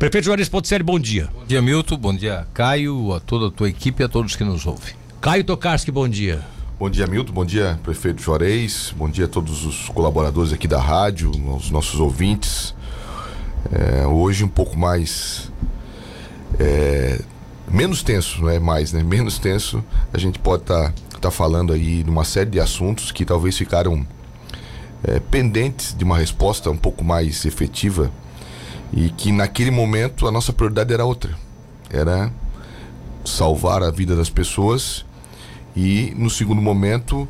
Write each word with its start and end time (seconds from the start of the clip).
Prefeito 0.00 0.24
Juarez 0.24 0.48
Ponticelli, 0.48 0.82
bom 0.82 0.98
dia. 0.98 1.28
Bom 1.30 1.44
dia, 1.44 1.60
Milton. 1.60 1.98
Bom 1.98 2.14
dia, 2.14 2.46
Caio, 2.54 3.12
a 3.12 3.20
toda 3.20 3.48
a 3.48 3.50
tua 3.50 3.68
equipe 3.68 4.02
e 4.02 4.06
a 4.06 4.08
todos 4.08 4.34
que 4.34 4.42
nos 4.42 4.64
ouvem. 4.64 4.94
Caio 5.20 5.44
Tokarski, 5.44 5.90
bom 5.90 6.08
dia. 6.08 6.40
Bom 6.78 6.88
dia, 6.88 7.06
Milton. 7.06 7.34
Bom 7.34 7.44
dia, 7.44 7.78
prefeito 7.82 8.22
Juarez. 8.22 8.94
Bom 8.96 9.10
dia 9.10 9.26
a 9.26 9.28
todos 9.28 9.66
os 9.66 9.90
colaboradores 9.90 10.54
aqui 10.54 10.66
da 10.66 10.80
rádio, 10.80 11.30
aos 11.50 11.70
nossos 11.70 12.00
ouvintes. 12.00 12.74
É, 13.70 14.06
hoje 14.06 14.42
um 14.42 14.48
pouco 14.48 14.74
mais. 14.78 15.52
É, 16.58 17.20
menos 17.70 18.02
tenso, 18.02 18.40
não 18.40 18.48
é 18.48 18.58
mais, 18.58 18.94
né? 18.94 19.02
Menos 19.02 19.38
tenso. 19.38 19.84
A 20.14 20.16
gente 20.16 20.38
pode 20.38 20.62
estar 20.62 20.92
tá, 20.92 21.18
tá 21.20 21.30
falando 21.30 21.74
aí 21.74 22.02
de 22.02 22.08
uma 22.08 22.24
série 22.24 22.48
de 22.48 22.58
assuntos 22.58 23.12
que 23.12 23.26
talvez 23.26 23.54
ficaram 23.54 24.06
é, 25.04 25.20
pendentes 25.20 25.94
de 25.94 26.04
uma 26.04 26.16
resposta 26.16 26.70
um 26.70 26.76
pouco 26.78 27.04
mais 27.04 27.44
efetiva 27.44 28.10
e 28.92 29.08
que 29.10 29.32
naquele 29.32 29.70
momento 29.70 30.26
a 30.26 30.32
nossa 30.32 30.52
prioridade 30.52 30.92
era 30.92 31.04
outra. 31.04 31.36
Era 31.88 32.32
salvar 33.24 33.82
a 33.82 33.90
vida 33.90 34.16
das 34.16 34.30
pessoas 34.30 35.04
e, 35.76 36.12
no 36.16 36.30
segundo 36.30 36.60
momento, 36.60 37.28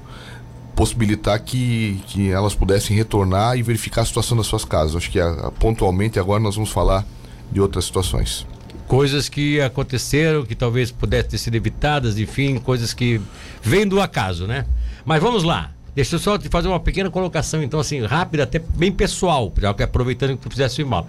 possibilitar 0.75 1.39
que, 1.41 2.01
que 2.07 2.31
elas 2.31 2.55
pudessem 2.55 2.97
retornar 2.97 3.57
e 3.57 3.63
verificar 3.63 4.03
a 4.03 4.05
situação 4.05 4.37
das 4.37 4.47
suas 4.47 4.65
casas. 4.65 4.97
Acho 4.97 5.11
que 5.11 5.21
a, 5.21 5.31
a, 5.31 5.51
pontualmente 5.51 6.19
agora 6.19 6.43
nós 6.43 6.55
vamos 6.55 6.71
falar 6.71 7.05
de 7.51 7.61
outras 7.61 7.85
situações. 7.85 8.47
Coisas 8.87 9.29
que 9.29 9.61
aconteceram, 9.61 10.45
que 10.45 10.55
talvez 10.55 10.91
pudessem 10.91 11.31
ter 11.31 11.39
sido 11.39 11.55
evitadas, 11.55 12.19
enfim, 12.19 12.59
coisas 12.59 12.93
que 12.93 13.21
vêm 13.63 13.87
do 13.87 14.01
acaso, 14.01 14.47
né? 14.47 14.67
Mas 15.05 15.23
vamos 15.23 15.45
lá. 15.45 15.71
Deixa 15.95 16.17
eu 16.17 16.19
só 16.19 16.39
te 16.39 16.49
fazer 16.49 16.69
uma 16.69 16.81
pequena 16.81 17.11
colocação, 17.11 17.63
então, 17.63 17.79
assim, 17.79 18.05
rápida, 18.05 18.45
até 18.45 18.59
bem 18.59 18.91
pessoal, 18.93 19.53
já 19.61 19.75
que 19.75 19.83
aproveitando 19.83 20.37
que 20.37 20.43
tu 20.43 20.51
fizesse 20.51 20.83
mal. 20.85 21.07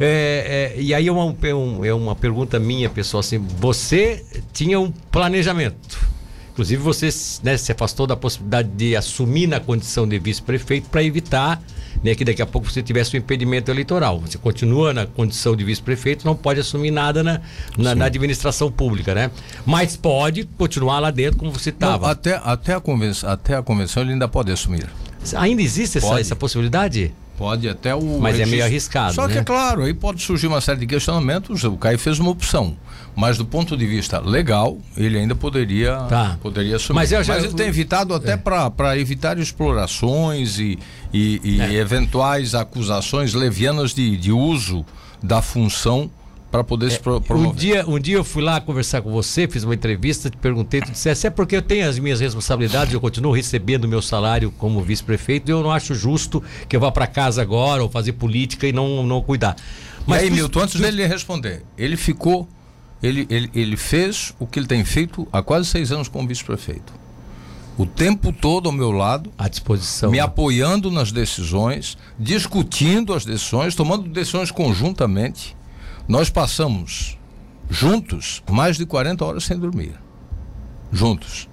É, 0.00 0.72
é, 0.76 0.80
e 0.80 0.94
aí 0.94 1.06
é 1.06 1.12
uma, 1.12 1.36
é 1.84 1.94
uma 1.94 2.14
pergunta 2.14 2.58
minha, 2.58 2.88
pessoal, 2.88 3.20
assim, 3.20 3.38
você 3.38 4.24
tinha 4.52 4.78
um 4.80 4.90
planejamento 4.90 6.12
Inclusive, 6.52 6.82
você 6.82 7.08
né, 7.42 7.56
se 7.56 7.72
afastou 7.72 8.06
da 8.06 8.14
possibilidade 8.14 8.68
de 8.68 8.94
assumir 8.94 9.46
na 9.46 9.58
condição 9.58 10.06
de 10.06 10.18
vice-prefeito 10.18 10.88
para 10.90 11.02
evitar 11.02 11.62
né, 12.04 12.14
que 12.14 12.24
daqui 12.26 12.42
a 12.42 12.46
pouco 12.46 12.70
você 12.70 12.82
tivesse 12.82 13.16
um 13.16 13.18
impedimento 13.18 13.70
eleitoral. 13.70 14.20
Você 14.20 14.36
continua 14.36 14.92
na 14.92 15.06
condição 15.06 15.56
de 15.56 15.64
vice-prefeito, 15.64 16.26
não 16.26 16.36
pode 16.36 16.60
assumir 16.60 16.90
nada 16.90 17.22
na, 17.22 17.40
na, 17.78 17.94
na, 17.94 18.04
administração 18.04 18.70
pública, 18.70 19.14
né? 19.14 19.30
Mas 19.64 19.96
pode 19.96 20.44
continuar 20.58 21.00
lá 21.00 21.10
dentro 21.10 21.38
como 21.38 21.50
você 21.50 21.70
estava. 21.70 22.10
Até, 22.10 22.38
até, 22.44 22.74
a 22.74 22.80
convenção, 22.80 23.30
até 23.30 23.56
a 23.56 23.62
convenção 23.62 24.02
ele 24.02 24.12
ainda 24.12 24.28
pode 24.28 24.52
assumir. 24.52 24.86
Ainda 25.34 25.62
existe 25.62 25.98
essa, 25.98 26.20
essa 26.20 26.36
possibilidade? 26.36 27.14
Pode 27.42 27.68
até 27.68 27.92
o. 27.92 28.20
Mas 28.20 28.36
registro. 28.36 28.42
é 28.42 28.46
meio 28.46 28.64
arriscado. 28.64 29.14
Só 29.14 29.26
né? 29.26 29.32
que 29.32 29.38
é 29.40 29.42
claro, 29.42 29.82
aí 29.82 29.92
pode 29.92 30.22
surgir 30.22 30.46
uma 30.46 30.60
série 30.60 30.78
de 30.78 30.86
questionamentos. 30.86 31.64
O 31.64 31.76
Caio 31.76 31.98
fez 31.98 32.20
uma 32.20 32.30
opção. 32.30 32.76
Mas 33.16 33.36
do 33.36 33.44
ponto 33.44 33.76
de 33.76 33.84
vista 33.84 34.20
legal, 34.20 34.78
ele 34.96 35.18
ainda 35.18 35.34
poderia, 35.34 35.96
tá. 36.08 36.38
poderia 36.40 36.76
assumir. 36.76 37.00
Mas, 37.00 37.10
já, 37.10 37.18
mas 37.18 37.44
ele 37.44 37.52
tem 37.52 37.66
evitado 37.66 38.14
até 38.14 38.34
é. 38.34 38.36
para 38.36 38.96
evitar 38.96 39.38
explorações 39.38 40.60
e, 40.60 40.78
e, 41.12 41.40
e 41.42 41.60
é. 41.60 41.74
eventuais 41.74 42.54
acusações 42.54 43.34
levianas 43.34 43.92
de, 43.92 44.16
de 44.16 44.30
uso 44.30 44.86
da 45.20 45.42
função 45.42 46.08
para 46.52 46.62
poder 46.62 46.88
é, 46.88 46.90
se 46.90 47.00
pro, 47.00 47.18
promover. 47.18 47.50
Um 47.50 47.54
dia, 47.54 47.84
um 47.88 47.98
dia 47.98 48.16
eu 48.16 48.22
fui 48.22 48.42
lá 48.42 48.60
conversar 48.60 49.00
com 49.00 49.10
você, 49.10 49.48
fiz 49.48 49.64
uma 49.64 49.74
entrevista, 49.74 50.28
te 50.28 50.36
perguntei, 50.36 50.82
tu 50.82 50.92
disseste, 50.92 51.26
é 51.26 51.30
porque 51.30 51.56
eu 51.56 51.62
tenho 51.62 51.88
as 51.88 51.98
minhas 51.98 52.20
responsabilidades, 52.20 52.92
eu 52.92 53.00
continuo 53.00 53.32
recebendo 53.32 53.88
meu 53.88 54.02
salário 54.02 54.52
como 54.58 54.82
vice-prefeito, 54.82 55.50
e 55.50 55.52
eu 55.52 55.62
não 55.62 55.72
acho 55.72 55.94
justo 55.94 56.42
que 56.68 56.76
eu 56.76 56.80
vá 56.80 56.92
para 56.92 57.06
casa 57.06 57.40
agora 57.40 57.82
ou 57.82 57.88
fazer 57.88 58.12
política 58.12 58.68
e 58.68 58.72
não, 58.72 59.02
não 59.02 59.22
cuidar. 59.22 59.56
Mas 60.06 60.20
e 60.20 60.24
aí, 60.24 60.30
tu, 60.30 60.34
Milton, 60.34 60.60
antes 60.60 60.74
tu... 60.74 60.82
dele 60.82 61.06
responder, 61.06 61.64
ele 61.78 61.96
ficou, 61.96 62.46
ele, 63.02 63.26
ele, 63.30 63.50
ele 63.54 63.76
fez 63.78 64.34
o 64.38 64.46
que 64.46 64.58
ele 64.58 64.66
tem 64.66 64.84
feito 64.84 65.26
há 65.32 65.42
quase 65.42 65.66
seis 65.66 65.90
anos 65.90 66.06
como 66.06 66.28
vice-prefeito 66.28 66.92
o 67.78 67.86
tempo 67.86 68.34
todo 68.34 68.68
ao 68.68 68.72
meu 68.72 68.90
lado, 68.90 69.32
à 69.38 69.48
disposição, 69.48 70.10
me 70.10 70.20
apoiando 70.20 70.90
nas 70.90 71.10
decisões, 71.10 71.96
discutindo 72.18 73.14
as 73.14 73.24
decisões, 73.24 73.74
tomando 73.74 74.10
decisões 74.10 74.50
conjuntamente. 74.50 75.56
Nós 76.08 76.28
passamos 76.30 77.18
juntos 77.70 78.42
mais 78.50 78.76
de 78.76 78.84
40 78.84 79.24
horas 79.24 79.44
sem 79.44 79.58
dormir. 79.58 79.94
Juntos. 80.92 81.48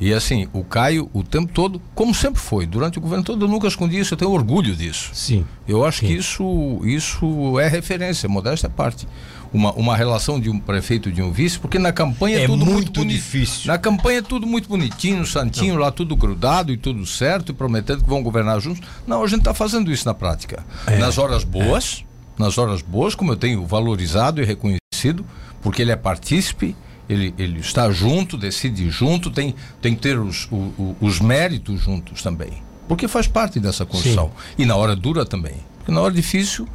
E 0.00 0.14
assim, 0.14 0.46
o 0.52 0.62
Caio, 0.62 1.10
o 1.12 1.24
tempo 1.24 1.52
todo, 1.52 1.82
como 1.94 2.14
sempre 2.14 2.40
foi, 2.40 2.66
durante 2.66 2.98
o 2.98 3.00
governo 3.00 3.24
todo, 3.24 3.44
eu 3.44 3.48
nunca 3.48 3.66
escondi 3.66 3.98
isso, 3.98 4.14
eu 4.14 4.18
tenho 4.18 4.30
orgulho 4.30 4.74
disso. 4.76 5.10
Sim. 5.12 5.44
Eu 5.66 5.84
acho 5.84 6.00
sim. 6.00 6.06
que 6.06 6.12
isso, 6.12 6.80
isso 6.84 7.58
é 7.58 7.66
referência, 7.66 8.28
modéstia 8.28 8.68
à 8.68 8.70
parte. 8.70 9.08
Uma, 9.52 9.72
uma 9.72 9.96
relação 9.96 10.38
de 10.38 10.50
um 10.50 10.58
prefeito 10.58 11.08
e 11.08 11.12
de 11.12 11.22
um 11.22 11.32
vice, 11.32 11.58
porque 11.58 11.78
na 11.78 11.90
campanha 11.90 12.38
é, 12.38 12.44
é 12.44 12.46
tudo 12.46 12.64
muito, 12.64 13.00
muito 13.00 13.04
difícil. 13.06 13.66
Na 13.66 13.78
campanha 13.78 14.18
é 14.18 14.22
tudo 14.22 14.46
muito 14.46 14.68
bonitinho, 14.68 15.26
santinho, 15.26 15.74
Não. 15.74 15.80
lá 15.80 15.90
tudo 15.90 16.14
grudado 16.14 16.70
e 16.70 16.76
tudo 16.76 17.04
certo, 17.04 17.50
e 17.50 17.54
prometendo 17.54 18.04
que 18.04 18.08
vão 18.08 18.22
governar 18.22 18.60
juntos. 18.60 18.86
Não, 19.06 19.24
a 19.24 19.26
gente 19.26 19.40
está 19.40 19.54
fazendo 19.54 19.90
isso 19.90 20.06
na 20.06 20.14
prática. 20.14 20.64
É. 20.86 20.98
Nas 20.98 21.18
horas 21.18 21.44
boas, 21.44 22.04
é 22.04 22.07
nas 22.38 22.58
horas 22.58 22.82
boas, 22.82 23.14
como 23.14 23.32
eu 23.32 23.36
tenho 23.36 23.66
valorizado 23.66 24.40
e 24.40 24.44
reconhecido, 24.44 25.24
porque 25.60 25.82
ele 25.82 25.90
é 25.90 25.96
partícipe, 25.96 26.76
ele, 27.08 27.34
ele 27.38 27.60
está 27.60 27.90
junto, 27.90 28.36
decide 28.36 28.90
junto, 28.90 29.30
tem, 29.30 29.54
tem 29.80 29.94
que 29.94 30.00
ter 30.00 30.18
os, 30.18 30.46
o, 30.50 30.96
os 31.00 31.20
méritos 31.20 31.80
juntos 31.80 32.22
também. 32.22 32.62
Porque 32.86 33.08
faz 33.08 33.26
parte 33.26 33.58
dessa 33.58 33.84
construção. 33.84 34.28
Sim. 34.28 34.62
E 34.62 34.66
na 34.66 34.76
hora 34.76 34.94
dura 34.94 35.24
também. 35.24 35.56
Porque 35.78 35.92
na 35.92 36.00
hora 36.00 36.12
difícil, 36.12 36.68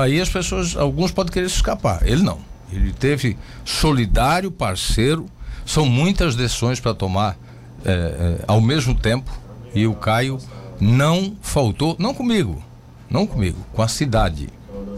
aí 0.00 0.20
as 0.20 0.28
pessoas, 0.28 0.76
alguns 0.76 1.12
podem 1.12 1.32
querer 1.32 1.48
se 1.48 1.56
escapar. 1.56 2.06
Ele 2.06 2.22
não. 2.22 2.38
Ele 2.72 2.92
teve 2.92 3.36
solidário, 3.64 4.50
parceiro. 4.50 5.26
São 5.64 5.86
muitas 5.86 6.34
decisões 6.34 6.80
para 6.80 6.94
tomar 6.94 7.36
é, 7.84 7.90
é, 7.90 8.44
ao 8.46 8.60
mesmo 8.60 8.94
tempo. 8.94 9.30
E 9.74 9.86
o 9.86 9.94
Caio 9.94 10.38
não 10.80 11.36
faltou, 11.40 11.94
não 11.98 12.14
comigo, 12.14 12.62
não 13.10 13.26
comigo, 13.26 13.58
com 13.72 13.82
a 13.82 13.88
cidade 13.88 14.48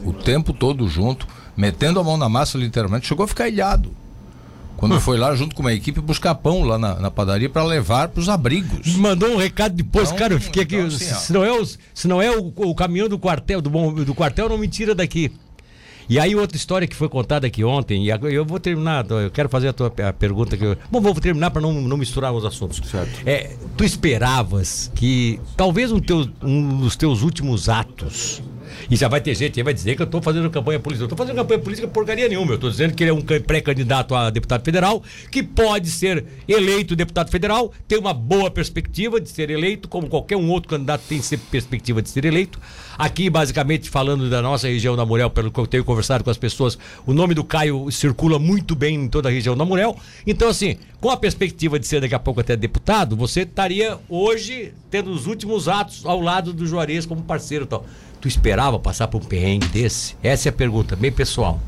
o 0.05 0.13
tempo 0.13 0.53
todo 0.53 0.89
junto, 0.89 1.27
metendo 1.57 2.01
a 2.01 2.05
mão 2.05 2.17
na 2.17 2.29
massa 2.29 2.59
literalmente, 2.59 3.07
chegou 3.07 3.25
a 3.25 3.29
ficar 3.29 3.49
ilhado. 3.49 3.93
Quando 4.77 4.95
hum. 4.95 5.01
foi 5.01 5.19
lá 5.19 5.35
junto 5.35 5.55
com 5.55 5.61
uma 5.61 5.75
equipe 5.75 6.01
buscar 6.01 6.35
pão 6.35 6.65
lá 6.65 6.79
na, 6.79 6.95
na 6.95 7.11
padaria 7.11 7.51
para 7.51 7.63
levar 7.63 8.09
para 8.09 8.21
os 8.21 8.31
abrigos. 8.31 8.95
Mandou 8.97 9.29
um 9.29 9.37
recado 9.37 9.75
depois, 9.75 10.09
então, 10.09 10.19
cara, 10.19 10.33
eu 10.33 10.41
fiquei 10.41 10.63
aqui. 10.63 10.77
Então, 10.77 10.87
assim, 10.87 11.15
se, 11.15 11.33
não 11.33 11.45
é 11.45 11.53
o, 11.53 11.67
se 11.67 12.09
não 12.09 12.23
é 12.23 12.31
o, 12.31 12.51
o 12.57 12.75
caminhão 12.75 13.07
do 13.07 13.19
quartel, 13.19 13.61
do, 13.61 13.69
bom, 13.69 13.93
do 13.93 14.15
quartel, 14.15 14.49
não 14.49 14.57
me 14.57 14.67
tira 14.67 14.95
daqui. 14.95 15.31
E 16.09 16.19
aí 16.19 16.35
outra 16.35 16.57
história 16.57 16.89
que 16.89 16.97
foi 16.97 17.09
contada 17.09 17.47
aqui 17.47 17.63
ontem, 17.63 18.07
e 18.07 18.35
eu 18.35 18.45
vou 18.45 18.59
terminar, 18.59 19.07
eu 19.09 19.31
quero 19.31 19.49
fazer 19.49 19.69
a 19.69 19.73
tua 19.73 19.93
a 20.09 20.13
pergunta 20.13 20.57
que 20.57 20.65
eu, 20.65 20.77
Bom, 20.91 21.01
vou 21.01 21.15
terminar 21.15 21.53
para 21.53 21.63
não, 21.63 21.73
não 21.73 21.97
misturar 21.97 22.33
os 22.33 22.45
assuntos. 22.45 22.81
Certo. 22.91 23.21
É, 23.25 23.55
tu 23.77 23.85
esperavas 23.85 24.91
que 24.97 25.39
talvez 25.57 25.93
um, 25.93 26.01
teu, 26.01 26.29
um 26.43 26.79
dos 26.79 26.97
teus 26.97 27.23
últimos 27.23 27.69
atos 27.69 28.43
e 28.89 28.97
já 28.97 29.09
vai 29.09 29.21
ter 29.21 29.35
gente 29.35 29.55
que 29.55 29.63
vai 29.63 29.75
dizer 29.75 29.97
que 29.97 30.03
eu 30.03 30.07
estou 30.07 30.23
fazendo 30.23 30.49
campanha 30.51 30.79
política. 30.79 31.03
Eu 31.03 31.07
estou 31.07 31.19
fazendo 31.19 31.37
campanha 31.37 31.61
política 31.61 31.89
porcaria 31.89 32.29
nenhuma. 32.29 32.53
Eu 32.53 32.55
estou 32.57 32.71
dizendo 32.71 32.95
que 32.95 33.03
ele 33.03 33.11
é 33.11 33.15
um 33.15 33.21
pré-candidato 33.21 34.15
a 34.15 34.31
deputado 34.31 34.65
federal, 34.65 35.03
que 35.31 35.43
pode 35.43 35.91
ser 35.91 36.25
eleito 36.47 36.95
deputado 36.97 37.31
federal, 37.31 37.73
tem 37.89 37.99
uma 37.99 38.13
boa 38.13 38.51
perspectiva 38.51 39.21
de 39.21 39.29
ser 39.29 39.51
eleito, 39.51 39.89
como 39.89 40.09
qualquer 40.09 40.37
um 40.37 40.49
outro 40.51 40.69
candidato 40.69 41.03
tem 41.09 41.21
perspectiva 41.51 42.03
de 42.03 42.09
ser 42.09 42.25
eleito. 42.25 42.59
Aqui, 42.99 43.31
basicamente, 43.31 43.89
falando 43.89 44.29
da 44.29 44.43
nossa 44.43 44.69
região 44.69 44.97
da 44.97 45.07
Murel, 45.07 45.31
pelo 45.31 45.51
que 45.51 45.59
eu 45.59 45.67
tenho 45.67 45.85
conversado 45.85 46.23
com 46.23 46.31
as 46.31 46.37
pessoas, 46.37 46.79
o 47.07 47.13
nome 47.13 47.35
do 47.35 47.43
Caio 47.43 47.91
circula 47.91 48.39
muito 48.39 48.75
bem 48.75 48.95
em 48.95 49.09
toda 49.09 49.29
a 49.29 49.33
região 49.33 49.57
da 49.57 49.65
Murel. 49.65 49.97
Então, 50.27 50.49
assim, 50.49 50.77
com 51.01 51.09
a 51.11 51.17
perspectiva 51.17 51.79
de 51.79 51.87
ser 51.87 52.01
daqui 52.01 52.15
a 52.15 52.19
pouco 52.19 52.41
até 52.41 52.57
deputado, 52.57 53.17
você 53.17 53.43
estaria 53.43 53.99
hoje 54.09 54.75
tendo 54.91 55.11
os 55.11 55.27
últimos 55.27 55.67
atos 55.67 56.05
ao 56.05 56.21
lado 56.21 56.53
do 56.53 56.67
Juarez 56.67 57.07
como 57.07 57.23
parceiro 57.23 57.65
e 57.65 57.69
tal. 57.69 57.87
Tu 58.21 58.29
esperava 58.29 58.79
passar 58.79 59.09
por 59.09 59.23
um 59.23 59.25
perrengue 59.25 59.67
desse? 59.69 60.15
Essa 60.23 60.49
é 60.49 60.51
a 60.51 60.53
pergunta, 60.53 60.95
bem 60.95 61.11
pessoal. 61.11 61.59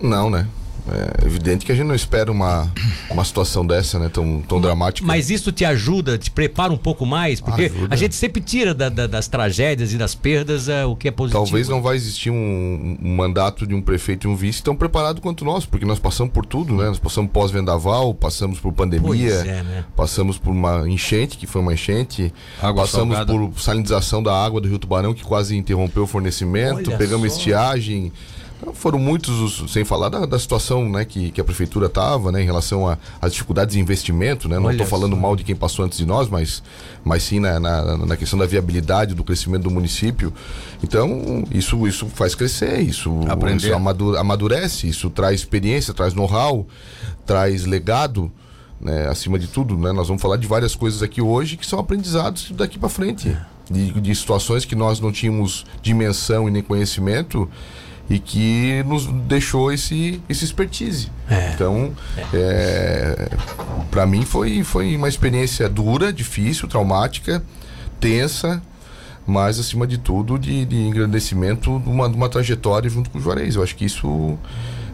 Não, 0.00 0.30
né? 0.30 0.46
É 0.86 1.26
evidente 1.26 1.64
que 1.64 1.72
a 1.72 1.74
gente 1.74 1.86
não 1.86 1.94
espera 1.94 2.30
uma, 2.30 2.70
uma 3.10 3.24
situação 3.24 3.66
dessa, 3.66 3.98
né? 3.98 4.10
Tão, 4.10 4.42
tão 4.42 4.60
dramática. 4.60 5.06
Mas 5.06 5.30
isso 5.30 5.50
te 5.50 5.64
ajuda, 5.64 6.18
te 6.18 6.30
prepara 6.30 6.72
um 6.72 6.76
pouco 6.76 7.06
mais? 7.06 7.40
Porque 7.40 7.64
ajuda. 7.64 7.94
a 7.94 7.96
gente 7.96 8.14
sempre 8.14 8.42
tira 8.42 8.74
da, 8.74 8.90
da, 8.90 9.06
das 9.06 9.26
tragédias 9.26 9.94
e 9.94 9.98
das 9.98 10.14
perdas 10.14 10.68
uh, 10.68 10.86
o 10.86 10.94
que 10.94 11.08
é 11.08 11.10
positivo. 11.10 11.42
Talvez 11.42 11.68
não 11.70 11.80
vai 11.80 11.96
existir 11.96 12.28
um, 12.30 12.98
um, 13.02 13.16
mandato 13.16 13.66
de 13.66 13.74
um 13.74 13.80
prefeito 13.80 14.28
e 14.28 14.30
um 14.30 14.36
vice 14.36 14.62
tão 14.62 14.76
preparado 14.76 15.22
quanto 15.22 15.42
nós, 15.42 15.64
porque 15.64 15.86
nós 15.86 15.98
passamos 15.98 16.34
por 16.34 16.44
tudo, 16.44 16.74
né? 16.76 16.84
Nós 16.84 16.98
passamos 16.98 17.30
pós-vendaval, 17.30 18.12
passamos 18.12 18.60
por 18.60 18.70
pandemia, 18.72 19.32
é, 19.32 19.62
né? 19.62 19.84
passamos 19.96 20.36
por 20.36 20.50
uma 20.50 20.86
enchente, 20.86 21.38
que 21.38 21.46
foi 21.46 21.62
uma 21.62 21.72
enchente, 21.72 22.32
água 22.60 22.82
passamos 22.82 23.16
salgada. 23.16 23.32
por 23.32 23.58
salinização 23.58 24.22
da 24.22 24.34
água 24.34 24.60
do 24.60 24.68
Rio 24.68 24.78
Tubarão, 24.78 25.14
que 25.14 25.24
quase 25.24 25.56
interrompeu 25.56 26.02
o 26.02 26.06
fornecimento, 26.06 26.90
Olha 26.90 26.98
pegamos 26.98 27.32
só. 27.32 27.38
estiagem 27.38 28.12
Foram 28.74 28.98
muitos, 28.98 29.40
os, 29.40 29.72
sem 29.72 29.84
falar 29.84 30.08
da, 30.08 30.24
da 30.24 30.38
situação 30.38 30.88
né, 30.88 31.04
que, 31.04 31.30
que 31.30 31.40
a 31.40 31.44
prefeitura 31.44 31.86
estava 31.86 32.30
né, 32.32 32.40
em 32.40 32.44
relação 32.44 32.96
às 33.20 33.32
dificuldades 33.32 33.74
de 33.74 33.80
investimento. 33.80 34.48
Né? 34.48 34.58
Não 34.58 34.70
estou 34.70 34.86
falando 34.86 35.16
mal 35.16 35.36
de 35.36 35.44
quem 35.44 35.54
passou 35.54 35.84
antes 35.84 35.98
de 35.98 36.06
nós, 36.06 36.28
mas, 36.28 36.62
mas 37.04 37.22
sim 37.22 37.40
na, 37.40 37.58
na, 37.58 37.96
na, 37.98 38.16
questão 38.16 38.38
da 38.38 38.46
viabilidade, 38.46 39.14
do 39.14 39.24
crescimento 39.24 39.64
do 39.64 39.70
município. 39.70 40.32
Então, 40.82 41.44
isso, 41.50 41.86
isso 41.86 42.06
faz 42.06 42.34
crescer, 42.34 42.80
isso, 42.80 43.20
isso 43.56 44.16
amadurece, 44.18 44.88
isso 44.88 45.10
traz 45.10 45.40
experiência, 45.40 45.92
traz 45.92 46.14
know-how, 46.14 46.66
traz 47.26 47.64
legado. 47.64 48.30
Né, 48.80 49.06
acima 49.08 49.38
de 49.38 49.46
tudo, 49.46 49.78
né, 49.78 49.92
nós 49.92 50.08
vamos 50.08 50.20
falar 50.20 50.36
de 50.36 50.46
várias 50.46 50.74
coisas 50.74 51.02
aqui 51.02 51.22
hoje 51.22 51.56
que 51.56 51.64
são 51.64 51.78
aprendizados 51.78 52.50
daqui 52.50 52.78
para 52.78 52.88
frente. 52.88 53.34
De, 53.70 53.98
de 53.98 54.14
situações 54.14 54.66
que 54.66 54.74
nós 54.74 55.00
não 55.00 55.10
tínhamos 55.10 55.64
dimensão 55.80 56.46
e 56.46 56.50
nem 56.50 56.62
conhecimento 56.62 57.48
e 58.08 58.18
que 58.18 58.82
nos 58.84 59.06
deixou 59.06 59.72
esse, 59.72 60.20
esse 60.28 60.44
expertise. 60.44 61.10
É. 61.28 61.52
Então, 61.54 61.92
é. 62.16 62.24
é 62.32 63.28
para 63.90 64.06
mim 64.06 64.24
foi, 64.24 64.62
foi 64.62 64.96
uma 64.96 65.08
experiência 65.08 65.68
dura, 65.68 66.12
difícil, 66.12 66.68
traumática, 66.68 67.42
tensa, 68.00 68.62
mas 69.26 69.58
acima 69.58 69.86
de 69.86 69.98
tudo 69.98 70.38
de, 70.38 70.64
de 70.64 70.76
engrandecimento 70.76 71.78
de 71.80 71.88
uma, 71.88 72.08
de 72.08 72.16
uma 72.16 72.28
trajetória 72.28 72.90
junto 72.90 73.08
com 73.08 73.18
o 73.18 73.20
Juarez. 73.20 73.54
Eu 73.54 73.62
acho 73.62 73.74
que 73.74 73.84
isso. 73.84 74.38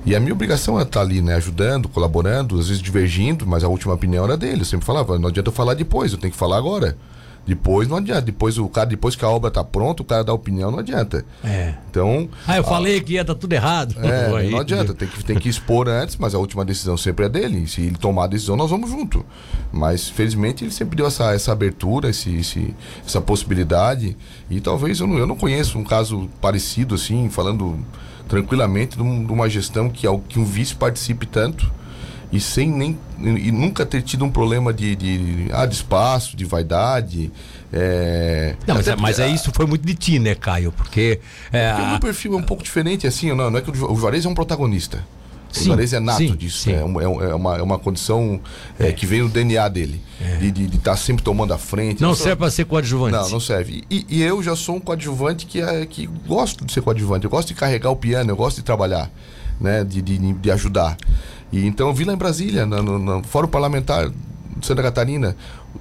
E 0.06 0.14
a 0.14 0.20
minha 0.20 0.32
obrigação 0.32 0.78
é 0.78 0.82
estar 0.82 1.00
ali, 1.00 1.20
né? 1.20 1.34
Ajudando, 1.34 1.88
colaborando, 1.88 2.58
às 2.58 2.68
vezes 2.68 2.82
divergindo, 2.82 3.46
mas 3.46 3.64
a 3.64 3.68
última 3.68 3.92
opinião 3.92 4.24
era 4.24 4.36
dele. 4.36 4.62
Eu 4.62 4.64
sempre 4.64 4.86
falava, 4.86 5.18
não 5.18 5.28
adianta 5.28 5.48
eu 5.48 5.52
falar 5.52 5.74
depois, 5.74 6.12
eu 6.12 6.18
tenho 6.18 6.32
que 6.32 6.38
falar 6.38 6.56
agora. 6.56 6.96
Depois 7.46 7.88
não 7.88 7.96
adianta. 7.96 8.22
Depois 8.22 8.58
o 8.58 8.68
cara, 8.68 8.86
depois 8.86 9.16
que 9.16 9.24
a 9.24 9.28
obra 9.28 9.48
está 9.48 9.64
pronta, 9.64 10.02
o 10.02 10.04
cara 10.04 10.22
dá 10.22 10.32
opinião, 10.32 10.70
não 10.70 10.78
adianta. 10.78 11.24
É. 11.42 11.74
Então. 11.90 12.28
Ah, 12.46 12.56
eu 12.56 12.62
a... 12.62 12.66
falei 12.66 13.00
que 13.00 13.14
ia 13.14 13.24
dar 13.24 13.34
tudo 13.34 13.52
errado. 13.52 13.96
É, 13.98 14.48
não 14.50 14.58
adianta. 14.58 14.94
Tem 14.94 15.08
que, 15.08 15.24
tem 15.24 15.38
que 15.38 15.48
expor 15.48 15.88
antes, 15.88 16.16
mas 16.16 16.34
a 16.34 16.38
última 16.38 16.64
decisão 16.64 16.96
sempre 16.96 17.26
é 17.26 17.28
dele. 17.28 17.66
Se 17.66 17.80
ele 17.82 17.96
tomar 17.96 18.24
a 18.24 18.28
decisão, 18.28 18.56
nós 18.56 18.70
vamos 18.70 18.90
junto. 18.90 19.24
Mas 19.72 20.08
felizmente 20.08 20.64
ele 20.64 20.70
sempre 20.70 20.96
deu 20.96 21.06
essa, 21.06 21.32
essa 21.32 21.52
abertura, 21.52 22.10
esse, 22.10 22.34
esse, 22.36 22.74
essa 23.04 23.20
possibilidade. 23.20 24.16
E 24.48 24.60
talvez 24.60 25.00
eu 25.00 25.06
não, 25.06 25.18
eu 25.18 25.26
não 25.26 25.36
conheço 25.36 25.78
um 25.78 25.84
caso 25.84 26.28
parecido 26.40 26.94
assim, 26.94 27.28
falando 27.28 27.78
tranquilamente 28.28 28.96
de, 28.96 29.02
uma 29.02 29.50
gestão 29.50 29.90
que, 29.90 30.06
que 30.28 30.38
um 30.38 30.44
vice 30.44 30.74
participe 30.74 31.26
tanto 31.26 31.79
e 32.32 32.38
sem 32.38 32.70
nem 32.70 32.98
e 33.18 33.50
nunca 33.50 33.84
ter 33.84 34.02
tido 34.02 34.24
um 34.24 34.30
problema 34.30 34.72
de, 34.72 34.94
de, 34.94 35.46
ah, 35.52 35.66
de 35.66 35.74
espaço, 35.74 36.36
de 36.36 36.44
vaidade. 36.44 37.30
É... 37.72 38.54
Não, 38.66 38.76
mas, 38.76 38.88
é, 38.88 38.96
mas 38.96 39.18
é 39.18 39.28
isso 39.28 39.50
foi 39.54 39.66
muito 39.66 39.86
de 39.86 39.94
ti, 39.94 40.18
né, 40.18 40.34
Caio? 40.34 40.72
Porque, 40.72 41.20
é, 41.52 41.70
porque 41.70 41.82
o 41.82 41.90
meu 41.90 42.00
perfil 42.00 42.34
é 42.34 42.36
um 42.36 42.42
pouco 42.42 42.62
diferente, 42.62 43.06
assim, 43.06 43.32
não, 43.34 43.50
não 43.50 43.58
é 43.58 43.62
que 43.62 43.70
o 43.70 43.96
Juarez 43.96 44.24
é 44.24 44.28
um 44.28 44.34
protagonista. 44.34 45.04
O 45.58 45.64
Juarez 45.64 45.92
é 45.92 46.00
nato 46.00 46.18
sim, 46.18 46.36
disso, 46.36 46.58
sim. 46.58 46.72
É, 46.72 46.76
é, 46.76 47.30
é, 47.30 47.34
uma, 47.34 47.56
é 47.56 47.62
uma 47.62 47.78
condição 47.78 48.40
é, 48.78 48.88
é. 48.88 48.92
que 48.92 49.04
vem 49.04 49.22
no 49.22 49.28
DNA 49.28 49.68
dele, 49.68 50.00
de 50.40 50.64
estar 50.66 50.92
tá 50.92 50.96
sempre 50.96 51.24
tomando 51.24 51.52
a 51.52 51.58
frente. 51.58 52.00
Não 52.00 52.14
serve 52.14 52.36
para 52.36 52.50
ser 52.50 52.64
coadjuvante. 52.66 53.12
Não, 53.12 53.28
não 53.28 53.40
serve. 53.40 53.84
E, 53.90 54.06
e, 54.08 54.22
eu 54.22 54.42
já 54.42 54.54
sou 54.54 54.76
um 54.76 54.80
coadjuvante 54.80 55.46
que, 55.46 55.60
é, 55.60 55.84
que 55.86 56.06
gosto 56.06 56.64
de 56.64 56.72
ser 56.72 56.82
coadjuvante, 56.82 57.24
eu 57.24 57.30
gosto 57.30 57.48
de 57.48 57.54
carregar 57.54 57.90
o 57.90 57.96
piano, 57.96 58.30
eu 58.30 58.36
gosto 58.36 58.58
de 58.58 58.62
trabalhar, 58.62 59.10
né, 59.60 59.82
de, 59.82 60.00
de, 60.00 60.32
de 60.34 60.50
ajudar. 60.52 60.96
E 61.52 61.66
então 61.66 61.88
eu 61.88 61.94
vi 61.94 62.04
lá 62.04 62.12
em 62.12 62.16
Brasília, 62.16 62.64
no, 62.64 62.82
no, 62.82 62.98
no 62.98 63.22
Fórum 63.24 63.48
Parlamentar 63.48 64.08
de 64.08 64.66
Santa 64.66 64.82
Catarina, 64.82 65.36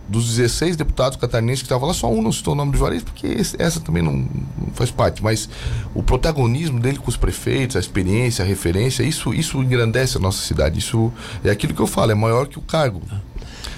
dos 0.08 0.36
16 0.36 0.76
deputados 0.76 1.18
catarinenses 1.18 1.62
que 1.62 1.66
estavam 1.66 1.88
lá, 1.88 1.94
só 1.94 2.12
um 2.12 2.22
não 2.22 2.32
citou 2.32 2.54
o 2.54 2.58
nome 2.58 2.72
de 2.72 2.78
Juarez, 2.78 3.04
porque 3.04 3.28
esse, 3.28 3.62
essa 3.62 3.80
também 3.80 4.02
não, 4.02 4.14
não, 4.14 4.28
faz 4.74 4.90
parte. 4.90 5.24
Mas 5.24 5.50
o 5.94 6.02
protagonismo 6.02 6.80
dele 6.80 6.98
com 6.98 7.10
os 7.10 7.18
prefeitos, 7.18 7.76
a 7.76 7.80
experiência, 7.80 8.44
a 8.44 8.48
referência, 8.48 9.04
isso, 9.04 9.34
isso 9.34 9.62
engrandece 9.62 10.18
a 10.18 10.20
nossa 10.20 10.42
cidade. 10.42 10.80
Isso 10.80 11.12
é 11.44 11.50
aquilo 11.50 11.74
que 11.74 11.82
eu 11.82 11.88
falo, 11.88 12.12
é 12.12 12.16
maior 12.16 12.48
que 12.48 12.58
o 12.58 12.62
cargo. 12.62 13.02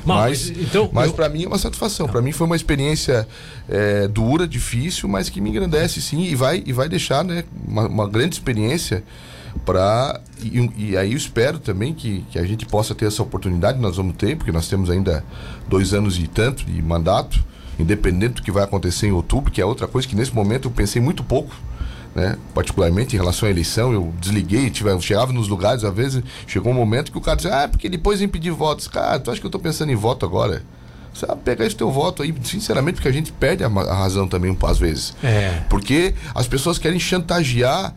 Mas, 0.05 0.49
então, 0.49 0.89
mas 0.91 1.07
eu... 1.07 1.13
para 1.13 1.29
mim 1.29 1.43
é 1.43 1.47
uma 1.47 1.57
satisfação. 1.57 2.07
Para 2.07 2.21
mim 2.21 2.31
foi 2.31 2.47
uma 2.47 2.55
experiência 2.55 3.27
é, 3.69 4.07
dura, 4.07 4.47
difícil, 4.47 5.07
mas 5.07 5.29
que 5.29 5.39
me 5.39 5.49
engrandece 5.49 6.01
sim 6.01 6.23
e 6.23 6.35
vai, 6.35 6.63
e 6.65 6.73
vai 6.73 6.89
deixar 6.89 7.23
né, 7.23 7.43
uma, 7.67 7.87
uma 7.87 8.07
grande 8.07 8.35
experiência 8.35 9.03
para 9.65 10.19
e, 10.41 10.91
e, 10.91 10.97
aí 10.97 11.11
eu 11.11 11.17
espero 11.17 11.59
também 11.59 11.93
que, 11.93 12.25
que 12.31 12.39
a 12.39 12.45
gente 12.45 12.65
possa 12.65 12.95
ter 12.95 13.05
essa 13.05 13.21
oportunidade, 13.21 13.79
nós 13.79 13.97
vamos 13.97 14.15
ter, 14.15 14.35
porque 14.35 14.51
nós 14.51 14.67
temos 14.67 14.89
ainda 14.89 15.23
dois 15.67 15.93
anos 15.93 16.17
e 16.17 16.27
tanto 16.27 16.65
de 16.65 16.81
mandato, 16.81 17.43
independente 17.77 18.35
do 18.35 18.41
que 18.41 18.51
vai 18.51 18.63
acontecer 18.63 19.07
em 19.07 19.11
outubro, 19.11 19.51
que 19.51 19.61
é 19.61 19.65
outra 19.65 19.87
coisa 19.87 20.07
que 20.07 20.15
nesse 20.15 20.33
momento 20.33 20.67
eu 20.67 20.71
pensei 20.71 21.01
muito 21.01 21.23
pouco, 21.23 21.55
né? 22.15 22.37
particularmente 22.53 23.15
em 23.15 23.19
relação 23.19 23.47
à 23.47 23.51
eleição, 23.51 23.93
eu 23.93 24.13
desliguei, 24.19 24.69
tive, 24.69 24.89
eu 24.89 24.99
chegava 24.99 25.31
nos 25.31 25.47
lugares, 25.47 25.83
às 25.83 25.93
vezes 25.93 26.23
chegou 26.47 26.71
um 26.71 26.75
momento 26.75 27.11
que 27.11 27.17
o 27.17 27.21
cara 27.21 27.37
dizia, 27.37 27.63
ah, 27.63 27.67
porque 27.67 27.87
depois 27.87 28.21
impedir 28.21 28.51
votos. 28.51 28.87
Cara, 28.87 29.19
tu 29.19 29.31
acha 29.31 29.39
que 29.39 29.45
eu 29.45 29.49
estou 29.49 29.61
pensando 29.61 29.91
em 29.91 29.95
voto 29.95 30.25
agora? 30.25 30.63
Você 31.13 31.25
vai 31.25 31.35
pegar 31.35 31.65
esse 31.65 31.75
teu 31.75 31.91
voto 31.91 32.23
aí, 32.23 32.33
sinceramente, 32.43 32.95
porque 32.95 33.07
a 33.07 33.11
gente 33.11 33.31
perde 33.33 33.63
a, 33.63 33.67
a 33.67 33.93
razão 33.93 34.27
também, 34.27 34.57
às 34.63 34.77
vezes. 34.77 35.13
É. 35.21 35.61
Porque 35.69 36.13
as 36.33 36.47
pessoas 36.47 36.77
querem 36.77 36.99
chantagear 36.99 37.93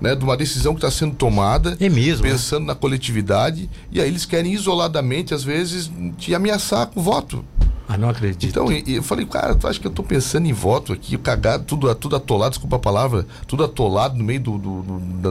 né, 0.00 0.14
de 0.14 0.24
uma 0.24 0.36
decisão 0.36 0.74
que 0.74 0.78
está 0.78 0.90
sendo 0.90 1.14
tomada, 1.14 1.76
é 1.80 1.88
mesmo, 1.88 2.24
né? 2.24 2.32
pensando 2.32 2.60
né? 2.60 2.66
na 2.68 2.74
coletividade, 2.74 3.70
e 3.90 4.00
aí 4.00 4.08
eles 4.08 4.24
querem 4.24 4.52
isoladamente, 4.52 5.34
às 5.34 5.44
vezes, 5.44 5.90
te 6.18 6.34
ameaçar 6.34 6.86
com 6.86 7.02
voto. 7.02 7.44
Ah, 7.86 7.98
não 7.98 8.08
acredito. 8.08 8.46
Então, 8.46 8.72
eu 8.72 9.02
falei, 9.02 9.26
cara, 9.26 9.54
tu 9.54 9.68
acha 9.68 9.78
que 9.78 9.86
eu 9.86 9.90
estou 9.90 10.04
pensando 10.04 10.46
em 10.46 10.52
voto 10.52 10.92
aqui, 10.92 11.18
cagado, 11.18 11.64
tudo, 11.64 11.94
tudo 11.94 12.16
atolado, 12.16 12.52
desculpa 12.52 12.76
a 12.76 12.78
palavra, 12.78 13.26
tudo 13.46 13.62
atolado 13.62 14.16
no 14.16 14.24
meio 14.24 14.40
do, 14.40 14.56
do, 14.56 14.82
do, 14.82 15.30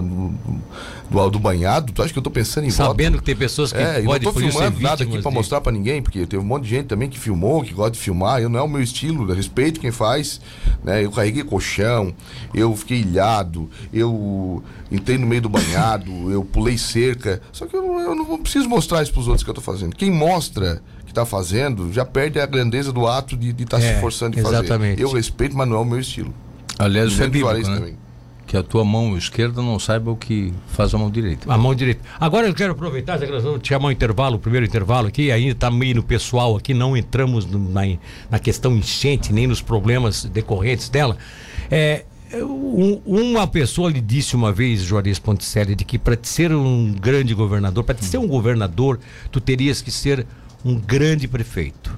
do, 1.09 1.29
do 1.31 1.39
banhado, 1.39 1.91
tu 1.91 2.03
acha 2.03 2.13
que 2.13 2.17
eu 2.17 2.21
estou 2.21 2.31
pensando 2.31 2.65
em 2.65 2.69
Sabendo 2.69 2.87
voto? 2.87 2.97
Sabendo 2.97 3.17
que 3.17 3.23
tem 3.23 3.35
pessoas 3.35 3.73
que 3.73 3.79
é, 3.79 4.01
podem, 4.01 4.05
eu 4.05 4.05
não 4.05 4.19
tô 4.19 4.33
filmando 4.33 4.79
nada 4.79 5.03
aqui 5.03 5.19
para 5.19 5.31
mostrar 5.31 5.61
para 5.61 5.71
ninguém, 5.71 6.01
porque 6.01 6.27
teve 6.27 6.41
um 6.41 6.45
monte 6.45 6.63
de 6.63 6.69
gente 6.69 6.85
também 6.85 7.09
que 7.09 7.17
filmou, 7.17 7.63
que 7.63 7.73
gosta 7.73 7.91
de 7.91 7.99
filmar, 7.99 8.39
eu 8.39 8.49
não 8.49 8.59
é 8.59 8.63
o 8.63 8.69
meu 8.69 8.81
estilo, 8.81 9.25
respeito 9.33 9.79
quem 9.79 9.91
faz, 9.91 10.39
né? 10.83 11.03
Eu 11.03 11.11
carreguei 11.11 11.43
colchão, 11.43 12.13
eu 12.53 12.75
fiquei 12.75 12.99
ilhado, 12.99 13.69
eu 13.91 14.62
entrei 14.91 15.17
no 15.17 15.25
meio 15.25 15.41
do 15.41 15.49
banhado, 15.49 16.31
eu 16.31 16.43
pulei 16.43 16.77
cerca, 16.77 17.41
só 17.51 17.65
que 17.65 17.75
eu, 17.75 17.99
eu 17.99 18.15
não 18.15 18.37
preciso 18.37 18.69
mostrar 18.69 19.01
isso 19.01 19.11
para 19.11 19.21
os 19.21 19.27
outros 19.27 19.43
que 19.43 19.49
eu 19.49 19.53
estou 19.53 19.63
fazendo. 19.63 19.95
Quem 19.95 20.11
mostra 20.11 20.81
está 21.13 21.25
fazendo, 21.25 21.93
já 21.93 22.03
perde 22.03 22.39
a 22.39 22.45
grandeza 22.45 22.91
do 22.91 23.07
ato 23.07 23.37
de 23.37 23.49
estar 23.49 23.77
tá 23.77 23.83
é, 23.83 23.89
se 23.89 23.95
esforçando 23.95 24.35
de 24.35 24.39
exatamente. 24.39 24.95
fazer. 24.95 25.01
Eu 25.01 25.11
respeito, 25.11 25.55
mas 25.55 25.67
não 25.67 25.77
é 25.77 25.79
o 25.79 25.85
meu 25.85 25.99
estilo. 25.99 26.33
Aliás, 26.77 27.11
isso 27.11 27.23
é 27.23 27.27
bíblico, 27.27 27.69
né? 27.69 27.75
também. 27.75 27.97
Que 28.45 28.57
a 28.57 28.63
tua 28.63 28.83
mão 28.83 29.17
esquerda 29.17 29.61
não 29.61 29.79
saiba 29.79 30.11
o 30.11 30.17
que 30.17 30.53
faz 30.67 30.93
a 30.93 30.97
mão 30.97 31.09
direita. 31.09 31.51
A 31.51 31.57
mão 31.57 31.73
direita. 31.73 32.01
Agora 32.19 32.47
eu 32.47 32.53
quero 32.53 32.73
aproveitar, 32.73 33.17
já 33.17 33.25
que 33.25 33.31
nós 33.31 33.43
vamos 33.43 33.61
chamar 33.63 33.87
o 33.87 33.91
intervalo, 33.91 34.35
o 34.35 34.39
primeiro 34.39 34.65
intervalo 34.65 35.07
aqui, 35.07 35.31
ainda 35.31 35.51
está 35.51 35.71
meio 35.71 35.95
no 35.95 36.03
pessoal 36.03 36.55
aqui, 36.55 36.73
não 36.73 36.97
entramos 36.97 37.45
no, 37.45 37.57
na, 37.57 37.81
na 38.29 38.39
questão 38.39 38.75
enchente, 38.75 39.31
nem 39.31 39.47
nos 39.47 39.61
problemas 39.61 40.25
decorrentes 40.25 40.89
dela. 40.89 41.17
É, 41.71 42.05
um, 42.41 43.01
uma 43.05 43.47
pessoa 43.47 43.91
lhe 43.91 44.01
disse 44.01 44.35
uma 44.35 44.51
vez, 44.51 44.81
Juarez 44.81 45.19
Ponticelli, 45.19 45.75
de 45.75 45.85
que 45.85 45.99
para 45.99 46.17
ser 46.21 46.51
um 46.53 46.91
grande 46.93 47.33
governador, 47.33 47.83
para 47.83 47.97
ser 47.97 48.17
um 48.17 48.27
governador, 48.27 48.99
tu 49.31 49.39
terias 49.39 49.81
que 49.81 49.91
ser 49.91 50.25
um 50.65 50.75
grande 50.75 51.27
prefeito. 51.27 51.97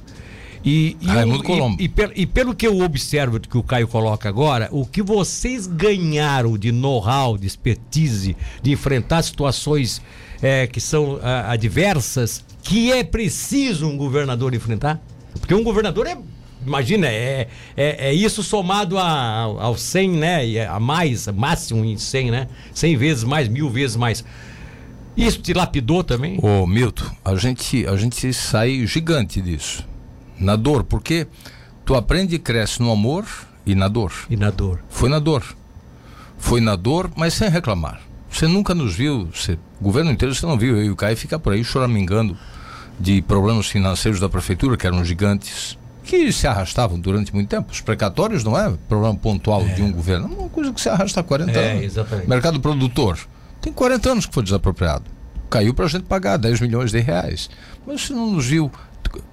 E, 0.65 0.98
e, 1.00 1.06
Raimundo 1.06 1.44
Colombo. 1.44 1.80
E, 1.80 1.86
e, 1.86 2.22
e, 2.24 2.25
pelo 2.25 2.56
que 2.56 2.65
eu 2.65 2.80
observo 2.80 3.39
que 3.39 3.58
o 3.58 3.62
Caio 3.62 3.88
coloca 3.88 4.27
agora, 4.27 4.68
o 4.72 4.84
que 4.84 5.04
vocês 5.04 5.68
ganharam 5.68 6.58
de 6.58 6.72
know-how, 6.72 7.38
de 7.38 7.46
expertise, 7.46 8.36
de 8.63 8.72
enfrentar 8.72 9.22
situações 9.22 10.01
é, 10.42 10.65
que 10.65 10.82
são 10.82 11.20
a, 11.22 11.51
adversas, 11.51 12.44
que 12.63 12.92
é 12.92 13.04
preciso 13.04 13.88
um 13.88 13.96
governador 13.96 14.56
enfrentar? 14.56 15.00
Porque 15.39 15.54
um 15.54 15.63
governador 15.63 16.08
é. 16.08 16.18
Imagina, 16.66 17.08
é, 17.08 17.48
é, 17.76 18.10
é 18.10 18.14
isso 18.14 18.42
somado 18.42 18.98
a, 18.98 19.42
ao 19.42 19.78
100, 19.78 20.10
né? 20.12 20.66
A 20.66 20.80
mais, 20.80 21.28
máximo 21.28 21.84
em 21.86 21.98
100, 21.98 22.32
né? 22.32 22.48
100 22.74 22.98
vezes 22.98 23.24
mais, 23.24 23.48
mil 23.48 23.70
vezes 23.70 23.96
mais. 23.96 24.24
Isso 25.16 25.42
te 25.42 25.54
lapidou 25.54 26.04
também? 26.04 26.40
Ô, 26.42 26.68
Milton, 26.68 27.06
a 27.24 27.36
gente, 27.36 27.88
a 27.88 27.96
gente 27.96 28.34
sai 28.34 28.86
gigante 28.86 29.42
disso. 29.42 29.88
Na 30.38 30.56
dor, 30.56 30.84
porque 30.84 31.28
tu 31.86 31.96
aprende 31.96 32.36
e 32.36 32.40
cresce 32.40 32.82
no 32.82 32.92
amor 32.92 33.26
e 33.66 33.74
na 33.74 33.88
dor. 33.88 34.12
E 34.30 34.36
na 34.36 34.50
dor. 34.50 34.84
Foi 34.90 35.08
na 35.08 35.20
dor. 35.20 35.56
Foi 36.38 36.60
na 36.60 36.76
dor, 36.76 37.10
mas 37.16 37.34
sem 37.34 37.50
reclamar. 37.50 38.02
Você 38.30 38.48
nunca 38.48 38.76
nos 38.76 38.94
viu, 38.94 39.30
você, 39.34 39.58
o 39.80 39.84
governo 39.84 40.12
inteiro 40.12 40.36
você 40.36 40.46
não 40.46 40.58
viu, 40.58 40.76
eu 40.76 40.84
e 40.84 40.90
o 40.90 40.96
Caio 40.96 41.16
fica 41.16 41.40
por 41.40 41.54
aí 41.54 41.64
choramingando 41.64 42.38
de 43.00 43.22
problemas 43.22 43.68
financeiros 43.68 44.20
da 44.20 44.28
prefeitura, 44.28 44.76
que 44.76 44.86
eram 44.86 45.06
gigantes, 45.06 45.78
que 46.06 46.32
se 46.32 46.48
arrastavam 46.48 47.00
durante 47.00 47.34
muito 47.34 47.50
tempo. 47.50 47.72
Os 47.72 47.82
precatórios 47.82 48.44
não 48.44 48.58
é 48.58 48.74
problema 48.88 49.16
pontual 49.16 49.62
é. 49.62 49.74
de 49.74 49.82
um 49.82 49.92
governo, 49.92 50.28
é 50.32 50.40
uma 50.40 50.50
coisa 50.50 50.72
que 50.72 50.80
se 50.80 50.88
arrasta 50.88 51.20
há 51.20 51.24
40 51.24 51.52
é, 51.52 51.72
anos. 51.72 51.84
Exatamente. 51.84 52.30
Mercado 52.30 52.60
produtor 52.60 53.20
tem 53.62 53.74
40 53.74 54.12
anos 54.12 54.26
que 54.26 54.34
foi 54.34 54.44
desapropriado. 54.44 55.06
Caiu 55.50 55.74
para 55.74 55.86
a 55.86 55.88
gente 55.88 56.04
pagar 56.04 56.38
10 56.38 56.62
milhões 56.62 56.92
de 56.92 57.00
reais. 57.00 57.50
Mas 57.86 58.02
você 58.02 58.14
não 58.14 58.32
nos 58.32 58.46
viu 58.46 58.72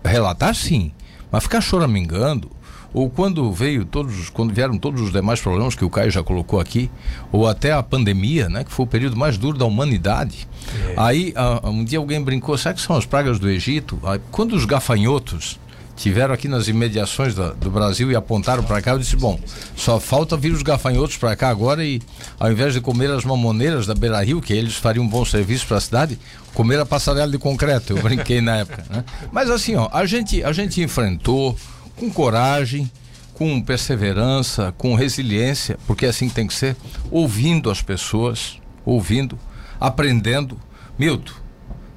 relatar, 0.05 0.55
sim. 0.55 0.93
Mas 1.31 1.43
ficar 1.45 1.61
choramingando, 1.61 2.51
ou 2.95 3.09
quando 3.09 3.51
veio 3.53 3.85
todos, 3.85 4.29
quando 4.29 4.53
vieram 4.53 4.77
todos 4.77 5.01
os 5.01 5.13
demais 5.13 5.41
problemas 5.41 5.75
que 5.75 5.85
o 5.85 5.91
Caio 5.91 6.11
já 6.11 6.23
colocou 6.23 6.61
aqui, 6.61 6.91
ou 7.31 7.47
até 7.47 7.73
a 7.73 7.83
pandemia, 7.83 8.49
né, 8.49 8.65
que 8.65 8.73
foi 8.73 8.85
o 8.85 8.89
período 8.89 9.17
mais 9.17 9.39
duro 9.39 9.57
da 9.57 9.65
humanidade. 9.65 10.47
É. 10.89 10.95
Aí 10.97 11.33
a, 11.35 11.69
um 11.69 11.85
dia 11.85 11.99
alguém 11.99 12.23
brincou, 12.23 12.57
será 12.57 12.75
que 12.75 12.81
são 12.81 12.97
as 12.97 13.07
pragas 13.07 13.39
do 13.39 13.49
Egito? 13.49 13.99
Aí, 14.03 14.21
quando 14.31 14.55
os 14.55 14.65
gafanhotos 14.65 15.59
tiveram 15.97 16.35
aqui 16.35 16.49
nas 16.49 16.69
imediações 16.69 17.35
da, 17.35 17.51
do 17.51 17.71
Brasil 17.71 18.11
e 18.11 18.17
apontaram 18.17 18.63
para 18.63 18.81
cá, 18.81 18.93
eu 18.93 18.99
disse, 18.99 19.17
bom, 19.17 19.39
só 19.77 20.01
falta 20.01 20.37
vir 20.37 20.53
os 20.53 20.63
gafanhotos 20.63 21.17
para 21.17 21.37
cá 21.37 21.49
agora 21.49 21.85
e 21.85 22.01
ao 22.39 22.51
invés 22.51 22.75
de 22.75 22.81
comer 22.81 23.11
as 23.11 23.25
mamoneiras 23.25 23.87
da 23.87 23.95
Beira 23.95 24.23
Rio, 24.23 24.41
que 24.41 24.53
eles 24.53 24.75
fariam 24.75 25.05
um 25.05 25.09
bom 25.09 25.25
serviço 25.25 25.67
para 25.67 25.77
a 25.77 25.81
cidade, 25.81 26.19
comer 26.55 26.81
a 26.81 26.87
passarela 26.87 27.31
de 27.31 27.39
concreto, 27.39 27.93
eu 27.93 28.03
brinquei 28.03 28.41
na 28.41 28.57
época, 28.57 28.85
né? 28.91 29.05
Mas 29.31 29.51
assim, 29.51 29.75
ó, 29.77 29.89
a 29.93 30.05
gente, 30.07 30.43
a 30.43 30.53
gente 30.53 30.81
enfrentou 30.83 31.57
com 31.97 32.11
coragem, 32.11 32.91
com 33.35 33.61
perseverança, 33.61 34.73
com 34.77 34.95
resiliência, 34.95 35.79
porque 35.87 36.07
é 36.07 36.09
assim 36.09 36.29
tem 36.29 36.47
que 36.47 36.55
ser, 36.55 36.77
ouvindo 37.11 37.71
as 37.71 37.83
pessoas, 37.83 38.61
ouvindo, 38.85 39.39
aprendendo. 39.81 40.59
Milton, 40.99 41.33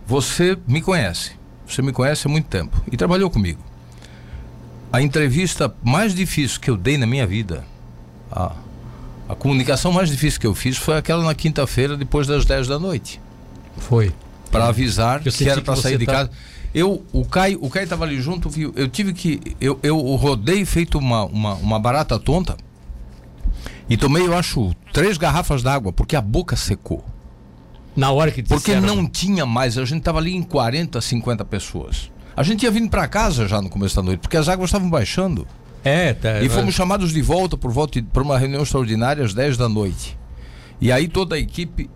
você 0.06 0.58
me 0.68 0.82
conhece, 0.82 1.32
você 1.68 1.82
me 1.82 1.92
conhece 1.92 2.28
há 2.28 2.30
muito 2.30 2.48
tempo 2.48 2.82
e 2.92 2.98
trabalhou 2.98 3.30
comigo. 3.30 3.75
A 4.96 5.02
entrevista 5.02 5.76
mais 5.84 6.16
difícil 6.16 6.58
que 6.62 6.70
eu 6.70 6.78
dei 6.78 6.98
na 6.98 7.06
minha 7.06 7.28
vida, 7.28 7.66
a, 8.32 8.54
a 9.28 9.36
comunicação 9.36 9.92
mais 9.92 10.10
difícil 10.10 10.40
que 10.40 10.48
eu 10.48 10.56
fiz 10.56 10.78
foi 10.78 10.96
aquela 10.96 11.22
na 11.22 11.36
quinta-feira, 11.36 11.98
depois 11.98 12.26
das 12.26 12.46
10 12.46 12.70
da 12.70 12.80
noite. 12.80 13.20
Foi. 13.78 14.14
Para 14.50 14.70
avisar 14.70 15.22
eu 15.26 15.34
que 15.34 15.50
era 15.50 15.62
para 15.62 15.76
sair 15.76 15.98
de 15.98 16.06
tá... 16.06 16.14
casa. 16.14 16.32
Eu, 16.74 17.06
o 17.12 17.26
Caio, 17.26 17.60
o 17.62 17.70
Caio 17.70 17.84
estava 17.84 18.06
ali 18.06 18.22
junto, 18.22 18.50
viu? 18.50 18.72
Eu 18.74 18.88
tive 18.88 19.12
que. 19.12 19.58
Eu, 19.60 19.78
eu 19.84 19.98
rodei 20.16 20.64
feito 20.64 20.98
uma, 20.98 21.26
uma, 21.26 21.56
uma 21.56 21.78
barata 21.78 22.18
tonta 22.18 22.56
e 23.90 23.98
tomei, 23.98 24.26
eu 24.26 24.34
acho, 24.34 24.74
três 24.94 25.18
garrafas 25.18 25.62
d'água, 25.62 25.92
porque 25.92 26.16
a 26.16 26.22
boca 26.22 26.56
secou. 26.56 27.04
Na 27.98 28.12
hora 28.12 28.32
que 28.32 28.42
Porque 28.42 28.80
não 28.80 29.06
tinha 29.06 29.46
mais, 29.46 29.78
a 29.78 29.84
gente 29.84 30.00
estava 30.00 30.20
ali 30.20 30.34
em 30.34 30.42
40, 30.42 31.02
50 31.02 31.44
pessoas. 31.44 32.10
A 32.36 32.44
gente 32.44 32.64
ia 32.64 32.72
vindo 32.72 32.90
para 32.90 33.08
casa 33.08 33.48
já 33.48 33.62
no 33.62 33.70
começo 33.70 33.96
da 33.96 34.02
noite, 34.02 34.20
porque 34.20 34.38
as 34.38 34.50
águas 34.50 34.70
estavam 34.70 34.90
baixando. 34.90 35.48
É, 35.84 36.14
tá. 36.14 36.42
E 36.42 36.50
fomos 36.50 36.74
chamados 36.74 37.12
de 37.12 37.22
volta 37.22 37.56
por 37.56 37.72
volta 37.72 38.04
para 38.12 38.24
uma 38.24 38.38
reunião 38.38 38.64
extraordinária 38.64 39.24
às 39.24 39.34
10 39.34 39.56
da 39.56 39.70
noite. 39.70 40.18
E 40.82 40.92
aí 40.92 41.08
toda 41.08 41.36
a 41.36 41.40
equipe 41.40 41.90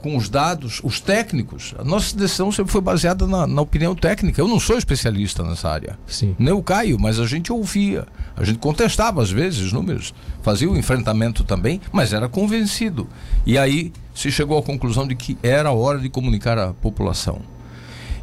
com 0.00 0.16
os 0.16 0.28
dados, 0.28 0.80
os 0.82 0.98
técnicos, 0.98 1.74
a 1.78 1.84
nossa 1.84 2.16
decisão 2.16 2.50
sempre 2.50 2.72
foi 2.72 2.80
baseada 2.80 3.26
na, 3.26 3.46
na, 3.46 3.60
opinião 3.62 3.94
técnica. 3.94 4.40
Eu 4.40 4.48
não 4.48 4.58
sou 4.58 4.78
especialista 4.78 5.42
nessa 5.42 5.68
área. 5.68 5.98
Sim. 6.06 6.34
Nem 6.38 6.52
o 6.52 6.62
Caio, 6.62 6.98
mas 6.98 7.20
a 7.20 7.26
gente 7.26 7.52
ouvia. 7.52 8.06
A 8.36 8.44
gente 8.44 8.58
contestava 8.58 9.22
às 9.22 9.30
vezes 9.30 9.60
os 9.60 9.72
números, 9.72 10.14
fazia 10.42 10.70
o 10.70 10.76
enfrentamento 10.76 11.44
também, 11.44 11.80
mas 11.92 12.12
era 12.12 12.28
convencido. 12.28 13.08
E 13.46 13.58
aí 13.58 13.92
se 14.14 14.30
chegou 14.30 14.58
à 14.58 14.62
conclusão 14.62 15.06
de 15.06 15.14
que 15.14 15.38
era 15.42 15.70
hora 15.70 15.98
de 15.98 16.08
comunicar 16.08 16.58
à 16.58 16.72
população. 16.72 17.40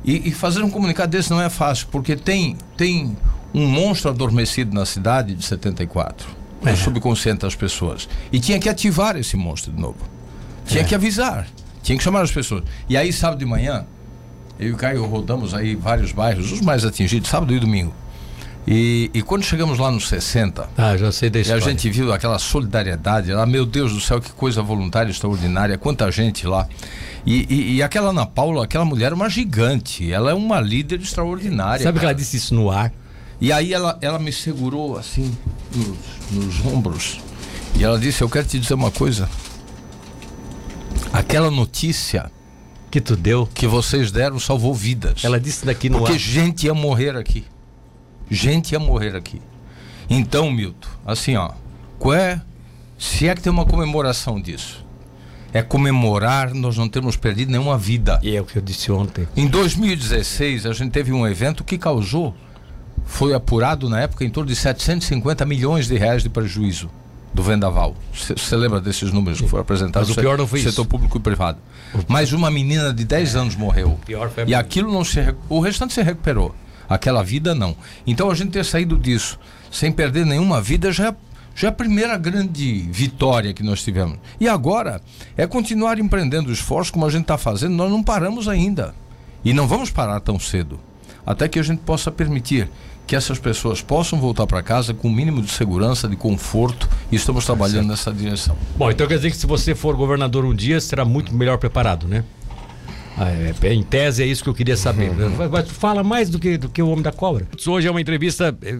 E, 0.07 0.29
e, 0.29 0.31
fazer 0.31 0.63
um 0.63 0.69
comunicado 0.69 1.11
desse 1.11 1.29
não 1.29 1.41
é 1.41 1.49
fácil, 1.49 1.87
porque 1.91 2.15
tem, 2.15 2.55
tem 2.77 3.17
um 3.53 3.67
monstro 3.67 4.09
adormecido 4.09 4.73
na 4.73 4.85
cidade 4.85 5.35
de 5.35 5.43
74, 5.43 6.25
é. 6.65 6.71
no 6.71 6.77
subconsciente 6.77 7.41
das 7.41 7.55
pessoas. 7.55 8.07
E 8.31 8.39
tinha 8.39 8.57
que 8.57 8.69
ativar 8.69 9.17
esse 9.17 9.35
monstro 9.35 9.73
de 9.73 9.81
novo. 9.81 9.97
Tinha 10.65 10.81
é. 10.81 10.85
que 10.85 10.95
avisar, 10.95 11.45
tinha 11.83 11.97
que 11.97 12.03
chamar 12.03 12.21
as 12.21 12.31
pessoas. 12.31 12.63
E 12.87 12.95
aí, 12.95 13.11
sábado 13.11 13.39
de 13.39 13.45
manhã, 13.45 13.85
eu 14.57 14.69
e 14.69 14.71
o 14.71 14.77
Caio 14.77 15.05
rodamos 15.05 15.53
aí 15.53 15.75
vários 15.75 16.13
bairros, 16.13 16.53
os 16.53 16.61
mais 16.61 16.85
atingidos, 16.85 17.29
sábado 17.29 17.53
e 17.53 17.59
domingo. 17.59 17.93
E, 18.67 19.09
e, 19.13 19.21
quando 19.21 19.43
chegamos 19.43 19.79
lá 19.79 19.89
nos 19.89 20.09
60, 20.09 20.69
ah, 20.77 20.97
já 20.97 21.09
sei 21.09 21.29
da 21.29 21.39
e 21.39 21.51
a 21.53 21.59
gente 21.59 21.89
viu 21.89 22.11
aquela 22.11 22.37
solidariedade, 22.37 23.31
lá, 23.31 23.45
meu 23.45 23.65
Deus 23.65 23.93
do 23.93 24.01
céu, 24.01 24.19
que 24.19 24.29
coisa 24.31 24.61
voluntária 24.61 25.09
extraordinária, 25.09 25.77
quanta 25.77 26.11
gente 26.11 26.45
lá. 26.45 26.67
E, 27.25 27.47
e, 27.49 27.75
e, 27.75 27.83
aquela 27.83 28.09
Ana 28.09 28.25
Paula, 28.25 28.65
aquela 28.65 28.83
mulher 28.83 29.13
é 29.13 29.15
uma 29.15 29.29
gigante, 29.29 30.11
ela 30.11 30.31
é 30.31 30.33
uma 30.33 30.59
líder 30.59 30.99
extraordinária. 30.99 31.81
Sabe 31.81 31.97
cara. 31.97 31.99
que 31.99 32.05
ela 32.07 32.13
disse 32.13 32.35
isso 32.35 32.53
no 32.53 32.69
ar? 32.69 32.91
E 33.39 33.53
aí 33.53 33.73
ela, 33.73 33.97
ela 34.01 34.19
me 34.19 34.33
segurou 34.33 34.97
assim 34.97 35.33
nos, 35.73 35.97
nos 36.29 36.65
ombros 36.65 37.19
e 37.77 37.83
ela 37.83 37.99
disse: 37.99 38.21
Eu 38.21 38.29
quero 38.29 38.47
te 38.47 38.59
dizer 38.59 38.73
uma 38.73 38.91
coisa. 38.91 39.29
Aquela 41.13 41.51
notícia 41.51 42.31
que 42.89 42.99
tu 42.99 43.15
deu, 43.15 43.47
que 43.53 43.67
vocês 43.67 44.11
deram, 44.11 44.39
salvou 44.39 44.73
vidas. 44.73 45.23
Ela 45.23 45.39
disse 45.39 45.65
daqui 45.65 45.89
no 45.89 45.99
Porque 45.99 46.13
ar. 46.13 46.19
gente 46.19 46.65
ia 46.65 46.73
morrer 46.73 47.15
aqui. 47.15 47.45
Gente 48.29 48.71
ia 48.71 48.79
morrer 48.79 49.15
aqui. 49.15 49.41
Então, 50.09 50.51
Milton, 50.51 50.87
assim, 51.05 51.35
ó, 51.35 51.51
qual 51.99 52.13
é, 52.13 52.41
se 52.97 53.27
é 53.27 53.35
que 53.35 53.41
tem 53.41 53.51
uma 53.51 53.65
comemoração 53.65 54.39
disso, 54.39 54.85
é 55.53 55.61
comemorar 55.61 56.53
nós 56.53 56.77
não 56.77 56.87
termos 56.87 57.15
perdido 57.15 57.51
nenhuma 57.51 57.77
vida. 57.77 58.19
E 58.21 58.35
é 58.35 58.41
o 58.41 58.45
que 58.45 58.57
eu 58.57 58.61
disse 58.61 58.91
ontem. 58.91 59.27
Em 59.35 59.47
2016, 59.47 60.65
a 60.65 60.73
gente 60.73 60.91
teve 60.91 61.11
um 61.11 61.27
evento 61.27 61.63
que 61.63 61.77
causou, 61.77 62.35
foi 63.05 63.33
apurado 63.33 63.89
na 63.89 64.01
época 64.01 64.23
em 64.23 64.29
torno 64.29 64.49
de 64.49 64.55
750 64.55 65.45
milhões 65.45 65.87
de 65.87 65.97
reais 65.97 66.23
de 66.23 66.29
prejuízo 66.29 66.89
do 67.33 67.43
vendaval. 67.43 67.95
Você 68.13 68.55
lembra 68.55 68.81
desses 68.81 69.11
números 69.11 69.39
que 69.39 69.47
foram 69.47 69.61
apresentados? 69.61 70.09
Mas 70.09 70.17
o 70.17 70.19
pior 70.19 70.37
não 70.37 70.47
foi 70.47 70.59
setor 70.59 70.71
isso. 70.71 70.85
público 70.85 71.17
e 71.17 71.21
privado. 71.21 71.59
Mas 72.07 72.33
uma 72.33 72.49
menina 72.49 72.93
de 72.93 73.05
10 73.05 73.35
é, 73.35 73.39
anos 73.39 73.55
morreu. 73.55 73.99
pior 74.05 74.29
foi 74.29 74.45
e 74.47 74.55
aquilo 74.55 74.91
não 74.91 75.03
se. 75.03 75.19
O 75.47 75.59
restante 75.59 75.93
se 75.93 76.01
recuperou. 76.01 76.53
Aquela 76.89 77.23
vida 77.23 77.53
não. 77.53 77.75
Então 78.05 78.29
a 78.29 78.35
gente 78.35 78.51
ter 78.51 78.65
saído 78.65 78.97
disso 78.97 79.39
sem 79.71 79.91
perder 79.91 80.25
nenhuma 80.25 80.61
vida 80.61 80.91
já 80.91 81.09
é 81.09 81.15
já 81.57 81.69
é 81.69 81.71
a 81.71 81.73
primeira 81.73 82.15
grande 82.19 82.87
vitória 82.91 83.51
que 83.51 83.63
nós 83.63 83.83
tivemos. 83.83 84.19
E 84.39 84.47
agora 84.47 85.01
é 85.35 85.47
continuar 85.47 85.97
empreendendo 85.97 86.51
esforço 86.51 86.93
como 86.93 87.03
a 87.03 87.09
gente 87.09 87.23
está 87.23 87.35
fazendo, 87.35 87.73
nós 87.73 87.89
não 87.89 88.03
paramos 88.03 88.47
ainda. 88.47 88.93
E 89.43 89.53
não 89.53 89.67
vamos 89.67 89.89
parar 89.89 90.19
tão 90.19 90.39
cedo. 90.39 90.79
Até 91.25 91.47
que 91.47 91.57
a 91.57 91.63
gente 91.63 91.79
possa 91.79 92.11
permitir 92.11 92.69
que 93.07 93.15
essas 93.15 93.39
pessoas 93.39 93.81
possam 93.81 94.19
voltar 94.19 94.45
para 94.45 94.61
casa 94.61 94.93
com 94.93 95.07
o 95.07 95.11
um 95.11 95.13
mínimo 95.13 95.41
de 95.41 95.49
segurança, 95.49 96.07
de 96.07 96.15
conforto, 96.15 96.87
e 97.11 97.15
estamos 97.15 97.45
trabalhando 97.45 97.87
nessa 97.87 98.13
direção. 98.13 98.55
Bom, 98.75 98.91
então 98.91 99.07
quer 99.07 99.15
dizer 99.15 99.31
que 99.31 99.37
se 99.37 99.47
você 99.47 99.73
for 99.73 99.95
governador 99.95 100.45
um 100.45 100.53
dia, 100.53 100.79
será 100.79 101.05
muito 101.05 101.33
melhor 101.33 101.57
preparado, 101.57 102.07
né? 102.07 102.23
Ah, 103.17 103.31
é, 103.31 103.53
é, 103.63 103.73
em 103.73 103.81
tese 103.81 104.21
é 104.21 104.25
isso 104.25 104.43
que 104.43 104.49
eu 104.49 104.53
queria 104.53 104.77
saber. 104.77 105.09
Uhum. 105.09 105.65
Fala 105.65 106.03
mais 106.03 106.29
do 106.29 106.37
que, 106.37 106.57
do 106.57 106.69
que 106.69 106.81
o 106.81 106.89
Homem 106.89 107.01
da 107.01 107.11
Cobra. 107.11 107.47
Hoje 107.65 107.87
é 107.87 107.91
uma 107.91 107.99
entrevista, 107.99 108.55
é, 108.61 108.77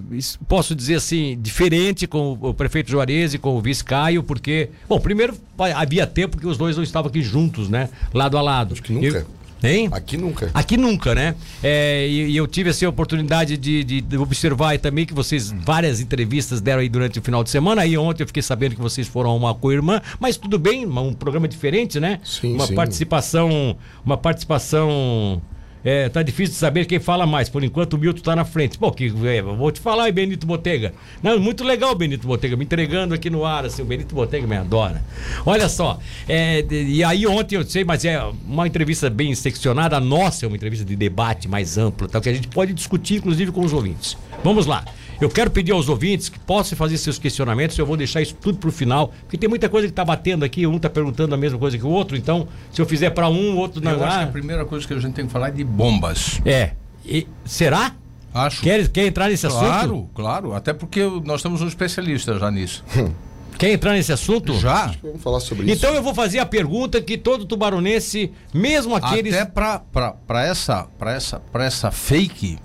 posso 0.48 0.76
dizer 0.76 0.96
assim, 0.96 1.38
diferente 1.42 2.06
com 2.06 2.38
o 2.40 2.54
prefeito 2.54 2.92
Juarez 2.92 3.34
e 3.34 3.40
com 3.40 3.58
o 3.58 3.62
vice 3.62 3.84
Caio, 3.84 4.22
porque, 4.22 4.70
bom, 4.88 5.00
primeiro 5.00 5.36
havia 5.76 6.06
tempo 6.06 6.38
que 6.38 6.46
os 6.46 6.58
dois 6.58 6.76
não 6.76 6.84
estavam 6.84 7.10
aqui 7.10 7.22
juntos, 7.22 7.68
né? 7.68 7.90
Lado 8.14 8.38
a 8.38 8.42
lado. 8.42 8.74
Acho 8.74 8.84
que 8.84 8.94
nunca. 8.94 9.08
Eu, 9.08 9.26
Hein? 9.64 9.90
Aqui 9.92 10.18
nunca. 10.18 10.52
Aqui 10.54 10.78
nunca, 10.78 11.16
né? 11.16 11.36
É, 11.64 12.08
e, 12.08 12.32
e, 12.32 12.38
eu 12.38 12.46
tive 12.46 12.70
assim, 12.70 12.86
a 12.86 12.90
oportunidade 12.90 13.58
de, 13.58 13.84
de, 13.84 14.02
de 14.02 14.18
observar 14.18 14.78
também 14.78 15.06
que 15.06 15.14
vocês 15.14 15.52
várias 15.52 16.00
entrevistas 16.00 16.62
deram 16.62 16.82
aí 16.82 16.90
durante 16.90 17.20
o 17.20 17.22
final 17.22 17.44
de 17.44 17.50
semana. 17.50 17.82
Aí 17.82 17.98
ontem 17.98 18.24
eu 18.24 18.28
fiquei 18.28 18.44
sabendo 18.44 18.76
que 18.76 18.82
vocês 18.82 19.08
foram 19.08 19.32
a 19.32 19.34
uma 19.34 19.56
co-irmã, 19.56 20.02
mas 20.20 20.38
tudo 20.38 20.60
bem, 20.60 20.86
um 20.86 21.14
programa 21.14 21.48
diferente, 21.48 22.00
né? 22.00 22.20
Sim, 22.24 22.54
uma 22.54 22.68
sim. 22.68 22.76
participação, 22.76 23.76
uma 24.06 24.18
participação 24.18 25.42
é, 25.84 26.10
tá 26.10 26.22
difícil 26.22 26.54
de 26.54 26.60
saber 26.60 26.86
quem 26.86 27.00
fala 27.00 27.26
mais. 27.26 27.50
Por 27.50 27.64
enquanto 27.64 27.94
o 27.94 27.98
Milton 27.98 28.22
tá 28.22 28.36
na 28.36 28.46
frente. 28.46 28.78
Pô, 28.78 28.92
que, 28.92 29.12
é, 29.26 29.42
vou 29.42 29.72
te 29.72 29.80
falar 29.80 30.12
Benito 30.12 30.46
Botega. 30.46 30.94
Não, 31.22 31.40
muito 31.40 31.64
legal 31.64 31.92
o 31.92 31.96
Benito 31.96 32.28
Botega, 32.28 32.56
me 32.56 32.66
entregando 32.66 33.14
aqui 33.14 33.30
no 33.30 33.46
ar, 33.46 33.66
assim, 33.66 33.82
o 33.82 33.86
Benito 33.86 34.14
Botega 34.14 34.46
me 34.48 34.58
adora. 34.58 35.04
Olha 35.46 35.70
só, 35.70 36.00
é, 36.28 36.66
e 36.70 37.04
aí 37.04 37.26
ontem 37.28 37.56
eu 37.56 37.64
sei, 37.64 37.84
mas 37.84 38.04
é 38.06 38.22
uma 38.46 38.68
entrevista 38.68 39.10
bem 39.10 39.34
seccionada, 39.36 39.98
a 39.98 40.00
nossa 40.00 40.46
é 40.46 40.48
uma 40.48 40.56
entrevista 40.56 40.86
de 40.86 40.96
debate 40.96 41.48
mais 41.48 41.78
ampla, 41.78 42.08
tal, 42.08 42.22
que 42.22 42.30
a 42.30 42.34
gente 42.34 42.48
pode 42.48 42.74
discutir, 42.74 43.16
inclusive, 43.16 43.52
com 43.52 43.62
os 43.62 43.74
ouvintes. 43.74 44.18
Vamos 44.44 44.66
lá. 44.66 44.86
Eu 45.20 45.30
quero 45.30 45.50
pedir 45.50 45.72
aos 45.72 45.90
ouvintes 45.90 46.30
que 46.30 46.40
possam 46.40 46.78
fazer 46.78 46.98
seus 46.98 47.18
questionamentos. 47.18 47.78
Eu 47.78 47.86
vou 47.86 47.98
deixar 47.98 48.22
isso 48.22 48.36
tudo 48.36 48.58
para 48.58 48.70
o 48.70 48.72
final, 48.72 49.12
porque 49.22 49.38
tem 49.38 49.50
muita 49.50 49.68
coisa 49.68 49.88
que 49.88 49.92
está 49.92 50.06
batendo 50.06 50.46
aqui. 50.46 50.68
Um 50.68 50.78
está 50.78 50.90
perguntando 50.90 51.34
a 51.34 51.38
mesma 51.38 51.58
coisa 51.58 51.78
que 51.78 51.86
o 51.86 51.90
outro. 51.90 52.16
Então, 52.16 52.48
se 52.72 52.82
eu 52.82 52.86
fizer 52.86 53.10
para 53.10 53.28
um, 53.28 53.56
o 53.56 53.58
outro 53.58 53.84
não. 53.84 53.92
Eu 53.92 54.04
acho 54.04 54.18
que 54.20 54.24
a 54.24 54.28
primeira 54.28 54.66
coisa 54.66 54.88
que 54.88 54.94
a 54.94 55.00
gente 55.00 55.14
tem 55.14 55.26
que 55.26 55.32
falar 55.32 55.50
é 55.50 55.52
de 55.52 55.64
bombas. 55.64 56.40
É. 56.46 56.72
E, 57.06 57.28
será? 57.46 57.94
Acho. 58.34 58.62
Quer, 58.62 58.88
quer 58.90 59.08
entrar 59.08 59.30
nesse 59.30 59.48
claro, 59.48 59.66
assunto? 59.66 59.88
Claro, 59.88 60.10
claro. 60.14 60.54
Até 60.54 60.74
porque 60.74 61.02
nós 61.26 61.42
temos 61.42 61.62
um 61.62 61.68
especialista 61.68 62.38
já 62.38 62.52
nisso. 62.52 62.84
Quer 63.58 63.72
entrar 63.72 63.94
nesse 63.94 64.14
assunto? 64.14 64.54
Já. 64.60 64.94
Vamos 65.02 65.24
falar 65.24 65.40
sobre 65.40 65.64
então 65.64 65.74
isso. 65.74 65.84
Então 65.84 65.96
eu 65.96 66.04
vou 66.04 66.14
fazer 66.14 66.38
a 66.38 66.46
pergunta 66.46 67.02
que 67.02 67.18
todo 67.18 67.44
tubaronense, 67.44 68.32
mesmo 68.54 68.96
aqueles. 68.96 69.34
Até 69.34 69.46
para 69.52 70.46
essa, 70.46 70.88
essa, 71.02 71.42
essa 71.56 71.90
fake 71.90 72.60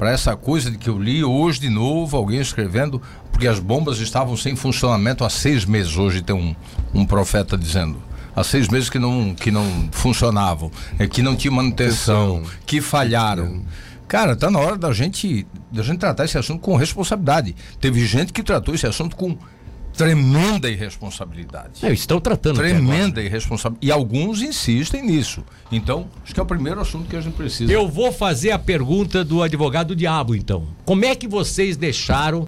para 0.00 0.12
essa 0.12 0.34
coisa 0.34 0.70
de 0.70 0.78
que 0.78 0.88
eu 0.88 0.98
li 0.98 1.22
hoje 1.22 1.60
de 1.60 1.68
novo, 1.68 2.16
alguém 2.16 2.40
escrevendo, 2.40 3.02
porque 3.30 3.46
as 3.46 3.58
bombas 3.58 3.98
estavam 3.98 4.34
sem 4.34 4.56
funcionamento 4.56 5.26
há 5.26 5.28
seis 5.28 5.66
meses. 5.66 5.94
Hoje 5.94 6.22
tem 6.22 6.34
um, 6.34 6.56
um 6.94 7.04
profeta 7.04 7.54
dizendo. 7.54 8.02
Há 8.34 8.42
seis 8.42 8.66
meses 8.68 8.88
que 8.88 8.98
não, 8.98 9.34
que 9.34 9.50
não 9.50 9.90
funcionavam, 9.92 10.70
é, 10.98 11.06
que 11.06 11.20
não 11.20 11.36
tinha 11.36 11.52
manutenção, 11.52 12.42
que 12.64 12.80
falharam. 12.80 13.62
Cara, 14.08 14.34
tá 14.34 14.50
na 14.50 14.58
hora 14.58 14.78
da 14.78 14.90
gente, 14.90 15.46
da 15.70 15.82
gente 15.82 15.98
tratar 15.98 16.24
esse 16.24 16.38
assunto 16.38 16.60
com 16.60 16.76
responsabilidade. 16.76 17.54
Teve 17.78 18.02
gente 18.06 18.32
que 18.32 18.42
tratou 18.42 18.74
esse 18.74 18.86
assunto 18.86 19.14
com 19.14 19.36
tremenda 19.96 20.68
irresponsabilidade. 20.68 21.84
É, 21.84 21.92
estão 21.92 22.20
tratando. 22.20 22.56
Tremenda 22.56 23.22
irresponsabilidade. 23.22 23.86
E 23.86 23.92
alguns 23.92 24.42
insistem 24.42 25.04
nisso. 25.04 25.44
Então, 25.70 26.08
acho 26.22 26.34
que 26.34 26.40
é 26.40 26.42
o 26.42 26.46
primeiro 26.46 26.80
assunto 26.80 27.08
que 27.08 27.16
a 27.16 27.20
gente 27.20 27.34
precisa. 27.34 27.72
Eu 27.72 27.88
vou 27.88 28.12
fazer 28.12 28.50
a 28.50 28.58
pergunta 28.58 29.24
do 29.24 29.42
advogado 29.42 29.94
diabo, 29.94 30.34
então. 30.34 30.66
Como 30.84 31.04
é 31.04 31.14
que 31.14 31.28
vocês 31.28 31.76
deixaram 31.76 32.44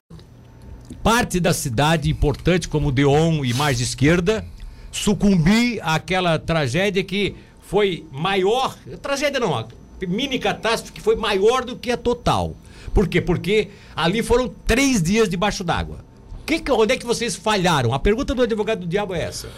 parte 1.03 1.41
da 1.41 1.53
cidade 1.53 2.11
importante 2.11 2.69
como 2.69 2.93
Deon 2.93 3.45
e 3.45 3.53
mais 3.55 3.81
esquerda 3.81 4.45
sucumbir 4.93 5.81
àquela 5.83 6.39
tragédia 6.39 7.03
que 7.03 7.35
foi 7.61 8.07
maior, 8.13 8.77
tragédia 9.01 9.41
não, 9.41 9.57
a 9.57 9.67
mini 10.07 10.39
catástrofe 10.39 10.93
que 10.93 11.01
foi 11.01 11.17
maior 11.17 11.65
do 11.65 11.77
que 11.77 11.91
a 11.91 11.97
total. 11.97 12.55
Por 12.93 13.09
quê? 13.09 13.21
Porque 13.21 13.69
ali 13.97 14.23
foram 14.23 14.53
três 14.67 15.03
dias 15.03 15.29
debaixo 15.29 15.65
d'água. 15.65 16.05
Que, 16.45 16.63
onde 16.71 16.95
é 16.95 16.97
que 16.97 17.07
vocês 17.07 17.37
falharam? 17.37 17.95
A 17.95 17.99
pergunta 17.99 18.35
do 18.35 18.43
advogado 18.43 18.81
do 18.81 18.87
diabo 18.87 19.15
é 19.15 19.23
essa. 19.23 19.49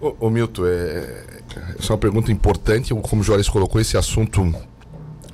Ô, 0.00 0.14
ô, 0.18 0.30
Milton, 0.30 0.66
é, 0.66 1.42
essa 1.78 1.92
é 1.92 1.92
uma 1.92 1.98
pergunta 1.98 2.32
importante. 2.32 2.94
Como 2.94 3.22
o 3.22 3.24
Juarez 3.24 3.48
colocou, 3.48 3.80
esse 3.80 3.96
assunto 3.96 4.54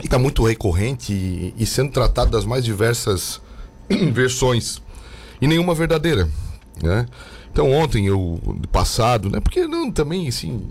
está 0.03 0.19
muito 0.19 0.45
recorrente 0.45 1.13
e, 1.13 1.55
e 1.57 1.67
sendo 1.67 1.93
tratado 1.93 2.31
das 2.31 2.45
mais 2.45 2.65
diversas 2.65 3.41
versões 4.13 4.83
e 5.41 5.47
nenhuma 5.47 5.75
verdadeira. 5.75 6.29
Né? 6.83 7.07
Então, 7.51 7.71
ontem, 7.73 8.07
eu, 8.07 8.41
passado, 8.71 9.31
né? 9.31 9.41
porque 9.41 9.67
não, 9.67 9.91
também, 9.91 10.29
assim, 10.29 10.69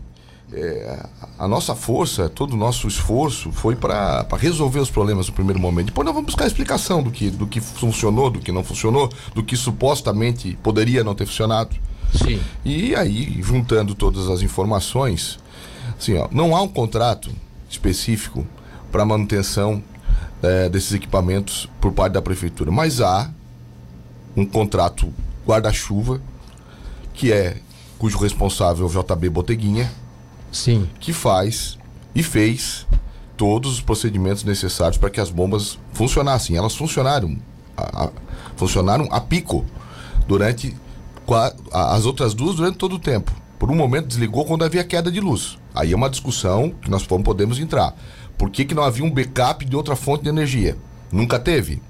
é, 0.54 1.06
a 1.38 1.48
nossa 1.48 1.76
força, 1.76 2.30
todo 2.30 2.54
o 2.54 2.58
nosso 2.58 2.88
esforço 2.88 3.52
foi 3.52 3.76
para 3.76 4.26
resolver 4.38 4.80
os 4.80 4.90
problemas 4.90 5.28
no 5.28 5.34
primeiro 5.34 5.60
momento. 5.60 5.88
Depois 5.88 6.06
nós 6.06 6.14
vamos 6.14 6.28
buscar 6.28 6.46
a 6.46 6.48
explicação 6.48 7.02
do 7.02 7.12
que, 7.12 7.30
do 7.30 7.48
que 7.48 7.60
funcionou, 7.60 8.30
do 8.30 8.40
que 8.40 8.52
não 8.52 8.64
funcionou, 8.64 9.10
do 9.34 9.44
que 9.44 9.58
supostamente 9.58 10.58
poderia 10.62 11.04
não 11.04 11.16
ter 11.16 11.26
funcionado. 11.26 11.76
Sim. 12.14 12.40
E 12.64 12.96
aí, 12.96 13.42
juntando 13.42 13.96
todas 13.96 14.30
as 14.30 14.42
informações, 14.42 15.40
assim, 15.98 16.16
ó, 16.16 16.28
não 16.32 16.56
há 16.56 16.62
um 16.62 16.68
contrato 16.68 17.30
específico 17.70 18.46
para 18.92 19.04
manutenção 19.04 19.84
eh, 20.42 20.70
desses 20.70 20.94
equipamentos 20.94 21.68
por 21.82 21.92
parte 21.92 22.14
da 22.14 22.22
prefeitura, 22.22 22.72
mas 22.72 23.02
há 23.02 23.30
um 24.38 24.46
contrato 24.46 25.12
guarda-chuva 25.46 26.22
que 27.14 27.32
é 27.32 27.58
cujo 27.98 28.18
responsável 28.18 28.86
é 28.86 28.90
o 28.90 29.04
JB 29.04 29.30
Boteguinha, 29.30 29.92
Sim. 30.56 30.90
que 31.00 31.12
faz 31.14 31.78
e 32.14 32.24
fez 32.24 32.88
todos 33.36 33.74
os 33.74 33.82
procedimentos 33.82 34.44
necessários 34.44 34.98
para 34.98 35.10
que 35.10 35.20
as 35.20 35.30
bombas 35.30 35.78
funcionassem. 35.94 36.56
Elas 36.56 36.76
funcionaram, 36.76 37.38
a, 37.76 38.06
a- 38.06 38.12
funcionaram 38.56 39.08
a 39.12 39.20
pico 39.20 39.66
durante 40.28 40.76
a- 41.72 41.96
as 41.96 42.06
outras 42.06 42.34
duas 42.34 42.56
durante 42.56 42.78
todo 42.78 42.96
o 42.96 43.00
tempo. 43.00 43.32
Por 43.60 43.70
um 43.72 43.76
momento 43.76 44.08
desligou 44.08 44.46
quando 44.46 44.64
havia 44.64 44.84
queda 44.84 45.12
de 45.12 45.20
luz. 45.20 45.58
Aí 45.74 45.92
é 45.92 45.96
uma 45.96 46.10
discussão 46.10 46.70
que 46.82 46.90
nós 46.90 47.08
não 47.08 47.22
podemos 47.22 47.60
entrar. 47.60 47.94
Por 48.38 48.50
que, 48.50 48.66
que 48.66 48.74
não 48.76 48.84
havia 48.84 49.04
um 49.04 49.12
backup 49.12 49.66
de 49.66 49.76
outra 49.76 49.96
fonte 49.96 50.24
de 50.24 50.30
energia? 50.30 50.78
Nunca 51.12 51.40
teve. 51.40 51.82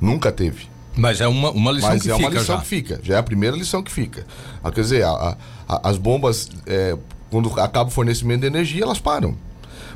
Nunca 0.00 0.30
teve. 0.32 0.66
Mas 0.96 1.20
é 1.20 1.28
uma, 1.28 1.50
uma 1.50 1.70
lição 1.72 1.90
Mas 1.90 2.02
que 2.02 2.10
é 2.10 2.14
fica 2.16 2.28
uma 2.28 2.38
lição 2.38 2.56
já. 2.56 2.60
que 2.62 2.66
fica. 2.68 3.00
Já 3.02 3.14
é 3.14 3.18
a 3.18 3.22
primeira 3.22 3.56
lição 3.56 3.82
que 3.82 3.90
fica. 3.90 4.26
Ah, 4.62 4.70
quer 4.72 4.80
dizer, 4.80 5.04
a- 5.04 5.10
a- 5.10 5.36
a- 5.68 5.88
as 5.90 5.96
bombas, 5.96 6.48
é, 6.66 6.96
quando 7.30 7.48
acaba 7.60 7.88
o 7.88 7.92
fornecimento 7.92 8.40
de 8.40 8.46
energia, 8.46 8.82
elas 8.82 8.98
param. 8.98 9.36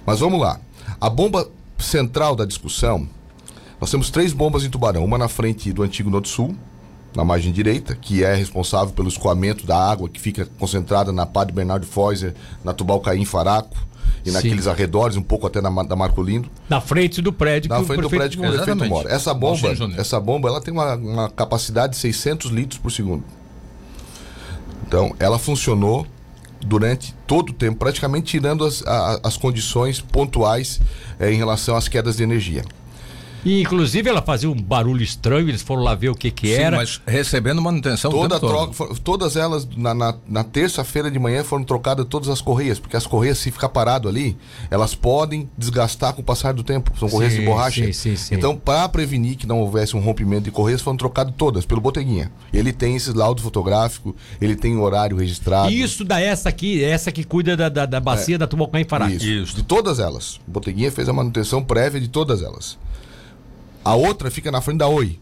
Mas 0.04 0.20
vamos 0.20 0.40
lá. 0.40 0.60
A 1.00 1.08
bomba 1.08 1.48
central 1.78 2.36
da 2.36 2.44
discussão, 2.44 3.08
nós 3.80 3.90
temos 3.90 4.10
três 4.10 4.32
bombas 4.32 4.64
em 4.64 4.70
Tubarão. 4.70 5.04
Uma 5.04 5.18
na 5.18 5.28
frente 5.28 5.72
do 5.72 5.82
antigo 5.82 6.10
Norte 6.10 6.28
Sul, 6.28 6.54
na 7.14 7.24
margem 7.24 7.52
direita, 7.52 7.94
que 7.94 8.24
é 8.24 8.34
responsável 8.34 8.94
pelo 8.94 9.08
escoamento 9.08 9.66
da 9.66 9.76
água 9.76 10.08
que 10.08 10.20
fica 10.20 10.46
concentrada 10.58 11.12
na 11.12 11.26
Padre 11.26 11.54
Bernardo 11.54 11.86
Feuser, 11.86 12.34
na 12.64 12.72
Tubalcaim 12.72 13.24
Faraco 13.24 13.76
e 14.24 14.28
Sim. 14.28 14.34
naqueles 14.34 14.66
arredores, 14.66 15.16
um 15.16 15.22
pouco 15.22 15.46
até 15.46 15.60
na, 15.60 15.70
da 15.82 15.96
Marco 15.96 16.22
Lindo. 16.22 16.48
Na 16.68 16.80
frente 16.80 17.20
do 17.20 17.32
prédio 17.32 17.68
Na 17.68 17.76
que 17.76 17.82
o 17.82 17.86
frente 17.86 18.00
do 18.00 18.08
prefeito 18.08 18.38
prédio 18.38 18.40
que 18.40 18.60
o 18.60 18.64
prefeito 18.64 18.88
mora. 18.88 19.12
Essa 19.12 19.34
bomba, 19.34 19.68
essa 19.96 20.20
bomba, 20.20 20.48
ela 20.48 20.60
tem 20.60 20.72
uma, 20.72 20.94
uma 20.94 21.30
capacidade 21.30 21.94
de 21.94 21.98
600 21.98 22.50
litros 22.50 22.78
por 22.78 22.90
segundo. 22.90 23.24
Então, 24.86 25.14
ela 25.18 25.38
funcionou 25.38 26.06
durante 26.64 27.14
todo 27.26 27.50
o 27.50 27.52
tempo, 27.52 27.78
praticamente 27.78 28.26
tirando 28.32 28.64
as, 28.64 28.82
a- 28.86 29.20
as 29.22 29.36
condições 29.36 30.00
pontuais 30.00 30.80
eh, 31.18 31.32
em 31.32 31.36
relação 31.36 31.76
às 31.76 31.88
quedas 31.88 32.16
de 32.16 32.22
energia. 32.22 32.64
E, 33.44 33.60
inclusive, 33.60 34.08
ela 34.08 34.22
fazia 34.22 34.48
um 34.50 34.54
barulho 34.54 35.02
estranho, 35.02 35.48
eles 35.48 35.62
foram 35.62 35.82
lá 35.82 35.94
ver 35.94 36.10
o 36.10 36.14
que 36.14 36.30
que 36.30 36.48
Sim, 36.54 36.62
era. 36.62 36.76
mas 36.76 37.00
recebendo 37.06 37.60
manutenção 37.60 38.10
Toda 38.10 38.38
troca, 38.38 38.94
todas 39.02 39.36
elas, 39.36 39.68
na, 39.76 39.92
na, 39.92 40.14
na 40.28 40.44
terça-feira 40.44 41.10
de 41.10 41.18
manhã, 41.18 41.42
foram 41.42 41.64
trocadas 41.64 42.06
todas 42.08 42.28
as 42.28 42.40
correias, 42.40 42.78
porque 42.78 42.96
as 42.96 43.06
correias, 43.06 43.38
se 43.38 43.50
ficar 43.50 43.68
parado 43.68 44.08
ali, 44.08 44.36
elas 44.70 44.94
podem 44.94 45.50
desgastar 45.58 46.14
com 46.14 46.22
o 46.22 46.24
passar 46.24 46.54
do 46.54 46.62
tempo. 46.62 46.92
São 46.98 47.08
correias 47.08 47.32
Sim, 47.34 47.40
de 47.40 47.46
borracha. 47.46 47.84
sim, 47.86 47.92
sim, 47.92 48.16
sim. 48.16 48.34
Então, 48.34 48.56
para 48.56 48.88
prevenir 48.88 49.36
que 49.36 49.46
não 49.46 49.60
houvesse 49.60 49.96
um 49.96 50.00
rompimento 50.00 50.44
de 50.44 50.50
correias, 50.50 50.80
foram 50.80 50.96
trocadas 50.96 51.34
todas 51.36 51.66
pelo 51.66 51.80
Boteguinha. 51.80 52.30
Ele 52.52 52.72
tem 52.72 52.94
esse 52.94 53.12
laudo 53.12 53.42
fotográfico, 53.42 54.14
ele 54.40 54.54
tem 54.54 54.76
o 54.76 54.82
horário 54.82 55.16
registrado. 55.16 55.70
Isso 55.72 56.04
da 56.04 56.20
essa 56.20 56.48
aqui, 56.48 56.82
essa 56.84 57.10
que 57.10 57.24
cuida 57.24 57.56
da, 57.56 57.68
da, 57.68 57.86
da 57.86 58.00
bacia 58.00 58.38
da 58.38 58.46
Tubocaim 58.46 58.84
Pará. 58.84 59.10
Isso, 59.10 59.26
Isso. 59.26 59.56
De 59.56 59.62
todas 59.62 59.98
elas. 59.98 60.36
O 60.46 60.50
Boteguinha 60.52 60.92
fez 60.92 61.08
a 61.08 61.12
manutenção 61.12 61.62
prévia 61.62 62.00
de 62.00 62.08
todas 62.08 62.42
elas. 62.42 62.78
A 63.84 63.94
outra 63.96 64.30
fica 64.30 64.50
na 64.50 64.60
frente 64.60 64.78
da 64.78 64.86
Oi, 64.86 65.18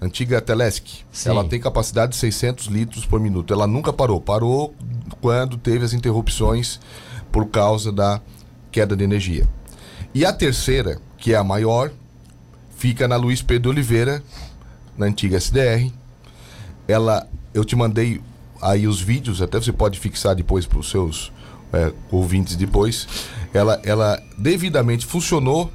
antiga 0.00 0.40
Telesc. 0.40 1.04
Sim. 1.12 1.28
Ela 1.28 1.44
tem 1.44 1.60
capacidade 1.60 2.12
de 2.12 2.18
600 2.18 2.66
litros 2.66 3.06
por 3.06 3.20
minuto. 3.20 3.54
Ela 3.54 3.68
nunca 3.68 3.92
parou. 3.92 4.20
Parou 4.20 4.74
quando 5.20 5.56
teve 5.56 5.84
as 5.84 5.92
interrupções 5.92 6.80
por 7.30 7.46
causa 7.46 7.92
da 7.92 8.20
queda 8.72 8.96
de 8.96 9.04
energia. 9.04 9.46
E 10.12 10.24
a 10.24 10.32
terceira, 10.32 11.00
que 11.16 11.32
é 11.32 11.36
a 11.36 11.44
maior, 11.44 11.92
fica 12.76 13.06
na 13.06 13.14
Luiz 13.16 13.42
Pedro 13.42 13.70
Oliveira, 13.70 14.20
na 14.98 15.06
antiga 15.06 15.36
SDR. 15.36 15.92
Ela, 16.88 17.28
eu 17.54 17.64
te 17.64 17.76
mandei 17.76 18.20
aí 18.60 18.88
os 18.88 19.00
vídeos, 19.00 19.40
até 19.40 19.60
você 19.60 19.72
pode 19.72 20.00
fixar 20.00 20.34
depois 20.34 20.66
para 20.66 20.80
os 20.80 20.90
seus 20.90 21.30
é, 21.72 21.92
ouvintes 22.10 22.56
depois. 22.56 23.06
Ela, 23.54 23.80
ela 23.84 24.20
devidamente 24.36 25.06
funcionou 25.06 25.70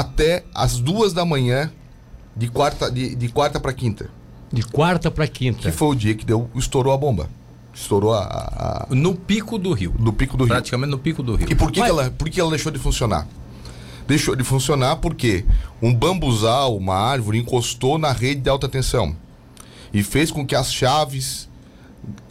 até 0.00 0.44
as 0.54 0.78
duas 0.78 1.12
da 1.12 1.24
manhã 1.24 1.70
de 2.36 2.48
quarta, 2.48 2.90
de, 2.90 3.14
de 3.14 3.28
quarta 3.28 3.60
para 3.60 3.72
quinta, 3.72 4.10
De 4.52 4.62
quarta 4.62 5.10
pra 5.10 5.26
quinta. 5.26 5.60
que 5.62 5.70
foi 5.70 5.88
o 5.88 5.94
dia 5.94 6.14
que 6.14 6.24
deu, 6.24 6.48
estourou 6.54 6.92
a 6.92 6.96
bomba, 6.96 7.28
estourou 7.72 8.12
a, 8.14 8.20
a- 8.24 8.86
a- 8.90 8.94
No 8.94 9.14
pico 9.14 9.58
do 9.58 9.72
rio. 9.72 9.94
no 9.98 10.12
pico 10.12 10.36
do 10.36 10.44
rio. 10.44 10.52
Praticamente 10.54 10.90
no 10.90 10.98
pico 10.98 11.22
do 11.22 11.36
rio. 11.36 11.46
E 11.50 11.54
por 11.54 11.70
que, 11.70 11.80
Mas- 11.80 11.90
que 11.92 11.98
ela, 11.98 12.10
por 12.10 12.28
que 12.28 12.40
ela 12.40 12.50
deixou 12.50 12.72
de 12.72 12.78
funcionar? 12.78 13.26
Deixou 14.06 14.36
de 14.36 14.44
funcionar 14.44 14.96
porque 14.96 15.44
um 15.80 15.94
bambuzal, 15.94 16.76
uma 16.76 16.94
árvore, 16.94 17.38
encostou 17.38 17.96
na 17.98 18.12
rede 18.12 18.42
de 18.42 18.50
alta 18.50 18.68
tensão 18.68 19.16
e 19.92 20.02
fez 20.02 20.30
com 20.30 20.44
que 20.46 20.54
as 20.54 20.72
chaves 20.72 21.48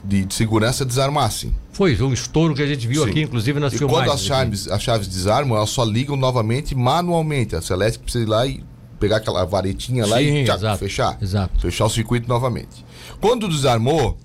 de, 0.04 0.26
de 0.26 0.34
segurança 0.34 0.84
desarmassem. 0.86 1.54
Foi 1.72 2.00
um 2.02 2.14
estouro 2.14 2.54
que 2.54 2.62
a 2.62 2.68
gente 2.68 2.88
viu 2.88 3.04
Sim. 3.04 3.10
aqui, 3.10 3.22
inclusive 3.22 3.60
nas 3.60 3.74
E 3.74 3.78
filmagens. 3.78 4.04
quando 4.06 4.14
as 4.14 4.20
aqui. 4.20 4.28
chaves, 4.28 4.68
as 4.68 4.82
chaves 4.82 5.08
desarmam, 5.08 5.58
elas 5.58 5.70
só 5.70 5.84
ligam 5.84 6.16
novamente 6.16 6.76
manualmente. 6.76 7.56
A 7.56 7.62
Celeste 7.62 8.00
precisa 8.00 8.24
ir 8.24 8.28
lá 8.28 8.46
e 8.46 8.64
pegar 9.00 9.18
aquela 9.18 9.44
varetinha 9.46 10.06
lá 10.06 10.18
Sim, 10.18 10.38
e 10.38 10.44
tchac, 10.46 10.58
exato, 10.60 10.78
fechar. 10.80 11.18
exato. 11.22 11.60
Fechar 11.60 11.86
o 11.86 11.90
circuito 11.90 12.28
novamente. 12.30 12.86
Quando 13.20 13.48
desarmou, 13.50 14.18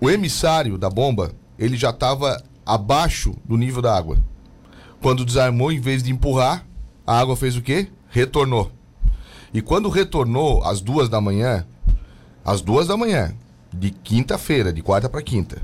o, 0.00 0.06
o 0.06 0.10
emissário 0.10 0.76
da 0.76 0.90
bomba, 0.90 1.32
ele 1.58 1.76
já 1.76 1.90
estava 1.90 2.42
abaixo 2.66 3.34
do 3.44 3.56
nível 3.56 3.80
da 3.80 3.96
água. 3.96 4.18
Quando 5.00 5.24
desarmou, 5.24 5.70
em 5.72 5.80
vez 5.80 6.02
de 6.02 6.10
empurrar, 6.10 6.66
a 7.06 7.18
água 7.18 7.36
fez 7.36 7.56
o 7.56 7.62
quê? 7.62 7.88
Retornou. 8.10 8.70
E 9.54 9.62
quando 9.62 9.88
retornou 9.88 10.62
às 10.64 10.80
duas 10.80 11.08
da 11.08 11.20
manhã, 11.20 11.64
às 12.44 12.60
duas 12.60 12.86
da 12.86 12.96
manhã, 12.96 13.32
de 13.72 13.90
quinta-feira, 13.90 14.72
de 14.72 14.82
quarta 14.82 15.08
para 15.08 15.22
quinta. 15.22 15.60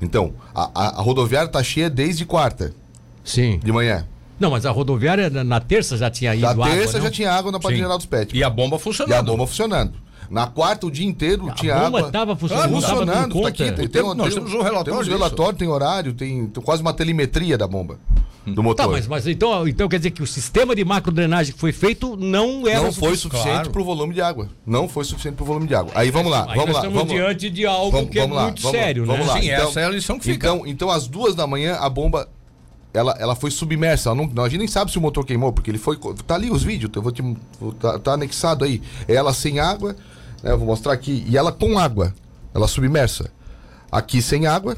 Então, 0.00 0.34
a, 0.54 0.70
a, 0.74 0.88
a 0.98 1.02
rodoviária 1.02 1.46
está 1.46 1.62
cheia 1.62 1.88
desde 1.88 2.24
quarta 2.24 2.72
Sim. 3.24 3.58
de 3.62 3.70
manhã. 3.70 4.06
Não, 4.40 4.50
mas 4.50 4.66
a 4.66 4.70
rodoviária 4.70 5.30
na, 5.30 5.44
na 5.44 5.60
terça 5.60 5.96
já 5.96 6.10
tinha 6.10 6.34
ido 6.34 6.42
Na 6.42 6.50
água, 6.50 6.68
terça 6.70 6.98
não? 6.98 7.04
já 7.04 7.10
tinha 7.10 7.30
água 7.30 7.52
na 7.52 7.60
Padre 7.60 7.76
Sim. 7.76 7.82
Geraldo 7.84 8.08
Pet. 8.08 8.36
E 8.36 8.42
a 8.42 8.50
bomba 8.50 8.76
E 8.76 8.78
funcionando. 8.80 9.12
a 9.18 9.22
bomba 9.22 9.46
funcionando. 9.46 9.92
Na 10.32 10.46
quarta, 10.46 10.86
o 10.86 10.90
dia 10.90 11.06
inteiro 11.06 11.48
A 11.50 11.52
tinha 11.52 11.74
bomba 11.74 11.98
água. 11.98 12.10
tava 12.10 12.34
funcionando, 12.34 12.64
Ah, 12.64 12.68
tava 12.80 12.80
funcionando, 12.96 13.28
dando 13.34 13.42
tá 13.42 13.48
aqui. 13.48 13.64
Tem, 13.64 13.74
Tem- 13.74 13.88
tem, 13.88 14.02
nós 14.02 14.16
tem- 14.16 14.42
temos 14.42 14.54
um 14.54 14.62
relatório 14.62 14.84
Temos 14.92 15.06
relatório, 15.08 15.58
tem 15.58 15.68
horário, 15.68 16.14
tem, 16.14 16.46
tem 16.46 16.62
quase 16.62 16.80
uma 16.80 16.94
telemetria 16.94 17.58
da 17.58 17.68
bomba. 17.68 17.98
Do 18.46 18.60
motor. 18.62 18.86
Tá, 18.86 18.90
mas, 18.90 19.06
mas 19.06 19.26
então, 19.28 19.68
então 19.68 19.88
quer 19.88 19.98
dizer 19.98 20.10
que 20.10 20.22
o 20.22 20.26
sistema 20.26 20.74
de 20.74 20.84
macrodrenagem 20.84 21.52
que 21.52 21.60
foi 21.60 21.70
feito 21.70 22.16
não 22.16 22.66
era 22.66 22.80
não 22.82 22.92
foi 22.92 23.10
sufici- 23.10 23.22
suficiente 23.22 23.52
Claro. 23.52 23.70
para 23.70 23.82
o 23.82 23.84
volume 23.84 24.14
de 24.14 24.20
água. 24.22 24.48
Não 24.66 24.88
foi 24.88 25.04
suficiente 25.04 25.34
para 25.36 25.44
o 25.44 25.46
volume 25.46 25.68
de 25.68 25.74
água. 25.76 25.92
Aí 25.94 26.10
vamos 26.10 26.32
lá, 26.32 26.40
Aí 26.48 26.56
vamos 26.56 26.64
nós 26.66 26.74
lá. 26.74 26.80
estamos 26.80 26.98
Vamos 26.98 27.12
lá. 27.14 27.18
diante 27.28 27.50
de 27.50 27.66
algo 27.66 27.90
Vamos- 27.92 28.10
que 28.10 28.18
é 28.18 28.22
vamos 28.22 28.36
lá, 28.36 28.42
muito 28.44 28.62
vamos 28.62 28.76
lá, 28.78 28.84
sério, 28.84 29.06
vamos 29.06 29.26
né? 29.26 29.32
lá. 29.32 29.40
Sim, 29.40 29.50
essa 29.50 29.80
é 29.80 29.84
a 29.84 29.90
lição 29.90 30.18
que 30.18 30.24
fica. 30.24 30.48
Então, 30.48 30.66
então, 30.66 30.90
às 30.90 31.06
duas 31.06 31.34
da 31.36 31.46
manhã, 31.46 31.76
a 31.76 31.88
bomba 31.88 32.26
ela, 32.92 33.14
ela 33.20 33.36
foi 33.36 33.50
submersa. 33.52 34.10
Ela 34.10 34.28
não, 34.34 34.42
a 34.44 34.48
gente 34.48 34.58
nem 34.58 34.66
sabe 34.68 34.90
se 34.90 34.98
o 34.98 35.00
motor 35.00 35.24
queimou, 35.24 35.52
porque 35.52 35.70
ele 35.70 35.78
foi. 35.78 35.96
Tá 36.26 36.34
ali 36.34 36.50
os 36.50 36.64
vídeos, 36.64 36.90
eu 36.96 37.00
vou 37.02 37.12
te. 37.12 37.22
Tá, 37.78 37.98
tá 38.00 38.12
anexado 38.14 38.64
aí. 38.64 38.82
Ela 39.06 39.32
sem 39.32 39.60
água, 39.60 39.94
né, 40.42 40.52
eu 40.52 40.58
vou 40.58 40.66
mostrar 40.66 40.92
aqui. 40.92 41.24
E 41.28 41.36
ela 41.36 41.52
com 41.52 41.78
água, 41.78 42.14
ela 42.54 42.66
submersa. 42.68 43.30
Aqui 43.90 44.22
sem 44.22 44.46
água, 44.46 44.76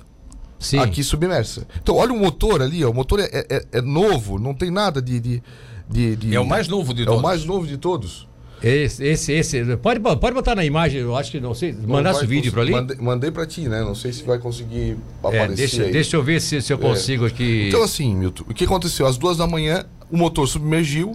Sim. 0.58 0.78
aqui 0.78 1.02
submersa. 1.04 1.66
Então, 1.80 1.96
olha 1.96 2.12
o 2.12 2.18
motor 2.18 2.60
ali, 2.62 2.84
ó, 2.84 2.90
o 2.90 2.94
motor 2.94 3.20
é, 3.20 3.28
é, 3.32 3.64
é 3.72 3.80
novo, 3.80 4.38
não 4.38 4.52
tem 4.54 4.70
nada 4.70 5.00
de. 5.00 5.20
de, 5.20 5.42
de, 5.88 6.16
de 6.16 6.34
É 6.34 6.40
o 6.40 6.46
mais 6.46 6.66
novo 6.68 6.92
de 6.92 7.02
é 7.02 7.04
todos. 7.04 7.20
o 7.20 7.22
mais 7.22 7.44
novo 7.44 7.66
de 7.66 7.76
todos. 7.76 8.26
Esse, 8.62 9.04
esse, 9.04 9.30
esse. 9.32 9.76
Pode, 9.76 10.00
pode 10.00 10.32
botar 10.32 10.54
na 10.54 10.64
imagem, 10.64 11.00
eu 11.00 11.14
acho 11.14 11.30
que 11.30 11.38
não 11.38 11.52
sei. 11.54 11.72
Mandasse 11.86 12.24
o 12.24 12.26
vídeo 12.26 12.50
para 12.50 12.62
ali? 12.62 12.72
Mandei, 12.72 12.96
mandei 12.96 13.30
pra 13.30 13.46
ti, 13.46 13.68
né? 13.68 13.82
Não 13.82 13.94
sei 13.94 14.10
se 14.10 14.22
vai 14.22 14.38
conseguir 14.38 14.96
É, 15.22 15.28
aparecer 15.28 15.56
deixa, 15.56 15.82
aí. 15.82 15.92
deixa 15.92 16.16
eu 16.16 16.22
ver 16.22 16.40
se, 16.40 16.62
se 16.62 16.72
eu 16.72 16.78
consigo 16.78 17.26
aqui. 17.26 17.66
Então, 17.68 17.82
assim, 17.82 18.14
Milton, 18.16 18.44
o 18.48 18.54
que 18.54 18.64
aconteceu? 18.64 19.06
Às 19.06 19.18
duas 19.18 19.36
da 19.36 19.46
manhã, 19.46 19.84
o 20.10 20.16
motor 20.16 20.48
submergiu, 20.48 21.14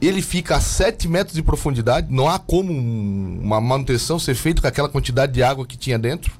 ele 0.00 0.20
fica 0.22 0.56
a 0.56 0.60
7 0.60 1.08
metros 1.08 1.34
de 1.34 1.42
profundidade, 1.42 2.08
não 2.10 2.28
há 2.28 2.38
como 2.38 2.72
um- 2.72 3.40
uma 3.42 3.60
manutenção 3.60 4.18
ser 4.18 4.34
feita 4.34 4.60
com 4.60 4.68
aquela 4.68 4.88
quantidade 4.88 5.32
de 5.32 5.42
água 5.42 5.66
que 5.66 5.76
tinha 5.76 5.98
dentro. 5.98 6.32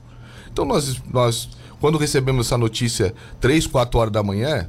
Então, 0.52 0.64
nós, 0.64 1.00
nós 1.12 1.48
quando 1.80 1.98
recebemos 1.98 2.46
essa 2.46 2.56
notícia 2.58 3.14
3, 3.40 3.66
4 3.66 3.98
horas 3.98 4.12
da 4.12 4.22
manhã, 4.22 4.68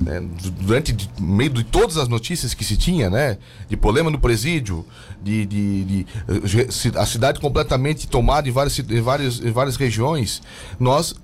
né, 0.00 0.20
du- 0.20 0.50
durante 0.50 0.92
de- 0.92 1.10
meio 1.18 1.50
de 1.50 1.62
todas 1.62 1.96
as 1.96 2.08
notícias 2.08 2.54
que 2.54 2.64
se 2.64 2.76
tinha, 2.76 3.10
né, 3.10 3.36
de 3.68 3.76
problema 3.76 4.10
no 4.10 4.18
presídio, 4.18 4.84
de, 5.22 5.44
de- 5.44 5.84
de, 5.84 6.06
eh, 6.64 6.70
ci- 6.70 6.92
a 6.96 7.04
cidade 7.04 7.38
completamente 7.38 8.08
tomada 8.08 8.48
em 8.48 8.52
várias, 8.52 8.78
em 8.78 9.00
várias, 9.00 9.40
em 9.40 9.50
várias 9.52 9.76
regiões, 9.76 10.40
nós 10.78 11.14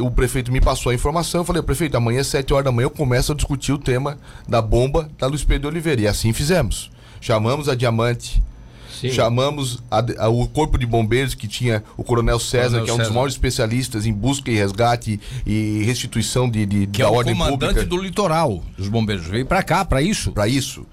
o 0.00 0.10
prefeito 0.10 0.50
me 0.52 0.60
passou 0.60 0.90
a 0.90 0.94
informação, 0.94 1.40
eu 1.40 1.44
falei, 1.44 1.62
prefeito, 1.62 1.96
amanhã 1.96 2.20
às 2.20 2.26
7 2.28 2.52
horas 2.52 2.64
da 2.64 2.72
manhã 2.72 2.86
eu 2.86 2.90
começo 2.90 3.32
a 3.32 3.34
discutir 3.34 3.72
o 3.72 3.78
tema 3.78 4.18
da 4.48 4.60
bomba 4.62 5.08
da 5.18 5.26
Luiz 5.26 5.44
Pedro 5.44 5.68
Oliveira. 5.68 6.00
E 6.02 6.06
assim 6.06 6.32
fizemos. 6.32 6.90
Chamamos 7.20 7.68
a 7.68 7.74
Diamante, 7.74 8.42
Sim. 9.00 9.08
Chamamos 9.12 9.82
a- 9.90 10.04
a- 10.24 10.28
o 10.28 10.46
corpo 10.46 10.76
de 10.76 10.84
bombeiros 10.84 11.34
que 11.34 11.48
tinha 11.48 11.82
o 11.96 12.04
Coronel 12.04 12.38
César, 12.38 12.80
Coronel 12.80 12.84
que 12.84 12.90
é 12.90 12.92
um 12.92 12.96
dos 12.98 13.06
César. 13.06 13.14
maiores 13.14 13.34
especialistas 13.34 14.04
em 14.04 14.12
busca 14.12 14.50
e 14.50 14.54
resgate 14.56 15.18
e 15.46 15.82
restituição 15.84 16.50
de, 16.50 16.66
de- 16.66 16.86
Que 16.88 16.98
da 17.00 17.08
é 17.08 17.10
o 17.10 17.14
ordem 17.14 17.32
comandante 17.32 17.60
pública 17.60 17.86
do 17.86 17.96
litoral 17.96 18.62
dos 18.76 18.88
bombeiros. 18.88 19.26
Veio 19.26 19.46
pra 19.46 19.62
cá, 19.62 19.86
pra 19.86 20.02
isso. 20.02 20.32
para 20.32 20.46
isso, 20.46 20.84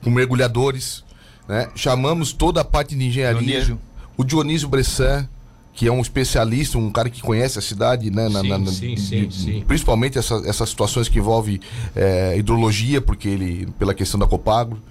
com 0.00 0.10
mergulhadores. 0.10 1.02
Né? 1.48 1.68
Chamamos 1.74 2.32
toda 2.32 2.60
a 2.60 2.64
parte 2.64 2.94
de 2.94 3.04
engenharia. 3.04 3.40
Dionísio. 3.40 3.80
O 4.16 4.22
Dionísio 4.22 4.68
Bressan, 4.68 5.28
que 5.76 5.86
é 5.86 5.92
um 5.92 6.00
especialista, 6.00 6.78
um 6.78 6.90
cara 6.90 7.10
que 7.10 7.20
conhece 7.20 7.58
a 7.58 7.62
cidade, 7.62 8.10
né? 8.10 8.28
na- 8.30 8.40
Sim, 8.40 8.48
na- 8.48 8.58
na- 8.58 8.70
sim, 8.72 8.96
sim. 9.30 9.62
Principalmente 9.68 10.18
essa- 10.18 10.42
essas 10.46 10.70
situações 10.70 11.06
que 11.06 11.18
envolvem 11.18 11.60
eh, 11.94 12.34
hidrologia, 12.38 13.00
porque 13.00 13.28
ele, 13.28 13.68
pela 13.78 13.92
questão 13.92 14.18
da 14.18 14.26
Copagro. 14.26 14.82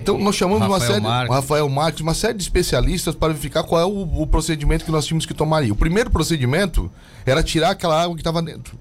Então 0.00 0.16
nós 0.18 0.36
chamamos 0.36 0.64
uma 0.68 0.74
Rafael 0.78 0.92
série, 0.92 1.02
Marques. 1.02 1.30
o 1.30 1.32
Rafael 1.34 1.68
Marques, 1.68 2.00
uma 2.02 2.14
série 2.14 2.34
de 2.34 2.42
especialistas 2.44 3.14
para 3.16 3.28
verificar 3.32 3.64
qual 3.64 3.80
é 3.80 3.84
o, 3.84 4.22
o 4.22 4.26
procedimento 4.28 4.84
que 4.84 4.92
nós 4.92 5.06
tínhamos 5.06 5.26
que 5.26 5.34
tomar 5.34 5.56
ali. 5.56 5.72
O 5.72 5.76
primeiro 5.76 6.08
procedimento 6.10 6.88
era 7.26 7.42
tirar 7.42 7.70
aquela 7.70 8.00
água 8.00 8.14
que 8.14 8.20
estava 8.20 8.40
dentro. 8.42 8.78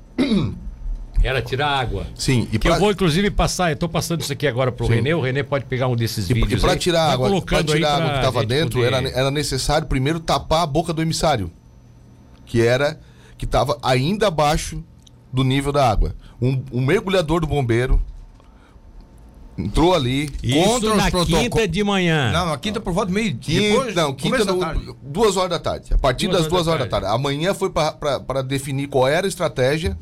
Era 1.24 1.42
tirar 1.42 1.68
água. 1.68 2.06
Sim, 2.16 2.48
e 2.52 2.58
Que 2.58 2.68
pra- 2.68 2.76
eu 2.76 2.80
vou, 2.80 2.92
inclusive, 2.92 3.30
passar. 3.30 3.72
Eu 3.72 3.76
tô 3.76 3.88
passando 3.88 4.22
isso 4.22 4.34
aqui 4.34 4.48
agora 4.48 4.72
pro 4.72 4.88
Sim. 4.88 4.94
Renê. 4.96 5.14
O 5.14 5.22
Renê 5.22 5.44
pode 5.44 5.66
pegar 5.66 5.88
um 5.88 5.96
desses 5.96 6.30
E, 6.30 6.34
vídeos. 6.34 6.62
e 6.64 6.66
para 6.66 6.76
tirar 6.78 7.02
a 7.04 7.12
água, 7.14 7.28
pra 7.28 7.30
colocando 7.30 7.72
aí 7.74 7.78
tirar 7.80 7.90
a 7.92 7.96
água 7.98 8.10
que 8.12 8.18
estava 8.18 8.46
dentro, 8.46 8.80
poder- 8.80 8.94
era, 8.94 9.10
era 9.10 9.32
necessário 9.32 9.88
primeiro 9.88 10.20
tapar 10.20 10.64
a 10.64 10.66
boca 10.66 10.92
do 10.94 11.02
emissário, 11.02 11.52
que 12.46 12.62
era 12.62 13.00
que 13.38 13.46
estava 13.46 13.78
ainda 13.84 14.28
abaixo 14.28 14.84
do 15.32 15.44
nível 15.44 15.72
da 15.72 15.90
água. 15.90 16.16
Um, 16.42 16.64
um 16.72 16.82
mergulhador 16.82 17.40
do 17.42 17.48
bombeiro 17.48 18.02
entrou 19.58 19.94
ali. 19.94 20.30
Isso 20.42 20.64
contra 20.64 20.90
os 20.92 20.98
na 20.98 21.12
protocolos. 21.12 21.40
quinta 21.44 21.68
de 21.68 21.84
manhã. 21.84 22.32
Não, 22.32 22.54
a 22.54 22.58
quinta 22.58 22.80
por 22.80 22.94
volta 22.94 23.12
do 23.12 23.14
meio. 23.14 23.36
Quinta, 23.38 23.62
depois, 23.62 23.96
não, 23.96 24.14
quinta 24.14 24.46
no- 24.46 24.60
tarde. 24.60 24.96
duas 25.04 25.38
horas 25.38 25.50
da 25.52 25.60
tarde. 25.60 25.94
A 25.94 25.98
partir 25.98 26.28
Duas 26.28 26.44
das 26.44 26.52
horas 26.52 26.52
duas 26.52 26.68
horas 26.68 26.80
da 26.86 26.90
tarde. 26.90 27.06
tarde. 27.06 27.16
Amanhã 27.20 27.54
foi 27.54 27.70
para 27.70 28.42
definir 28.42 28.88
qual 28.88 29.08
era 29.08 29.28
a 29.28 29.30
estratégia. 29.30 29.98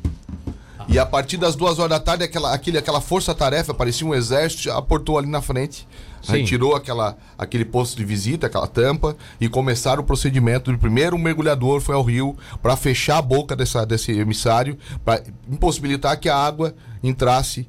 E 0.90 0.98
a 0.98 1.06
partir 1.06 1.36
das 1.36 1.54
duas 1.54 1.78
horas 1.78 1.90
da 1.90 2.00
tarde, 2.00 2.24
aquela, 2.24 2.52
aquele, 2.52 2.76
aquela 2.76 3.00
força-tarefa, 3.00 3.72
parecia 3.72 4.04
um 4.04 4.12
exército, 4.12 4.72
aportou 4.72 5.16
ali 5.16 5.28
na 5.28 5.40
frente. 5.40 5.86
Sim. 6.20 6.38
Retirou 6.38 6.74
aquela, 6.74 7.16
aquele 7.38 7.64
posto 7.64 7.96
de 7.96 8.04
visita, 8.04 8.48
aquela 8.48 8.66
tampa, 8.66 9.16
e 9.40 9.48
começaram 9.48 10.02
o 10.02 10.04
procedimento. 10.04 10.76
Primeiro, 10.78 11.14
um 11.14 11.18
mergulhador 11.20 11.80
foi 11.80 11.94
ao 11.94 12.02
rio 12.02 12.36
para 12.60 12.76
fechar 12.76 13.18
a 13.18 13.22
boca 13.22 13.54
dessa, 13.54 13.86
desse 13.86 14.10
emissário, 14.10 14.76
para 15.04 15.22
impossibilitar 15.48 16.18
que 16.18 16.28
a 16.28 16.36
água 16.36 16.74
entrasse, 17.04 17.68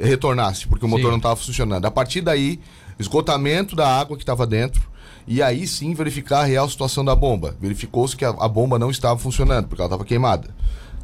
retornasse, 0.00 0.66
porque 0.66 0.86
o 0.86 0.88
motor 0.88 1.04
Sim. 1.04 1.10
não 1.10 1.18
estava 1.18 1.36
funcionando. 1.36 1.84
A 1.84 1.90
partir 1.90 2.22
daí, 2.22 2.58
esgotamento 2.98 3.76
da 3.76 3.86
água 3.86 4.16
que 4.16 4.22
estava 4.22 4.46
dentro, 4.46 4.82
e 5.26 5.42
aí 5.42 5.66
sim 5.66 5.94
verificar 5.94 6.40
a 6.40 6.44
real 6.44 6.68
situação 6.68 7.04
da 7.04 7.14
bomba. 7.14 7.54
Verificou-se 7.60 8.16
que 8.16 8.24
a, 8.24 8.30
a 8.30 8.48
bomba 8.48 8.78
não 8.78 8.90
estava 8.90 9.18
funcionando, 9.18 9.68
porque 9.68 9.82
ela 9.82 9.88
estava 9.88 10.04
queimada. 10.04 10.48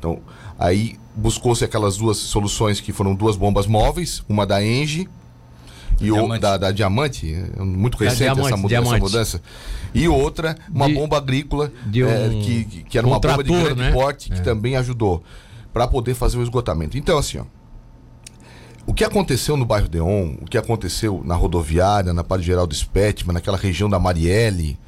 Então, 0.01 0.19
aí 0.59 0.97
buscou-se 1.15 1.63
aquelas 1.63 1.99
duas 1.99 2.17
soluções 2.17 2.81
que 2.81 2.91
foram 2.93 3.15
duas 3.15 3.37
bombas 3.37 3.67
móveis, 3.67 4.25
uma 4.27 4.47
da 4.47 4.65
Engie 4.65 5.07
e 6.01 6.11
o, 6.11 6.15
Diamante. 6.15 6.41
da, 6.41 6.57
da 6.57 6.71
Diamante, 6.73 7.35
é 7.35 7.63
muito 7.63 7.99
recente 7.99 8.23
Diamante, 8.23 8.47
essa, 8.47 8.57
muda- 8.57 8.75
essa 8.75 8.83
Diamante. 8.83 9.03
mudança. 9.03 9.43
E 9.95 10.09
outra, 10.09 10.57
uma 10.73 10.87
De- 10.89 10.95
bomba 10.95 11.19
agrícola, 11.19 11.71
é, 11.95 12.29
um- 12.29 12.41
que, 12.43 12.65
que- 12.65 12.83
que 12.85 12.97
era 12.99 13.07
um 13.07 13.11
uma 13.11 13.21
bomba 13.21 13.45
de 13.45 13.51
trator, 13.51 13.65
grande 13.67 13.81
né? 13.83 13.93
porte, 13.93 14.31
que 14.31 14.41
também 14.41 14.77
ajudou 14.77 15.23
para 15.75 15.87
poder 15.87 16.15
fazer 16.15 16.39
o 16.39 16.43
esgotamento. 16.43 16.97
Então, 16.97 17.19
assim, 17.19 17.39
ó, 17.39 17.45
o 18.87 18.95
que 18.95 19.05
aconteceu 19.05 19.57
no 19.57 19.67
bairro 19.67 19.89
Deon, 19.89 20.37
o 20.41 20.47
que 20.47 20.57
aconteceu 20.57 21.21
na 21.25 21.35
rodoviária, 21.35 22.15
na 22.15 22.25
Padre 22.25 22.47
Geraldo 22.47 22.75
Spetman, 22.75 23.35
naquela 23.35 23.59
região 23.59 23.89
da 23.91 23.99
Marielle, 23.99 24.79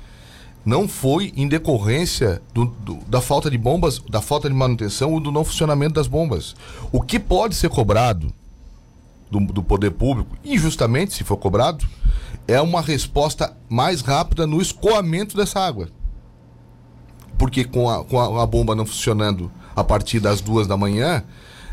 não 0.64 0.87
foi 0.87 1.33
em 1.37 1.48
decorrência 1.48 2.40
do- 2.55 2.66
do- 2.66 2.98
da 3.09 3.20
falta 3.20 3.51
de 3.51 3.59
bombas, 3.59 3.98
da 4.09 4.20
falta 4.20 4.48
de 4.48 4.55
manutenção 4.55 5.12
ou 5.12 5.20
do 5.20 5.33
não 5.33 5.44
funcionamento 5.44 5.94
das 5.94 6.07
bombas. 6.07 6.55
O 6.92 7.01
que 7.01 7.18
pode 7.18 7.55
ser 7.55 7.68
cobrado 7.68 8.33
do, 9.31 9.40
do 9.40 9.62
poder 9.62 9.90
público, 9.92 10.37
injustamente, 10.44 11.14
se 11.14 11.25
for 11.25 11.37
cobrado, 11.37 11.85
é 12.46 12.61
uma 12.61 12.81
resposta 12.81 13.57
mais 13.68 14.01
rápida 14.03 14.46
no 14.46 14.61
escoamento 14.61 15.37
dessa 15.37 15.59
água. 15.61 15.88
Porque 17.38 17.64
com 17.64 17.88
a, 17.90 18.05
com 18.05 18.20
a, 18.20 18.42
a 18.42 18.46
bomba 18.46 18.75
não 18.75 18.87
funcionando 18.87 19.51
a 19.75 19.83
partir 19.83 20.20
das 20.20 20.40
duas 20.40 20.66
da 20.66 20.77
manhã, 20.77 21.25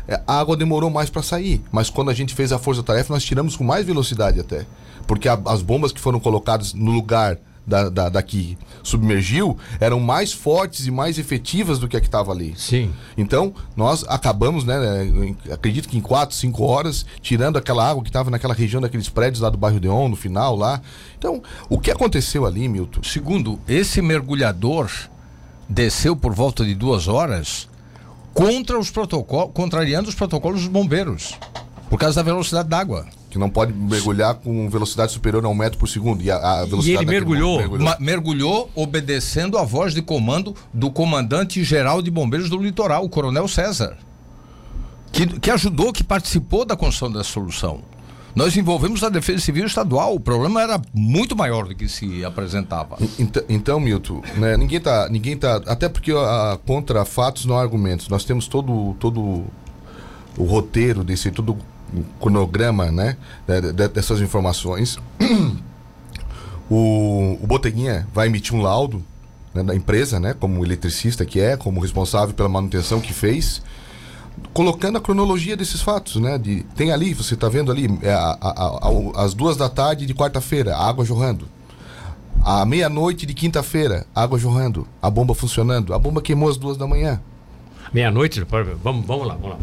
é, 0.08 0.20
a 0.26 0.40
água 0.40 0.56
demorou 0.56 0.90
mais 0.90 1.10
para 1.10 1.22
sair. 1.22 1.62
Mas 1.70 1.90
quando 1.90 2.10
a 2.10 2.14
gente 2.14 2.34
fez 2.34 2.50
a 2.52 2.58
força-tarefa, 2.58 3.12
nós 3.12 3.22
tiramos 3.22 3.56
com 3.56 3.62
mais 3.62 3.86
velocidade 3.86 4.40
até. 4.40 4.66
Porque 5.06 5.28
a- 5.28 5.40
as 5.46 5.62
bombas 5.62 5.92
que 5.92 6.00
foram 6.00 6.18
colocadas 6.18 6.72
no 6.74 6.90
lugar 6.90 7.38
da, 7.70 7.88
da, 7.88 8.08
da 8.08 8.22
que 8.22 8.58
submergiu 8.82 9.56
eram 9.78 10.00
mais 10.00 10.32
fortes 10.32 10.86
e 10.86 10.90
mais 10.90 11.18
efetivas 11.18 11.78
do 11.78 11.86
que 11.88 11.96
a 11.96 12.00
que 12.00 12.06
estava 12.08 12.32
ali. 12.32 12.54
Sim. 12.56 12.92
Então, 13.16 13.54
nós 13.76 14.04
acabamos, 14.08 14.64
né, 14.64 15.04
em- 15.04 15.36
acredito 15.52 15.88
que 15.88 15.96
em 15.96 16.00
4, 16.00 16.34
5 16.36 16.62
horas, 16.64 17.06
tirando 17.22 17.56
aquela 17.56 17.88
água 17.88 18.02
que 18.02 18.08
estava 18.08 18.30
naquela 18.30 18.52
região 18.52 18.80
daqueles 18.82 19.08
prédios 19.08 19.40
lá 19.40 19.48
do 19.48 19.56
bairro 19.56 19.78
Deon, 19.80 20.08
no 20.08 20.16
final 20.16 20.56
lá. 20.56 20.82
Então, 21.16 21.42
o 21.68 21.78
que 21.78 21.90
aconteceu 21.90 22.44
ali, 22.44 22.68
Milton? 22.68 23.02
Segundo, 23.02 23.60
esse 23.68 24.02
mergulhador 24.02 24.90
desceu 25.68 26.16
por 26.16 26.34
volta 26.34 26.64
de 26.64 26.74
duas 26.74 27.06
horas 27.06 27.68
contra 28.34 28.78
os 28.78 28.90
protocolos, 28.90 29.52
contrariando 29.54 30.08
os 30.08 30.14
protocolos 30.14 30.60
dos 30.62 30.68
bombeiros, 30.68 31.34
por 31.88 31.98
causa 31.98 32.16
da 32.16 32.22
velocidade 32.22 32.68
d'água. 32.68 33.06
Que 33.30 33.38
não 33.38 33.48
pode 33.48 33.72
mergulhar 33.72 34.34
com 34.34 34.68
velocidade 34.68 35.12
superior 35.12 35.44
a 35.44 35.48
um 35.48 35.54
metro 35.54 35.78
por 35.78 35.88
segundo. 35.88 36.20
E 36.20 36.30
a, 36.30 36.36
a 36.36 36.64
velocidade 36.64 36.88
ele 36.90 36.96
daquele 36.96 37.10
mergulhou? 37.12 37.58
mergulhou. 37.58 37.94
Mergulhou 38.00 38.70
obedecendo 38.74 39.56
a 39.56 39.62
voz 39.62 39.94
de 39.94 40.02
comando 40.02 40.54
do 40.74 40.90
comandante 40.90 41.62
geral 41.62 42.02
de 42.02 42.10
bombeiros 42.10 42.50
do 42.50 42.58
litoral, 42.58 43.04
o 43.04 43.08
Coronel 43.08 43.46
César, 43.46 43.96
que, 45.12 45.26
que 45.26 45.50
ajudou, 45.50 45.92
que 45.92 46.02
participou 46.04 46.64
da 46.64 46.76
construção 46.76 47.10
dessa 47.12 47.30
solução. 47.30 47.82
Nós 48.34 48.56
envolvemos 48.56 49.02
a 49.02 49.08
Defesa 49.08 49.40
Civil 49.40 49.66
Estadual. 49.66 50.14
O 50.14 50.20
problema 50.20 50.62
era 50.62 50.80
muito 50.94 51.34
maior 51.36 51.66
do 51.66 51.74
que 51.74 51.88
se 51.88 52.24
apresentava. 52.24 52.96
Ent- 53.18 53.44
Então, 53.48 53.80
Milton, 53.80 54.22
né, 54.36 54.56
ninguém 54.56 54.80
tá, 54.80 55.08
ninguém 55.10 55.36
tá, 55.36 55.56
até 55.66 55.88
porque 55.88 56.12
a, 56.12 56.56
contra 56.64 57.04
fatos 57.04 57.44
não 57.44 57.56
há 57.58 57.60
argumentos. 57.60 58.08
Nós 58.08 58.24
temos 58.24 58.46
todo, 58.46 58.94
todo 59.00 59.44
o 60.38 60.44
roteiro 60.44 61.02
desse, 61.02 61.30
todo 61.32 61.52
o 61.54 61.58
cronograma, 62.20 62.90
né, 62.90 63.16
de- 63.46 63.88
dessas 63.88 64.20
informações. 64.20 64.98
O, 66.68 67.36
o 67.42 67.46
Boteguinha 67.48 68.06
vai 68.14 68.28
emitir 68.28 68.54
um 68.54 68.62
laudo 68.62 69.02
né, 69.52 69.62
da 69.62 69.74
empresa, 69.74 70.20
né, 70.20 70.34
como 70.38 70.64
eletricista 70.64 71.24
que 71.24 71.40
é, 71.40 71.56
como 71.56 71.80
responsável 71.80 72.32
pela 72.32 72.48
manutenção 72.48 73.00
que 73.00 73.12
fez, 73.12 73.60
colocando 74.54 74.96
a 74.96 75.00
cronologia 75.00 75.56
desses 75.56 75.82
fatos, 75.82 76.16
né? 76.16 76.38
De, 76.38 76.62
tem 76.76 76.92
ali, 76.92 77.12
você 77.12 77.34
está 77.34 77.48
vendo 77.48 77.72
ali, 77.72 77.88
é, 78.02 78.12
a- 78.12 78.38
a- 78.40 78.88
a- 79.18 79.24
às 79.24 79.34
duas 79.34 79.56
da 79.56 79.68
tarde 79.68 80.06
de 80.06 80.14
quarta-feira, 80.14 80.76
água 80.76 81.04
jorrando. 81.04 81.48
À 82.44 82.64
meia-noite 82.64 83.26
de 83.26 83.34
quinta-feira, 83.34 84.06
água 84.14 84.38
jorrando, 84.38 84.86
a 85.02 85.10
bomba 85.10 85.34
funcionando. 85.34 85.92
A 85.92 85.98
bomba 85.98 86.22
queimou 86.22 86.48
às 86.48 86.56
duas 86.56 86.76
da 86.76 86.86
manhã. 86.86 87.20
Meia-noite, 87.92 88.40
vamos, 88.82 89.04
vamos 89.04 89.26
lá, 89.26 89.34
vamos 89.34 89.50
lá. 89.50 89.58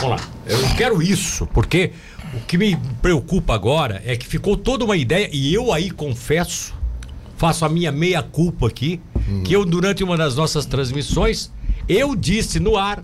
Vamos 0.00 0.20
lá. 0.20 0.28
Eu 0.46 0.58
quero 0.76 1.02
isso, 1.02 1.46
porque 1.46 1.92
o 2.34 2.40
que 2.40 2.58
me 2.58 2.76
preocupa 3.00 3.54
agora 3.54 4.02
é 4.04 4.16
que 4.16 4.26
ficou 4.26 4.56
toda 4.56 4.84
uma 4.84 4.96
ideia, 4.96 5.28
e 5.32 5.52
eu 5.52 5.72
aí 5.72 5.90
confesso, 5.90 6.74
faço 7.36 7.64
a 7.64 7.68
minha 7.68 7.90
meia-culpa 7.90 8.66
aqui, 8.66 9.00
hum. 9.28 9.42
que 9.42 9.54
eu, 9.54 9.64
durante 9.64 10.04
uma 10.04 10.16
das 10.16 10.36
nossas 10.36 10.66
transmissões, 10.66 11.50
eu 11.88 12.14
disse 12.14 12.60
no 12.60 12.76
ar, 12.76 13.02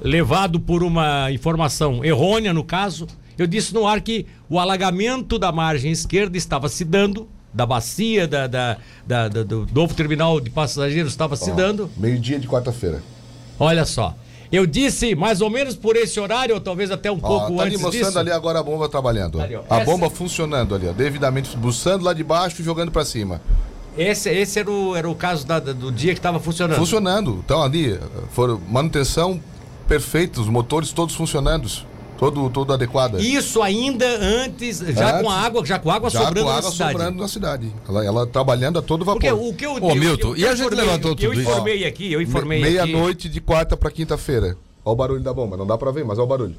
levado 0.00 0.60
por 0.60 0.82
uma 0.82 1.30
informação 1.30 2.04
errônea 2.04 2.52
no 2.52 2.64
caso, 2.64 3.06
eu 3.38 3.46
disse 3.46 3.72
no 3.72 3.86
ar 3.86 4.00
que 4.00 4.26
o 4.48 4.58
alagamento 4.58 5.38
da 5.38 5.50
margem 5.50 5.90
esquerda 5.90 6.36
estava 6.36 6.68
se 6.68 6.84
dando, 6.84 7.28
da 7.52 7.66
bacia 7.66 8.28
da, 8.28 8.46
da, 8.46 8.76
da, 9.06 9.28
da 9.28 9.42
do 9.42 9.66
novo 9.72 9.94
terminal 9.94 10.40
de 10.40 10.50
passageiros 10.50 11.12
estava 11.12 11.34
se 11.36 11.50
dando. 11.52 11.90
Meio-dia 11.96 12.38
de 12.38 12.46
quarta-feira. 12.46 13.02
Olha 13.58 13.84
só. 13.84 14.14
Eu 14.52 14.66
disse 14.66 15.14
mais 15.14 15.40
ou 15.40 15.48
menos 15.48 15.76
por 15.76 15.96
esse 15.96 16.18
horário, 16.18 16.54
ou 16.54 16.60
talvez 16.60 16.90
até 16.90 17.10
um 17.10 17.18
ó, 17.22 17.28
pouco 17.28 17.56
tá 17.56 17.64
antes 17.64 17.78
disso. 17.78 17.90
Tá 17.90 17.96
mostrando 17.96 18.18
ali 18.18 18.30
agora 18.32 18.58
a 18.58 18.62
bomba 18.62 18.88
trabalhando. 18.88 19.40
Ali, 19.40 19.54
a 19.54 19.76
Essa... 19.76 19.84
bomba 19.84 20.10
funcionando 20.10 20.74
ali, 20.74 20.88
ó, 20.88 20.92
devidamente 20.92 21.56
buçando 21.56 22.04
lá 22.04 22.12
de 22.12 22.24
baixo 22.24 22.60
e 22.60 22.64
jogando 22.64 22.90
para 22.90 23.04
cima. 23.04 23.40
Esse, 23.96 24.30
esse 24.30 24.58
era, 24.58 24.70
o, 24.70 24.96
era 24.96 25.08
o 25.08 25.14
caso 25.14 25.46
da, 25.46 25.58
do 25.58 25.92
dia 25.92 26.12
que 26.12 26.18
estava 26.18 26.40
funcionando. 26.40 26.78
Funcionando. 26.78 27.42
Então 27.44 27.62
ali, 27.62 27.98
foram 28.32 28.60
manutenção 28.68 29.40
perfeita, 29.86 30.40
os 30.40 30.48
motores 30.48 30.92
todos 30.92 31.14
funcionando. 31.14 31.68
Todo, 32.20 32.50
todo 32.50 32.70
adequada. 32.74 33.18
Isso 33.18 33.62
ainda 33.62 34.04
antes, 34.04 34.80
já 34.80 35.12
antes, 35.12 35.22
com 35.22 35.30
a 35.30 35.40
água, 35.40 35.64
já 35.64 35.78
com 35.78 35.90
água 35.90 36.10
já 36.10 36.18
sobrando 36.18 36.44
com 36.44 36.52
água 36.52 36.62
na 36.62 36.70
cidade. 36.70 36.92
sobrando 36.92 37.18
na 37.22 37.28
cidade. 37.28 37.74
Ela, 37.88 38.04
ela 38.04 38.26
trabalhando 38.26 38.78
a 38.78 38.82
todo 38.82 39.06
vapor. 39.06 39.22
Porque 39.22 39.32
o 39.32 39.54
que 39.54 39.64
eu, 39.64 39.82
Ô, 39.82 39.94
Milton, 39.94 40.36
e 40.36 40.46
a 40.46 40.54
gente 40.54 40.74
levantou 40.74 41.16
tudo 41.16 41.32
isso? 41.32 41.40
Eu 41.40 41.50
informei 41.50 41.86
aqui, 41.86 42.12
eu 42.12 42.20
informei 42.20 42.60
Meia-noite 42.60 43.26
de 43.26 43.40
quarta 43.40 43.74
para 43.74 43.90
quinta-feira. 43.90 44.54
Olha 44.84 44.92
o 44.92 44.94
barulho 44.94 45.22
da 45.22 45.32
bomba, 45.32 45.56
não 45.56 45.66
dá 45.66 45.78
para 45.78 45.90
ver, 45.92 46.04
mas 46.04 46.18
olha 46.18 46.26
o 46.26 46.28
barulho. 46.28 46.56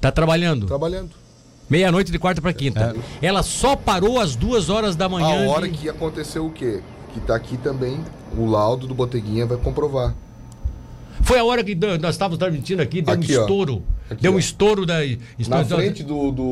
Tá 0.00 0.12
trabalhando? 0.12 0.66
Trabalhando. 0.66 1.10
Meia-noite 1.68 2.12
de 2.12 2.18
quarta 2.20 2.40
para 2.40 2.52
quinta. 2.52 2.94
É. 3.20 3.26
Ela 3.26 3.42
só 3.42 3.74
parou 3.74 4.20
às 4.20 4.36
duas 4.36 4.70
horas 4.70 4.94
da 4.94 5.08
manhã. 5.08 5.48
A 5.48 5.50
hora 5.50 5.68
de... 5.68 5.76
que 5.78 5.88
aconteceu 5.88 6.46
o 6.46 6.52
quê? 6.52 6.80
Que 7.12 7.18
tá 7.18 7.34
aqui 7.34 7.56
também, 7.56 7.98
o 8.38 8.46
laudo 8.46 8.86
do 8.86 8.94
Boteguinha 8.94 9.46
vai 9.46 9.58
comprovar. 9.58 10.14
Foi 11.22 11.38
a 11.38 11.44
hora 11.44 11.62
que 11.62 11.74
nós 11.74 12.14
estávamos 12.14 12.38
transmitindo 12.38 12.82
aqui, 12.82 13.00
deu 13.00 13.14
aqui, 13.14 13.36
um 13.36 13.40
estouro. 13.40 13.82
Aqui, 14.10 14.22
deu 14.22 14.34
um 14.34 14.38
estouro 14.38 14.84
da. 14.84 14.98
Na 15.48 15.64
frente 15.64 16.02
do, 16.02 16.30
do 16.30 16.42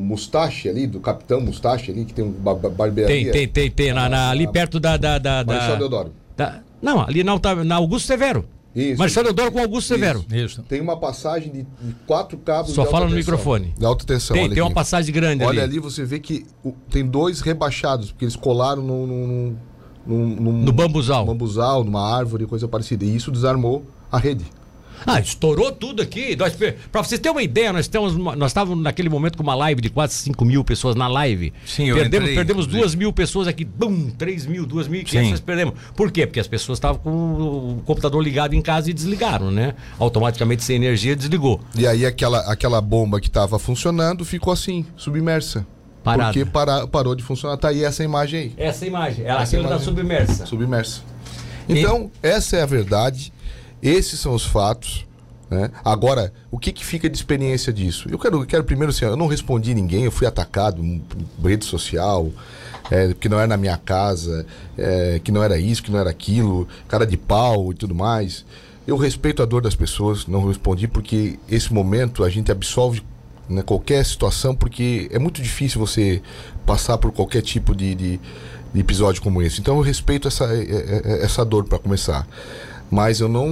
Mustache 0.00 0.68
ali, 0.68 0.86
do 0.86 1.00
Capitão 1.00 1.40
Mustache 1.40 1.90
ali, 1.90 2.04
que 2.04 2.14
tem 2.14 2.24
um 2.24 2.30
barbearia. 2.30 3.06
Tem, 3.06 3.30
tem, 3.30 3.48
tem, 3.48 3.70
tem. 3.70 3.92
Na, 3.92 4.08
na, 4.08 4.30
ali 4.30 4.46
perto 4.46 4.78
da. 4.78 4.96
da, 4.96 5.18
da, 5.18 5.42
da 5.42 5.76
Deodoro. 5.76 6.12
Da, 6.36 6.60
não, 6.80 7.00
ali 7.00 7.22
na, 7.22 7.38
na 7.64 7.76
Augusto 7.76 8.06
Severo. 8.06 8.46
Isso. 8.74 8.98
Marcelo 8.98 9.26
Deodoro 9.26 9.50
com 9.50 9.58
Augusto 9.58 9.92
Isso. 9.92 9.94
Severo. 9.94 10.24
Isso. 10.32 10.62
Tem 10.62 10.80
uma 10.80 10.96
passagem 10.96 11.50
de, 11.50 11.62
de 11.62 11.94
quatro 12.06 12.38
cabos. 12.38 12.72
Só 12.72 12.84
fala 12.84 13.06
no 13.06 13.14
tensão, 13.14 13.18
microfone. 13.18 13.74
De 13.76 13.84
alta 13.84 14.06
tensão. 14.06 14.36
Tem, 14.36 14.48
tem 14.48 14.62
uma 14.62 14.72
passagem 14.72 15.12
grande 15.12 15.42
olha 15.42 15.50
ali. 15.50 15.58
Olha 15.58 15.64
ali, 15.64 15.78
você 15.80 16.04
vê 16.04 16.20
que 16.20 16.46
o, 16.64 16.72
tem 16.88 17.04
dois 17.04 17.40
rebaixados, 17.40 18.12
porque 18.12 18.24
eles 18.24 18.36
colaram 18.36 18.82
no. 18.82 19.06
no, 19.06 19.26
no, 19.26 19.56
no, 20.06 20.52
no 20.52 20.72
bambuzal. 20.72 21.26
bambuzal, 21.26 21.84
numa 21.84 22.16
árvore, 22.16 22.46
coisa 22.46 22.68
parecida. 22.68 23.04
E 23.04 23.14
isso 23.14 23.32
desarmou 23.32 23.84
a 24.10 24.18
rede. 24.18 24.44
Ah, 25.06 25.18
estourou 25.18 25.72
tudo 25.72 26.02
aqui. 26.02 26.36
Nós, 26.36 26.54
pra 26.54 27.02
vocês 27.02 27.20
terem 27.20 27.34
uma 27.34 27.42
ideia, 27.42 27.72
nós, 27.72 27.88
temos, 27.88 28.14
nós 28.16 28.50
estávamos 28.50 28.82
naquele 28.82 29.08
momento 29.08 29.36
com 29.36 29.42
uma 29.42 29.54
live 29.54 29.80
de 29.80 29.88
quase 29.88 30.14
5 30.14 30.44
mil 30.44 30.62
pessoas 30.62 30.94
na 30.94 31.08
live. 31.08 31.52
Sim, 31.64 31.88
eu 31.88 31.96
Perdemos, 31.96 32.28
entrei, 32.28 32.36
perdemos 32.36 32.66
2 32.66 32.94
mil 32.94 33.12
pessoas 33.12 33.48
aqui, 33.48 33.64
bum, 33.64 34.10
3 34.10 34.46
mil, 34.46 34.66
2 34.66 34.88
mil 34.88 35.00
e 35.00 35.04
500 35.04 35.30
nós 35.30 35.40
perdemos. 35.40 35.74
Por 35.96 36.10
quê? 36.10 36.26
Porque 36.26 36.40
as 36.40 36.46
pessoas 36.46 36.76
estavam 36.76 37.00
com 37.00 37.10
o 37.10 37.82
computador 37.86 38.22
ligado 38.22 38.54
em 38.54 38.62
casa 38.62 38.90
e 38.90 38.92
desligaram, 38.92 39.50
né? 39.50 39.74
Automaticamente 39.98 40.62
sem 40.62 40.76
energia 40.76 41.16
desligou. 41.16 41.60
E 41.76 41.86
aí 41.86 42.04
aquela, 42.04 42.40
aquela 42.40 42.80
bomba 42.80 43.20
que 43.20 43.28
estava 43.28 43.58
funcionando 43.58 44.24
ficou 44.24 44.52
assim, 44.52 44.84
submersa. 44.96 45.66
Parada. 46.02 46.32
Porque 46.32 46.50
para, 46.50 46.86
parou 46.86 47.14
de 47.14 47.22
funcionar. 47.22 47.56
Tá 47.58 47.68
aí 47.68 47.84
essa 47.84 48.02
imagem 48.02 48.40
aí. 48.40 48.54
Essa 48.56 48.86
imagem. 48.86 49.24
Ela 49.24 49.42
essa 49.42 49.56
imagem. 49.56 49.78
submersa. 49.80 50.46
Submersa. 50.46 51.02
Então, 51.68 52.10
e... 52.22 52.26
essa 52.26 52.56
é 52.56 52.62
a 52.62 52.66
verdade. 52.66 53.32
Esses 53.82 54.20
são 54.20 54.34
os 54.34 54.44
fatos. 54.44 55.06
Né? 55.50 55.70
Agora, 55.84 56.32
o 56.50 56.58
que, 56.58 56.70
que 56.72 56.84
fica 56.84 57.10
de 57.10 57.16
experiência 57.16 57.72
disso? 57.72 58.08
Eu 58.08 58.18
quero, 58.18 58.46
quero 58.46 58.62
primeiro 58.62 58.90
assim, 58.90 59.04
eu 59.04 59.16
não 59.16 59.26
respondi 59.26 59.74
ninguém, 59.74 60.04
eu 60.04 60.12
fui 60.12 60.26
atacado 60.26 60.80
em 60.80 61.02
rede 61.42 61.64
social, 61.64 62.30
é, 62.90 63.12
que 63.14 63.28
não 63.28 63.38
era 63.38 63.48
na 63.48 63.56
minha 63.56 63.76
casa, 63.76 64.46
é, 64.78 65.20
que 65.22 65.32
não 65.32 65.42
era 65.42 65.58
isso, 65.58 65.82
que 65.82 65.90
não 65.90 65.98
era 65.98 66.10
aquilo, 66.10 66.68
cara 66.86 67.04
de 67.04 67.16
pau 67.16 67.72
e 67.72 67.74
tudo 67.74 67.94
mais. 67.94 68.44
Eu 68.86 68.96
respeito 68.96 69.42
a 69.42 69.46
dor 69.46 69.62
das 69.62 69.74
pessoas, 69.74 70.26
não 70.26 70.46
respondi 70.46 70.86
porque 70.86 71.38
esse 71.48 71.72
momento 71.72 72.22
a 72.22 72.30
gente 72.30 72.50
absolve 72.52 73.02
né, 73.48 73.62
qualquer 73.62 74.04
situação, 74.04 74.54
porque 74.54 75.08
é 75.12 75.18
muito 75.18 75.42
difícil 75.42 75.80
você 75.80 76.22
passar 76.64 76.96
por 76.96 77.10
qualquer 77.10 77.42
tipo 77.42 77.74
de, 77.74 77.94
de, 77.96 78.20
de 78.72 78.80
episódio 78.80 79.20
como 79.20 79.42
esse. 79.42 79.60
Então 79.60 79.76
eu 79.76 79.82
respeito 79.82 80.28
essa, 80.28 80.44
é, 80.44 80.60
é, 80.60 81.02
é, 81.04 81.24
essa 81.24 81.44
dor 81.44 81.64
para 81.64 81.78
começar 81.78 82.26
mas 82.90 83.20
eu 83.20 83.28
não, 83.28 83.48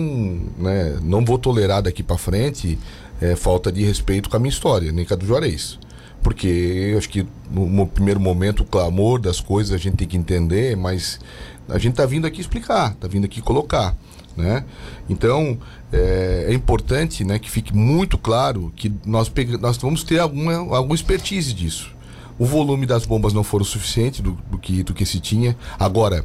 né, 0.59 0.98
não 1.03 1.24
vou 1.24 1.38
tolerar 1.38 1.83
daqui 1.83 2.03
para 2.03 2.18
frente 2.18 2.79
é, 3.20 3.37
falta 3.37 3.70
de 3.70 3.85
respeito 3.85 4.29
com 4.29 4.37
a 4.37 4.40
minha 4.40 4.51
história, 4.51 4.90
nem 4.90 5.05
com 5.05 5.14
a 5.14 5.16
do 5.16 5.27
Juarez. 5.27 5.79
Porque 6.22 6.48
eu 6.92 6.98
acho 6.98 7.09
que 7.09 7.24
no, 7.51 7.66
no, 7.66 7.87
primeiro 7.87 8.18
momento 8.18 8.62
o 8.62 8.66
clamor 8.66 9.20
das 9.20 9.40
coisas 9.40 9.72
a 9.72 9.79
gente 9.79 9.96
tem 9.96 10.09
que 10.09 10.16
entender, 10.16 10.77
mas 10.77 11.20
a 11.68 11.79
gente 11.79 11.92
está 11.92 12.05
vindo 12.05 12.27
aqui 12.27 12.40
explicar, 12.40 12.92
está 12.92 13.07
vindo 13.07 13.24
aqui 13.24 13.40
colocar. 13.40 13.96
Né? 14.37 14.64
Então 15.09 15.59
é, 15.92 16.46
é, 16.48 16.55
importante 16.55 17.24
né, 17.24 17.38
que 17.38 17.51
fique 17.51 17.74
muito 17.74 18.16
claro 18.18 18.72
que 18.77 18.92
nós, 19.05 19.31
nós 19.61 19.77
vamos 19.77 20.03
ter 20.03 20.18
alguma, 20.18 20.55
alguma 20.77 20.94
expertise 20.94 21.53
disso. 21.53 21.94
O 22.38 22.44
volume 22.44 22.87
das 22.87 23.05
bombas 23.05 23.33
não 23.33 23.42
foi 23.42 23.62
o 23.62 23.64
suficiente 23.64 24.22
do, 24.22 24.38
do, 24.51 24.59
que, 24.59 24.85
do 24.85 24.94
que 24.94 25.05
se 25.05 25.18
tinha. 25.18 25.57
Agora, 25.77 26.24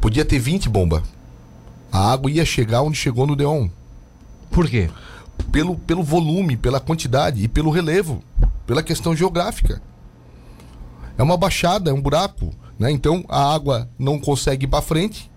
podia 0.00 0.24
ter 0.24 0.38
20 0.40 0.68
bombas 0.68 1.02
a 1.94 2.10
água 2.10 2.28
ia 2.28 2.44
chegar 2.44 2.82
onde 2.82 2.98
chegou 2.98 3.24
no 3.24 3.36
Deon. 3.36 3.68
Por 4.50 4.68
quê? 4.68 4.90
Pelo, 5.52 5.76
pelo 5.76 6.02
volume, 6.02 6.56
pela 6.56 6.80
quantidade 6.80 7.40
e 7.40 7.46
pelo 7.46 7.70
relevo, 7.70 8.20
pela 8.66 8.82
questão 8.82 9.14
geográfica. 9.14 9.80
É 11.16 11.22
uma 11.22 11.36
baixada, 11.36 11.92
é 11.92 11.94
um 11.94 12.02
buraco. 12.02 12.50
Né? 12.76 12.90
Então 12.90 13.24
a 13.28 13.54
água 13.54 13.88
não 13.96 14.18
consegue 14.18 14.64
ir 14.64 14.68
para 14.68 14.82
frente. 14.82 15.30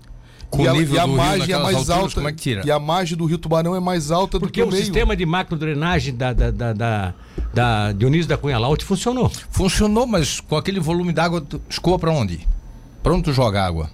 Com 0.50 0.64
e 0.64 0.68
a, 0.68 0.74
e 0.74 0.98
a 0.98 1.06
margem 1.06 1.54
é 1.54 1.60
mais 1.60 1.76
altura, 1.92 2.00
alta. 2.00 2.22
É 2.22 2.32
que 2.32 2.42
tira? 2.42 2.62
E 2.66 2.72
a 2.72 2.80
margem 2.80 3.16
do 3.16 3.26
Rio 3.26 3.38
Tubarão 3.38 3.76
é 3.76 3.80
mais 3.80 4.10
alta 4.10 4.40
Porque 4.40 4.64
do 4.64 4.70
que 4.70 4.76
o, 4.76 4.80
o 4.80 4.82
sistema 4.84 5.16
de 5.16 5.28
macrodrenagem 5.28 6.16
da, 6.16 6.34
da, 6.34 6.50
da, 6.50 6.74
da, 6.74 7.14
da 7.54 7.92
Dionísio 7.92 8.30
da 8.30 8.38
Cunha 8.38 8.58
Laute 8.58 8.84
funcionou. 8.84 9.30
Funcionou, 9.52 10.08
mas 10.08 10.40
com 10.40 10.56
aquele 10.56 10.80
volume 10.80 11.14
d'água, 11.14 11.46
escoa 11.70 12.00
para 12.00 12.12
onde? 12.12 12.48
Pronto 13.04 13.32
joga 13.32 13.64
água. 13.64 13.92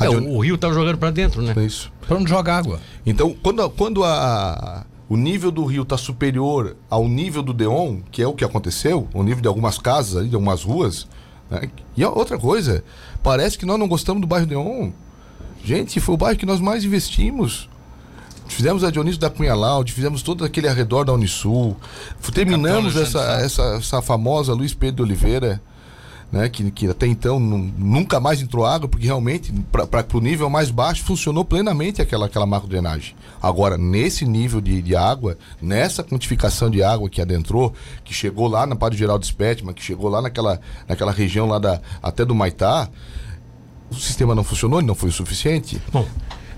É, 0.00 0.08
o, 0.08 0.36
o, 0.36 0.38
rio 0.40 0.54
estava 0.54 0.72
jogando 0.74 0.98
para 0.98 1.10
dentro, 1.10 1.42
né? 1.42 1.54
É 1.56 1.64
isso. 1.64 1.92
Para 2.06 2.16
onde 2.16 2.28
joga 2.28 2.56
água. 2.56 2.80
Então, 3.04 3.34
quando, 3.42 3.68
quando 3.70 4.04
a, 4.04 4.84
o 5.08 5.16
nível 5.16 5.50
do 5.50 5.64
rio 5.64 5.82
está 5.82 5.96
superior 5.96 6.76
ao 6.88 7.08
nível 7.08 7.42
do 7.42 7.52
Deon, 7.52 8.00
que 8.10 8.22
é 8.22 8.26
o 8.26 8.34
que 8.34 8.44
aconteceu, 8.44 9.08
o 9.12 9.22
nível 9.22 9.40
de 9.40 9.48
algumas 9.48 9.78
casas 9.78 10.16
ali, 10.16 10.28
de 10.28 10.34
algumas 10.34 10.62
ruas. 10.62 11.08
Né? 11.50 11.70
E 11.96 12.04
outra 12.04 12.38
coisa, 12.38 12.84
parece 13.22 13.58
que 13.58 13.66
nós 13.66 13.78
não 13.78 13.88
gostamos 13.88 14.20
do 14.20 14.26
bairro 14.26 14.46
Deon. 14.46 14.90
Gente, 15.64 15.98
foi 16.00 16.14
o 16.14 16.18
bairro 16.18 16.38
que 16.38 16.46
nós 16.46 16.60
mais 16.60 16.84
investimos. 16.84 17.68
Fizemos 18.48 18.82
a 18.82 18.90
Dionísio 18.90 19.20
da 19.20 19.28
Cunha 19.28 19.54
Laude, 19.54 19.92
fizemos 19.92 20.22
todo 20.22 20.44
aquele 20.44 20.68
arredor 20.68 21.04
da 21.04 21.12
Unisul, 21.12 21.76
terminamos 22.32 22.96
essa, 22.96 23.20
essa, 23.42 23.62
essa 23.76 24.00
famosa 24.00 24.54
Luiz 24.54 24.72
Pedro 24.72 24.96
de 24.96 25.12
Oliveira 25.12 25.60
né, 26.30 26.48
que, 26.48 26.70
que 26.70 26.86
até 26.88 27.06
então 27.06 27.40
nunca 27.40 28.20
mais 28.20 28.42
entrou 28.42 28.66
água, 28.66 28.88
porque 28.88 29.06
realmente, 29.06 29.52
para 29.72 30.06
o 30.12 30.20
nível 30.20 30.50
mais 30.50 30.70
baixo, 30.70 31.02
funcionou 31.04 31.44
plenamente 31.44 32.02
aquela, 32.02 32.26
aquela 32.26 32.46
macro-drenagem. 32.46 33.14
Agora, 33.40 33.78
nesse 33.78 34.24
nível 34.24 34.60
de, 34.60 34.82
de 34.82 34.94
água, 34.94 35.38
nessa 35.60 36.04
quantificação 36.04 36.70
de 36.70 36.82
água 36.82 37.08
que 37.08 37.22
adentrou, 37.22 37.72
que 38.04 38.12
chegou 38.12 38.46
lá 38.46 38.66
na 38.66 38.76
Padre 38.76 38.98
Geraldo 38.98 39.24
Spetman, 39.24 39.72
que 39.72 39.82
chegou 39.82 40.10
lá 40.10 40.20
naquela, 40.20 40.60
naquela 40.86 41.12
região 41.12 41.46
lá 41.46 41.58
da, 41.58 41.80
até 42.02 42.24
do 42.24 42.34
Maitá, 42.34 42.88
o 43.90 43.94
sistema 43.94 44.34
não 44.34 44.44
funcionou, 44.44 44.82
não 44.82 44.94
foi 44.94 45.08
o 45.08 45.12
suficiente. 45.12 45.80
Bom, 45.90 46.06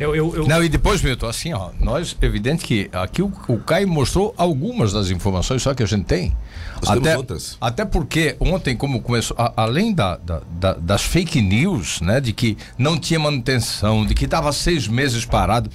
eu, 0.01 0.17
eu, 0.17 0.35
eu... 0.35 0.49
Não, 0.49 0.65
e 0.65 0.69
depois, 0.69 1.03
Milton, 1.03 1.29
assim, 1.29 1.53
ó, 1.53 1.71
nós, 1.79 2.17
evidente 2.21 2.65
que 2.65 2.89
aqui 2.93 3.23
o, 3.23 3.31
o 3.49 3.59
Caio 3.59 3.87
mostrou 3.87 4.35
algumas 4.37 4.93
das 4.93 5.11
informações 5.11 5.63
só 5.63 5.75
que 5.75 5.83
a 5.83 5.87
gente 5.87 6.07
tem. 6.07 6.35
Nós 6.83 6.97
até, 6.99 7.17
outras. 7.17 7.57
até 7.61 7.85
porque 7.85 8.37
ontem, 8.41 8.77
como 8.77 9.01
começou, 9.01 9.37
a, 9.39 9.53
além 9.57 9.93
da, 9.93 10.17
da, 10.17 10.43
da, 10.59 10.73
das 10.75 11.03
fake 11.03 11.41
news, 11.41 12.01
né, 12.01 12.21
de 12.21 12.33
que 12.33 12.57
não 12.79 12.99
tinha 12.99 13.19
manutenção, 13.19 14.05
de 14.07 14.15
que 14.15 14.25
estava 14.25 14.53
seis 14.53 14.89
meses 14.89 15.25
parado, 15.25 15.71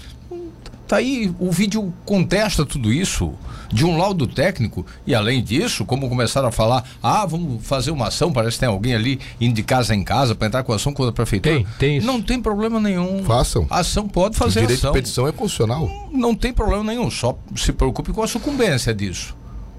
Tá 0.87 0.97
aí, 0.97 1.33
o 1.39 1.51
vídeo 1.51 1.91
contesta 2.05 2.63
tudo 2.63 2.93
isso 2.93 3.33
de 3.73 3.83
um 3.83 3.97
laudo 3.97 4.27
técnico 4.27 4.85
e 5.05 5.15
além 5.15 5.43
disso, 5.43 5.83
como 5.83 6.07
começaram 6.07 6.47
a 6.47 6.51
falar, 6.51 6.83
ah, 7.01 7.25
vamos 7.25 7.65
fazer 7.65 7.89
uma 7.89 8.07
ação, 8.09 8.31
parece 8.31 8.57
que 8.57 8.59
tem 8.59 8.69
alguém 8.69 8.93
ali 8.93 9.19
indo 9.41 9.55
de 9.55 9.63
casa 9.63 9.95
em 9.95 10.03
casa 10.03 10.35
para 10.35 10.47
entrar 10.47 10.63
com 10.63 10.71
ação 10.73 10.93
contra 10.93 11.09
a 11.09 11.13
prefeitura. 11.13 11.55
Tem, 11.55 11.67
tem 11.79 11.97
isso. 11.97 12.05
Não 12.05 12.21
tem 12.21 12.39
problema 12.39 12.79
nenhum. 12.79 13.23
Façam. 13.23 13.65
A 13.69 13.79
ação 13.79 14.07
pode 14.07 14.37
fazer 14.37 14.59
o 14.59 14.61
direito 14.61 14.79
ação. 14.79 14.91
de 14.91 14.99
petição 14.99 15.27
é 15.27 15.31
constitucional. 15.31 15.89
Não 16.11 16.35
tem 16.35 16.53
problema 16.53 16.83
nenhum, 16.83 17.09
só 17.09 17.35
se 17.55 17.73
preocupe 17.73 18.13
com 18.13 18.21
a 18.21 18.27
sucumbência 18.27 18.93
disso. 18.93 19.35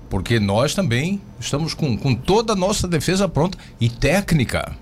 Porque 0.08 0.38
nós 0.38 0.74
também 0.74 1.20
estamos 1.40 1.74
com, 1.74 1.96
com 1.96 2.14
toda 2.14 2.52
a 2.52 2.56
nossa 2.56 2.86
defesa 2.86 3.28
pronta 3.28 3.58
e 3.80 3.88
técnica 3.88 4.76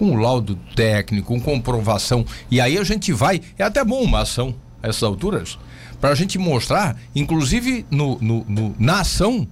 com 0.00 0.16
laudo 0.16 0.56
técnico, 0.74 1.28
com 1.28 1.38
comprovação. 1.38 2.24
E 2.50 2.58
aí 2.58 2.78
a 2.78 2.84
gente 2.84 3.12
vai. 3.12 3.42
É 3.58 3.64
até 3.64 3.84
bom 3.84 4.02
uma 4.02 4.20
ação 4.20 4.54
a 4.82 4.88
essas 4.88 5.02
alturas, 5.02 5.58
para 6.00 6.08
a 6.08 6.14
gente 6.14 6.38
mostrar, 6.38 6.96
inclusive 7.14 7.84
no, 7.90 8.18
no, 8.18 8.44
no, 8.48 8.74
na 8.78 9.00
ação, 9.00 9.46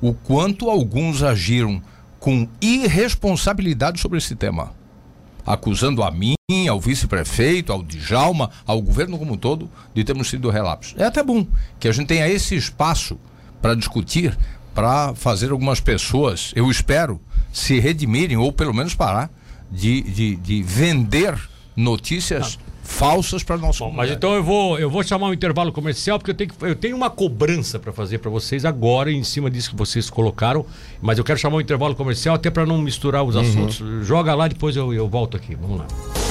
o 0.00 0.14
quanto 0.14 0.70
alguns 0.70 1.22
agiram 1.22 1.82
com 2.18 2.48
irresponsabilidade 2.62 4.00
sobre 4.00 4.16
esse 4.16 4.34
tema. 4.34 4.72
Acusando 5.44 6.02
a 6.02 6.10
mim, 6.10 6.34
ao 6.68 6.80
vice-prefeito, 6.80 7.70
ao 7.70 7.82
Djalma, 7.82 8.50
ao 8.66 8.80
governo 8.80 9.18
como 9.18 9.34
um 9.34 9.36
todo, 9.36 9.70
de 9.94 10.02
termos 10.02 10.30
sido 10.30 10.48
relapsos. 10.48 10.94
É 10.98 11.04
até 11.04 11.22
bom 11.22 11.46
que 11.78 11.88
a 11.88 11.92
gente 11.92 12.06
tenha 12.06 12.26
esse 12.26 12.54
espaço 12.54 13.18
para 13.60 13.74
discutir, 13.74 14.36
para 14.74 15.14
fazer 15.14 15.50
algumas 15.50 15.80
pessoas, 15.80 16.52
eu 16.54 16.70
espero, 16.70 17.20
se 17.52 17.78
redimirem 17.78 18.36
ou 18.36 18.52
pelo 18.52 18.72
menos 18.72 18.94
parar 18.94 19.30
de, 19.70 20.02
de, 20.02 20.36
de 20.36 20.62
vender 20.62 21.36
notícias 21.76 22.56
Não. 22.56 22.72
falsas 22.82 23.42
para 23.42 23.56
nós. 23.56 23.78
Mas 23.94 24.10
então 24.10 24.34
eu 24.34 24.42
vou, 24.42 24.78
eu 24.78 24.90
vou 24.90 25.02
chamar 25.02 25.28
um 25.28 25.32
intervalo 25.32 25.72
comercial 25.72 26.18
porque 26.18 26.30
eu 26.30 26.34
tenho, 26.34 26.50
eu 26.62 26.74
tenho 26.74 26.96
uma 26.96 27.10
cobrança 27.10 27.78
para 27.78 27.92
fazer 27.92 28.18
para 28.18 28.30
vocês 28.30 28.64
agora 28.64 29.10
em 29.10 29.24
cima 29.24 29.50
disso 29.50 29.70
que 29.70 29.76
vocês 29.76 30.10
colocaram. 30.10 30.64
Mas 31.00 31.18
eu 31.18 31.24
quero 31.24 31.38
chamar 31.38 31.56
um 31.56 31.60
intervalo 31.60 31.94
comercial 31.94 32.34
até 32.34 32.50
para 32.50 32.66
não 32.66 32.78
misturar 32.78 33.22
os 33.24 33.34
uhum. 33.34 33.42
assuntos. 33.42 34.06
Joga 34.06 34.34
lá, 34.34 34.48
depois 34.48 34.76
eu, 34.76 34.92
eu 34.92 35.08
volto 35.08 35.36
aqui. 35.36 35.54
Vamos 35.54 35.78
lá. 35.78 36.29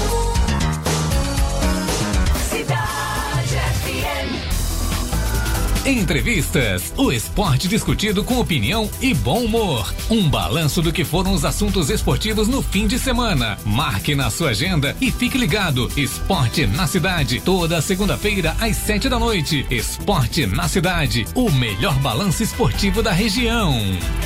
Entrevistas. 5.89 6.93
O 6.95 7.11
esporte 7.11 7.67
discutido 7.67 8.23
com 8.23 8.39
opinião 8.39 8.87
e 9.01 9.11
bom 9.11 9.45
humor. 9.45 9.91
Um 10.07 10.29
balanço 10.29 10.83
do 10.83 10.93
que 10.93 11.03
foram 11.03 11.33
os 11.33 11.43
assuntos 11.43 11.89
esportivos 11.89 12.47
no 12.47 12.61
fim 12.61 12.85
de 12.85 12.99
semana. 12.99 13.57
Marque 13.65 14.13
na 14.13 14.29
sua 14.29 14.51
agenda 14.51 14.95
e 15.01 15.09
fique 15.11 15.35
ligado. 15.35 15.91
Esporte 15.97 16.67
na 16.67 16.85
cidade. 16.85 17.41
Toda 17.41 17.81
segunda-feira 17.81 18.55
às 18.59 18.77
sete 18.77 19.09
da 19.09 19.17
noite. 19.17 19.65
Esporte 19.71 20.45
na 20.45 20.67
cidade. 20.67 21.25
O 21.33 21.49
melhor 21.49 21.97
balanço 21.99 22.43
esportivo 22.43 23.01
da 23.01 23.11
região. 23.11 23.73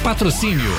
Patrocínio. 0.03 0.73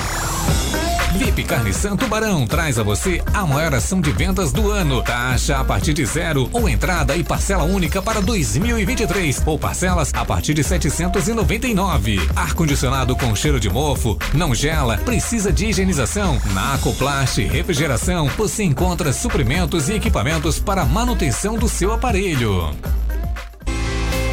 VIP 1.15 1.45
Carne 1.45 1.73
Santo 1.73 2.07
Barão 2.07 2.45
traz 2.45 2.77
a 2.77 2.83
você 2.83 3.21
a 3.33 3.45
maior 3.45 3.73
ação 3.73 4.01
de 4.01 4.11
vendas 4.11 4.51
do 4.51 4.69
ano. 4.69 5.01
Taxa 5.01 5.57
a 5.57 5.63
partir 5.63 5.93
de 5.93 6.05
zero 6.05 6.49
ou 6.51 6.67
entrada 6.67 7.15
e 7.15 7.23
parcela 7.23 7.63
única 7.63 8.01
para 8.01 8.21
2023 8.21 9.43
ou 9.45 9.57
parcelas 9.57 10.11
a 10.13 10.25
partir 10.25 10.53
de 10.53 10.63
799. 10.63 12.19
Ar 12.35 12.53
condicionado 12.53 13.15
com 13.15 13.33
cheiro 13.33 13.59
de 13.59 13.69
mofo, 13.69 14.17
não 14.33 14.53
gela, 14.53 14.97
precisa 14.97 15.53
de 15.53 15.67
higienização. 15.67 16.39
Na 16.53 16.73
Acoplast 16.73 17.41
Refrigeração 17.41 18.27
você 18.37 18.63
encontra 18.63 19.13
suprimentos 19.13 19.87
e 19.87 19.93
equipamentos 19.93 20.59
para 20.59 20.83
manutenção 20.83 21.57
do 21.57 21.69
seu 21.69 21.93
aparelho. 21.93 22.75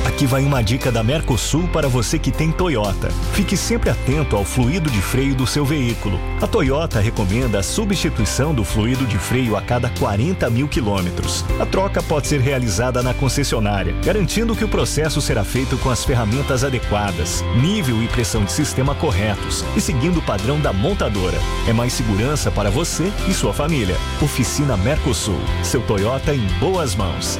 Aqui 0.05 0.27
vai 0.27 0.43
uma 0.43 0.63
dica 0.63 0.91
da 0.91 1.03
Mercosul 1.03 1.69
para 1.69 1.89
você 1.89 2.19
que 2.19 2.33
tem 2.33 2.51
Toyota. 2.51 3.09
Fique 3.33 3.57
sempre 3.57 3.89
atento 3.89 4.35
ao 4.35 4.45
fluido 4.45 4.91
de 4.91 5.01
freio 5.01 5.35
do 5.35 5.47
seu 5.47 5.65
veículo. 5.65 6.19
A 6.41 6.47
Toyota 6.47 6.99
recomenda 6.99 7.61
a 7.61 7.63
substituição 7.63 8.53
do 8.53 8.65
fluido 8.65 9.07
de 9.07 9.17
freio 9.17 9.57
a 9.57 9.63
cada 9.63 9.89
40 9.91 10.51
mil 10.51 10.67
quilômetros. 10.67 11.45
A 11.61 11.67
troca 11.67 12.03
pode 12.03 12.27
ser 12.27 12.41
realizada 12.41 13.01
na 13.01 13.15
concessionária, 13.15 13.95
garantindo 14.05 14.57
que 14.57 14.65
o 14.65 14.69
processo 14.69 15.21
será 15.21 15.45
feito 15.45 15.79
com 15.79 15.89
as 15.89 16.05
ferramentas 16.05 16.65
adequadas, 16.65 17.45
nível 17.61 18.03
e 18.03 18.09
pressão 18.09 18.45
de 18.45 18.51
sistema 18.51 18.95
corretos 18.97 19.65
e 19.77 19.81
seguindo 19.81 20.19
o 20.19 20.23
padrão 20.23 20.61
da 20.61 20.73
montadora. 20.73 21.39
É 21.69 21.73
mais 21.73 21.93
segurança 21.93 22.51
para 22.51 22.71
você 22.71 23.13
e 23.29 23.33
sua 23.33 23.53
família. 23.53 23.97
Oficina 24.21 24.77
Mercosul. 24.77 25.41
Seu 25.63 25.81
Toyota 25.81 26.35
em 26.35 26.47
boas 26.59 26.97
mãos. 26.97 27.39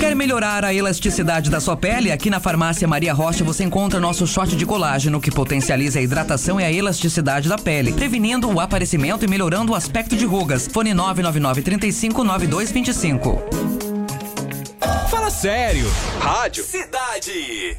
Quer 0.00 0.14
melhorar 0.14 0.64
a 0.64 0.72
elasticidade 0.72 1.50
da 1.50 1.60
sua 1.60 1.76
pele? 1.76 2.12
Aqui 2.12 2.30
na 2.30 2.38
Farmácia 2.38 2.86
Maria 2.86 3.12
Rocha 3.12 3.42
você 3.42 3.64
encontra 3.64 3.98
nosso 3.98 4.26
short 4.28 4.54
de 4.54 4.64
colágeno 4.64 5.20
que 5.20 5.30
potencializa 5.30 5.98
a 5.98 6.02
hidratação 6.02 6.60
e 6.60 6.64
a 6.64 6.72
elasticidade 6.72 7.48
da 7.48 7.58
pele, 7.58 7.92
prevenindo 7.92 8.48
o 8.48 8.60
aparecimento 8.60 9.24
e 9.24 9.28
melhorando 9.28 9.72
o 9.72 9.74
aspecto 9.74 10.16
de 10.16 10.24
rugas. 10.24 10.68
Fone 10.72 10.94
999 10.94 11.62
35 11.62 12.22
9225. 12.22 13.42
Fala 15.10 15.30
sério. 15.30 15.90
Rádio 16.20 16.62
Cidade. 16.62 17.76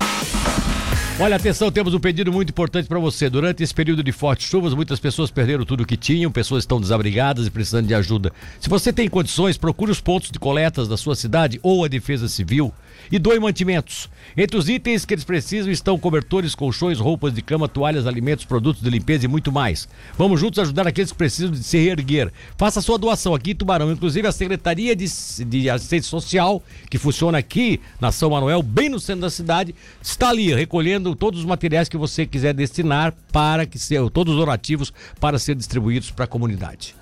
Olha, 1.21 1.36
atenção, 1.36 1.69
temos 1.69 1.93
um 1.93 1.99
pedido 1.99 2.32
muito 2.32 2.51
importante 2.51 2.88
para 2.88 2.97
você. 2.97 3.29
Durante 3.29 3.62
esse 3.62 3.73
período 3.73 4.01
de 4.01 4.10
fortes 4.10 4.47
chuvas, 4.47 4.73
muitas 4.73 5.01
pessoas 5.01 5.29
perderam 5.29 5.65
tudo 5.65 5.86
que 5.86 5.97
tinham, 5.97 6.32
pessoas 6.32 6.63
estão 6.63 6.79
desabrigadas 6.79 7.45
e 7.45 7.51
precisando 7.51 7.88
de 7.88 7.93
ajuda. 7.93 8.32
Se 8.58 8.69
você 8.69 8.93
tem 8.93 9.10
condições, 9.10 9.58
procure 9.58 9.91
os 9.91 9.99
pontos 9.99 10.32
de 10.32 10.39
coletas 10.39 10.88
da 10.88 10.95
sua 10.95 11.17
cidade 11.17 11.60
ou 11.62 11.84
a 11.84 11.89
Defesa 11.89 12.29
Civil 12.29 12.73
e 13.12 13.19
doe 13.19 13.39
mantimentos. 13.39 14.09
Entre 14.35 14.57
os 14.57 14.69
itens 14.69 15.05
que 15.05 15.13
eles 15.13 15.23
precisam 15.23 15.71
estão 15.71 15.97
cobertores, 15.97 16.55
colchões, 16.55 16.99
roupas 16.99 17.33
de 17.33 17.41
cama, 17.41 17.67
toalhas, 17.67 18.07
alimentos, 18.07 18.45
produtos 18.45 18.81
de 18.81 18.89
limpeza 18.89 19.25
e 19.25 19.27
muito 19.27 19.51
mais. 19.51 19.88
Vamos 20.17 20.39
juntos 20.39 20.59
ajudar 20.59 20.88
aqueles 20.88 21.12
que 21.12 21.17
precisam 21.17 21.51
de 21.51 21.63
se 21.63 21.77
reerguer. 21.77 22.31
Faça 22.57 22.81
sua 22.81 22.97
doação 22.97 23.33
aqui 23.33 23.51
em 23.51 23.55
Tubarão. 23.55 23.91
Inclusive 23.91 24.27
a 24.27 24.31
Secretaria 24.31 24.95
de, 24.95 25.05
de 25.45 25.69
Assistência 25.69 26.09
Social, 26.09 26.63
que 26.89 26.97
funciona 26.97 27.38
aqui 27.38 27.79
na 27.99 28.12
São 28.12 28.29
Manuel, 28.29 28.62
bem 28.62 28.89
no 28.89 28.99
centro 28.99 29.21
da 29.21 29.29
cidade, 29.29 29.73
está 30.01 30.29
ali 30.29 30.53
recolhendo 30.53 31.15
todos 31.15 31.39
os 31.39 31.45
materiais 31.45 31.89
que 31.89 31.97
você 31.97 32.25
quiser 32.25 32.53
destinar 32.53 33.13
para 33.31 33.65
que 33.65 33.77
sejam 33.77 34.09
todos 34.09 34.33
os 34.33 34.39
donativos 34.39 34.93
para 35.19 35.39
ser 35.39 35.55
distribuídos 35.55 36.12
para 36.12 36.25
a 36.25 36.27
comunidade. 36.27 36.95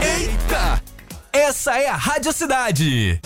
Eita! 0.00 0.82
Essa 1.32 1.78
é 1.78 1.88
a 1.88 1.96
Rádio 1.96 2.32
Cidade. 2.32 3.20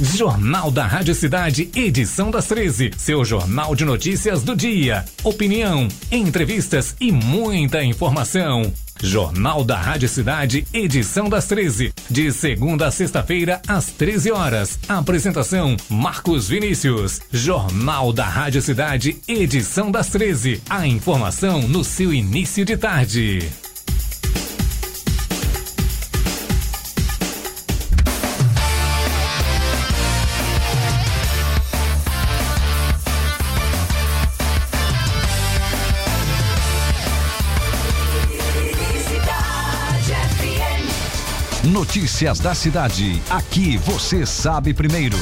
Jornal 0.00 0.70
da 0.70 0.86
Rádio 0.86 1.12
Cidade, 1.12 1.68
edição 1.74 2.30
das 2.30 2.46
13. 2.46 2.92
Seu 2.96 3.24
jornal 3.24 3.74
de 3.74 3.84
notícias 3.84 4.44
do 4.44 4.54
dia. 4.54 5.04
Opinião, 5.24 5.88
entrevistas 6.12 6.94
e 7.00 7.10
muita 7.10 7.82
informação. 7.82 8.72
Jornal 9.02 9.64
da 9.64 9.76
Rádio 9.76 10.08
Cidade, 10.08 10.64
edição 10.72 11.28
das 11.28 11.46
13. 11.46 11.92
De 12.08 12.30
segunda 12.30 12.86
a 12.86 12.90
sexta-feira, 12.92 13.60
às 13.66 13.86
13 13.86 14.30
horas. 14.30 14.78
Apresentação: 14.88 15.76
Marcos 15.88 16.48
Vinícius. 16.48 17.20
Jornal 17.32 18.12
da 18.12 18.24
Rádio 18.24 18.62
Cidade, 18.62 19.16
edição 19.26 19.90
das 19.90 20.08
13. 20.10 20.62
A 20.70 20.86
informação 20.86 21.62
no 21.62 21.82
seu 21.82 22.14
início 22.14 22.64
de 22.64 22.76
tarde. 22.76 23.67
Notícias 41.78 42.40
da 42.40 42.56
cidade. 42.56 43.22
Aqui 43.30 43.76
você 43.76 44.26
sabe 44.26 44.74
primeiro. 44.74 45.16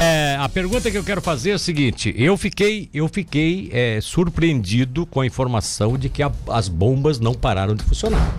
É, 0.00 0.36
a 0.40 0.48
pergunta 0.48 0.90
que 0.90 0.98
eu 0.98 1.04
quero 1.04 1.22
fazer 1.22 1.50
é 1.50 1.54
o 1.54 1.58
seguinte: 1.60 2.12
eu 2.18 2.36
fiquei, 2.36 2.90
eu 2.92 3.06
fiquei 3.06 3.70
é, 3.72 4.00
surpreendido 4.00 5.06
com 5.06 5.20
a 5.20 5.26
informação 5.26 5.96
de 5.96 6.08
que 6.08 6.24
a, 6.24 6.32
as 6.48 6.66
bombas 6.66 7.20
não 7.20 7.34
pararam 7.34 7.76
de 7.76 7.84
funcionar. 7.84 8.34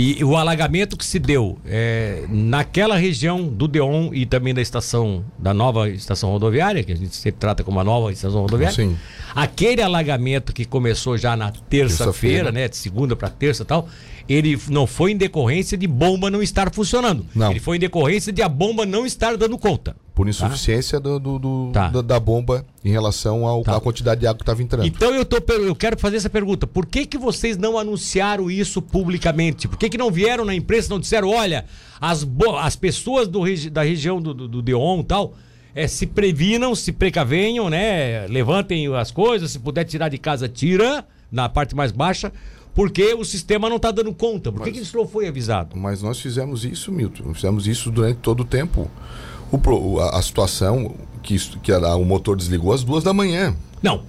E 0.00 0.22
o 0.22 0.36
alagamento 0.36 0.96
que 0.96 1.04
se 1.04 1.18
deu 1.18 1.58
é, 1.66 2.22
naquela 2.28 2.96
região 2.96 3.48
do 3.48 3.66
Deon 3.66 4.10
e 4.12 4.24
também 4.24 4.54
da 4.54 4.62
estação, 4.62 5.24
da 5.36 5.52
nova 5.52 5.90
estação 5.90 6.30
rodoviária, 6.30 6.84
que 6.84 6.92
a 6.92 6.96
gente 6.96 7.16
sempre 7.16 7.40
trata 7.40 7.64
como 7.64 7.80
a 7.80 7.84
nova 7.84 8.12
estação 8.12 8.42
rodoviária. 8.42 8.76
Sim. 8.76 8.96
Aquele 9.34 9.82
alagamento 9.82 10.52
que 10.52 10.64
começou 10.64 11.18
já 11.18 11.36
na 11.36 11.50
terça-feira, 11.50 12.44
terça 12.44 12.52
né? 12.52 12.68
De 12.68 12.76
segunda 12.76 13.16
para 13.16 13.28
terça 13.28 13.64
e 13.64 13.66
tal, 13.66 13.88
ele 14.28 14.58
não 14.68 14.86
foi 14.86 15.12
em 15.12 15.16
decorrência 15.16 15.76
de 15.78 15.86
bomba 15.86 16.30
não 16.30 16.42
estar 16.42 16.72
funcionando. 16.72 17.24
Não. 17.34 17.50
Ele 17.50 17.60
foi 17.60 17.76
em 17.76 17.80
decorrência 17.80 18.32
de 18.32 18.42
a 18.42 18.48
bomba 18.48 18.84
não 18.84 19.06
estar 19.06 19.36
dando 19.36 19.56
conta. 19.56 19.96
Por 20.14 20.28
insuficiência 20.28 20.98
do, 20.98 21.18
do- 21.18 21.38
do- 21.38 21.70
Tá. 21.72 21.88
da, 21.88 22.02
da 22.02 22.20
bomba 22.20 22.66
em 22.84 22.90
relação 22.90 23.46
ao- 23.46 23.62
Tá. 23.62 23.76
à 23.76 23.80
quantidade 23.80 24.20
de 24.20 24.26
água 24.26 24.36
que 24.38 24.42
estava 24.42 24.62
entrando. 24.62 24.86
Então 24.86 25.14
eu, 25.14 25.24
tô, 25.24 25.36
eu 25.52 25.74
quero 25.74 25.96
fazer 25.98 26.16
essa 26.16 26.28
pergunta. 26.28 26.66
Por 26.66 26.84
que, 26.86 27.06
que 27.06 27.16
vocês 27.16 27.56
não 27.56 27.78
anunciaram 27.78 28.50
isso 28.50 28.82
publicamente? 28.82 29.66
Por 29.68 29.78
que, 29.78 29.88
que 29.88 29.96
não 29.96 30.10
vieram 30.10 30.44
na 30.44 30.54
imprensa 30.54 30.88
e 30.88 30.90
não 30.90 30.98
disseram, 31.00 31.30
olha, 31.30 31.64
as, 32.00 32.26
as 32.60 32.76
pessoas 32.76 33.28
do 33.28 33.42
da 33.70 33.82
região 33.82 34.20
do, 34.20 34.34
do, 34.34 34.48
do 34.48 34.60
Deon 34.60 35.00
e 35.00 35.04
tal, 35.04 35.34
é, 35.74 35.86
se 35.86 36.06
previnam, 36.06 36.74
se 36.74 36.90
precavenham, 36.92 37.70
né? 37.70 38.26
Levantem 38.26 38.92
as 38.96 39.10
coisas, 39.12 39.52
se 39.52 39.58
puder 39.60 39.84
tirar 39.84 40.08
de 40.08 40.18
casa, 40.18 40.48
tira, 40.48 41.04
na 41.30 41.48
parte 41.48 41.76
mais 41.76 41.92
baixa, 41.92 42.32
porque 42.78 43.12
o 43.12 43.24
sistema 43.24 43.68
não 43.68 43.74
está 43.74 43.90
dando 43.90 44.14
conta. 44.14 44.52
Por 44.52 44.62
que, 44.62 44.70
que 44.70 44.78
isso 44.78 44.96
não 44.96 45.04
foi 45.04 45.26
avisado? 45.26 45.76
Mas 45.76 46.00
nós 46.00 46.20
fizemos 46.20 46.64
isso, 46.64 46.92
Milton. 46.92 47.34
Fizemos 47.34 47.66
isso 47.66 47.90
durante 47.90 48.18
todo 48.18 48.42
o 48.42 48.44
tempo. 48.44 48.88
O 49.50 49.98
a, 49.98 50.16
a 50.16 50.22
situação 50.22 50.94
que, 51.20 51.36
que 51.60 51.72
era, 51.72 51.96
o 51.96 52.04
motor 52.04 52.36
desligou 52.36 52.72
às 52.72 52.84
duas 52.84 53.02
da 53.02 53.12
manhã. 53.12 53.56
Não. 53.82 54.04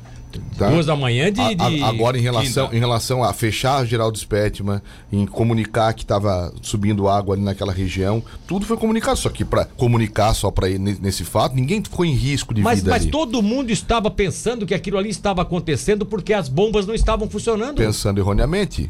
Tá? 0.57 0.69
Duas 0.69 0.85
da 0.85 0.95
manhã 0.95 1.31
de. 1.31 1.41
A- 1.41 1.85
a- 1.85 1.89
agora, 1.89 2.17
em 2.17 2.21
relação, 2.21 2.65
quinta. 2.65 2.75
em 2.77 2.79
relação 2.79 3.23
a 3.23 3.33
fechar 3.33 3.77
a 3.77 3.85
Geraldo 3.85 4.17
Spetman, 4.17 4.81
em 5.11 5.25
comunicar 5.25 5.93
que 5.93 6.03
estava 6.03 6.53
subindo 6.61 7.07
água 7.07 7.35
ali 7.35 7.43
naquela 7.43 7.71
região, 7.73 8.21
tudo 8.47 8.65
foi 8.65 8.77
comunicado. 8.77 9.17
Só 9.17 9.29
que 9.29 9.43
para 9.43 9.65
comunicar 9.65 10.33
só 10.33 10.51
para 10.51 10.67
nesse 10.69 11.23
fato, 11.23 11.55
ninguém 11.55 11.83
ficou 11.83 12.05
em 12.05 12.13
risco 12.13 12.53
de 12.53 12.61
Mas, 12.61 12.79
vida 12.79 12.91
mas 12.91 13.03
ali. 13.03 13.11
todo 13.11 13.41
mundo 13.41 13.71
estava 13.71 14.11
pensando 14.11 14.65
que 14.65 14.73
aquilo 14.73 14.97
ali 14.97 15.09
estava 15.09 15.41
acontecendo 15.41 16.05
porque 16.05 16.33
as 16.33 16.47
bombas 16.47 16.85
não 16.85 16.93
estavam 16.93 17.29
funcionando. 17.29 17.77
Pensando 17.77 18.19
erroneamente. 18.19 18.89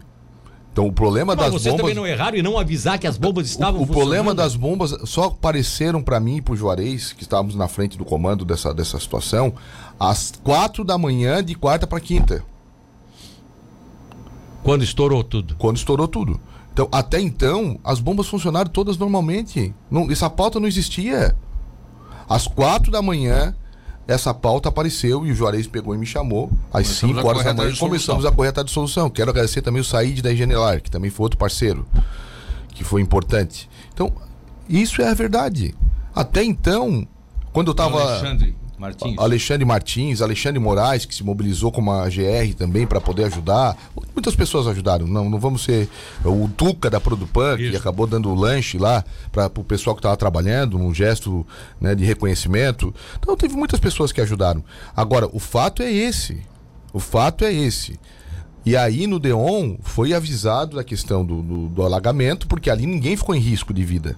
Então, 0.80 0.88
o 0.88 0.94
problema 0.94 1.36
Mas 1.36 1.46
das 1.46 1.54
vocês 1.54 1.74
bombas. 1.74 1.82
também 1.82 1.96
não 1.96 2.08
erraram 2.08 2.38
e 2.38 2.42
não 2.42 2.58
avisar 2.58 2.98
que 2.98 3.06
as 3.06 3.18
bombas 3.18 3.48
estavam 3.48 3.82
O, 3.82 3.84
o 3.84 3.88
problema 3.88 4.34
das 4.34 4.56
bombas 4.56 4.96
só 5.04 5.26
apareceram 5.26 6.02
para 6.02 6.22
mim 6.22 6.38
e 6.38 6.42
pro 6.42 6.56
Juarez, 6.56 7.12
que 7.12 7.22
estávamos 7.24 7.54
na 7.54 7.68
frente 7.68 7.98
do 7.98 8.06
comando 8.06 8.46
dessa, 8.46 8.74
dessa 8.74 8.98
situação, 8.98 9.54
às 10.00 10.32
quatro 10.42 10.86
da 10.86 10.98
manhã 10.98 11.44
de 11.44 11.54
quarta 11.54 11.86
para 11.86 12.00
quinta, 12.00 12.46
Quando 14.64 14.84
estourou 14.84 15.22
tudo. 15.22 15.56
quando 15.58 15.76
estourou 15.76 16.08
tudo. 16.08 16.40
Então, 16.72 16.88
até 16.94 17.20
então, 17.20 17.78
as 17.84 18.00
bombas 18.00 18.28
funcionaram 18.28 18.70
todas 18.72 18.98
normalmente. 18.98 19.74
Não, 19.92 20.10
essa 20.10 20.30
pauta 20.30 20.62
não 20.62 20.68
existia. 20.68 21.36
Às 22.30 22.48
quatro 22.48 22.90
da 22.90 23.02
manhã, 23.02 23.54
essa 24.10 24.34
pauta 24.34 24.70
apareceu 24.70 25.24
e 25.24 25.32
o 25.32 25.36
Juarez 25.36 25.68
pegou 25.68 25.94
e 25.94 25.98
me 25.98 26.06
chamou. 26.06 26.52
Às 26.74 26.88
Começamos 26.88 27.16
cinco 27.16 27.20
a 27.20 27.30
horas 27.30 27.44
correr 27.44 27.54
da 27.54 27.62
manhã 27.62 27.74
de 27.74 27.80
começamos 27.80 28.26
a 28.26 28.32
correr 28.32 28.50
atrás 28.50 28.66
de 28.66 28.72
solução. 28.72 29.08
Quero 29.08 29.30
agradecer 29.30 29.62
também 29.62 29.80
o 29.80 29.86
Said 29.86 30.22
da 30.24 30.34
Engenelar, 30.34 30.82
que 30.82 30.90
também 30.90 31.12
foi 31.12 31.26
outro 31.26 31.38
parceiro, 31.38 31.86
que 32.70 32.84
foi 32.84 33.02
importante. 33.02 33.70
Então, 33.94 34.12
isso 34.68 35.00
é 35.04 35.10
a 35.10 35.14
verdade. 35.14 35.76
Até 36.16 36.44
então, 36.44 37.08
quando 37.54 37.68
eu 37.68 37.72
estava 37.74 38.02
Alexandre 38.02 38.56
Martins. 38.80 39.16
Alexandre 39.18 39.66
Martins, 39.66 40.22
Alexandre 40.22 40.60
Moraes, 40.60 41.06
que 41.06 41.14
se 41.14 41.24
mobilizou 41.24 41.72
como 41.72 41.92
a 41.92 42.08
GR 42.08 42.54
também 42.58 42.88
para 42.88 43.02
poder 43.02 43.26
ajudar. 43.26 43.78
Muitas 44.16 44.36
pessoas 44.36 44.68
ajudaram. 44.68 45.06
Não, 45.06 45.30
não 45.30 45.38
vamos 45.38 45.64
ser 45.64 45.90
o 46.24 46.48
Tuca 46.48 46.90
da 46.90 47.00
Produpan, 47.00 47.58
que 47.58 47.64
Isso. 47.64 47.78
acabou 47.78 48.08
dando 48.08 48.34
lanche 48.34 48.78
lá 48.78 49.04
para 49.32 49.48
o 49.48 49.64
pessoal 49.64 49.96
que 49.96 50.00
estava 50.00 50.16
trabalhando, 50.16 50.78
um 50.78 50.94
gesto 50.94 51.46
né, 51.80 51.94
de 51.94 52.06
reconhecimento. 52.06 52.94
Então 53.20 53.36
teve 53.36 53.56
muitas 53.56 53.80
pessoas 53.80 54.12
que 54.12 54.22
ajudaram. 54.22 54.64
Agora, 54.96 55.30
o 55.34 55.40
fato 55.40 55.84
é 55.84 55.92
esse. 55.92 56.42
O 56.94 57.00
fato 57.00 57.44
é 57.44 57.54
esse. 57.54 58.00
E 58.66 58.78
aí 58.78 59.08
no 59.08 59.20
Deon 59.20 59.76
foi 59.82 60.14
avisado 60.14 60.78
da 60.78 60.84
questão 60.84 61.26
do, 61.26 61.42
do, 61.42 61.68
do 61.70 61.84
alagamento, 61.84 62.48
porque 62.48 62.70
ali 62.70 62.86
ninguém 62.86 63.18
ficou 63.18 63.36
em 63.36 63.40
risco 63.40 63.74
de 63.74 63.84
vida. 63.84 64.18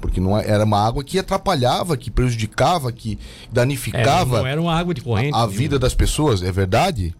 Porque 0.00 0.18
não 0.20 0.38
é- 0.38 0.48
era 0.48 0.64
uma 0.64 0.78
água 0.84 1.04
que 1.04 1.18
atrapalhava, 1.18 1.96
que 1.96 2.10
prejudicava, 2.10 2.90
que 2.90 3.18
É, 3.20 3.48
danificava 3.52 4.38
não 4.38 4.46
era 4.46 4.60
uma 4.60 4.74
água 4.74 4.94
de 4.94 5.00
corrente. 5.00 5.34
a 5.34 5.38
nenhuma. 5.38 5.48
vida 5.56 5.78
das 5.78 5.94
pessoas, 5.94 6.42
é 6.42 6.50
verdade. 6.50 7.14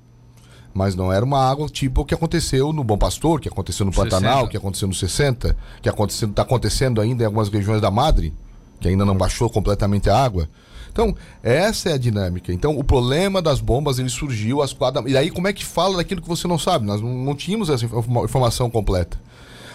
Mas 0.72 0.94
não 0.94 1.12
era 1.12 1.24
uma 1.24 1.38
água 1.50 1.68
tipo 1.68 2.02
o 2.02 2.04
que 2.04 2.14
aconteceu 2.14 2.72
no 2.72 2.84
Bom 2.84 2.96
Pastor, 2.96 3.40
que 3.40 3.48
aconteceu 3.48 3.84
no 3.84 3.92
Pantanal, 3.92 4.32
60. 4.42 4.50
que 4.50 4.56
aconteceu 4.56 4.88
no 4.88 4.94
60, 4.94 5.56
que 5.82 5.88
está 5.88 6.42
acontecendo 6.42 7.00
ainda 7.00 7.22
em 7.22 7.26
algumas 7.26 7.48
regiões 7.48 7.80
da 7.80 7.90
Madre, 7.90 8.32
que 8.80 8.86
ainda 8.88 9.04
não 9.04 9.16
baixou 9.16 9.50
completamente 9.50 10.08
a 10.08 10.16
água. 10.16 10.48
Então, 10.92 11.14
essa 11.42 11.90
é 11.90 11.92
a 11.94 11.98
dinâmica. 11.98 12.52
Então, 12.52 12.76
o 12.78 12.82
problema 12.84 13.40
das 13.42 13.60
bombas, 13.60 13.98
ele 13.98 14.08
surgiu 14.08 14.60
às 14.62 14.72
quatro 14.72 15.02
da... 15.02 15.08
E 15.10 15.16
aí, 15.16 15.30
como 15.30 15.46
é 15.48 15.52
que 15.52 15.64
fala 15.64 15.98
daquilo 15.98 16.20
que 16.22 16.26
você 16.28 16.48
não 16.48 16.58
sabe? 16.58 16.84
Nós 16.86 17.00
não, 17.00 17.10
não 17.14 17.34
tínhamos 17.34 17.68
essa 17.68 17.84
informa- 17.84 18.24
informação 18.24 18.68
completa. 18.70 19.20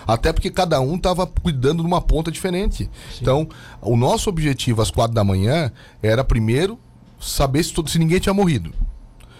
Até 0.07 0.31
porque 0.31 0.49
cada 0.49 0.79
um 0.79 0.95
estava 0.95 1.25
cuidando 1.25 1.81
de 1.81 1.87
uma 1.87 2.01
ponta 2.01 2.31
diferente. 2.31 2.89
Então, 3.19 3.47
o 3.81 3.97
nosso 3.97 4.29
objetivo 4.29 4.81
às 4.81 4.91
quatro 4.91 5.13
da 5.13 5.23
manhã 5.23 5.71
era, 6.01 6.23
primeiro, 6.23 6.79
saber 7.19 7.63
se, 7.63 7.73
todo, 7.73 7.89
se 7.89 7.99
ninguém 7.99 8.19
tinha 8.19 8.33
morrido. 8.33 8.73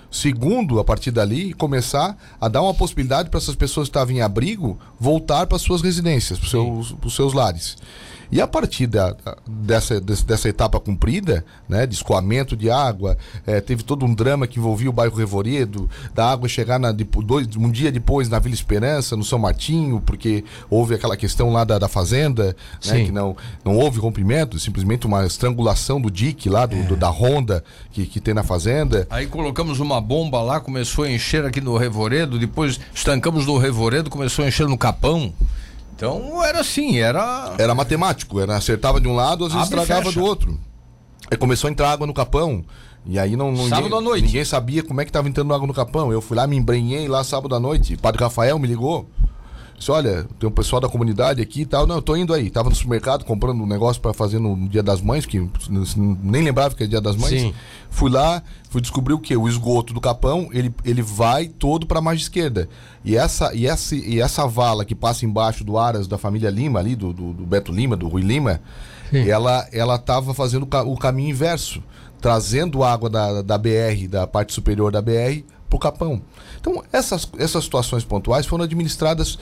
Segundo, 0.09 0.80
a 0.80 0.84
partir 0.84 1.11
dali, 1.11 1.53
começar 1.53 2.18
a 2.39 2.47
dar 2.47 2.61
uma 2.61 2.74
possibilidade 2.74 3.30
para 3.30 3.38
essas 3.38 3.55
pessoas 3.55 3.88
que 3.88 3.89
estavam 3.89 4.16
em 4.16 4.22
abrigo 4.22 4.80
voltar 4.97 5.45
para 5.45 5.59
suas 5.59 5.82
residências, 5.82 6.39
para 6.39 6.45
os 6.45 6.51
seus, 6.51 7.16
seus 7.16 7.34
lares. 7.34 7.76
E 8.32 8.41
a 8.41 8.47
partir 8.47 8.88
da, 8.88 9.15
dessa, 9.47 9.99
dessa 10.01 10.49
etapa 10.49 10.80
cumprida, 10.80 11.45
né, 11.69 11.86
de 11.86 11.93
escoamento 11.95 12.55
de 12.55 12.69
água, 12.69 13.17
eh, 13.45 13.61
teve 13.61 13.84
todo 13.84 14.05
um 14.05 14.13
drama 14.13 14.47
que 14.47 14.59
envolvia 14.59 14.89
o 14.89 14.93
bairro 14.93 15.15
Revoredo, 15.15 15.89
da 16.13 16.30
água 16.32 16.47
chegar 16.49 16.80
na, 16.80 16.91
dois, 16.91 17.47
um 17.55 17.69
dia 17.69 17.91
depois 17.91 18.28
na 18.30 18.39
Vila 18.39 18.55
Esperança, 18.55 19.15
no 19.15 19.23
São 19.23 19.38
Martinho, 19.39 20.01
porque 20.05 20.43
houve 20.69 20.95
aquela 20.95 21.15
questão 21.15 21.51
lá 21.51 21.63
da, 21.63 21.78
da 21.80 21.88
fazenda, 21.88 22.55
né, 22.86 23.05
que 23.05 23.11
não, 23.11 23.36
não 23.63 23.78
houve 23.78 23.99
rompimento, 23.99 24.59
simplesmente 24.59 25.05
uma 25.05 25.26
estrangulação 25.26 25.99
do 26.01 26.09
dique 26.11 26.49
lá, 26.49 26.65
do, 26.65 26.76
do- 26.84 26.95
da 26.95 27.09
ronda 27.09 27.63
que, 27.91 28.05
que 28.05 28.19
tem 28.19 28.34
na 28.34 28.43
fazenda. 28.43 29.05
Aí 29.09 29.28
colocamos 29.28 29.80
uma 29.80 29.99
bomba 30.01 30.41
lá, 30.41 30.59
começou 30.59 31.03
a 31.05 31.11
encher 31.11 31.45
aqui 31.45 31.61
no 31.61 31.78
Revoredo, 31.78 32.38
depois 32.39 32.80
estancamos 32.93 33.45
no 33.45 33.57
Revoredo, 33.57 34.09
começou 34.09 34.43
a 34.43 34.47
encher 34.47 34.67
no 34.67 34.78
Capão. 34.78 35.34
Então 35.96 36.43
era 36.43 36.60
assim, 36.60 36.98
era. 36.98 37.54
Era 37.58 37.74
matemático, 37.74 38.39
era 38.39 38.58
acertava 38.58 39.00
de 39.00 39.08
um 39.08 39.16
lado, 39.16 39.46
às 39.46 39.54
vezes 39.54 39.68
Abre 39.68 39.80
e 39.80 39.82
estragava 39.82 40.12
do 40.12 40.24
outro. 40.24 40.60
Aí 41.32 41.38
começou 41.38 41.68
a 41.68 41.72
entrar 41.72 41.91
água 41.91 42.06
no 42.06 42.14
capão. 42.14 42.64
E 43.06 43.20
aí 43.20 43.36
não, 43.36 43.52
não 43.52 43.68
Sábado 43.70 43.84
ninguém, 43.84 43.98
à 43.98 44.02
noite. 44.02 44.26
ninguém 44.26 44.46
sabia 44.46 44.84
como 44.84 45.00
é 45.00 45.06
que 45.06 45.10
estava 45.10 45.30
entrando 45.30 45.54
água 45.54 45.68
no 45.68 45.74
capão. 45.74 46.12
Eu 46.12 46.22
fui 46.22 46.36
lá, 46.36 46.48
me 46.48 46.58
embrenhei 46.58 47.08
lá 47.08 47.24
sábado 47.24 47.56
à 47.56 47.60
noite. 47.60 47.93
O 47.93 48.00
padre 48.00 48.24
Rafael 48.24 48.58
me 48.60 48.68
ligou. 48.68 49.08
Disse, 49.78 49.91
olha, 49.91 50.26
tem 50.39 50.47
um 50.47 50.51
pessoal 50.51 50.80
da 50.80 50.88
comunidade 50.88 51.41
aqui 51.41 51.61
e 51.61 51.65
tal. 51.65 51.86
Não, 51.86 51.95
eu 51.95 52.01
tô 52.01 52.15
indo 52.15 52.34
aí. 52.34 52.49
Tava 52.49 52.69
no 52.69 52.76
supermercado 52.76 53.26
comprando 53.26 53.61
um 53.61 53.65
negócio 53.67 54.01
para 54.01 54.13
fazer 54.13 54.39
no, 54.39 54.55
Dia 54.69 54.82
das 54.82 55.01
Mães, 55.01 55.26
que 55.26 55.49
nem 56.23 56.43
lembrava 56.43 56.73
que 56.73 56.84
era 56.84 56.89
Dia 56.89 57.01
das 57.01 57.17
Mães. 57.17 57.41
Sim. 57.41 57.53
Fui 57.89 58.09
lá, 58.09 58.41
fui 58.69 58.80
descobrir 58.82 59.13
o 59.13 59.19
que? 59.19 59.36
O 59.36 59.47
esgoto 59.49 59.93
do 59.93 59.99
capão, 59.99 60.47
ele, 60.53 60.73
ele 60.84 61.01
vai 61.01 61.47
todo 61.47 61.86
para 61.86 61.99
a 61.99 62.01
margem 62.01 62.23
esquerda. 62.23 62.69
E 63.03 63.17
essa, 63.17 63.53
e, 63.53 63.67
essa, 63.67 63.95
e 63.95 64.21
essa 64.21 64.47
vala 64.47 64.86
que 64.86 64.95
passa 64.95 65.26
embaixo 65.26 65.63
do 65.63 65.78
Aras 65.78 66.07
da 66.07 66.17
família 66.17 66.49
Lima, 66.49 66.80
ali, 66.80 66.95
do, 66.95 67.11
do, 67.11 67.34
do 67.34 67.45
Beto 67.45 67.71
Lima, 67.71 67.97
do 67.97 68.07
Rui 68.07 68.21
Lima, 68.21 68.61
ela 69.30 69.67
ela 69.71 69.95
estava 69.95 70.34
fazendo 70.34 70.63
o 70.63 70.67
ca- 70.67 70.84
o 70.84 70.97
caminho 70.97 71.30
inverso, 71.32 71.82
trazendo 72.21 72.84
água 72.84 73.09
da, 73.09 73.41
da 73.41 73.57
BR, 73.57 74.07
da 74.09 74.26
parte 74.26 74.53
superior 74.53 74.91
da 74.91 75.01
BR, 75.01 75.43
para 75.69 75.76
o 75.76 75.80
capão. 75.80 76.21
Então, 76.68 76.84
essas, 76.91 77.30
essas 77.38 77.63
situações 77.63 78.03
pontuais 78.03 78.47
foram 78.47 78.63
administradas 78.63 79.38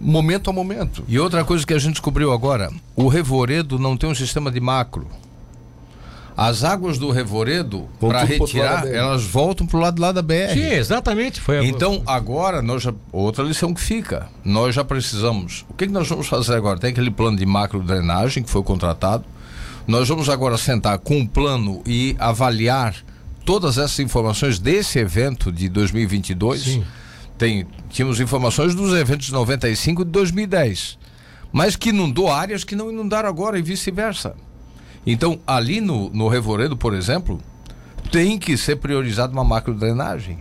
momento 0.00 0.48
a 0.48 0.52
momento. 0.52 1.04
E 1.06 1.18
outra 1.18 1.44
coisa 1.44 1.66
que 1.66 1.74
a 1.74 1.78
gente 1.78 1.92
descobriu 1.92 2.32
agora: 2.32 2.70
o 2.96 3.06
Revoredo 3.06 3.78
não 3.78 3.96
tem 3.98 4.08
um 4.08 4.14
sistema 4.14 4.50
de 4.50 4.60
macro. 4.60 5.06
As 6.36 6.64
águas 6.64 6.98
do 6.98 7.12
Revoredo, 7.12 7.86
para 8.00 8.24
retirar, 8.24 8.88
elas 8.88 9.22
voltam 9.24 9.64
pro 9.68 9.78
lado 9.78 10.00
lá 10.02 10.10
da 10.10 10.20
BR. 10.20 10.52
Sim, 10.54 10.62
exatamente. 10.72 11.40
Foi 11.40 11.58
a- 11.58 11.64
Então, 11.64 12.02
agora, 12.06 12.60
nós 12.60 12.82
já, 12.82 12.92
outra 13.12 13.44
lição 13.44 13.72
que 13.72 13.80
fica. 13.80 14.26
Nós 14.44 14.74
já 14.74 14.82
precisamos. 14.84 15.64
O 15.68 15.74
que, 15.74 15.86
que 15.86 15.92
nós 15.92 16.08
vamos 16.08 16.26
fazer 16.26 16.54
agora? 16.56 16.78
Tem 16.80 16.90
aquele 16.90 17.10
plano 17.10 17.36
de 17.36 17.46
macro 17.46 17.80
drenagem 17.84 18.42
que 18.42 18.50
foi 18.50 18.64
contratado. 18.64 19.24
Nós 19.86 20.08
vamos 20.08 20.28
agora 20.28 20.56
sentar 20.58 20.98
com 20.98 21.18
um 21.18 21.26
plano 21.26 21.82
e 21.86 22.16
avaliar 22.18 22.96
todas 23.44 23.78
essas 23.78 23.98
informações 24.00 24.58
desse 24.58 24.98
evento 24.98 25.52
de 25.52 25.68
2022. 25.68 26.62
Sim. 26.62 26.84
Tem, 27.36 27.66
tínhamos 27.90 28.20
informações 28.20 28.74
dos 28.74 28.92
eventos 28.94 29.26
de 29.26 29.32
95 29.32 30.02
e 30.02 30.04
de 30.04 30.10
2010, 30.12 30.98
mas 31.52 31.74
que 31.74 31.88
inundou 31.88 32.30
áreas 32.30 32.62
que 32.62 32.76
não 32.76 32.90
inundaram 32.90 33.28
agora 33.28 33.58
e 33.58 33.62
vice-versa. 33.62 34.34
Então, 35.06 35.38
ali 35.46 35.80
no, 35.80 36.08
no 36.10 36.28
Revoredo, 36.28 36.76
por 36.76 36.94
exemplo, 36.94 37.40
tem 38.10 38.38
que 38.38 38.56
ser 38.56 38.76
priorizada 38.76 39.32
uma 39.32 39.44
macro 39.44 39.74
drenagem. 39.74 40.38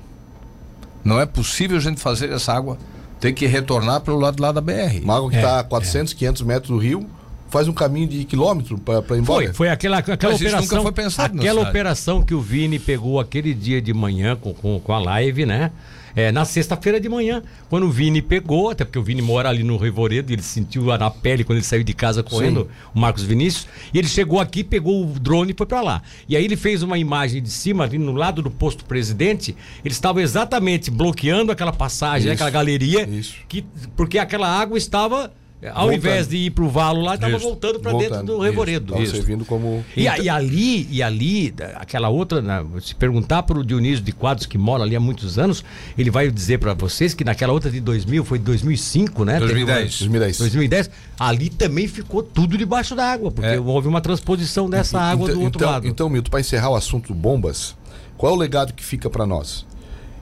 Não 1.03 1.19
é 1.19 1.25
possível 1.25 1.77
a 1.77 1.79
gente 1.81 1.99
fazer 1.99 2.31
essa 2.31 2.53
água 2.53 2.77
ter 3.19 3.33
que 3.33 3.45
retornar 3.47 4.01
pelo 4.01 4.19
lado 4.19 4.41
lá 4.41 4.51
da 4.51 4.61
BR. 4.61 5.01
Uma 5.03 5.17
água 5.17 5.29
que 5.29 5.35
É, 5.35 5.39
está 5.39 5.59
a 5.59 5.63
400, 5.63 6.13
500 6.13 6.41
metros 6.43 6.69
do 6.69 6.77
rio, 6.77 7.05
faz 7.53 7.67
um 7.67 7.73
caminho 7.73 8.07
de 8.07 8.25
quilômetro 8.25 8.79
para 8.79 9.15
ir 9.15 9.19
embora. 9.19 9.45
Foi, 9.45 9.53
foi 9.53 9.69
aquela, 9.69 9.99
aquela 9.99 10.17
Mas 10.23 10.41
operação. 10.41 10.61
nunca 10.61 10.81
foi 10.81 10.91
pensado 10.91 11.39
aquela 11.39 11.61
operação 11.61 12.23
que 12.23 12.33
o 12.33 12.41
Vini 12.41 12.79
pegou 12.79 13.19
aquele 13.19 13.53
dia 13.53 13.79
de 13.79 13.93
manhã 13.93 14.35
com, 14.35 14.55
com, 14.55 14.79
com 14.79 14.91
a 14.91 14.97
live, 14.97 15.45
né? 15.45 15.71
É, 16.15 16.31
na 16.31 16.45
sexta-feira 16.45 16.99
de 16.99 17.09
manhã, 17.09 17.41
quando 17.69 17.87
o 17.87 17.91
Vini 17.91 18.21
pegou, 18.21 18.69
até 18.69 18.83
porque 18.85 18.99
o 18.99 19.03
Vini 19.03 19.21
mora 19.21 19.49
ali 19.49 19.63
no 19.63 19.77
Revoredo, 19.77 20.31
ele 20.31 20.43
sentiu 20.43 20.85
na 20.85 21.09
pele 21.09 21.43
quando 21.43 21.57
ele 21.57 21.65
saiu 21.65 21.83
de 21.83 21.93
casa 21.93 22.21
correndo, 22.21 22.69
o 22.93 22.99
Marcos 22.99 23.23
Vinícius, 23.23 23.67
e 23.91 23.97
ele 23.97 24.07
chegou 24.07 24.39
aqui, 24.39 24.63
pegou 24.63 25.03
o 25.03 25.19
drone 25.19 25.53
e 25.53 25.55
foi 25.57 25.65
pra 25.65 25.81
lá. 25.81 26.03
E 26.29 26.35
aí 26.37 26.45
ele 26.45 26.55
fez 26.55 26.83
uma 26.83 26.99
imagem 26.99 27.41
de 27.41 27.49
cima, 27.49 27.83
ali 27.83 27.97
no 27.97 28.13
lado 28.13 28.43
do 28.43 28.51
posto 28.51 28.85
presidente, 28.85 29.55
eles 29.83 29.97
estavam 29.97 30.21
exatamente 30.21 30.91
bloqueando 30.91 31.51
aquela 31.51 31.73
passagem, 31.73 32.27
né, 32.27 32.33
Isso, 32.33 32.43
aquela 32.43 32.51
galeria, 32.51 33.09
isso. 33.09 33.35
que, 33.47 33.65
porque 33.95 34.19
aquela 34.19 34.47
água 34.47 34.77
estava, 34.77 35.31
ao 35.69 35.87
Voltando. 35.87 35.93
invés 35.95 36.27
de 36.27 36.37
ir 36.37 36.49
pro 36.51 36.67
valo 36.69 37.01
lá, 37.01 37.15
estava 37.15 37.37
voltando 37.37 37.79
para 37.79 37.93
dentro 37.97 38.23
do 38.23 38.39
Revoredo. 38.39 39.01
Isso. 39.01 39.15
servindo 39.15 39.45
como. 39.45 39.83
E, 39.95 40.03
e 40.03 40.29
ali, 40.29 40.87
e 40.91 41.01
ali, 41.03 41.53
aquela 41.75 42.09
outra, 42.09 42.41
né, 42.41 42.65
se 42.81 42.93
perguntar 42.95 43.43
para 43.43 43.57
o 43.59 43.63
Dionísio 43.65 44.03
de 44.03 44.11
Quadros, 44.11 44.45
que 44.45 44.57
mora 44.57 44.83
ali 44.83 44.95
há 44.95 44.99
muitos 44.99 45.37
anos, 45.39 45.63
ele 45.97 46.09
vai 46.09 46.29
dizer 46.31 46.59
para 46.59 46.73
vocês 46.73 47.13
que 47.13 47.23
naquela 47.23 47.53
outra 47.53 47.69
de 47.69 47.79
2000, 47.79 48.23
foi 48.25 48.37
de 48.39 48.45
2005, 48.45 49.23
né? 49.25 49.39
Teve 49.39 49.63
uma- 49.63 49.73
2010. 49.75 49.99
2010. 49.99 50.37
2010, 50.39 50.89
ali 51.19 51.49
também 51.49 51.87
ficou 51.87 52.21
tudo 52.23 52.57
debaixo 52.57 52.95
da 52.95 53.05
água, 53.05 53.31
porque 53.31 53.49
É. 53.49 53.59
houve 53.59 53.87
uma 53.87 54.01
transposição 54.01 54.69
dessa 54.69 54.99
água 54.99 55.25
então, 55.25 55.37
do 55.39 55.43
outro 55.45 55.59
então, 55.59 55.71
lado. 55.71 55.87
Então, 55.87 56.09
Milton, 56.09 56.29
para 56.29 56.39
encerrar 56.39 56.69
o 56.71 56.75
assunto 56.75 57.13
bombas, 57.13 57.75
qual 58.17 58.31
é 58.33 58.35
o 58.35 58.39
legado 58.39 58.73
que 58.73 58.83
fica 58.83 59.09
para 59.09 59.25
nós? 59.25 59.65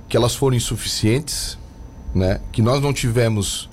Que 0.07 0.17
elas 0.17 0.35
foram 0.35 0.55
insuficientes, 0.57 1.57
né? 2.13 2.39
Que 2.51 2.61
nós 2.61 2.81
não 2.81 2.91
tivemos 2.93 3.69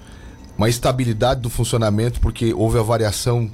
uma 0.59 0.69
estabilidade 0.69 1.41
do 1.41 1.49
funcionamento 1.49 2.21
porque 2.21 2.53
houve 2.53 2.79
a 2.79 2.83
variação 2.83 3.49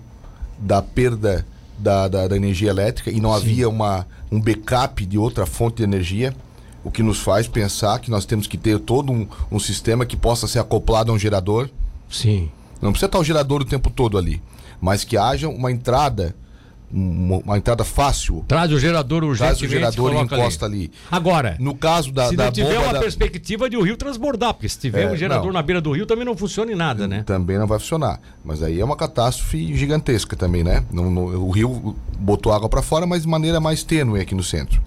da 0.59 0.81
perda 0.81 1.47
da, 1.79 2.09
da, 2.09 2.29
da 2.29 2.37
energia 2.37 2.71
elétrica 2.71 3.11
e 3.11 3.21
não 3.21 3.33
havia 3.33 3.69
uma, 3.69 4.07
um 4.33 4.41
backup 4.41 5.05
de 5.05 5.19
outra 5.19 5.45
fonte 5.45 5.77
de 5.79 5.83
energia, 5.83 6.35
o 6.83 6.91
que 6.91 7.03
nos 7.03 7.19
faz 7.19 7.47
pensar 7.47 7.99
que 7.99 8.11
nós 8.11 8.25
temos 8.25 8.47
que 8.47 8.57
ter 8.57 8.79
todo 8.79 9.13
um, 9.13 9.29
um 9.51 9.59
sistema 9.59 10.07
que 10.07 10.17
possa 10.17 10.47
ser 10.47 10.61
acoplado 10.61 11.13
a 11.13 11.15
um 11.15 11.19
gerador. 11.19 11.69
Sim. 12.09 12.51
Não 12.81 12.91
precisa 12.91 13.07
estar 13.07 13.19
o 13.19 13.25
gerador 13.25 13.61
o 13.61 13.65
tempo 13.65 13.91
todo 13.91 14.17
ali, 14.17 14.41
mas 14.81 15.05
que 15.05 15.17
haja 15.17 15.49
uma 15.49 15.71
entrada, 15.71 16.35
um- 16.95 17.41
uma 17.45 17.59
entrada 17.59 17.83
fácil. 17.85 18.45
Traz 18.47 18.71
o 18.73 18.79
gerador 18.79 19.25
urgentemente. 19.25 19.59
Traz 19.59 19.71
o 19.71 19.75
gerador 19.99 20.13
e 20.15 20.19
encosta 20.25 20.65
ali. 20.67 20.91
Agora, 21.11 21.57
No 21.59 21.75
caso 21.75 22.13
da, 22.13 22.29
se 22.29 22.37
da 22.37 22.45
não 22.47 22.53
tiver 22.53 22.79
uma 22.79 22.93
da- 22.93 23.01
perspectiva 23.01 23.69
de 23.69 23.77
o 23.77 23.83
rio 23.83 23.97
transbordar, 23.97 24.55
porque 24.55 24.69
se 24.69 24.79
tiver 24.79 25.03
É, 25.05 25.11
um 25.11 25.17
gerador 25.17 25.47
não. 25.47 25.55
na 25.55 25.63
beira 25.63 25.81
do 25.81 25.91
rio 25.93 26.07
também 26.07 26.25
não 26.25 26.37
funciona 26.37 26.71
em 26.71 26.77
nada, 26.77 27.09
né? 27.09 27.23
também 27.27 27.59
não 27.59 27.67
vai 27.67 27.79
funcionar. 27.79 28.21
Mas 28.45 28.63
aí 28.63 28.79
é 28.81 28.85
uma 28.85 28.97
catástrofe 28.97 29.75
gigantesca 29.77 30.37
também, 30.37 30.63
né? 30.63 30.85
Não- 30.93 31.11
não- 31.11 31.25
o 31.25 31.51
rio 31.51 31.97
botou 32.19 32.53
água 32.53 32.69
para 32.69 32.83
fora, 32.83 33.07
mas 33.07 33.23
de 33.23 33.29
maneira 33.29 33.59
mais 33.61 33.83
tênue 33.83 34.21
aqui 34.21 34.35
no 34.35 34.43
centro. 34.45 34.81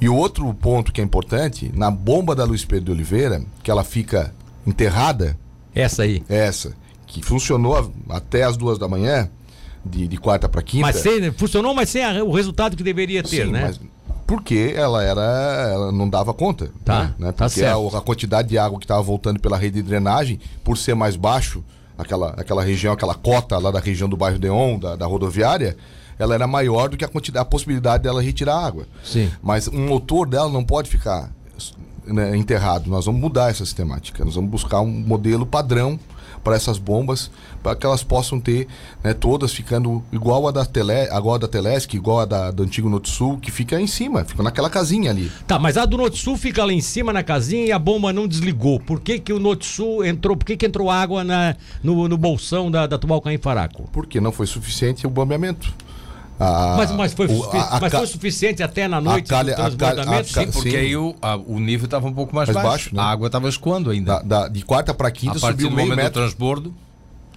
E 0.00 0.08
o 0.08 0.14
outro 0.14 0.52
ponto 0.54 0.92
que 0.92 1.00
é 1.00 1.04
importante, 1.04 1.70
na 1.74 1.90
bomba 1.90 2.34
da 2.34 2.44
Luiz 2.44 2.64
Pedro 2.64 2.86
de 2.86 2.90
Oliveira, 2.92 3.42
que 3.62 3.70
ela 3.70 3.84
fica 3.84 4.32
enterrada, 4.66 5.36
Essa 5.74 6.02
aí. 6.02 6.22
essa, 6.28 6.72
que 7.06 7.22
funcionou 7.22 7.92
até 8.08 8.42
as 8.44 8.56
duas 8.56 8.78
da 8.78 8.88
manhã, 8.88 9.28
de, 9.84 10.06
de 10.08 10.16
quarta 10.16 10.48
para 10.48 10.62
quinta. 10.62 10.86
Mas 10.86 10.96
sem, 10.96 11.30
funcionou, 11.32 11.74
mas 11.74 11.88
sem 11.88 12.04
a- 12.04 12.22
o 12.24 12.32
resultado 12.32 12.76
que 12.76 12.82
deveria 12.82 13.22
ter, 13.22 13.46
Sim, 13.46 13.52
né? 13.52 13.62
mas 13.66 13.80
porque 14.26 14.72
ela 14.76 15.02
era. 15.02 15.20
Ela 15.72 15.90
não 15.92 16.08
dava 16.08 16.32
conta. 16.32 16.70
Tá, 16.84 17.12
Né? 17.18 17.32
tá 17.32 17.46
Porque 17.46 17.60
certo. 17.60 17.96
a, 17.96 17.98
a 17.98 18.00
quantidade 18.00 18.48
de 18.48 18.56
água 18.58 18.78
que 18.78 18.84
estava 18.84 19.02
voltando 19.02 19.40
pela 19.40 19.56
rede 19.58 19.82
de 19.82 19.88
drenagem, 19.88 20.38
por 20.62 20.78
ser 20.78 20.94
mais 20.94 21.16
baixo, 21.16 21.64
aquela, 21.98 22.30
aquela 22.36 22.62
região, 22.62 22.92
aquela 22.92 23.14
cota 23.14 23.58
lá 23.58 23.72
da 23.72 23.80
região 23.80 24.08
do 24.08 24.16
bairro 24.16 24.38
Deon, 24.38 24.78
da, 24.78 24.94
da 24.94 25.04
rodoviária, 25.06 25.76
ela 26.16 26.32
era 26.32 26.46
maior 26.46 26.88
do 26.88 26.96
que 26.96 27.04
a, 27.04 27.08
quantidade, 27.08 27.42
a 27.42 27.44
possibilidade 27.44 28.04
dela 28.04 28.22
retirar 28.22 28.56
água. 28.64 28.86
Sim. 29.02 29.28
Mas 29.42 29.66
um 29.66 29.88
motor 29.88 30.28
dela 30.28 30.48
não 30.48 30.62
pode 30.62 30.88
ficar 30.88 31.32
né, 32.06 32.36
enterrado. 32.36 32.88
Nós 32.88 33.06
vamos 33.06 33.20
mudar 33.20 33.50
essa 33.50 33.64
sistemática. 33.64 34.24
Nós 34.24 34.36
vamos 34.36 34.50
buscar 34.50 34.80
um 34.80 34.86
modelo 34.90 35.44
padrão 35.44 35.98
para 36.42 36.56
essas 36.56 36.78
bombas, 36.78 37.30
para 37.62 37.76
que 37.76 37.84
elas 37.84 38.02
possam 38.02 38.40
ter 38.40 38.66
né, 39.04 39.12
todas 39.14 39.52
ficando 39.52 40.02
igual 40.12 40.48
a 40.48 40.50
da 40.50 40.64
Tele, 40.64 41.04
igual 41.14 41.34
a 41.34 41.38
da 41.38 41.48
Telesc, 41.48 41.94
igual 41.94 42.20
a 42.20 42.24
da, 42.24 42.50
do 42.50 42.62
antigo 42.62 42.88
Notsul, 42.88 43.38
que 43.38 43.50
fica 43.50 43.80
em 43.80 43.86
cima, 43.86 44.24
fica 44.24 44.42
naquela 44.42 44.70
casinha 44.70 45.10
ali. 45.10 45.30
Tá, 45.46 45.58
mas 45.58 45.76
a 45.76 45.84
do 45.84 45.96
Norte 45.96 46.18
Sul 46.18 46.36
fica 46.36 46.64
lá 46.64 46.72
em 46.72 46.80
cima 46.80 47.12
na 47.12 47.22
casinha 47.22 47.66
e 47.66 47.72
a 47.72 47.78
bomba 47.78 48.12
não 48.12 48.26
desligou. 48.26 48.80
Por 48.80 49.00
que, 49.00 49.18
que 49.18 49.32
o 49.32 49.38
Norte 49.38 49.66
Sul 49.66 50.04
entrou? 50.04 50.36
Por 50.36 50.44
que, 50.44 50.56
que 50.56 50.66
entrou 50.66 50.90
água 50.90 51.22
na, 51.22 51.56
no, 51.82 52.08
no 52.08 52.16
bolsão 52.16 52.70
da, 52.70 52.86
da 52.86 52.98
Tubalcaim 52.98 53.38
Faraco? 53.38 53.88
Porque 53.92 54.20
não 54.20 54.32
foi 54.32 54.46
suficiente 54.46 55.06
o 55.06 55.10
bombeamento. 55.10 55.72
A- 56.40 56.74
Mas, 56.78 56.90
mas, 56.92 57.12
foi, 57.12 57.26
o- 57.26 57.44
a- 57.52 57.78
mas 57.80 57.92
foi 57.92 58.06
suficiente 58.06 58.62
até 58.62 58.88
na 58.88 58.98
noite 58.98 59.28
calha- 59.28 59.54
do 59.54 59.60
a 59.60 59.64
calha- 59.70 59.76
transbordamento? 59.76 60.30
a 60.30 60.34
ca- 60.34 60.40
Sim, 60.46 60.50
porque 60.52 60.70
Sim. 60.70 60.76
aí 60.78 60.96
o, 60.96 61.14
a- 61.20 61.36
o 61.36 61.60
nível 61.60 61.84
estava 61.84 62.06
um 62.08 62.12
pouco 62.14 62.34
mais, 62.34 62.48
Mais 62.48 62.54
baixo. 62.54 62.68
baixo, 62.70 62.96
né? 62.96 63.02
A 63.02 63.04
água 63.04 63.26
estava 63.26 63.46
escoando 63.48 63.90
ainda. 63.90 64.14
da- 64.20 64.22
da- 64.22 64.48
de 64.48 64.64
quarta 64.64 64.94
para 64.94 65.10
quinta 65.10 65.36
a 65.36 65.40
partir 65.40 65.52
subiu 65.62 65.68
do 65.70 65.76
meio 65.76 65.88
momento 65.90 65.98
do 65.98 66.04
metro. 66.04 66.22
transbordo, 66.22 66.74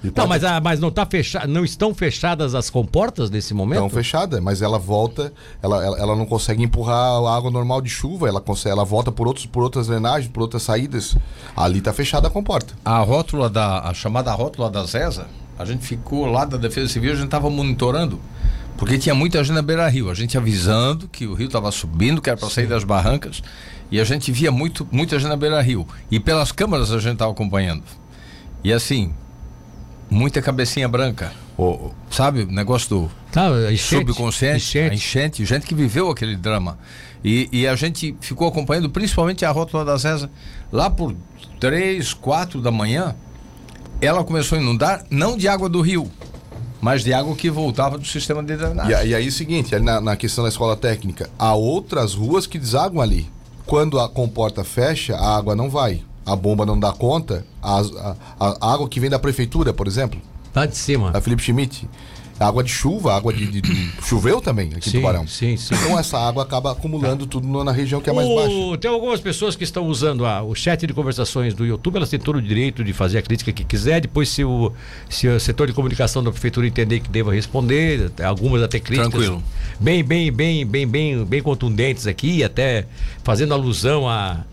De 0.02 0.12
Não, 0.18 0.28
mas, 0.28 0.44
a- 0.44 0.60
mas 0.60 0.82
não, 0.82 0.92
tá 0.92 1.06
fecha, 1.06 1.48
não 1.48 1.64
estão 1.64 1.94
fechadas 1.96 2.54
as 2.56 2.70
comportas 2.70 3.30
nesse 3.30 3.54
momento? 3.54 3.76
Estão 3.86 3.90
fechada, 3.90 4.42
mas 4.42 4.62
ela 4.62 4.78
volta, 4.78 5.32
ela, 5.62 5.82
ela, 5.86 5.98
ela 5.98 6.16
não 6.16 6.26
consegue 6.26 6.62
empurrar 6.62 6.98
a 7.24 7.34
água 7.38 7.50
normal 7.50 7.82
de 7.82 7.90
chuva, 7.90 8.28
ela 8.28 8.42
consegue, 8.42 8.74
ela 8.74 8.84
volta 8.84 9.14
por, 9.14 9.28
outros, 9.28 9.46
por 9.46 9.64
outras 9.64 9.88
drenagens, 9.88 10.30
por 10.30 10.42
outras 10.42 10.64
saídas. 10.64 11.16
Ali 11.56 11.80
está 11.80 11.94
fechada 11.94 12.28
a 12.28 12.30
comporta. 12.30 12.74
a 12.84 12.98
rótula 13.00 13.50
da. 13.50 13.80
a 13.80 13.94
chamada 13.94 14.34
rótula 14.34 14.70
da 14.70 14.84
ZESA, 14.84 15.26
a 15.58 15.64
gente 15.64 15.86
ficou 15.86 16.26
lá 16.26 16.44
da 16.44 16.58
Defesa 16.58 16.90
Civil, 16.92 17.14
a 17.14 17.16
gente 17.16 17.26
estava 17.26 17.50
monitorando. 17.50 18.20
Porque 18.78 18.98
tinha 18.98 19.16
muita 19.16 19.44
gente 19.44 19.54
na 19.56 19.62
beira 19.62 19.88
rio, 19.88 20.10
a 20.10 20.14
gente 20.14 20.38
avisando 20.38 21.08
que 21.08 21.26
o 21.28 21.34
rio 21.34 21.48
estava 21.48 21.72
subindo, 21.72 22.22
que 22.22 22.30
era 22.30 22.38
para 22.38 22.50
sair 22.50 22.68
das 22.68 22.84
barrancas, 22.84 23.42
e 23.92 24.00
a 24.00 24.04
gente 24.04 24.32
via 24.32 24.52
muito, 24.52 24.88
muita 24.92 25.18
gente 25.20 25.30
na 25.30 25.38
beira 25.38 25.62
rio. 25.62 25.88
E 26.10 26.20
pelas 26.20 26.52
câmaras 26.52 26.92
a 26.92 27.00
gente 27.00 27.14
estava 27.14 27.32
acompanhando. 27.32 27.84
E 28.64 28.74
assim, 28.74 29.14
muita 30.10 30.42
cabecinha 30.42 30.88
branca. 30.88 31.32
O- 31.58 31.92
Sabe, 32.10 32.42
o 32.44 32.48
negócio 32.52 32.90
do 32.90 33.12
enchente, 33.72 34.00
subconsciente, 34.08 34.58
enchente. 34.58 34.92
a 34.92 34.94
enchente, 34.94 35.46
gente 35.46 35.66
que 35.68 35.76
viveu 35.76 36.10
aquele 36.10 36.36
drama. 36.36 36.78
E, 37.24 37.48
e 37.52 37.68
a 37.68 37.76
gente 37.76 38.16
ficou 38.20 38.48
acompanhando 38.48 38.90
principalmente 38.90 39.46
a 39.46 39.52
rótula 39.52 39.86
da 39.86 39.98
César. 40.00 40.30
Lá 40.72 40.90
por 40.90 41.16
3, 41.60 42.14
4 42.16 42.60
da 42.60 42.72
manhã, 42.72 43.16
ela 44.02 44.24
começou 44.24 44.58
a 44.58 44.62
inundar, 44.62 45.06
não 45.10 45.38
de 45.38 45.48
água 45.48 45.70
do 45.70 45.80
rio, 45.80 46.12
mas 46.84 47.04
de 47.04 47.14
água 47.14 47.34
que 47.36 47.50
voltava 47.50 47.98
do 47.98 48.06
sistema 48.06 48.44
de 48.44 48.58
drenagem. 48.58 48.92
E, 48.92 49.10
e 49.12 49.16
aí 49.16 49.26
é 49.26 49.28
o 49.28 49.32
seguinte, 49.32 49.74
ali 49.74 49.86
na, 49.86 50.02
na 50.02 50.16
questão 50.18 50.44
da 50.44 50.50
escola 50.50 50.76
técnica, 50.76 51.30
há 51.40 51.54
outras 51.56 52.14
ruas 52.14 52.46
que 52.46 52.60
desaguam 52.60 53.02
ali. 53.02 53.30
Quando 53.66 54.00
a 54.00 54.10
comporta 54.10 54.64
fecha, 54.66 55.16
a 55.16 55.38
água 55.38 55.56
não 55.56 55.70
vai. 55.70 56.02
A 56.26 56.36
bomba 56.36 56.66
não 56.66 56.78
dá 56.80 56.92
conta, 56.92 57.46
a, 57.62 57.80
a- 57.80 58.16
a 58.60 58.74
água 58.74 58.88
que 58.90 59.00
vem 59.00 59.10
da 59.10 59.18
prefeitura, 59.20 59.74
por 59.74 59.88
exemplo, 59.88 60.20
Tá 60.54 60.66
de 60.66 60.76
cima. 60.78 61.12
da 61.12 61.20
Felipe 61.22 61.42
Schmidt, 61.42 61.90
água 62.40 62.64
de 62.64 62.72
chuva, 62.72 63.16
água 63.16 63.32
de, 63.34 63.46
de- 63.46 63.62
de- 63.62 63.92
choveu 64.06 64.42
também 64.42 64.70
aqui 64.76 64.90
Sim, 64.90 64.98
em 64.98 65.02
Tubarão. 65.02 65.28
sim, 65.28 65.56
sim. 65.56 65.74
Então 65.76 65.98
essa 65.98 66.18
água 66.20 66.44
acaba 66.44 66.72
acumulando 66.72 67.26
tudo 67.26 67.48
no- 67.48 67.64
na 67.64 67.72
região 67.72 68.02
que 68.02 68.10
é 68.10 68.14
mais 68.14 68.28
O- 68.28 68.36
baixa. 68.36 68.78
Tem 68.80 68.92
algumas 68.92 69.20
pessoas 69.22 69.56
que 69.56 69.64
estão 69.64 69.86
usando 69.88 70.26
a- 70.26 70.42
o 70.44 70.54
chat 70.56 70.86
de 70.86 70.94
conversações 70.94 71.54
do 71.54 71.66
YouTube, 71.66 71.96
elas 71.98 72.10
têm 72.10 72.20
todo 72.20 72.38
o 72.38 72.42
direito 72.42 72.84
de 72.84 72.92
fazer 72.94 73.20
a 73.20 73.22
crítica 73.22 73.52
que 73.52 73.64
quiser. 73.64 74.02
Depois, 74.02 74.30
se 74.30 74.44
o, 74.44 74.72
se 75.10 75.28
o 75.28 75.40
setor 75.40 75.68
de 75.68 75.74
comunicação 75.74 76.24
da 76.24 76.32
prefeitura 76.32 76.68
entender 76.68 77.00
que 77.00 77.10
deva 77.10 77.34
responder, 77.34 78.12
algumas 78.24 78.62
até 78.64 78.80
críticas. 78.80 79.12
Tranquilo. 79.12 79.44
Bem, 79.80 80.04
bem, 80.04 80.32
bem, 80.32 80.66
bem, 80.66 80.88
bem, 80.88 81.24
bem 81.26 81.42
contundentes 81.42 82.08
aqui, 82.08 82.44
até 82.44 82.86
fazendo 83.24 83.54
alusão 83.54 84.08
a. 84.10 84.44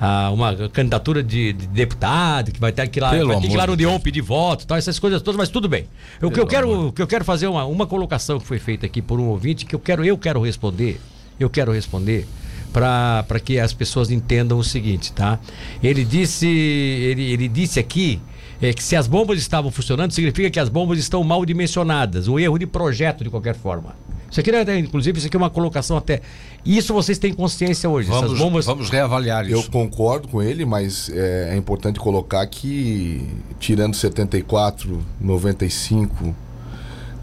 a 0.00 0.30
uma 0.30 0.68
candidatura 0.68 1.22
de, 1.22 1.52
de 1.52 1.66
deputado 1.68 2.52
que 2.52 2.60
vai 2.60 2.72
ter 2.72 2.86
que 2.88 2.98
ir 2.98 3.02
lá, 3.02 3.10
Pelo 3.10 3.28
vai 3.28 3.40
ter 3.40 3.48
que 3.48 3.54
ir 3.54 3.56
lá 3.56 3.66
no 3.66 3.76
de 3.76 3.84
Deon 3.84 3.98
pedir 3.98 4.20
voto, 4.20 4.66
tal, 4.66 4.76
essas 4.76 4.98
coisas 4.98 5.22
todas, 5.22 5.38
mas 5.38 5.48
tudo 5.48 5.68
bem. 5.68 5.86
O 6.22 6.30
que 6.30 6.38
eu 6.38 6.46
quero, 6.46 6.92
que 6.92 7.00
eu 7.00 7.06
quero 7.06 7.24
fazer 7.24 7.46
uma, 7.46 7.64
uma 7.64 7.86
colocação 7.86 8.38
que 8.38 8.46
foi 8.46 8.58
feita 8.58 8.86
aqui 8.86 9.00
por 9.00 9.18
um 9.18 9.28
ouvinte 9.28 9.64
que 9.64 9.74
eu 9.74 9.80
quero 9.80 10.04
eu 10.04 10.18
quero 10.18 10.42
responder, 10.42 11.00
eu 11.40 11.48
quero 11.48 11.72
responder 11.72 12.26
para 12.72 13.40
que 13.42 13.58
as 13.58 13.72
pessoas 13.72 14.10
entendam 14.10 14.58
o 14.58 14.64
seguinte, 14.64 15.12
tá? 15.12 15.38
Ele 15.82 16.04
disse, 16.04 16.46
ele, 16.46 17.32
ele 17.32 17.48
disse 17.48 17.80
aqui 17.80 18.20
é, 18.60 18.72
que 18.72 18.82
se 18.82 18.94
as 18.94 19.06
bombas 19.06 19.38
estavam 19.38 19.70
funcionando, 19.70 20.12
significa 20.12 20.50
que 20.50 20.60
as 20.60 20.68
bombas 20.68 20.98
estão 20.98 21.24
mal 21.24 21.44
dimensionadas, 21.46 22.28
um 22.28 22.38
erro 22.38 22.58
de 22.58 22.66
projeto 22.66 23.24
de 23.24 23.30
qualquer 23.30 23.54
forma. 23.54 23.94
Isso 24.30 24.40
aqui, 24.40 24.50
né, 24.52 24.78
inclusive, 24.78 25.18
isso 25.18 25.26
aqui 25.28 25.36
é 25.36 25.38
uma 25.38 25.48
colocação 25.50 25.96
até. 25.96 26.20
Isso 26.64 26.92
vocês 26.92 27.16
têm 27.18 27.32
consciência 27.32 27.88
hoje. 27.88 28.08
Vamos, 28.08 28.24
essas 28.26 28.38
bombas. 28.38 28.66
vamos 28.66 28.90
reavaliar 28.90 29.48
Eu 29.48 29.60
isso. 29.60 29.70
concordo 29.70 30.26
com 30.28 30.42
ele, 30.42 30.64
mas 30.64 31.08
é, 31.10 31.50
é 31.52 31.56
importante 31.56 31.98
colocar 32.00 32.44
que, 32.46 33.26
tirando 33.60 33.94
74, 33.94 35.00
95, 35.20 36.34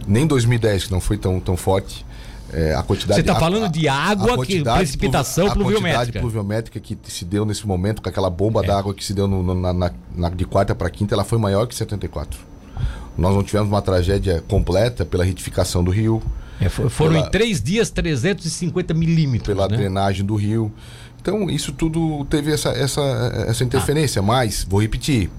nem 0.07 0.25
2010, 0.25 0.85
que 0.85 0.91
não 0.91 1.01
foi 1.01 1.17
tão, 1.17 1.39
tão 1.39 1.57
forte, 1.57 2.05
é, 2.51 2.73
a 2.75 2.83
quantidade... 2.83 3.19
Você 3.19 3.23
tá 3.25 3.33
a- 3.33 3.39
falando 3.39 3.65
a- 3.65 3.67
de 3.67 3.87
água 3.87 4.27
a 4.27 4.29
que- 4.31 4.35
quantidade 4.37 4.77
precipitação 4.79 5.45
pluvi- 5.45 5.59
pluviométrica. 5.61 5.97
A 5.97 6.03
quantidade 6.05 6.19
pluviométrica 6.21 6.79
que 6.79 6.97
se 7.11 7.25
deu 7.25 7.45
nesse 7.45 7.65
momento, 7.67 8.01
com 8.01 8.09
aquela 8.09 8.29
bomba 8.29 8.63
É. 8.63 8.67
d'água 8.67 8.93
que 8.93 9.03
se 9.03 9.13
deu 9.13 9.27
no- 9.27 9.43
no- 9.43 9.55
na, 9.55 9.73
na- 9.73 9.91
na- 10.15 10.29
de 10.29 10.45
quarta 10.45 10.73
para 10.75 10.89
quinta, 10.89 11.13
ela 11.15 11.23
foi 11.23 11.37
maior 11.37 11.65
que 11.67 11.75
74. 11.75 12.39
Nós 13.17 13.35
não 13.35 13.43
tivemos 13.43 13.69
uma 13.69 13.81
tragédia 13.81 14.43
completa 14.47 15.03
pela 15.05 15.23
retificação 15.23 15.83
do 15.83 15.91
rio, 15.91 16.21
É, 16.59 16.69
fo- 16.69 16.89
foram 16.89 17.13
Pela- 17.13 17.27
em 17.27 17.31
três 17.31 17.61
dias 17.61 17.89
350 17.89 18.93
milímetros. 18.93 19.47
pela 19.47 19.67
né? 19.67 19.75
drenagem 19.77 20.25
do 20.25 20.35
rio. 20.35 20.71
Então, 21.21 21.49
isso 21.49 21.71
tudo 21.71 22.25
teve 22.25 22.51
essa, 22.51 22.69
essa, 22.69 23.01
essa 23.47 23.63
interferência. 23.63 24.21
Mas, 24.21 24.65
vou 24.69 24.81
repetir, 24.81 25.29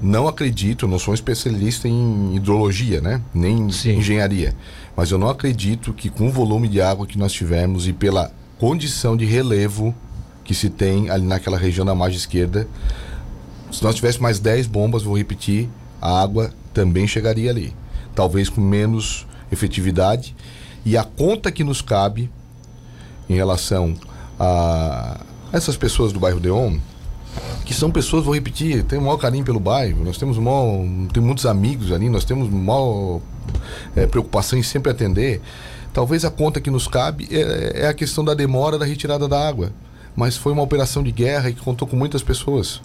não 0.00 0.26
acredito, 0.28 0.86
não 0.88 0.98
sou 0.98 1.12
um 1.12 1.14
especialista 1.14 1.86
em 1.88 2.34
hidrologia, 2.36 3.00
né? 3.00 3.20
Nem 3.34 3.70
Sim. 3.70 3.98
engenharia. 3.98 4.54
Mas 4.96 5.10
eu 5.10 5.18
não 5.18 5.28
acredito 5.28 5.92
que 5.92 6.08
com 6.08 6.28
o 6.28 6.30
volume 6.30 6.68
de 6.68 6.80
água 6.80 7.06
que 7.06 7.18
nós 7.18 7.32
tivemos 7.32 7.86
e 7.88 7.92
pela 7.92 8.32
condição 8.58 9.16
de 9.16 9.24
relevo 9.24 9.94
que 10.44 10.54
se 10.54 10.68
tem 10.70 11.08
ali 11.10 11.24
naquela 11.24 11.56
região 11.58 11.84
da 11.86 11.94
margem 11.94 12.18
esquerda, 12.18 12.66
se 13.70 13.82
nós 13.82 13.94
tivéssemos 13.94 14.22
mais 14.22 14.38
10 14.38 14.66
bombas, 14.66 15.02
vou 15.02 15.16
repetir, 15.16 15.68
a 16.00 16.20
água 16.22 16.52
também 16.74 17.06
chegaria 17.06 17.48
ali. 17.50 17.72
Talvez 18.14 18.48
com 18.48 18.60
menos 18.60 19.26
efetividade. 19.52 20.34
E 20.84 20.96
a 20.96 21.04
conta 21.04 21.52
que 21.52 21.62
nos 21.62 21.80
cabe 21.80 22.30
em 23.28 23.34
relação 23.34 23.94
a 24.40 25.20
essas 25.52 25.76
pessoas 25.76 26.12
do 26.12 26.18
bairro 26.18 26.40
Deon, 26.40 26.78
que 27.64 27.72
são 27.72 27.90
pessoas, 27.90 28.24
vou 28.24 28.34
repetir, 28.34 28.82
tem 28.84 28.98
o 28.98 29.02
maior 29.02 29.16
carinho 29.18 29.44
pelo 29.44 29.60
bairro, 29.60 30.04
nós 30.04 30.18
temos 30.18 30.38
maior, 30.38 30.84
tem 31.12 31.22
muitos 31.22 31.46
amigos 31.46 31.92
ali, 31.92 32.08
nós 32.08 32.24
temos 32.24 32.48
maior 32.50 33.20
eh, 33.94 34.06
preocupação 34.06 34.58
em 34.58 34.62
sempre 34.62 34.90
atender. 34.90 35.40
Talvez 35.92 36.24
a 36.24 36.30
conta 36.30 36.60
que 36.60 36.70
nos 36.70 36.88
cabe 36.88 37.28
é, 37.30 37.82
é 37.82 37.86
a 37.88 37.94
questão 37.94 38.24
da 38.24 38.34
demora 38.34 38.78
da 38.78 38.84
retirada 38.84 39.28
da 39.28 39.46
água. 39.46 39.72
Mas 40.14 40.36
foi 40.36 40.52
uma 40.52 40.62
operação 40.62 41.02
de 41.02 41.10
guerra 41.10 41.50
e 41.50 41.54
que 41.54 41.60
contou 41.60 41.88
com 41.88 41.96
muitas 41.96 42.22
pessoas. 42.22 42.82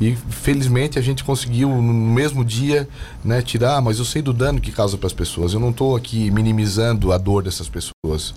E 0.00 0.14
felizmente 0.14 0.98
a 0.98 1.02
gente 1.02 1.24
conseguiu 1.24 1.68
no 1.70 1.92
mesmo 1.92 2.44
dia 2.44 2.88
né, 3.24 3.40
tirar, 3.40 3.80
mas 3.80 3.98
eu 3.98 4.04
sei 4.04 4.20
do 4.20 4.32
dano 4.32 4.60
que 4.60 4.70
causa 4.70 4.98
para 4.98 5.06
as 5.06 5.12
pessoas. 5.12 5.54
Eu 5.54 5.60
não 5.60 5.70
estou 5.70 5.96
aqui 5.96 6.30
minimizando 6.30 7.12
a 7.12 7.18
dor 7.18 7.42
dessas 7.42 7.68
pessoas. 7.68 8.34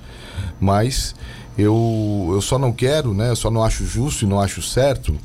Mas 0.59 1.13
eu, 1.57 2.29
eu 2.31 2.41
só 2.41 2.57
não 2.57 2.71
quero, 2.71 3.13
né, 3.13 3.29
eu 3.29 3.35
só 3.35 3.51
não 3.51 3.63
acho 3.63 3.85
justo 3.85 4.23
e 4.23 4.27
não 4.27 4.39
acho 4.39 4.61
certo 4.61 5.15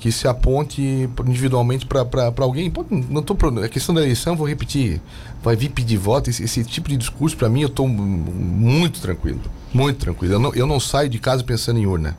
que 0.00 0.10
se 0.10 0.26
aponte 0.26 1.08
individualmente 1.26 1.86
para 1.86 2.32
alguém. 2.38 2.72
Não 3.10 3.22
tô, 3.22 3.36
a 3.62 3.68
questão 3.68 3.94
da 3.94 4.00
eleição, 4.00 4.34
vou 4.34 4.48
repetir, 4.48 5.00
vai 5.42 5.54
vir 5.54 5.68
pedir 5.68 5.98
voto. 5.98 6.30
Esse, 6.30 6.42
esse 6.42 6.64
tipo 6.64 6.88
de 6.88 6.96
discurso, 6.96 7.36
para 7.36 7.50
mim, 7.50 7.60
eu 7.60 7.68
estou 7.68 7.86
muito 7.86 9.00
tranquilo. 9.00 9.40
Muito 9.74 9.98
tranquilo. 9.98 10.34
Eu 10.34 10.38
não, 10.38 10.54
eu 10.54 10.66
não 10.66 10.80
saio 10.80 11.10
de 11.10 11.18
casa 11.18 11.44
pensando 11.44 11.78
em 11.78 11.86
urna. 11.86 12.16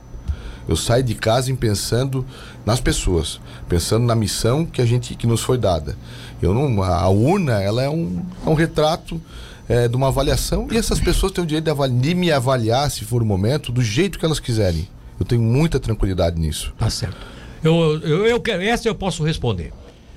Eu 0.67 0.75
saio 0.75 1.03
de 1.03 1.15
casa 1.15 1.53
pensando 1.55 2.23
nas 2.65 2.79
pessoas, 2.79 3.39
pensando 3.67 4.05
na 4.05 4.15
missão 4.15 4.65
que 4.65 4.81
a 4.81 4.85
gente 4.85 5.15
que 5.15 5.25
nos 5.27 5.41
foi 5.41 5.57
dada. 5.57 5.95
Eu 6.41 6.53
não, 6.53 6.81
a, 6.83 7.07
urna 7.09 7.61
ela 7.61 7.81
é 7.83 7.89
um, 7.89 8.21
é 8.45 8.49
um 8.49 8.53
retrato 8.53 9.21
é, 9.69 9.87
de 9.87 9.95
uma 9.95 10.07
avaliação 10.09 10.67
e 10.71 10.77
essas 10.77 10.99
pessoas 10.99 11.31
têm 11.31 11.43
o 11.43 11.47
direito 11.47 11.65
de, 11.65 11.71
avali- 11.71 11.93
de 11.93 12.13
me 12.15 12.31
avaliar, 12.31 12.89
se 12.91 13.03
for 13.05 13.21
o 13.21 13.25
momento, 13.25 13.71
do 13.71 13.81
jeito 13.81 14.17
que 14.19 14.25
elas 14.25 14.39
quiserem. 14.39 14.87
Eu 15.19 15.25
tenho 15.25 15.41
muita 15.41 15.79
tranquilidade 15.79 16.39
nisso. 16.39 16.73
Tá 16.77 16.89
certo. 16.89 17.17
Eu, 17.63 17.99
eu, 18.01 18.25
eu 18.25 18.41
quero, 18.41 18.63
essa 18.63 18.87
eu 18.87 18.95
posso 18.95 19.23
responder. 19.23 19.71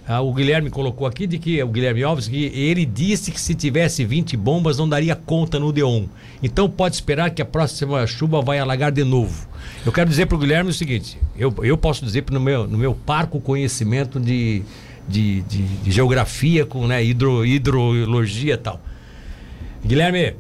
Ah, 0.07 0.21
o 0.21 0.35
Guilherme 0.35 0.69
colocou 0.69 1.07
aqui 1.07 1.27
de 1.27 1.39
que 1.39 1.63
o 1.63 1.69
Guilherme 1.69 2.03
Alves 2.03 2.29
que 2.29 2.45
ele 2.55 2.85
disse 2.85 3.33
que 3.33 3.41
se 3.41 3.55
tivesse 3.55 4.05
20 4.05 4.37
bombas 4.37 4.77
não 4.77 4.87
daria 4.87 5.17
conta 5.17 5.59
no 5.59 5.73
Deon. 5.73 6.05
Então 6.43 6.69
pode 6.69 6.95
esperar 6.95 7.31
que 7.31 7.41
a 7.41 7.45
próxima 7.45 8.07
chuva 8.07 8.43
vai 8.43 8.59
alagar 8.59 8.93
de 8.93 9.03
novo. 9.03 9.49
Eu 9.87 9.91
quero 9.91 10.11
dizer 10.11 10.27
para 10.27 10.37
o 10.37 10.39
Guilherme 10.39 10.69
o 10.71 10.75
seguinte: 10.75 11.17
eu, 11.37 11.55
eu 11.63 11.79
posso 11.79 12.05
dizer 12.05 12.23
no 12.31 12.39
meu, 12.39 12.67
no 12.67 12.77
meu 12.77 12.95
parco 12.95 13.41
conhecimento 13.41 14.21
de, 14.21 14.63
de, 15.09 15.41
de, 15.43 15.63
de 15.63 15.91
geografia, 15.91 16.67
com 16.67 16.87
né, 16.87 17.03
hidro, 17.03 17.47
hidrologia 17.47 18.55
e 18.55 18.59
tal. 18.59 18.79
Guilherme, 19.85 20.35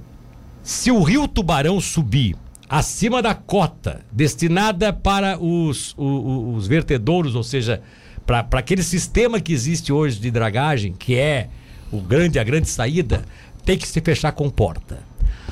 se 0.62 0.90
o 0.90 1.02
rio 1.02 1.26
Tubarão 1.26 1.80
subir 1.80 2.36
acima 2.68 3.22
da 3.22 3.34
cota 3.34 4.00
destinada 4.12 4.92
para 4.92 5.38
os, 5.42 5.94
o- 5.96 6.02
o- 6.04 6.54
os 6.54 6.66
vertedouros, 6.66 7.34
ou 7.34 7.42
seja, 7.42 7.80
para 8.26 8.46
aquele 8.52 8.82
sistema 8.82 9.40
que 9.40 9.52
existe 9.52 9.92
hoje 9.92 10.18
de 10.18 10.30
dragagem, 10.30 10.92
que 10.92 11.16
é 11.16 11.48
o 11.92 12.00
grande, 12.00 12.38
a 12.38 12.44
grande 12.44 12.68
saída, 12.68 13.24
tem 13.64 13.76
que 13.76 13.86
se 13.86 14.00
fechar 14.00 14.28
a 14.28 14.32
comporta. 14.32 15.02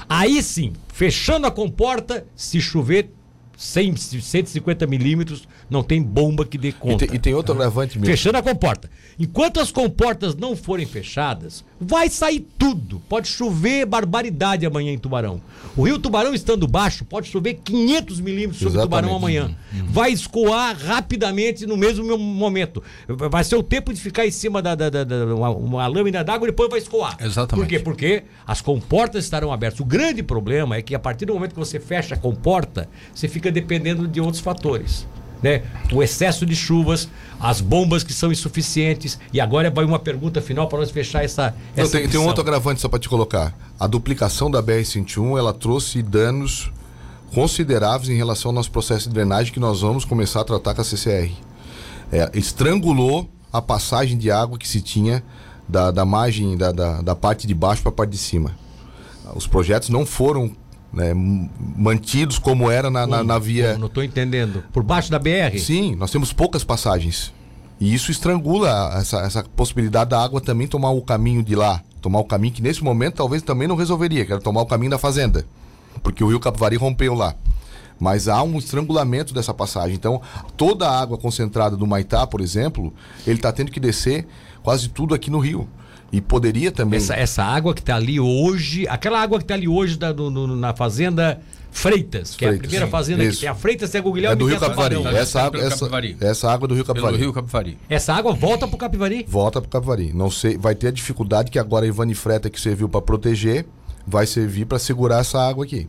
Aí 0.09 0.43
sim, 0.43 0.73
fechando 0.93 1.47
a 1.47 1.51
comporta, 1.51 2.27
se 2.35 2.61
chover 2.61 3.11
100, 3.57 3.97
150 3.97 4.87
milímetros, 4.87 5.47
não 5.73 5.83
tem 5.83 6.01
bomba 6.03 6.45
que 6.45 6.57
dê 6.59 6.68
E, 6.68 6.73
conta. 6.73 7.07
tem- 7.07 7.16
e 7.16 7.18
tem 7.18 7.35
outro 7.35 7.55
agravante 7.55 7.99
mesmo. 7.99 8.07
Fechando 8.14 8.39
a 8.39 8.43
comporta. 8.43 8.91
Enquanto 9.18 9.59
as 9.61 9.70
comportas 9.73 10.35
não 10.37 10.55
forem 10.57 10.87
fechadas, 10.87 11.64
vai 11.81 12.09
sair 12.09 12.47
tudo. 12.59 13.01
Pode 13.09 13.29
chover 13.29 13.85
barbaridade 13.87 14.64
amanhã 14.64 14.93
em 14.93 14.99
Tubarão. 14.99 15.41
O 15.77 15.83
rio 15.85 15.99
Tubarão 15.99 16.35
estando 16.35 16.66
baixo, 16.68 17.05
pode 17.05 17.29
chover 17.29 17.61
500 17.64 18.20
milímetros 18.20 18.59
sobre 18.59 18.75
Exatamente. 18.79 19.03
Tubarão 19.03 19.16
amanhã. 19.16 19.55
Vai 19.89 20.12
escoar 20.12 20.77
rapidamente 20.77 21.66
no 21.66 21.77
mesmo 21.77 22.05
mo- 22.07 22.18
momento. 22.18 22.83
Vai 23.09 23.45
ser 23.45 23.57
o 23.57 23.62
tempo 23.62 23.93
de 23.93 24.01
ficar 24.01 24.27
em 24.27 24.31
cima 24.31 24.61
da, 24.62 24.75
da- 24.75 24.91
da- 24.91 25.05
da- 25.05 25.35
uma, 25.35 25.51
uma 25.51 25.87
lâmina 25.87 26.23
d'água 26.23 26.47
e 26.49 26.51
depois 26.51 26.68
vai 26.70 26.79
escoar. 26.79 27.16
Exatamente. 27.20 27.64
Por 27.64 27.68
quê? 27.68 27.79
Porque 27.79 28.23
as 28.47 28.61
comportas 28.61 29.25
estarão 29.25 29.53
abertas. 29.53 29.81
O 29.81 29.85
grande 29.85 30.23
problema 30.23 30.77
é 30.77 30.83
que 30.83 30.95
a 30.95 30.99
partir 30.99 31.27
do 31.27 31.35
momento 31.35 31.53
que 31.53 31.59
você 31.59 31.79
fecha 31.81 32.14
a 32.14 32.18
comporta, 32.18 32.89
você 33.14 33.29
fica 33.29 33.51
dependendo 33.51 34.07
de 34.09 34.20
outros 34.20 34.41
fatores. 34.41 35.07
Né? 35.43 35.62
O 35.93 36.03
excesso 36.03 36.47
de 36.47 36.55
chuvas, 36.55 37.09
as 37.40 37.61
bombas 37.61 38.05
que 38.05 38.12
são 38.12 38.30
insuficientes. 38.30 39.18
E 39.32 39.40
agora 39.40 39.70
vai 39.70 39.84
uma 39.84 39.99
pergunta 39.99 40.40
final 40.40 40.68
para 40.68 40.78
nós 40.78 40.90
fechar 40.90 41.24
essa. 41.24 41.55
Não, 41.76 41.82
essa 41.82 41.99
tem, 41.99 42.09
tem 42.09 42.20
um 42.20 42.26
outro 42.26 42.43
agravante 42.43 42.80
só 42.80 42.88
para 42.88 42.99
te 42.99 43.09
colocar. 43.09 43.55
A 43.78 43.86
duplicação 43.86 44.51
da 44.51 44.62
BR-101 44.62 45.38
ela 45.38 45.53
trouxe 45.53 46.03
danos 46.03 46.70
consideráveis 47.34 48.09
em 48.09 48.16
relação 48.16 48.51
ao 48.51 48.55
nosso 48.55 48.70
processo 48.70 49.09
de 49.09 49.14
drenagem 49.14 49.53
que 49.53 49.61
nós 49.61 49.80
vamos 49.80 50.05
começar 50.05 50.43
a 50.43 50.45
tratar 50.45 50.74
com 50.74 50.82
a 50.82 50.84
CCR. 50.84 51.32
É, 52.12 52.30
estrangulou 52.34 53.28
a 53.53 53.61
passagem 53.61 54.16
de 54.18 54.30
água 54.30 54.59
que 54.59 54.68
se 54.68 54.80
tinha 54.80 55.22
da, 55.68 55.90
da 55.90 56.05
margem 56.05 56.57
da, 56.57 56.70
da, 56.70 57.03
da 57.03 57.16
parte 57.16 57.47
de 57.47 57.55
baixo 57.55 57.82
para 57.82 57.90
a 57.90 57.95
parte 57.95 58.11
de 58.11 58.18
cima. 58.18 58.57
Os 59.34 59.47
projetos 59.47 59.88
não 59.88 60.05
foram 60.05 60.53
né, 60.93 61.12
mantidos 61.14 62.38
como 62.38 62.70
era 62.70 62.90
na, 62.90 63.07
na, 63.07 63.24
na 63.24 63.38
via. 63.38 63.78
Não 63.78 63.86
estou 63.86 64.05
entendendo. 64.05 64.62
Por 64.72 64.82
baixo 64.82 65.11
da 65.11 65.18
BR? 65.18 65.59
Sim, 65.59 65.95
nós 65.97 66.11
temos 66.11 66.32
poucas 66.32 66.62
passagens. 66.62 67.32
E 67.80 67.93
isso 67.93 68.11
estrangula 68.11 68.93
essa, 68.97 69.18
essa 69.20 69.43
possibilidade 69.57 70.11
da 70.11 70.22
água 70.22 70.40
também 70.40 70.68
tomar 70.68 70.90
o 70.90 71.03
caminho 71.03 71.43
de 71.43 71.57
lá. 71.57 71.82
Tomar 72.01 72.20
o 72.20 72.24
caminho 72.24 72.53
que 72.53 72.62
nesse 72.62 72.84
momento 72.84 73.14
talvez 73.14 73.43
também 73.43 73.66
não 73.66 73.76
resolveria, 73.76 74.24
que 74.24 74.32
era 74.32 74.40
tomar 74.40 74.62
o 74.62 74.66
caminho 74.66 74.90
da 74.90 74.99
fazenda. 74.99 75.47
Porque 76.03 76.22
o 76.22 76.28
rio 76.28 76.40
Capivari 76.40 76.76
rompeu 76.76 77.14
lá. 77.14 77.34
Mas 77.99 78.28
há 78.28 78.43
um 78.43 78.59
estrangulamento 78.59 79.32
dessa 79.32 79.55
passagem. 79.55 79.95
Então, 79.95 80.20
toda 80.57 80.88
a 80.88 81.01
água 81.01 81.16
concentrada 81.16 81.76
do 81.76 81.86
Maitá, 81.86 82.26
por 82.26 82.40
exemplo, 82.40 82.93
ele 83.26 83.36
está 83.36 83.53
tendo 83.53 83.70
que 83.70 83.78
descer 83.78 84.26
quase 84.62 84.88
tudo 84.88 85.14
aqui 85.14 85.30
no 85.30 85.38
rio. 85.38 85.68
E 86.13 86.21
poderia 86.21 86.71
também. 86.71 86.99
Essa, 86.99 87.15
essa 87.15 87.43
água 87.43 87.73
que 87.73 87.81
está 87.81 87.97
ali 87.97 88.21
hoje, 88.21 88.87
aquela 88.87 89.21
água 89.21 89.39
que 89.39 89.45
está 89.45 89.55
ali 89.55 89.67
hoje 89.67 89.97
da- 89.97 90.13
no- 90.13 90.31
no- 90.31 90.55
na 90.57 90.75
fazenda 90.75 91.41
Freitas, 91.71 92.37
que 92.37 92.45
é 92.45 92.49
a 92.49 92.51
Freitas, 92.51 92.61
primeira 92.69 92.85
sim. 92.85 92.93
fazenda 92.93 93.23
que 93.23 93.29
Isso. 93.31 93.41
tem 93.41 93.49
a 93.49 93.55
Freitas, 93.55 93.89
tem 93.91 93.99
a 93.99 94.05
Guilherme 94.05 94.27
é 94.35 94.37
do 94.37 94.45
rio 94.47 94.57
a 94.59 94.61
Capivari. 94.61 94.95
Essa 95.17 95.41
água, 95.43 95.59
essa, 95.61 95.79
Capivari. 95.79 96.17
essa 96.21 96.53
água 96.53 96.69
do 96.69 96.75
rio 96.75 96.85
Pelo 96.85 96.95
Capivari. 96.97 97.17
Rio 97.17 97.33
Capivari. 97.33 97.79
Essa 97.89 98.13
água 98.13 98.35
volta 98.35 98.69
pro 98.69 98.77
Capivari. 98.77 99.25
volta 99.27 99.59
para 99.59 99.69
o 99.69 99.71
Capivari. 99.71 100.13
Não 100.13 100.31
sei, 100.31 100.59
vai 100.59 100.75
ter 100.75 100.89
a 100.89 100.91
dificuldade 100.91 101.51
que 101.51 101.59
agora 101.59 101.87
a 101.87 101.89
Ivani 101.89 102.15
Freta 102.15 102.51
que 102.51 102.61
serviu 102.61 102.91
para 102.91 103.01
proteger, 103.01 103.65
vai 104.07 104.27
servir 104.27 104.67
para 104.67 104.79
segurar 104.79 105.21
essa 105.21 105.41
água 105.41 105.65
aqui. 105.65 105.89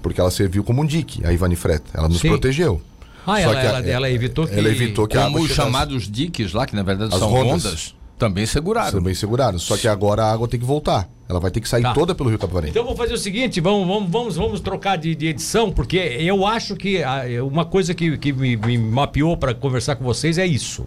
Porque 0.00 0.18
ela 0.18 0.30
serviu 0.30 0.64
como 0.64 0.80
um 0.80 0.86
dique, 0.86 1.24
a 1.26 1.32
Ivani 1.34 1.54
Freta. 1.54 1.90
Ela 1.92 2.08
nos 2.08 2.20
Sim. 2.20 2.28
protegeu. 2.28 2.80
Ah, 3.26 3.32
Só 3.32 3.36
ela, 3.36 3.52
que 3.52 3.58
a- 3.60 3.62
ela, 3.64 3.86
ela 3.86 4.10
evitou 4.10 4.46
que. 4.46 4.58
ela 4.58 4.68
evitou 4.68 5.06
que 5.06 5.16
a 5.18 5.24
Como 5.24 5.36
água 5.36 5.40
os 5.42 5.48
chegasse. 5.52 5.68
chamados 5.70 6.10
diques 6.10 6.52
lá, 6.54 6.66
que 6.66 6.74
na 6.74 6.82
verdade 6.82 7.12
As 7.12 7.20
são 7.20 7.28
rondas. 7.28 7.62
rondas, 7.64 7.94
também 8.22 8.46
seguraram. 8.46 8.92
Também 8.92 9.14
seguraram. 9.14 9.58
Só 9.58 9.76
que 9.76 9.88
agora 9.88 10.22
a 10.24 10.32
água 10.32 10.46
tem 10.46 10.60
que 10.60 10.66
voltar. 10.66 11.08
Ela 11.28 11.40
vai 11.40 11.50
ter 11.50 11.60
que 11.60 11.68
sair 11.68 11.82
Tá. 11.82 11.92
toda 11.92 12.14
pelo 12.14 12.28
rio 12.28 12.38
Capivari. 12.38 12.68
Então 12.68 12.84
vamos 12.84 12.98
fazer 12.98 13.14
o 13.14 13.18
seguinte, 13.18 13.60
vamos, 13.60 13.86
vamos, 13.86 14.10
vamos, 14.10 14.36
vamos 14.36 14.60
trocar 14.60 14.96
de, 14.96 15.14
de 15.14 15.26
edição, 15.26 15.72
porque 15.72 15.96
eu 15.96 16.46
acho 16.46 16.76
que 16.76 17.02
ah, 17.02 17.24
uma 17.42 17.64
coisa 17.64 17.94
que, 17.94 18.16
que 18.18 18.32
me, 18.32 18.56
me 18.56 18.78
mapeou 18.78 19.36
para 19.36 19.52
conversar 19.54 19.96
com 19.96 20.04
vocês 20.04 20.38
é 20.38 20.46
isso. 20.46 20.86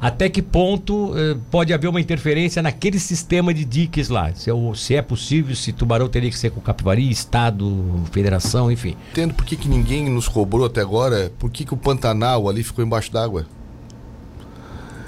Até 0.00 0.28
que 0.28 0.42
ponto 0.42 1.12
eh, 1.16 1.36
pode 1.50 1.72
haver 1.72 1.88
uma 1.88 2.00
interferência 2.00 2.62
naquele 2.62 2.98
sistema 2.98 3.52
de 3.52 3.64
diques 3.64 4.08
lá? 4.10 4.30
Se, 4.34 4.50
é 4.50 4.54
se 4.74 4.94
é 4.94 5.00
possível, 5.02 5.56
se 5.56 5.72
Tubarão 5.72 6.06
teria 6.06 6.30
que 6.30 6.38
ser 6.38 6.50
com 6.50 6.60
Capivari, 6.60 7.10
Estado, 7.10 8.02
Federação, 8.12 8.70
enfim. 8.70 8.94
Entendo 9.12 9.32
por 9.32 9.44
que, 9.46 9.56
que 9.56 9.68
ninguém 9.68 10.08
nos 10.10 10.28
cobrou 10.28 10.66
até 10.66 10.82
agora, 10.82 11.32
por 11.38 11.50
que, 11.50 11.64
que 11.64 11.72
o 11.72 11.78
Pantanal 11.78 12.46
ali 12.48 12.62
ficou 12.62 12.84
embaixo 12.84 13.10
d'água. 13.10 13.46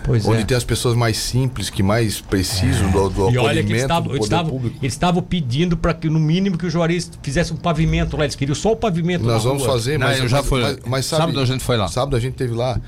Pois 0.08 0.26
Onde 0.26 0.40
é. 0.40 0.44
tem 0.44 0.56
as 0.56 0.64
pessoas 0.64 0.96
mais 0.96 1.16
simples, 1.18 1.68
que 1.70 1.82
mais 1.82 2.20
precisam 2.20 2.90
do, 2.90 3.08
do 3.10 3.30
E 3.30 3.38
olha 3.38 3.62
que 3.62 3.70
eles 3.72 3.82
acolhimento 3.82 3.82
estavam, 3.82 4.02
do 4.02 4.08
eles 4.14 4.18
poder 4.20 4.34
estavam, 4.34 4.50
público. 4.50 4.78
eles 4.82 4.92
estavam 4.94 5.22
pedindo 5.22 5.76
para 5.76 5.94
que, 5.94 6.08
no 6.08 6.18
mínimo, 6.18 6.56
que 6.58 6.66
o 6.66 6.70
Juarez 6.70 7.10
fizesse 7.22 7.52
um 7.52 7.56
pavimento 7.56 8.16
lá. 8.16 8.24
Eles 8.24 8.34
queriam 8.34 8.54
só 8.54 8.72
o 8.72 8.76
pavimento 8.76 9.24
Nós 9.24 9.44
vamos 9.44 9.62
rua. 9.62 9.72
fazer, 9.72 9.98
Não, 9.98 10.06
mas, 10.06 10.18
eu 10.18 10.26
já 10.28 10.38
mas- 10.38 10.46
fui. 10.46 10.60
mas- 10.62 10.78
mas 10.86 11.06
sabe, 11.06 11.20
Sábado 11.22 11.40
a 11.40 11.44
gente 11.44 11.62
foi 11.62 11.76
lá. 11.76 11.88
Sábado 11.88 12.16
a 12.16 12.20
gente 12.20 12.34
teve 12.34 12.54
lá. 12.54 12.80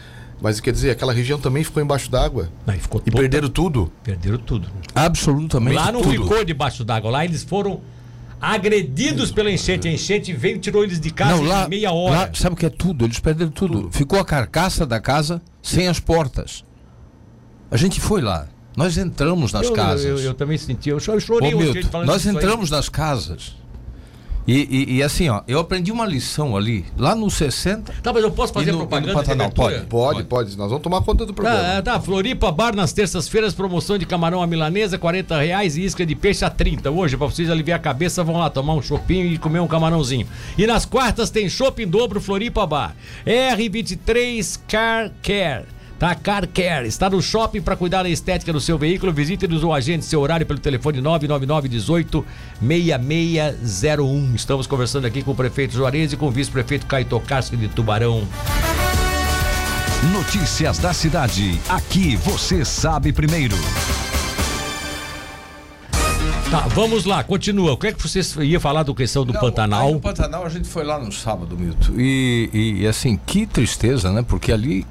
Mas 0.42 0.58
quer 0.58 0.72
dizer, 0.72 0.90
aquela 0.90 1.12
região 1.12 1.38
também 1.38 1.62
ficou 1.62 1.82
embaixo 1.82 2.10
d'água. 2.10 2.48
Ficou 2.78 3.02
E 3.04 3.10
toda- 3.10 3.20
perderam 3.20 3.48
tudo. 3.50 3.92
perderam 4.02 4.38
tudo. 4.38 4.68
Absolutamente 4.94 5.76
Lá 5.76 5.92
não 5.92 6.00
tudo. 6.00 6.12
ficou 6.22 6.42
debaixo 6.42 6.82
d'água. 6.82 7.10
Lá 7.10 7.24
eles 7.26 7.42
foram 7.44 7.82
agredidos 8.40 9.30
pela 9.30 9.50
enchente. 9.50 9.86
A 9.86 9.92
enchente 9.92 10.32
veio 10.32 10.56
e 10.56 10.58
tirou 10.58 10.82
eles 10.82 10.98
de 10.98 11.10
casa 11.10 11.36
Não, 11.36 11.42
lá, 11.44 11.66
em 11.66 11.68
meia 11.68 11.92
hora. 11.92 12.16
lá, 12.16 12.30
sabe 12.32 12.54
o 12.54 12.56
que 12.56 12.64
é 12.66 12.70
tudo? 12.70 13.04
Eles 13.04 13.20
perderam 13.20 13.50
tudo. 13.50 13.90
Ficou 13.92 14.18
a 14.18 14.24
carcaça 14.24 14.86
da 14.86 14.98
casa 14.98 15.42
sem 15.62 15.88
as 15.88 16.00
portas. 16.00 16.64
A 17.70 17.76
gente 17.76 18.00
foi 18.00 18.20
lá. 18.20 18.46
Nós 18.76 18.96
entramos 18.96 19.52
nas 19.52 19.66
eu, 19.66 19.72
casas. 19.72 20.04
Eu, 20.06 20.18
eu 20.18 20.34
também 20.34 20.56
senti. 20.56 20.88
Eu 20.90 21.00
cho- 21.00 21.12
eu 21.12 21.16
Ô, 21.16 21.20
chorei 21.20 21.54
hoje 21.54 21.72
Milton, 21.74 22.04
nós 22.04 22.22
disso 22.22 22.30
aí. 22.30 22.36
entramos 22.36 22.70
nas 22.70 22.88
casas. 22.88 23.56
E, 24.48 24.54
e- 24.70 24.96
e 24.96 25.02
assim, 25.02 25.28
ó, 25.28 25.42
eu 25.46 25.60
aprendi 25.60 25.92
uma 25.92 26.06
lição 26.06 26.56
ali, 26.56 26.84
lá 26.96 27.14
no 27.14 27.30
60. 27.30 27.92
Tá, 28.02 28.12
mas 28.12 28.22
eu 28.22 28.30
posso 28.32 28.52
fazer 28.52 28.72
no- 28.72 28.78
no 28.78 28.86
propaganda 28.86 29.12
de 29.12 29.18
Pantanal, 29.18 29.46
abertura? 29.46 29.86
pode? 29.86 29.86
Pode, 29.86 30.24
pode. 30.24 30.56
Nós 30.58 30.68
vamos 30.70 30.82
tomar 30.82 31.02
conta 31.02 31.26
do 31.26 31.34
programa. 31.34 31.58
Tá, 31.62 31.82
tá, 31.82 32.00
Floripa 32.00 32.50
Bar 32.50 32.74
nas 32.74 32.92
terças-feiras, 32.92 33.52
promoção 33.54 33.98
de 33.98 34.06
camarão 34.06 34.42
à 34.42 34.46
milanesa, 34.46 34.96
40 34.98 35.38
reais 35.38 35.76
e 35.76 35.84
isca 35.84 36.06
de 36.06 36.16
peixe 36.16 36.44
a 36.44 36.50
30. 36.50 36.90
Hoje, 36.90 37.16
pra 37.16 37.26
vocês 37.26 37.50
aliviar 37.50 37.78
a 37.78 37.82
cabeça, 37.82 38.24
vão 38.24 38.38
lá 38.38 38.48
tomar 38.48 38.74
um 38.74 38.82
chopinho 38.82 39.26
e 39.26 39.36
comer 39.38 39.60
um 39.60 39.68
camarãozinho. 39.68 40.26
E 40.56 40.66
nas 40.66 40.84
quartas 40.86 41.28
tem 41.30 41.48
shopping 41.48 41.86
dobro 41.86 42.20
Floripa 42.20 42.66
Bar. 42.66 42.96
R23 43.26 44.58
Car 44.66 45.12
Care. 45.22 45.64
Tá, 46.00 46.14
Car 46.14 46.48
Care. 46.48 46.88
Está 46.88 47.10
no 47.10 47.20
shopping 47.20 47.60
para 47.60 47.76
cuidar 47.76 48.02
da 48.04 48.08
estética 48.08 48.54
do 48.54 48.60
seu 48.60 48.78
veículo. 48.78 49.12
Visite-nos 49.12 49.62
o 49.62 49.70
agente, 49.70 50.06
seu 50.06 50.18
horário 50.18 50.46
pelo 50.46 50.58
telefone 50.58 50.98
999 50.98 51.68
18 51.68 52.24
6601. 52.58 54.34
Estamos 54.34 54.66
conversando 54.66 55.06
aqui 55.06 55.22
com 55.22 55.32
o 55.32 55.34
prefeito 55.34 55.74
Juarez 55.74 56.14
e 56.14 56.16
com 56.16 56.28
o 56.28 56.30
vice-prefeito 56.30 56.86
Caio 56.86 57.04
Tokarski 57.04 57.54
de 57.54 57.68
Tubarão. 57.68 58.26
Notícias 60.10 60.78
da 60.78 60.94
cidade. 60.94 61.60
Aqui 61.68 62.16
você 62.16 62.64
sabe 62.64 63.12
primeiro. 63.12 63.56
Tá, 66.50 66.60
vamos 66.68 67.04
lá, 67.04 67.22
continua. 67.22 67.72
O 67.72 67.76
que 67.76 67.88
é 67.88 67.92
que 67.92 68.02
vocês 68.02 68.34
iam 68.36 68.58
falar 68.58 68.84
do 68.84 68.94
questão 68.94 69.22
do 69.22 69.34
Não, 69.34 69.40
Pantanal? 69.40 69.92
no 69.92 70.00
Pantanal 70.00 70.46
a 70.46 70.48
gente 70.48 70.66
foi 70.66 70.82
lá 70.82 70.98
no 70.98 71.12
sábado, 71.12 71.58
Milton. 71.58 71.92
E, 71.98 72.48
e, 72.54 72.82
e, 72.84 72.86
assim, 72.86 73.20
que 73.26 73.46
tristeza, 73.46 74.10
né? 74.10 74.24
Porque 74.26 74.50
ali, 74.50 74.86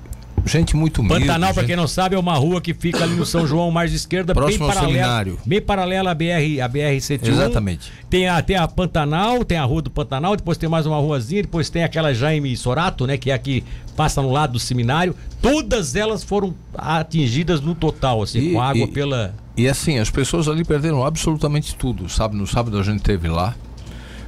gente 0.45 0.75
muito 0.75 1.01
humilde. 1.01 1.21
Pantanal, 1.25 1.53
gente- 1.53 1.65
quem 1.65 1.75
não 1.75 1.87
sabe, 1.87 2.15
é 2.15 2.19
uma 2.19 2.33
rua 2.35 2.59
que 2.61 2.73
fica 2.73 3.03
ali 3.03 3.15
no 3.15 3.25
São 3.25 3.45
João, 3.47 3.69
mais 3.71 3.91
de 3.91 3.97
esquerda, 3.97 4.33
bem 4.33 4.41
Próximo 4.43 4.65
ao 4.65 4.71
paralela, 4.71 4.93
seminário. 4.93 5.39
bem 5.45 5.61
paralela 5.61 6.11
à 6.11 6.13
BR, 6.15 6.61
à 6.63 6.67
BR 6.67 6.99
101. 7.01 7.31
Exatamente. 7.31 7.91
Tem 8.09 8.27
a, 8.27 8.41
tem 8.41 8.55
a 8.55 8.67
Pantanal, 8.67 9.43
tem 9.45 9.57
a 9.57 9.63
rua 9.63 9.81
do 9.81 9.89
Pantanal, 9.89 10.35
depois 10.35 10.57
tem 10.57 10.67
mais 10.69 10.85
uma 10.85 10.97
ruazinha, 10.97 11.41
depois 11.43 11.69
tem 11.69 11.83
aquela 11.83 12.13
Jaime 12.13 12.55
Sorato, 12.57 13.05
né, 13.07 13.17
que 13.17 13.31
é 13.31 13.33
a 13.33 13.37
que 13.37 13.63
passa 13.95 14.21
no 14.21 14.31
lado 14.31 14.53
do 14.53 14.59
seminário. 14.59 15.15
Todas 15.41 15.95
elas 15.95 16.23
foram 16.23 16.53
atingidas 16.77 17.61
no 17.61 17.75
total, 17.75 18.21
assim, 18.23 18.39
E- 18.39 18.53
com 18.53 18.61
água 18.61 18.83
e- 18.83 18.87
pela 18.91 19.33
E 19.57 19.67
assim, 19.67 19.99
as 19.99 20.09
pessoas 20.09 20.47
ali 20.47 20.63
perderam 20.63 21.05
absolutamente 21.05 21.75
tudo, 21.75 22.07
sabe? 22.07 22.35
No 22.35 22.47
sábado 22.47 22.79
a 22.79 22.83
gente 22.83 23.01
teve 23.01 23.27
lá. 23.27 23.55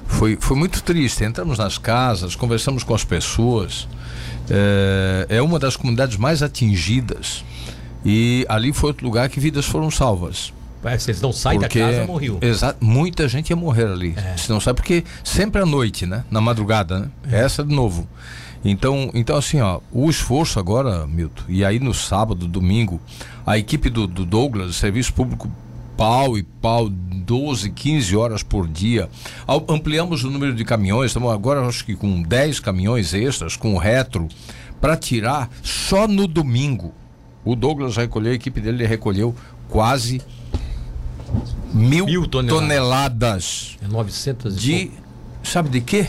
Foi, 0.05 0.38
foi 0.39 0.57
muito 0.57 0.84
triste. 0.84 1.24
Entramos 1.24 1.57
nas 1.57 1.78
casas, 1.78 2.36
conversamos 2.36 2.84
com 2.84 2.93
as 2.93 3.05
pessoas. 3.05 3.88
É, 4.52 5.38
é 5.38 5.41
uma 5.41 5.58
das 5.58 5.76
comunidades 5.76 6.18
mais 6.18 6.43
atingidas. 6.43 7.43
E 8.04 8.45
ali 8.49 8.74
foi 8.74 8.89
outro 8.89 9.06
lugar 9.06 9.30
que 9.30 9.39
vidas 9.39 9.66
foram 9.66 9.89
salvas. 9.89 10.54
É, 10.84 10.97
Vocês 10.97 11.22
não 11.22 11.32
saem 11.32 11.60
porque 11.60 11.80
da 11.80 11.86
casa, 11.86 12.06
morreu. 12.06 12.39
Exato, 12.41 12.84
muita 12.84 13.28
gente 13.28 13.52
ia 13.52 13.56
morrer 13.56 13.86
ali. 13.86 14.16
É. 14.18 14.36
Se 14.36 14.49
não 14.49 14.60
sabe 14.60 14.78
porque 14.78 15.04
sempre 15.24 15.62
à 15.62 15.66
noite, 15.66 16.06
né? 16.06 16.26
Na 16.30 16.41
madrugada, 16.41 16.99
né? 16.99 17.10
Essa 17.32 17.64
de 17.64 17.74
novo. 17.74 18.08
Então, 18.64 19.10
então 19.14 19.36
assim, 19.38 19.60
ó, 19.60 19.80
o 19.91 20.10
esforço 20.10 20.60
agora, 20.60 21.08
Milton, 21.08 21.43
e 21.47 21.66
aí 21.66 21.80
no 21.80 21.93
sábado, 21.93 22.47
domingo, 22.47 22.99
a 23.45 23.58
equipe 23.58 23.89
do, 23.89 24.06
do 24.06 24.24
Douglas, 24.24 24.76
Serviço 24.76 25.14
Público 25.14 25.52
pau 26.02 26.36
e 26.36 26.41
pau, 26.41 26.89
12, 26.89 27.70
15 27.70 28.16
horas 28.18 28.41
por 28.41 28.68
dia. 28.68 29.08
Ampliamos 29.70 30.24
o 30.24 30.32
número 30.32 30.56
de 30.56 30.66
caminhões, 30.66 31.12
estamos 31.12 31.32
agora 31.32 31.64
acho 31.68 31.86
que 31.86 31.95
com 31.95 32.24
10 32.24 32.60
caminhões 32.60 33.14
extras, 33.14 33.56
com 33.56 33.78
retro, 33.78 34.28
para 34.82 34.97
tirar 34.97 35.47
só 35.62 36.08
no 36.08 36.26
domingo. 36.26 36.91
O 37.45 37.56
Douglas 37.56 37.97
recolheu, 37.97 38.32
a 38.32 38.36
equipe 38.36 38.60
dele 38.60 38.84
recolheu 38.84 39.36
quase 39.70 40.24
mil, 41.72 42.08
Mil 42.08 42.26
toneladas. 42.26 42.58
toneladas 42.60 43.78
É 43.84 43.88
900 43.88 44.56
e 44.56 44.60
de. 44.60 44.91
Sabe 45.43 45.70
de 45.70 45.82
quê? 45.82 46.08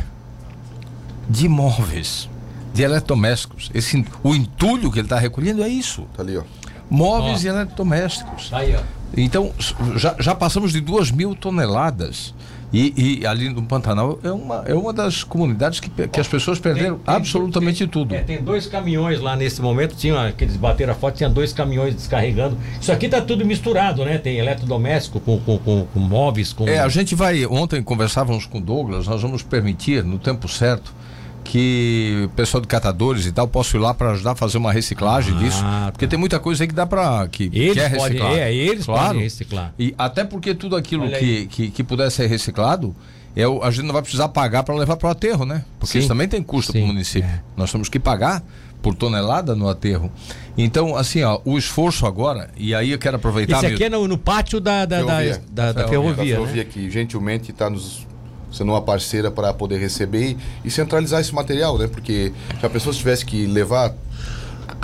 De 1.28 1.45
imóveis, 1.45 2.30
de 2.72 2.82
eletrodomésticos. 2.82 3.70
Esse, 3.74 4.03
o 4.24 4.34
entulho 4.34 4.90
que 4.90 5.01
ele 5.01 5.07
está 5.07 5.18
recolhendo 5.18 5.62
é 5.62 5.68
isso: 5.68 6.07
Tá 6.16 6.22
ali, 6.22 6.38
ó. 6.38 6.45
móveis 6.88 7.43
Ó. 7.43 7.47
e 7.47 7.49
eletrodomésticos. 7.49 8.49
Tá 8.49 8.57
aí, 8.59 8.74
ó. 8.74 9.01
Então, 9.17 9.53
já, 9.97 10.15
já 10.19 10.35
passamos 10.35 10.73
de 10.73 10.81
duas 10.81 11.11
mil 11.11 11.35
toneladas. 11.35 12.35
E, 12.75 13.19
e 13.21 13.27
ali 13.27 13.51
no 13.51 13.63
Pantanal 13.65 14.19
é 14.25 14.33
uma, 14.33 14.65
é 14.67 14.75
uma 14.75 14.95
das 14.95 15.23
comunidades 15.23 15.79
que, 15.79 15.91
que 16.09 16.19
as 16.19 16.27
pessoas 16.27 16.59
perderam 16.59 16.97
Tem- 16.97 17.05
tem- 17.05 17.15
absolutamente 17.17 17.81
tem- 17.81 17.89
tudo. 17.89 18.15
É, 18.15 18.21
tem 18.23 18.43
dois 18.43 18.67
caminhões 18.67 19.21
lá 19.21 19.37
nesse 19.37 19.61
momento, 19.61 19.95
tinha 19.95 20.29
aqueles 20.29 20.57
bateram 20.57 20.93
a 20.95 20.97
foto, 20.97 21.19
tinha 21.19 21.29
dois 21.29 21.53
caminhões 21.53 21.95
descarregando. 21.95 22.57
Isso 22.81 22.91
aqui 22.91 23.11
tá 23.11 23.21
tudo 23.21 23.45
misturado, 23.45 24.03
né? 24.07 24.17
Tem 24.17 24.39
eletrodoméstico 24.39 25.21
com, 25.21 25.39
com, 25.41 25.59
com, 25.59 25.85
com 25.93 26.01
móveis, 26.01 26.55
com. 26.55 26.67
É, 26.67 26.79
a 26.79 26.89
gente 26.89 27.15
vai. 27.15 27.45
Ontem 27.45 27.83
conversávamos 27.83 28.47
com 28.47 28.57
o 28.57 28.61
Douglas, 28.63 29.07
nós 29.07 29.21
vamos 29.21 29.43
permitir, 29.43 30.03
no 30.03 30.19
tempo 30.19 30.49
certo, 30.49 30.95
que 31.45 32.22
o 32.26 32.28
pessoal 32.30 32.61
de 32.61 32.68
catadores 32.68 33.26
e 33.26 33.32
tal 33.32 33.47
possa 33.49 33.76
ir 33.76 33.80
lá 33.80 33.93
para 33.93 34.12
ajudar 34.12 34.32
a 34.32 34.34
fazer 34.34 34.59
uma 34.59 34.72
reciclagem 34.72 35.34
Ah, 35.34 35.38
disso. 35.38 35.61
tá. 35.62 35.88
Porque 35.93 36.07
tem 36.07 36.18
muita 36.18 36.38
coisa 36.38 36.62
aí 36.64 36.68
que 36.68 36.74
dá 36.74 36.86
para. 36.86 37.26
que 37.28 37.51
Eles 37.53 37.74
quer 37.74 37.90
podem- 37.97 38.18
reciclar. 38.18 38.32
é, 38.38 38.55
eles 38.55 38.84
claro. 38.86 39.07
podem 39.09 39.22
reciclar. 39.22 39.74
E 39.78 39.95
até 39.99 40.24
porque 40.24 40.55
tudo 40.55 40.76
aquilo 40.76 41.09
que, 41.11 41.47
que, 41.47 41.70
que 41.70 41.84
puder 41.84 42.11
ser 42.11 42.26
reciclado. 42.26 42.95
É, 43.34 43.49
o- 43.49 43.62
a 43.64 43.70
gente 43.70 43.86
não 43.86 43.95
vai 43.95 44.03
precisar 44.03 44.28
pagar 44.28 44.62
para 44.62 44.74
levar 44.74 44.95
para 44.97 45.09
o 45.09 45.11
aterro, 45.11 45.47
né? 45.47 45.64
Porque 45.80 45.93
Sim. 45.95 45.99
isso 46.01 46.09
também 46.09 46.28
tem 46.28 46.43
custo 46.43 46.70
para 46.72 46.82
o 46.82 46.86
município. 46.86 47.26
é. 47.30 47.40
Nós 47.57 47.72
temos 47.72 47.88
que 47.88 47.99
pagar 47.99 48.45
por 48.82 48.95
tonelada 48.95 49.55
no 49.57 49.70
aterro. 49.70 50.12
Então, 50.59 50.95
assim, 50.95 51.22
ó, 51.22 51.40
o 51.43 51.57
esforço 51.57 52.05
agora, 52.05 52.51
e 52.59 52.74
aí 52.74 52.90
eu 52.90 52.99
quero 52.99 53.16
aproveitar. 53.16 53.57
Esse 53.57 53.66
aqui 53.68 53.78
Milton, 53.78 53.86
é 53.86 53.99
no, 54.01 54.07
no 54.09 54.18
pátio 54.18 54.61
da, 54.61 54.84
da, 54.84 54.97
Ferrovia. 54.99 55.43
da- 55.51 55.72
da 55.72 55.82
Da 55.82 55.88
ferrovia. 55.88 56.14
Da 56.14 56.22
né? 56.24 56.28
ferrovia 56.30 56.64
que 56.66 56.90
gentilmente 56.90 57.53
está 57.53 57.70
nos 57.70 58.07
sendo 58.53 58.72
uma 58.72 58.82
parceira 58.82 59.30
para 59.30 59.53
poder 59.53 59.78
receber 59.78 60.30
e, 60.30 60.38
e 60.64 60.70
centralizar 60.70 61.20
esse 61.20 61.34
material, 61.34 61.78
né? 61.78 61.86
Porque 61.86 62.32
se 62.59 62.66
a 62.66 62.70
pessoa 62.70 62.94
tivesse 62.94 63.24
que 63.24 63.46
levar 63.46 63.94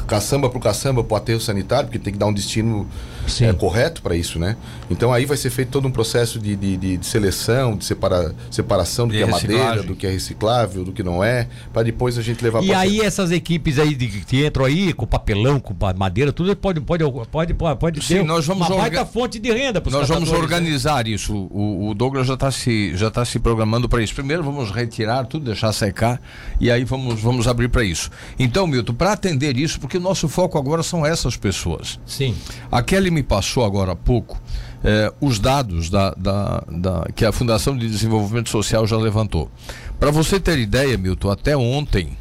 caçamba 0.06 0.48
pro 0.48 0.58
caçamba 0.58 1.04
pro 1.04 1.16
aterro 1.16 1.40
sanitário, 1.40 1.86
porque 1.86 1.98
tem 1.98 2.12
que 2.12 2.18
dar 2.18 2.26
um 2.26 2.32
destino 2.32 2.88
Sim. 3.28 3.46
é, 3.46 3.52
correto 3.52 4.02
para 4.02 4.16
isso, 4.16 4.38
né? 4.38 4.56
Então 4.90 5.12
aí 5.12 5.24
vai 5.26 5.36
ser 5.36 5.50
feito 5.50 5.70
todo 5.70 5.86
um 5.86 5.90
processo 5.90 6.38
de, 6.38 6.56
de, 6.56 6.76
de- 6.76 6.96
de 6.96 7.06
seleção, 7.06 7.76
de 7.76 7.84
separa, 7.84 8.34
separação 8.50 9.06
do 9.06 9.12
que 9.14 9.22
é 9.22 9.26
madeira, 9.26 9.82
do 9.82 9.94
que 9.94 10.06
é 10.06 10.10
reciclável, 10.10 10.84
do 10.84 10.92
que 10.92 11.02
não 11.02 11.22
é, 11.22 11.48
para 11.72 11.82
depois 11.82 12.16
a 12.18 12.22
gente 12.22 12.42
levar 12.42 12.62
E 12.62 12.72
aí 12.72 13.00
essas 13.00 13.30
equipes 13.30 13.78
aí 13.78 13.94
de, 13.94 14.06
que 14.08 14.46
entram 14.46 14.64
aí 14.64 14.92
com 14.92 15.06
papelão, 15.06 15.60
com 15.60 15.74
madeira, 15.96 16.32
tudo 16.32 16.54
pode 16.56 16.80
pode 16.80 17.04
pode 17.30 17.54
pode, 17.54 17.78
pode 17.78 18.02
Sim, 18.04 18.14
ter 18.18 18.24
nós 18.24 18.46
vamos 18.46 18.66
uma 18.66 18.76
orga- 18.76 18.90
baita 18.98 19.06
fonte 19.06 19.38
de 19.38 19.52
renda 19.52 19.80
para 19.80 19.92
Nós 19.92 20.08
vamos 20.08 20.30
organizar 20.30 21.06
isso. 21.06 21.34
O, 21.50 21.88
o 21.90 21.94
Douglas 21.94 22.26
já 22.26 22.34
está 22.34 22.50
se, 22.50 22.96
já 22.96 23.10
tá 23.10 23.24
se 23.24 23.38
programando 23.38 23.88
para 23.88 24.02
isso. 24.02 24.14
Primeiro 24.14 24.42
vamos 24.42 24.70
retirar 24.70 25.24
tudo, 25.26 25.46
deixar 25.46 25.72
secar 25.72 26.20
e 26.60 26.70
aí 26.70 26.84
vamos, 26.84 27.20
vamos 27.20 27.46
abrir 27.46 27.68
para 27.68 27.84
isso. 27.84 28.10
Então, 28.38 28.66
Milton, 28.66 28.94
para 28.94 29.12
atender 29.12 29.56
isso, 29.56 29.78
porque 29.80 29.96
o 29.96 30.00
nosso 30.00 30.28
foco 30.28 30.58
agora 30.58 30.82
são 30.82 31.04
essas 31.04 31.36
pessoas. 31.36 31.98
Sim. 32.06 32.34
A 32.70 32.82
Kelly 32.82 33.10
me 33.18 33.22
passou 33.22 33.64
agora 33.64 33.92
há 33.92 33.96
pouco 33.96 34.40
eh, 34.82 35.12
os 35.20 35.38
dados 35.38 35.90
da, 35.90 36.10
da, 36.16 36.62
da- 36.70 37.06
que 37.14 37.24
a 37.24 37.32
Fundação 37.32 37.76
de 37.76 37.88
Desenvolvimento 37.88 38.48
Social 38.48 38.86
já 38.86 38.96
levantou. 38.96 39.50
Para 39.98 40.10
você 40.10 40.38
ter 40.40 40.58
ideia, 40.58 40.96
Milton, 40.96 41.30
até 41.30 41.56
ontem, 41.56 42.16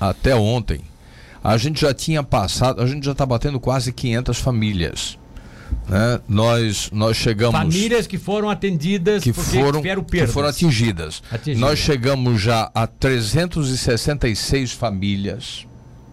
até 0.00 0.34
ontem, 0.34 0.80
a 1.44 1.56
gente 1.56 1.80
já 1.80 1.92
tinha 1.94 2.22
passado, 2.22 2.80
a 2.82 2.86
gente 2.86 3.04
já 3.04 3.12
está 3.12 3.24
batendo 3.26 3.60
quase 3.60 3.92
500 3.92 4.38
famílias. 4.38 5.18
né? 5.86 6.18
Nós, 6.26 6.88
nós 6.92 7.16
chegamos 7.16 7.58
Famílias 7.60 8.06
que 8.06 8.16
foram 8.18 8.48
atendidas 8.48 9.22
que 9.22 9.32
foram, 9.34 9.82
que 10.04 10.26
foram 10.26 10.48
atingidas. 10.48 11.22
Atingidas. 11.30 11.60
Nós 11.60 11.78
chegamos 11.78 12.40
já 12.40 12.70
a 12.74 12.86
366 12.86 14.72
famílias. 14.72 15.66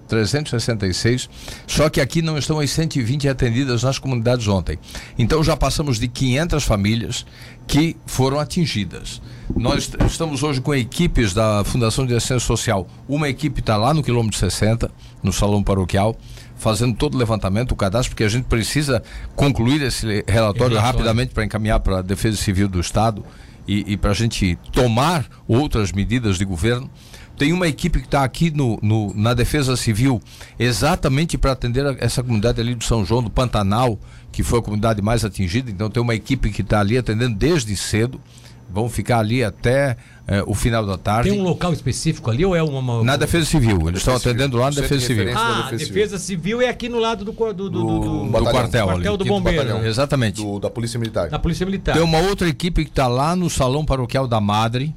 366, 0.07 1.29
só 1.67 1.89
que 1.89 1.99
aqui 1.99 2.21
não 2.21 2.37
estão 2.37 2.59
as 2.59 2.71
120 2.71 3.27
atendidas 3.27 3.83
nas 3.83 3.99
comunidades 3.99 4.47
ontem. 4.47 4.77
Então 5.17 5.43
já 5.43 5.57
passamos 5.57 5.99
de 5.99 6.07
500 6.07 6.63
famílias 6.63 7.25
que 7.67 7.95
foram 8.05 8.39
atingidas. 8.39 9.21
Nós 9.55 9.91
estamos 10.05 10.43
hoje 10.43 10.61
com 10.61 10.73
equipes 10.73 11.33
da 11.33 11.63
Fundação 11.63 12.05
de 12.05 12.15
Assistência 12.15 12.45
Social. 12.45 12.87
Uma 13.07 13.29
equipe 13.29 13.59
está 13.59 13.77
lá 13.77 13.93
no 13.93 14.03
quilômetro 14.03 14.37
60, 14.37 14.89
no 15.21 15.31
salão 15.31 15.63
paroquial, 15.63 16.15
fazendo 16.55 16.95
todo 16.95 17.15
o 17.15 17.17
levantamento, 17.17 17.71
o 17.71 17.75
cadastro, 17.75 18.11
porque 18.11 18.23
a 18.23 18.29
gente 18.29 18.45
precisa 18.45 19.03
concluir 19.35 19.81
esse 19.81 20.23
Relatório. 20.27 20.79
rapidamente 20.79 21.33
para 21.33 21.45
encaminhar 21.45 21.79
para 21.79 21.99
a 21.99 22.01
Defesa 22.01 22.37
Civil 22.37 22.67
do 22.67 22.79
Estado 22.79 23.23
e, 23.67 23.93
e 23.93 23.97
para 23.97 24.11
a 24.11 24.13
gente 24.13 24.57
tomar 24.71 25.25
outras 25.47 25.91
medidas 25.91 26.37
de 26.37 26.45
governo 26.45 26.89
Tem 27.37 27.51
uma 27.51 27.67
equipe 27.67 27.99
que 27.99 28.05
está 28.05 28.23
aqui 28.23 28.49
no, 28.51 28.79
no, 28.81 29.13
na 29.15 29.33
Defesa 29.33 29.75
Civil 29.75 30.21
exatamente 30.57 31.37
para 31.37 31.51
atender 31.51 31.85
a, 31.85 31.95
essa 31.99 32.23
comunidade 32.23 32.59
ali 32.61 32.75
do 32.75 32.83
São 32.83 33.05
João 33.05 33.21
do 33.23 33.29
Pantanal, 33.29 33.99
que 34.31 34.43
foi 34.43 34.59
a 34.59 34.61
comunidade 34.61 35.01
mais 35.01 35.23
atingida. 35.25 35.69
Então 35.69 35.89
tem 35.89 36.01
uma 36.01 36.15
equipe 36.15 36.49
que 36.49 36.61
está 36.61 36.79
ali 36.79 36.97
atendendo 36.97 37.35
desde 37.35 37.75
cedo. 37.75 38.19
Vão 38.67 38.89
ficar 38.89 39.19
ali 39.19 39.43
até 39.43 39.95
eh, 40.27 40.43
o 40.47 40.55
final 40.55 40.83
da 40.85 40.97
tarde. 40.97 41.29
Tem 41.29 41.39
um 41.39 41.43
local 41.43 41.71
específico 41.71 42.31
ali 42.31 42.43
ou 42.43 42.55
é 42.55 42.63
uma. 42.63 42.79
uma... 42.79 43.03
Na 43.03 43.15
Defesa 43.15 43.45
Civil. 43.45 43.87
Eles 43.87 43.99
estão 43.99 44.15
atendendo 44.15 44.57
lá 44.57 44.65
na 44.65 44.71
Centro 44.71 44.89
Defesa 44.89 45.01
de 45.01 45.07
Civil. 45.07 45.37
Ah, 45.37 45.61
Defesa 45.69 45.93
defesa 45.93 46.17
civil 46.17 46.61
é 46.61 46.67
aqui 46.67 46.89
no 46.89 46.97
lado 46.99 47.23
do, 47.23 47.31
do, 47.31 47.53
do, 47.53 47.69
do, 47.69 47.99
do- 47.99 48.25
batalhão. 48.25 48.51
quartel, 48.51 48.85
quartel 48.87 49.11
ali. 49.11 49.17
do 49.19 49.25
bombeiro. 49.25 49.63
batalhão. 49.63 49.85
Exatamente. 49.85 50.41
do- 50.41 50.59
da 50.59 50.69
Polícia 50.71 50.99
Militar. 50.99 51.29
da 51.29 51.37
Polícia 51.37 51.63
Militar. 51.63 51.93
Tem 51.93 52.01
uma 52.03 52.17
outra 52.17 52.49
equipe 52.49 52.83
que 52.83 52.89
está 52.89 53.07
lá 53.07 53.35
no 53.35 53.51
Salão 53.51 53.85
Paroquial 53.85 54.27
da 54.27 54.41
Madre, 54.41 54.95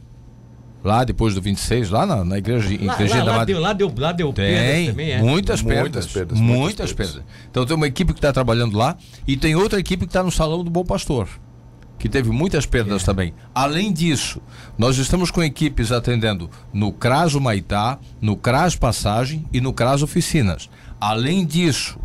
lá 0.89 1.05
depois 1.05 1.35
do 1.35 1.41
26, 1.43 1.91
lá 1.91 2.05
na, 2.07 2.25
na 2.25 2.39
igreja, 2.39 2.69
Lá, 2.69 2.95
igrejinha 2.95 3.19
lá, 3.21 3.25
da 3.25 3.31
lá 3.33 3.39
Madre. 3.39 3.53
deu, 3.55 3.63
lá 3.63 3.73
deu, 3.73 3.93
lá 3.97 4.13
deu 4.13 4.33
perdas 4.33 4.61
Tem, 4.75 4.87
também, 4.89 5.11
é. 5.13 5.23
muitas, 5.23 5.63
Muitas 5.63 5.63
perdas, 5.63 6.07
perdas, 6.07 6.39
muitas, 6.41 6.59
muitas 6.61 6.93
perdas. 6.93 7.15
perdas. 7.17 7.33
Então 7.51 7.65
tem 7.67 7.77
uma 7.77 7.87
equipe 7.87 8.13
que 8.13 8.19
está 8.19 8.33
trabalhando 8.33 8.77
lá 8.77 8.97
e 9.27 9.37
tem 9.37 9.55
outra 9.55 9.79
equipe 9.79 10.05
que 10.07 10.11
está 10.11 10.23
no 10.23 10.31
Salão 10.31 10.65
do 10.65 10.71
Bom 10.71 10.85
Pastor, 10.85 11.29
que 11.99 12.09
teve 12.09 12.31
muitas 12.31 12.65
perdas 12.67 13.03
também. 13.05 13.35
Além 13.55 13.93
disso, 13.93 14.41
nós 14.77 14.97
estamos 14.99 15.31
com 15.31 15.43
equipes 15.43 15.93
atendendo 15.93 16.49
no 16.73 16.93
CRAS 16.93 17.35
Humaitá, 17.35 17.99
no 18.21 18.37
CRAS 18.37 18.75
Passagem 18.77 19.45
e 19.53 19.61
no 19.61 19.73
CRAS 19.73 20.03
Oficinas. 20.03 20.69
Além 21.01 21.45
disso, 21.45 21.99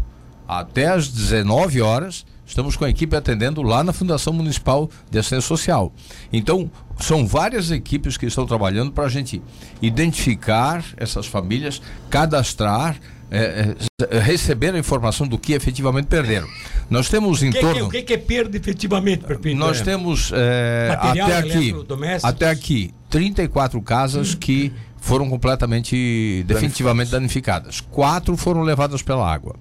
até 0.47 0.88
às 0.89 1.07
19 1.07 1.81
horas, 1.81 2.25
estamos 2.45 2.75
com 2.75 2.86
a 2.86 2.89
equipe 2.89 3.15
atendendo 3.15 3.61
lá 3.61 3.84
na 3.84 3.93
Fundação 3.93 4.34
Municipal 4.34 4.89
de 5.09 5.17
Assistência 5.17 5.47
Social. 5.47 5.91
Então, 6.31 6.69
são 7.00 7.26
várias 7.28 7.72
equipes 7.72 8.18
que 8.18 8.26
estão 8.26 8.46
trabalhando 8.46 8.91
para 8.91 9.06
a 9.06 9.10
gente 9.10 9.41
identificar 9.82 10.84
essas 10.98 11.26
famílias, 11.26 11.82
cadastrar, 12.10 12.98
eh, 13.32 13.76
eh, 14.10 14.20
receber 14.20 14.74
a 14.76 14.78
informação 14.78 15.28
do 15.28 15.38
que 15.38 15.54
efetivamente 15.54 16.06
perderam. 16.06 16.48
Nós 16.89 17.10
temos 17.10 17.41
em 17.41 17.50
O 17.50 17.52
que, 17.52 17.58
que, 17.60 17.66
torno. 17.66 17.86
o 17.86 17.89
que, 17.89 18.02
que 18.04 18.14
é 18.14 18.18
perda 18.18 18.56
efetivamente, 18.58 19.24
prefeito? 19.24 19.58
Nós 19.58 19.82
É. 19.82 19.84
temos 19.84 20.32
Material 20.32 21.28
até 21.28 21.38
aqui, 21.39 21.76
até 22.22 22.50
aqui 22.50 22.94
34 23.10 23.82
casas 23.82 24.36
que 24.36 24.72
foram 24.98 25.30
completamente, 25.30 26.44
definitivamente 26.48 27.12
danificadas. 27.12 27.82
Quatro 27.82 28.38
foram 28.38 28.62
levadas 28.62 29.02
pela 29.02 29.30
água. 29.32 29.56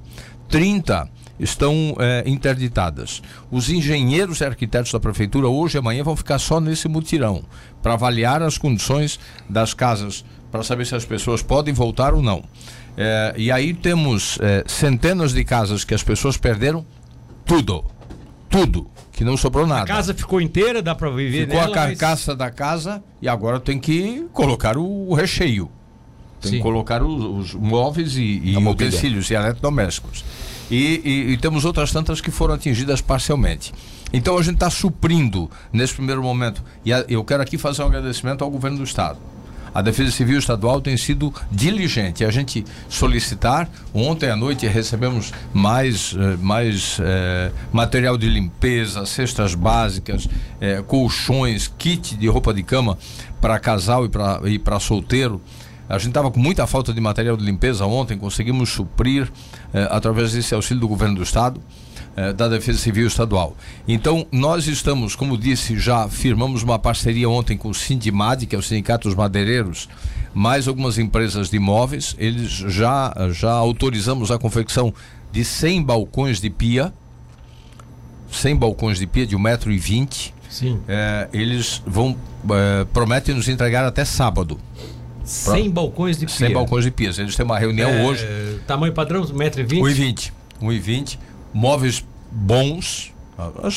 30 0.49 1.09
estão 1.39 1.97
eh, 1.99 2.23
interditadas. 2.27 3.23
Os 3.51 3.69
engenheiros 3.69 4.41
e 4.41 4.45
arquitetos 4.45 4.93
da 4.93 5.01
prefeitura 5.01 5.49
hoje 5.49 5.77
e 5.77 5.79
amanhã 5.79 6.05
vão 6.05 6.17
ficar 6.17 6.39
só 6.39 6.61
nesse 6.61 6.89
mutirão 6.89 7.43
para 7.83 7.95
avaliar 7.95 8.43
as 8.43 8.59
condições 8.59 9.19
das 9.49 9.75
casas 9.75 10.25
para 10.51 10.63
saber 10.63 10.85
se 10.85 10.95
as 10.95 11.05
pessoas 11.05 11.43
podem 11.43 11.73
voltar 11.73 12.13
ou 12.15 12.23
não. 12.23 12.45
Eh, 12.97 13.35
e 13.39 13.51
aí 13.51 13.73
temos 13.73 14.39
eh, 14.41 14.63
centenas 14.67 15.33
de 15.33 15.45
casas 15.45 15.83
que 15.85 15.95
as 15.95 16.03
pessoas 16.03 16.37
perderam 16.37 16.85
tudo, 17.45 17.85
tudo, 18.51 18.91
que 19.13 19.25
não 19.25 19.37
sobrou 19.37 19.67
nada. 19.67 19.85
A 19.85 19.87
casa 19.87 20.13
ficou 20.13 20.41
inteira, 20.41 20.83
dá 20.83 20.95
pra 20.95 21.11
viver 21.11 21.47
Ficou 21.47 21.61
nela, 21.61 21.73
a 21.73 21.75
carcaça 21.75 22.37
da 22.37 22.51
casa 22.51 23.03
e 23.21 23.29
agora 23.29 23.59
tem 23.59 23.79
que 23.79 24.27
colocar 24.33 24.77
o, 24.77 25.09
o 25.09 25.15
recheio. 25.15 25.71
Tem 26.41 26.51
Sim. 26.51 26.57
que 26.59 26.63
colocar 26.63 27.03
os, 27.03 27.53
os 27.53 27.55
móveis 27.55 28.17
e, 28.17 28.41
e 28.45 28.57
utensílios 28.57 29.31
e 29.31 29.35
eletrodomésticos. 29.35 30.25
E, 30.73 31.03
e- 31.05 31.33
e 31.33 31.37
temos 31.37 31.65
outras 31.67 31.93
tantas 31.93 32.21
que 32.23 32.31
foram 32.31 32.55
atingidas 32.55 33.01
parcialmente. 33.03 33.73
Então 34.13 34.39
a 34.39 34.43
gente 34.43 34.55
está 34.55 34.71
suprindo 34.71 35.51
nesse 35.73 35.93
primeiro 35.95 36.23
momento. 36.23 36.63
E 36.85 36.93
a- 36.93 37.05
eu 37.09 37.23
quero 37.23 37.43
aqui 37.43 37.59
fazer 37.59 37.83
um 37.83 37.87
agradecimento 37.87 38.43
ao 38.43 38.51
governo 38.51 38.79
do 38.79 38.85
Estado. 38.85 39.19
A 39.75 39.81
Defesa 39.81 40.11
Civil 40.11 40.39
Estadual 40.39 40.83
tem 40.83 40.97
sido 40.99 41.33
diligente. 41.51 42.25
A 42.25 42.31
gente 42.31 42.63
solicitar, 42.91 43.71
ontem 43.95 44.29
à 44.31 44.37
noite 44.37 44.67
recebemos 44.67 45.33
mais, 45.53 46.15
eh, 46.15 46.37
mais 46.41 46.99
eh, 47.01 47.51
material 47.73 48.19
de 48.19 48.29
limpeza, 48.29 49.07
cestas 49.07 49.55
básicas, 49.55 50.29
eh, 50.61 50.83
colchões, 50.87 51.73
kit 51.79 52.17
de 52.17 52.29
roupa 52.29 52.53
de 52.53 52.63
cama 52.63 52.99
para 53.41 53.59
casal 53.59 54.05
e 54.05 54.09
para 54.11 54.41
e 54.49 54.59
para 54.59 54.79
solteiro. 54.79 55.41
A 55.89 55.99
gente 55.99 56.09
estava 56.09 56.31
com 56.31 56.41
muita 56.41 56.67
falta 56.67 56.93
de 56.93 57.01
material 57.01 57.37
de 57.37 57.45
limpeza 57.45 57.85
ontem, 57.85 58.17
conseguimos 58.17 58.71
suprir 58.71 59.31
eh, 59.75 59.89
através 59.91 60.33
desse 60.33 60.55
auxílio 60.55 60.81
do 60.81 60.89
governo 60.89 61.17
do 61.17 61.23
Estado 61.23 61.61
eh, 62.17 62.33
da 62.33 62.49
Defesa 62.49 62.79
Civil 62.79 63.07
Estadual. 63.07 63.57
Então, 63.89 64.27
nós 64.31 64.67
estamos, 64.67 65.17
como 65.17 65.39
disse, 65.39 65.79
já 65.79 66.09
firmamos 66.09 66.63
uma 66.63 66.79
parceria 66.79 67.29
ontem 67.29 67.57
com 67.57 67.71
o 67.71 67.75
Sindimad, 67.75 68.47
que 68.47 68.55
é 68.55 68.59
o 68.59 68.63
Sindicato 68.63 69.09
dos 69.09 69.17
Madeireiros, 69.17 69.89
mais 70.35 70.69
algumas 70.69 70.99
empresas 70.99 71.49
de 71.49 71.57
imóveis. 71.57 72.15
Eles 72.19 72.51
já, 72.51 73.15
já 73.33 73.53
autorizamos 73.53 74.31
a 74.31 74.39
confecção 74.39 74.93
de 75.33 75.45
100 75.45 75.83
balcões 75.83 76.41
de 76.41 76.51
pia, 76.51 76.93
100 78.31 78.57
balcões 78.57 78.99
de 78.99 79.07
pia 79.07 79.27
de 79.27 79.37
1,20m. 79.37 80.33
Sim. 80.51 80.81
Eh, 80.87 81.29
eles 81.33 81.83
vão, 81.87 82.15
eh, 82.51 82.87
prometem 82.93 83.35
nos 83.35 83.49
entregar 83.49 83.87
até 83.87 84.05
sábado. 84.05 84.61
100 85.25 85.71
balcões 85.71 86.19
de 86.19 86.27
pia. 86.27 86.35
100 86.37 86.53
balcões 86.53 86.85
de 86.85 86.91
pias. 86.91 87.19
Eles 87.19 87.37
têm 87.37 87.45
uma 87.45 87.59
reunião 87.59 87.91
É, 87.91 88.05
hoje. 88.05 88.27
Tamanho 88.67 88.93
padrão, 88.93 89.23
1,20m? 89.23 89.81
1,20. 89.81 90.33
1,20. 90.61 91.19
Móveis 91.53 92.05
bons. 92.31 93.13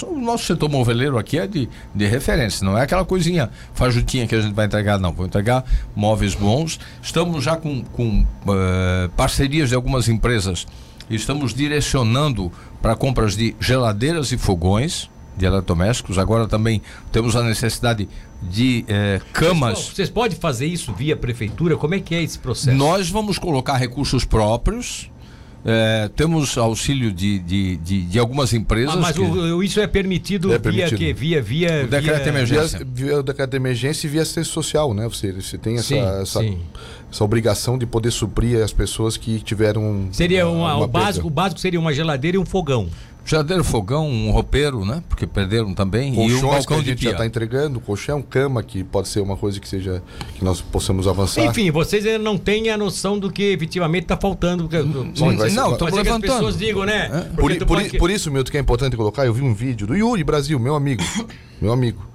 O 0.07 0.19
nosso 0.19 0.45
setor 0.45 0.69
moveleiro 0.69 1.17
aqui 1.17 1.39
é 1.39 1.47
de, 1.47 1.67
de 1.93 2.05
referência, 2.05 2.63
não 2.63 2.77
é 2.77 2.83
aquela 2.83 3.03
coisinha 3.05 3.49
fajutinha 3.73 4.27
que 4.27 4.35
a 4.35 4.41
gente 4.41 4.53
vai 4.53 4.65
entregar, 4.65 4.99
não. 4.99 5.11
Vou 5.11 5.25
entregar 5.25 5.63
móveis 5.95 6.35
bons. 6.35 6.79
Estamos 7.01 7.43
já 7.43 7.55
com, 7.55 7.81
com 7.83 8.25
eh, 8.47 9.09
parcerias 9.15 9.69
de 9.69 9.75
algumas 9.75 10.07
empresas. 10.07 10.67
Estamos 11.09 11.53
direcionando 11.53 12.51
para 12.81 12.95
compras 12.95 13.35
de 13.35 13.55
geladeiras 13.59 14.31
e 14.31 14.37
fogões 14.37 15.09
de 15.37 15.45
eletrodomésticos. 15.45 16.17
Agora 16.17 16.47
também 16.47 16.81
temos 17.11 17.35
a 17.35 17.41
necessidade 17.41 18.07
de 18.49 18.85
eh, 18.87 19.19
camas. 19.33 19.89
Vocês 19.93 20.09
podem 20.09 20.37
fazer 20.37 20.65
isso 20.67 20.93
via 20.93 21.15
prefeitura? 21.15 21.75
Como 21.77 21.93
é 21.95 21.99
que 21.99 22.13
é 22.15 22.21
esse 22.23 22.39
processo? 22.39 22.77
Nós 22.77 23.09
vamos 23.09 23.37
colocar 23.37 23.75
recursos 23.77 24.23
próprios. 24.25 25.09
eh, 25.67 26.11
temos 26.15 26.55
auxílio 26.59 27.11
de, 27.11 27.39
de, 27.39 27.77
de, 27.77 28.01
de 28.03 28.19
algumas 28.19 28.53
empresas. 28.53 28.93
Ah, 28.93 28.97
mas 28.97 29.15
que- 29.15 29.21
o- 29.21 29.63
isso 29.63 29.79
é 29.79 29.87
permitido, 29.87 30.49
É 30.49 30.51
via 30.51 30.59
permitido. 30.59 30.97
que 30.99 31.11
via 31.11 31.41
via 31.41 31.83
O 31.85 31.87
decreto 31.87 32.21
via- 32.21 32.29
emergência. 32.29 32.77
Via, 32.85 32.87
via 33.07 33.19
o 33.19 33.23
decreto 33.23 33.49
de 33.49 33.57
emergência 33.57 34.05
e 34.05 34.09
via 34.11 34.21
assistência 34.21 34.53
social, 34.53 34.93
né? 34.93 35.07
Você, 35.07 35.31
você 35.31 35.57
tem 35.57 35.73
essa, 35.77 35.87
Sim, 35.87 35.99
essa, 36.21 36.39
sim. 36.41 36.59
essa 37.11 37.23
obrigação 37.23 37.79
de 37.79 37.85
poder 37.87 38.11
suprir 38.11 38.61
as 38.63 38.71
pessoas 38.71 39.17
que 39.17 39.39
tiveram. 39.39 40.07
Seria 40.11 40.43
ah, 40.43 40.49
uma, 40.51 40.77
o 40.77 40.87
básico, 40.87 41.25
o 41.25 41.31
básico 41.31 41.59
seria 41.59 41.79
uma 41.79 41.91
geladeira 41.91 42.37
e 42.37 42.39
um 42.39 42.45
fogão. 42.45 42.87
Geladeiro, 43.27 43.63
fogão, 43.63 44.07
um 44.07 44.29
roupeiro, 44.29 44.85
né? 44.85 45.01
Porque 45.09 45.25
perderam 45.25 45.73
também. 45.73 46.09
e 46.09 46.11
um 46.11 46.15
Colchões 46.15 46.39
que 46.41 46.45
balcão 46.47 46.77
a 46.77 46.81
de 46.81 46.85
gente 46.89 47.03
já 47.05 47.11
está 47.11 47.25
entregando, 47.25 47.79
colchão, 47.79 48.21
cama, 48.21 48.61
que 48.61 48.83
pode 48.83 49.07
ser 49.07 49.19
uma 49.21 49.35
coisa 49.35 49.59
que 49.59 49.67
seja 49.67 50.03
que 50.35 50.45
nós 50.45 50.61
possamos 50.61 51.07
avançar. 51.07 51.43
Enfim, 51.43 51.71
vocês 51.71 52.05
ainda 52.05 52.19
não 52.19 52.37
têm 52.37 52.69
a 52.69 52.77
noção 52.77 53.17
do 53.17 53.31
que 53.31 53.41
efetivamente 53.51 54.03
está 54.03 54.15
faltando. 54.15 54.69
porque- 54.69 54.83
sim, 54.83 55.35
vai 55.35 55.49
ser- 55.49 55.55
não, 55.55 55.63
vai- 55.63 55.73
estamos 55.73 55.77
Pode 55.79 55.79
ser 55.79 55.79
que 55.79 55.85
as 55.87 55.95
levantando. 56.05 56.21
pessoas 56.33 56.57
digam, 56.57 56.85
né? 56.85 57.29
Por, 57.35 57.51
i- 57.51 57.57
tu 57.57 57.65
por, 57.65 57.77
pode- 57.81 57.97
por 57.97 58.11
isso, 58.11 58.29
Milton, 58.31 58.51
que 58.51 58.57
é 58.57 58.61
importante 58.61 58.95
colocar, 58.95 59.25
eu 59.25 59.33
vi 59.33 59.41
um 59.41 59.55
vídeo 59.55 59.87
do 59.87 59.95
Yuri 59.95 60.23
Brasil, 60.23 60.59
meu 60.59 60.75
amigo, 60.75 61.01
meu 61.59 61.73
amigo, 61.73 62.05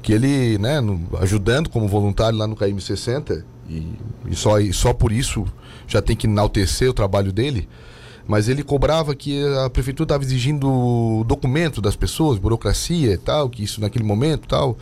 que 0.00 0.12
ele, 0.12 0.58
né, 0.58 0.80
no- 0.80 1.08
ajudando 1.20 1.68
como 1.70 1.88
voluntário 1.88 2.38
lá 2.38 2.46
no 2.46 2.54
KM60, 2.54 3.44
e, 3.68 3.82
e 4.28 4.36
só, 4.36 4.60
e 4.60 4.72
só 4.72 4.92
por 4.92 5.10
isso 5.10 5.44
já 5.88 6.00
tem 6.00 6.14
que 6.14 6.28
enaltecer 6.28 6.88
o 6.88 6.92
trabalho 6.92 7.32
dele, 7.32 7.68
mas 8.26 8.48
ele 8.48 8.62
cobrava 8.62 9.14
que 9.14 9.42
a 9.64 9.70
prefeitura 9.70 10.04
estava 10.04 10.24
exigindo 10.24 11.24
documento 11.26 11.80
das 11.80 11.96
pessoas, 11.96 12.38
burocracia 12.38 13.12
e 13.12 13.18
tal, 13.18 13.48
que 13.48 13.62
isso 13.62 13.80
naquele 13.80 14.04
momento 14.04 14.46
tal. 14.48 14.76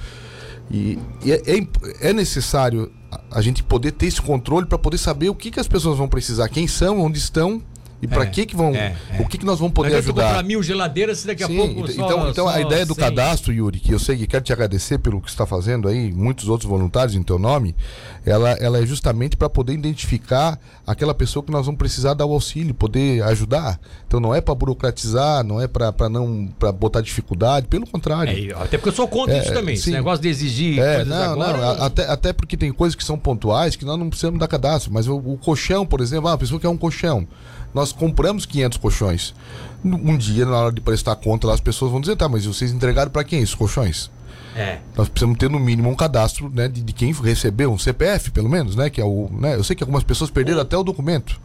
E, 0.71 0.99
e 1.25 1.33
é, 1.33 1.43
é 1.47 2.11
é 2.11 2.13
necessário 2.13 2.93
a, 3.11 3.39
a 3.39 3.43
gente 3.43 3.63
poder 3.63 3.93
ter 3.93 4.07
esse 4.07 4.23
controle 4.23 4.67
para 4.67 4.79
poder 4.79 4.99
saber 4.99 5.29
o 5.29 5.35
que, 5.35 5.51
que 5.51 5.61
as 5.61 5.69
pessoas 5.69 5.99
vão 5.99 6.09
precisar, 6.09 6.49
quem 6.49 6.67
são, 6.69 7.01
onde 7.01 7.19
estão 7.19 7.63
e 8.03 8.07
para 8.09 8.23
É, 8.25 8.27
que, 8.27 8.47
que 8.47 8.57
vão. 8.57 8.75
é, 8.75 8.95
é. 9.13 9.21
O 9.23 9.27
que, 9.27 9.37
que 9.39 9.45
nós 9.45 9.59
vamos 9.59 9.75
poder 9.75 9.95
ajudar. 9.97 10.27
comprar 10.29 10.43
mil 10.43 10.63
geladeiras 10.63 11.19
se 11.19 11.27
daqui 11.27 11.43
a 11.45 11.47
Sim, 11.47 11.57
pouco. 11.57 11.81
ent- 11.81 11.91
só- 11.97 12.05
então, 12.07 12.29
então 12.31 12.49
a 12.49 12.53
só 12.55 12.61
ideia 12.61 12.87
do 12.87 12.95
100. 12.95 13.05
cadastro, 13.05 13.53
Yuri, 13.53 13.79
que 13.79 13.93
eu 13.93 13.99
sei 13.99 14.17
que 14.17 14.27
quero 14.27 14.43
te 14.45 14.53
agradecer 14.53 14.99
pelo 14.99 15.21
que 15.21 15.29
você 15.31 15.35
está 15.35 15.45
fazendo 15.47 15.89
aí, 15.89 16.13
muitos 16.13 16.49
outros 16.49 16.69
voluntários 16.69 17.15
em 17.15 17.23
teu 17.23 17.39
nome, 17.39 17.75
ela, 18.25 18.51
ela 18.53 18.79
é 18.83 18.87
justamente 18.87 19.37
para 19.37 19.49
poder 19.51 19.73
identificar 19.75 20.59
aquela 20.87 21.15
pessoa 21.15 21.43
que 21.43 21.51
nós 21.53 21.67
vamos 21.67 21.79
precisar 21.79 22.15
dar 22.15 22.27
o 22.27 22.33
auxílio, 22.33 22.73
poder 22.75 23.23
ajudar. 23.25 23.79
Então 24.07 24.19
não 24.21 24.35
é 24.35 24.41
para 24.41 24.55
burocratizar, 24.55 25.45
não 25.45 25.61
é 25.61 25.69
para 25.69 25.93
não 26.09 26.49
para 26.59 26.73
botar 26.73 27.01
dificuldade, 27.01 27.67
pelo 27.69 27.87
contrário. 27.87 28.51
É, 28.51 28.55
até 28.63 28.77
porque 28.79 28.89
eu 28.89 28.93
sou 28.95 29.07
contra 29.09 29.35
É, 29.37 29.41
isso 29.43 29.53
também. 29.53 29.75
Esse 29.75 29.85
sim. 29.85 29.93
negócio 29.93 30.23
de 30.23 30.29
exigir 30.29 30.79
É, 30.79 31.05
não, 31.05 31.17
agora. 31.33 31.57
não, 31.59 31.65
a- 31.71 31.87
até, 31.87 32.07
até 32.11 32.33
porque 32.33 32.57
tem 32.57 32.73
coisas 32.73 32.95
que 32.95 33.05
são 33.05 33.19
pontuais 33.19 33.77
que 33.77 33.85
nós 33.85 33.99
não 33.99 34.09
precisamos 34.09 34.41
dar 34.41 34.49
cadastro, 34.49 34.93
mas 34.93 35.07
o, 35.07 35.17
o 35.17 35.37
colchão, 35.39 35.85
por 35.87 36.01
exemplo, 36.01 36.29
ah, 36.29 36.33
a 36.35 36.39
pessoa 36.39 36.61
quer 36.61 36.69
um 36.69 36.77
colchão. 36.77 37.27
Nós 37.75 37.93
compramos 37.93 38.45
500 38.47 38.79
colchões. 38.79 39.35
Um 39.85 40.17
dia, 40.17 40.45
na 40.45 40.57
hora 40.57 40.73
de 40.73 40.81
prestar 40.81 41.17
conta, 41.17 41.47
lá, 41.47 41.55
as 41.55 41.61
pessoas 41.61 41.91
vão 41.91 42.01
dizer, 42.01 42.17
tá, 42.17 42.29
mas 42.29 42.45
vocês 42.45 42.73
entregaram 42.73 43.11
para 43.11 43.25
quem 43.25 43.41
esses 43.41 43.55
colchões? 43.55 44.11
É. 44.55 44.79
Nós 44.97 45.09
precisamos 45.09 45.39
ter 45.39 45.49
no 45.49 45.61
mínimo 45.61 45.89
um 45.89 45.95
cadastro 45.95 46.51
né, 46.51 46.69
de, 46.69 46.83
de 46.83 46.93
quem 46.93 47.13
recebeu, 47.13 47.73
um 47.73 47.79
CPF 47.79 48.31
pelo 48.31 48.49
menos, 48.49 48.75
né? 48.75 48.91
Que 48.91 49.01
é 49.01 49.05
o, 49.05 49.29
né? 49.33 49.55
Eu 49.55 49.65
sei 49.65 49.77
que 49.77 49.83
algumas 49.83 50.03
pessoas 50.03 50.31
perderam 50.31 50.61
até 50.61 50.77
o 50.77 50.83
documento, 50.83 51.41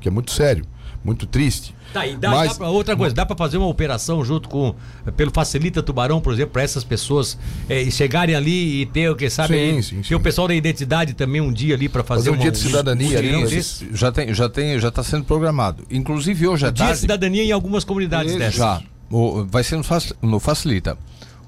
que 0.00 0.08
é 0.08 0.10
muito 0.10 0.30
sério, 0.30 0.66
muito 1.02 1.26
triste. 1.26 1.74
Tá, 1.94 2.04
e 2.08 2.16
dá, 2.16 2.30
Mas- 2.32 2.48
dá 2.50 2.54
pra, 2.56 2.68
outra 2.70 2.96
coisa, 2.96 3.14
dá 3.14 3.24
pra 3.24 3.36
fazer 3.36 3.56
uma 3.56 3.68
operação 3.68 4.24
junto 4.24 4.48
com, 4.48 4.74
pelo 5.16 5.30
Facilita 5.32 5.80
Tubarão, 5.80 6.20
por 6.20 6.32
exemplo, 6.34 6.50
pra 6.52 6.62
essas 6.62 6.82
pessoas 6.82 7.38
é, 7.68 7.88
chegarem 7.88 8.34
ali 8.34 8.82
e 8.82 8.86
ter 8.86 9.08
o 9.08 9.14
que 9.14 9.30
sabe, 9.30 9.54
Sim, 9.54 9.76
aí, 9.76 10.02
sim, 10.04 10.14
o 10.14 10.18
pessoal 10.18 10.48
da 10.48 10.54
identidade 10.56 11.14
também 11.14 11.40
um 11.40 11.52
dia 11.52 11.76
ali 11.76 11.88
pra 11.88 12.02
fazer, 12.02 12.22
Fazer 12.24 12.30
um 12.30 12.32
uma- 12.34 12.42
dia 12.42 12.50
de 12.50 12.58
cidadania 12.58 13.18
ali, 13.18 13.28
mutirão 13.28 13.48
né? 13.48 13.56
desse. 13.56 13.88
Já 13.92 14.10
tem, 14.10 14.34
já 14.34 14.48
tem, 14.48 14.76
já 14.80 14.88
está 14.88 15.04
sendo 15.04 15.22
programado. 15.24 15.84
Inclusive 15.88 16.48
hoje 16.48 16.66
à 16.66 16.70
Dia 16.70 16.72
de 16.72 16.78
tarde. 16.88 16.98
cidadania 17.00 17.44
em 17.44 17.52
algumas 17.52 17.84
comunidades 17.84 18.34
dessas. 18.34 18.56
Já. 18.56 18.82
O- 19.08 19.44
vai 19.48 19.62
ser 19.62 19.76
no, 19.76 19.84
no 20.22 20.40
Facilita. 20.40 20.98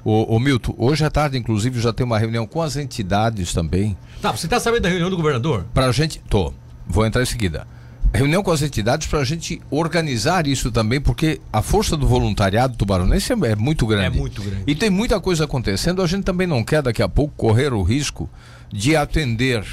O, 0.04 0.36
o 0.36 0.38
Milton, 0.38 0.72
hoje 0.78 1.04
à 1.04 1.10
tarde, 1.10 1.36
inclusive, 1.36 1.80
já 1.80 1.92
tem 1.92 2.06
uma 2.06 2.16
reunião 2.20 2.46
com 2.46 2.62
as 2.62 2.76
entidades 2.76 3.52
também. 3.52 3.96
Tá, 4.22 4.30
você 4.30 4.46
tá 4.46 4.60
sabendo 4.60 4.82
da 4.82 4.88
reunião 4.88 5.10
do 5.10 5.16
governador? 5.16 5.66
Pra 5.74 5.90
gente. 5.90 6.20
Tô. 6.30 6.52
Vou 6.86 7.04
entrar 7.04 7.20
em 7.20 7.26
seguida. 7.26 7.66
Reunião 8.14 8.42
com 8.42 8.50
as 8.50 8.62
entidades 8.62 9.06
para 9.06 9.20
a 9.20 9.24
gente 9.24 9.60
organizar 9.70 10.46
isso 10.46 10.70
também, 10.70 11.00
porque 11.00 11.40
a 11.52 11.60
força 11.60 11.96
do 11.96 12.06
voluntariado 12.06 12.76
tubaronense 12.76 13.32
é, 13.32 13.36
é 13.52 13.56
muito 13.56 13.86
grande. 13.86 14.16
É 14.16 14.20
muito 14.20 14.42
grande. 14.42 14.64
E 14.66 14.74
tem 14.74 14.88
muita 14.90 15.20
coisa 15.20 15.44
acontecendo. 15.44 16.02
A 16.02 16.06
gente 16.06 16.24
também 16.24 16.46
não 16.46 16.64
quer 16.64 16.82
daqui 16.82 17.02
a 17.02 17.08
pouco 17.08 17.34
correr 17.36 17.72
o 17.72 17.82
risco 17.82 18.28
de 18.72 18.96
atender 18.96 19.64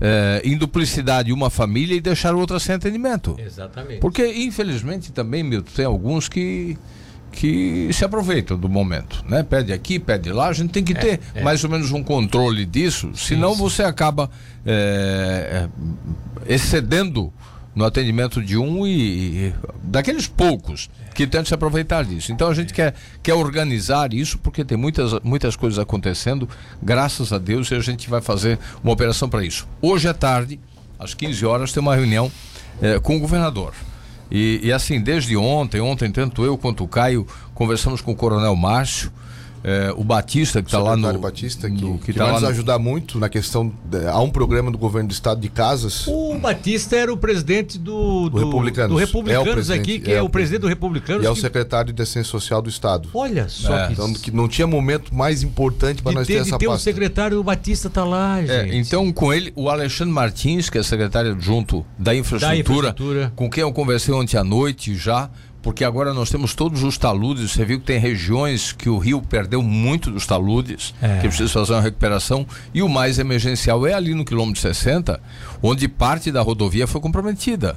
eh, 0.00 0.40
em 0.44 0.56
duplicidade 0.56 1.30
uma 1.30 1.50
família 1.50 1.94
e 1.94 2.00
deixar 2.00 2.34
outra 2.34 2.58
sem 2.58 2.74
atendimento. 2.74 3.36
Exatamente. 3.38 4.00
Porque, 4.00 4.26
infelizmente, 4.26 5.12
também, 5.12 5.42
Milton, 5.42 5.70
tem 5.76 5.84
alguns 5.84 6.26
que, 6.26 6.78
que 7.30 7.92
se 7.92 8.02
aproveitam 8.02 8.56
do 8.58 8.66
momento, 8.66 9.22
né? 9.28 9.42
Pede 9.42 9.74
aqui, 9.74 9.98
pede 9.98 10.32
lá, 10.32 10.48
a 10.48 10.52
gente 10.54 10.70
tem 10.70 10.82
que 10.82 10.94
ter 10.94 11.20
é. 11.34 11.42
mais 11.42 11.62
ou 11.64 11.70
menos 11.70 11.92
um 11.92 12.02
controle 12.02 12.64
disso, 12.64 13.10
senão 13.14 13.54
você 13.54 13.82
acaba 13.82 14.30
é, 14.64 15.68
é, 16.46 16.54
excedendo 16.54 17.30
no 17.80 17.86
atendimento 17.86 18.42
de 18.42 18.58
um 18.58 18.86
e, 18.86 19.46
e 19.46 19.54
daqueles 19.82 20.26
poucos 20.26 20.90
que 21.14 21.26
tentam 21.26 21.46
se 21.46 21.54
aproveitar 21.54 22.04
disso. 22.04 22.30
Então 22.30 22.48
a 22.48 22.54
gente 22.54 22.74
quer, 22.74 22.94
quer 23.22 23.32
organizar 23.32 24.12
isso 24.12 24.38
porque 24.38 24.62
tem 24.62 24.76
muitas, 24.76 25.18
muitas 25.24 25.56
coisas 25.56 25.78
acontecendo, 25.78 26.46
graças 26.82 27.32
a 27.32 27.38
Deus, 27.38 27.70
e 27.70 27.74
a 27.74 27.80
gente 27.80 28.10
vai 28.10 28.20
fazer 28.20 28.58
uma 28.84 28.92
operação 28.92 29.30
para 29.30 29.42
isso. 29.42 29.66
Hoje 29.80 30.06
à 30.06 30.12
tarde, 30.12 30.60
às 30.98 31.14
15 31.14 31.46
horas, 31.46 31.72
tem 31.72 31.80
uma 31.80 31.96
reunião 31.96 32.30
eh, 32.82 33.00
com 33.00 33.16
o 33.16 33.20
governador. 33.20 33.72
E, 34.30 34.60
e 34.62 34.70
assim, 34.70 35.00
desde 35.00 35.34
ontem, 35.34 35.80
ontem, 35.80 36.12
tanto 36.12 36.44
eu 36.44 36.58
quanto 36.58 36.84
o 36.84 36.88
Caio, 36.88 37.26
conversamos 37.54 38.02
com 38.02 38.12
o 38.12 38.16
Coronel 38.16 38.54
Márcio, 38.54 39.10
eh, 39.62 39.92
o 39.96 40.02
Batista, 40.04 40.62
que 40.62 40.68
está 40.68 40.78
lá 40.78 40.90
no. 40.96 41.02
Secretário 41.02 41.20
Batista, 41.20 41.70
que, 41.70 41.82
no- 41.84 41.98
que 41.98 42.12
tá 42.12 42.24
vai 42.24 42.32
nos 42.32 42.42
no- 42.42 42.48
ajudar 42.48 42.78
muito 42.78 43.18
na 43.18 43.28
questão. 43.28 43.72
de- 43.84 44.06
há 44.06 44.18
um 44.20 44.30
programa 44.30 44.70
do 44.70 44.78
governo 44.78 45.08
do 45.08 45.12
estado 45.12 45.40
de 45.40 45.48
casas. 45.48 46.06
O 46.06 46.38
Batista 46.38 46.96
era 46.96 47.12
o 47.12 47.16
presidente 47.16 47.78
do, 47.78 48.28
do, 48.28 48.30
Do 48.30 48.44
Republicanos. 48.46 48.92
do 48.92 48.98
Republicanos 48.98 49.46
É 49.46 49.50
o 49.50 49.52
presidente, 49.54 49.80
aqui, 49.80 49.98
que 50.00 50.10
é, 50.10 50.14
é 50.14 50.22
o 50.22 50.26
o 50.26 50.30
presidente 50.30 50.60
do 50.62 50.68
Republicanos. 50.68 51.22
E 51.24 51.26
é 51.26 51.30
o 51.30 51.34
que- 51.34 51.40
secretário 51.40 51.92
de 51.92 52.00
Assistência 52.02 52.30
Social 52.30 52.62
do 52.62 52.68
Estado. 52.70 53.08
Olha 53.12 53.48
só 53.48 53.76
É. 53.76 53.86
que 53.88 53.92
Então, 53.92 54.12
que 54.14 54.30
não 54.30 54.48
tinha 54.48 54.66
momento 54.66 55.14
mais 55.14 55.42
importante 55.42 56.02
para 56.02 56.10
de 56.12 56.16
nós 56.18 56.26
ter, 56.26 56.34
ter 56.34 56.42
de 56.42 56.48
essa 56.48 56.58
ter 56.58 56.66
um 56.68 56.70
pasta. 56.70 56.84
secretário, 56.84 57.38
o 57.38 57.42
Batista 57.44 57.90
tá 57.90 58.04
lá, 58.04 58.40
gente. 58.40 58.50
É, 58.50 58.74
então, 58.76 59.12
com 59.12 59.32
ele, 59.32 59.52
o 59.56 59.68
Alexandre 59.68 60.12
Martins, 60.14 60.70
que 60.70 60.78
é 60.78 60.82
secretário 60.82 61.32
adjunto 61.32 61.84
da 61.98 62.14
infraestrutura, 62.14 62.60
infraestrutura. 62.90 63.32
com 63.36 63.50
quem 63.50 63.62
eu 63.62 63.72
conversei 63.72 64.14
ontem 64.14 64.36
à 64.36 64.44
noite 64.44 64.94
já, 64.94 65.28
porque 65.62 65.84
agora 65.84 66.12
nós 66.14 66.30
temos 66.30 66.54
todos 66.54 66.82
os 66.82 66.96
taludes. 66.96 67.50
Você 67.52 67.64
viu 67.64 67.78
que 67.80 67.86
tem 67.86 67.98
regiões 67.98 68.72
que 68.72 68.88
o 68.88 68.98
rio 68.98 69.20
perdeu 69.20 69.62
muito 69.62 70.10
dos 70.10 70.26
taludes, 70.26 70.94
É. 71.02 71.18
que 71.20 71.28
precisa 71.28 71.48
fazer 71.50 71.72
uma 71.74 71.82
recuperação. 71.82 72.46
E 72.74 72.82
o 72.82 72.88
mais 72.88 73.18
emergencial 73.18 73.86
é 73.86 73.92
ali 73.94 74.14
no 74.14 74.24
quilômetro 74.24 74.60
60, 74.60 75.20
onde 75.62 75.86
parte 75.88 76.32
da 76.32 76.40
rodovia 76.42 76.86
foi 76.86 77.00
comprometida. 77.00 77.76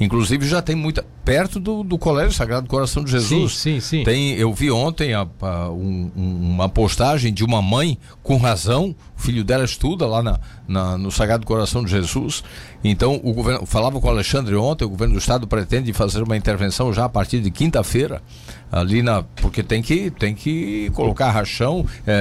Inclusive 0.00 0.46
já 0.48 0.60
tem 0.62 0.74
muita. 0.74 1.04
perto 1.24 1.60
do, 1.60 1.84
do 1.84 1.96
Colégio 1.96 2.32
Sagrado 2.32 2.66
Coração 2.66 3.04
de 3.04 3.12
Jesus. 3.12 3.56
Sim, 3.56 3.78
sim, 3.78 3.98
sim. 3.98 4.02
Tem, 4.04 4.32
eu 4.32 4.52
vi 4.52 4.72
ontem 4.72 5.14
a- 5.14 5.24
a- 5.40 5.70
um- 5.70 6.10
um- 6.16 6.50
uma 6.54 6.68
postagem 6.68 7.32
de 7.32 7.44
uma 7.44 7.62
mãe 7.62 7.96
com 8.24 8.36
razão, 8.38 8.92
o 9.16 9.22
filho 9.22 9.44
dela 9.44 9.64
estuda 9.64 10.04
lá 10.04 10.20
na, 10.20 10.40
na- 10.66 10.98
no 10.98 11.12
Sagrado 11.12 11.46
Coração 11.46 11.84
de 11.84 11.92
Jesus. 11.92 12.42
Então, 12.84 13.20
o 13.22 13.32
governo, 13.32 13.64
falava 13.64 14.00
com 14.00 14.06
o 14.08 14.10
Alexandre 14.10 14.54
ontem, 14.56 14.84
o 14.84 14.88
governo 14.88 15.14
do 15.14 15.18
estado 15.20 15.46
pretende 15.46 15.92
fazer 15.92 16.22
uma 16.22 16.36
intervenção 16.36 16.92
já 16.92 17.04
a 17.04 17.08
partir 17.08 17.40
de 17.40 17.50
quinta-feira, 17.50 18.20
ali 18.72 19.02
na. 19.02 19.22
Porque 19.36 19.62
tem 19.62 19.80
que, 19.82 20.10
tem 20.10 20.34
que 20.34 20.90
colocar 20.94 21.30
rachão, 21.30 21.86
é, 22.06 22.12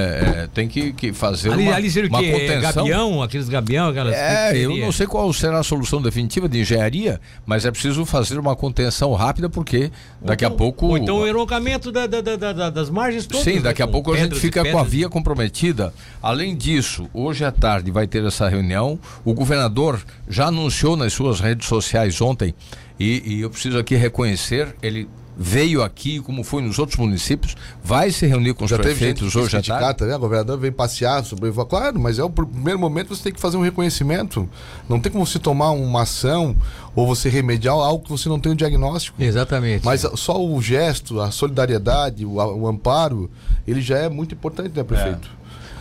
é, 0.44 0.50
tem 0.54 0.68
que, 0.68 0.94
que 0.94 1.14
fazer 1.14 1.52
ali, 1.52 1.64
uma, 1.64 1.76
ali 1.76 1.90
seria 1.90 2.10
uma 2.10 2.20
quê? 2.20 2.26
É 2.28 2.32
contenção. 2.32 2.84
Gabião, 2.86 3.24
aqueles 3.24 3.50
gabião, 3.50 3.90
aquelas. 3.90 4.14
É, 4.14 4.52
que 4.52 4.60
eu 4.60 4.78
não 4.78 4.92
sei 4.92 5.08
qual 5.08 5.32
será 5.34 5.60
a 5.60 5.64
solução 5.64 6.00
definitiva 6.02 6.48
de 6.48 6.60
engenharia, 6.60 7.20
mas 7.46 7.66
é 7.66 7.72
preciso 7.72 8.06
fazer 8.06 8.38
uma 8.38 8.56
contenção 8.56 9.14
rápida, 9.14 9.50
porque 9.50 9.90
daqui 10.22 10.46
a 10.46 10.52
pouco. 10.52 10.88
Ou 10.88 10.98
então 10.98 11.18
o 11.20 11.28
enrocamento 11.28 11.92
da- 11.92 12.06
da- 12.06 12.22
da- 12.22 12.36
da- 12.54 12.70
das 12.70 12.90
margens 12.90 13.26
todas. 13.26 13.44
Sim, 13.44 13.56
né, 13.56 13.62
daqui 13.62 13.82
a 13.82 13.86
com 13.88 13.94
pouco 13.94 14.14
a 14.14 14.18
gente 14.18 14.36
fica 14.36 14.64
com 14.64 14.78
a 14.78 14.84
via 14.84 15.10
comprometida. 15.10 15.94
Além 16.22 16.56
disso, 16.56 17.10
hoje 17.14 17.44
à 17.46 17.52
tarde 17.52 17.90
vai 17.90 18.06
ter 18.06 18.24
essa 18.26 18.48
reunião. 18.48 19.00
O 19.26 19.34
governador 19.34 20.00
já 20.30 20.51
anunciou 20.52 20.96
nas 20.96 21.14
suas 21.14 21.40
redes 21.40 21.68
sociais 21.68 22.20
ontem, 22.22 22.54
e, 23.00 23.24
e 23.38 23.42
eu 23.42 23.50
preciso 23.50 23.78
aqui 23.80 23.96
reconhecer, 23.96 24.76
ele 24.82 25.10
veio 25.44 25.82
aqui, 25.82 26.20
como 26.20 26.44
foi 26.44 26.62
nos 26.62 26.78
outros 26.78 27.00
municípios, 27.00 27.56
vai 27.84 28.12
se 28.12 28.28
reunir 28.28 28.54
com 28.54 28.66
os 28.66 28.70
Já 28.70 28.78
teve 28.78 28.90
gente 28.90 29.00
prefeitos 29.00 29.36
hoje 29.36 29.58
à 29.58 29.62
tarde. 29.62 29.98
tá 30.00 30.06
vendo? 30.06 30.18
O 30.18 30.20
governador 30.20 30.60
veio 30.60 30.74
passear, 30.74 31.24
sobrevoar. 31.26 31.66
Claro, 31.66 32.00
mas 32.00 32.20
é 32.20 32.24
o 32.24 32.30
pr- 32.30 32.46
primeiro 32.46 32.78
momento 32.78 33.16
você 33.16 33.24
tem 33.24 33.34
que 33.34 33.40
fazer 33.40 33.58
um 33.58 33.62
reconhecimento. 33.62 34.48
Não 34.88 35.00
tem 35.00 35.12
como 35.12 35.26
você 35.26 35.40
tomar 35.40 35.72
uma 35.72 36.04
ação 36.04 36.56
ou 36.94 37.08
você 37.08 37.28
remediar 37.30 37.74
algo 37.74 38.04
que 38.04 38.12
você 38.12 38.28
não 38.30 38.40
tem 38.40 38.52
o 38.52 38.56
diagnóstico. 38.56 39.20
Exatamente. 39.24 39.84
Mas 39.84 40.06
só 40.16 40.40
o 40.46 40.62
gesto, 40.62 41.20
a 41.22 41.32
solidariedade, 41.32 42.24
o, 42.26 42.34
o 42.34 42.68
amparo, 42.68 43.32
ele 43.66 43.82
já 43.82 43.98
é 43.98 44.10
muito 44.10 44.36
importante, 44.36 44.74
né, 44.76 44.84
prefeito? 44.84 45.28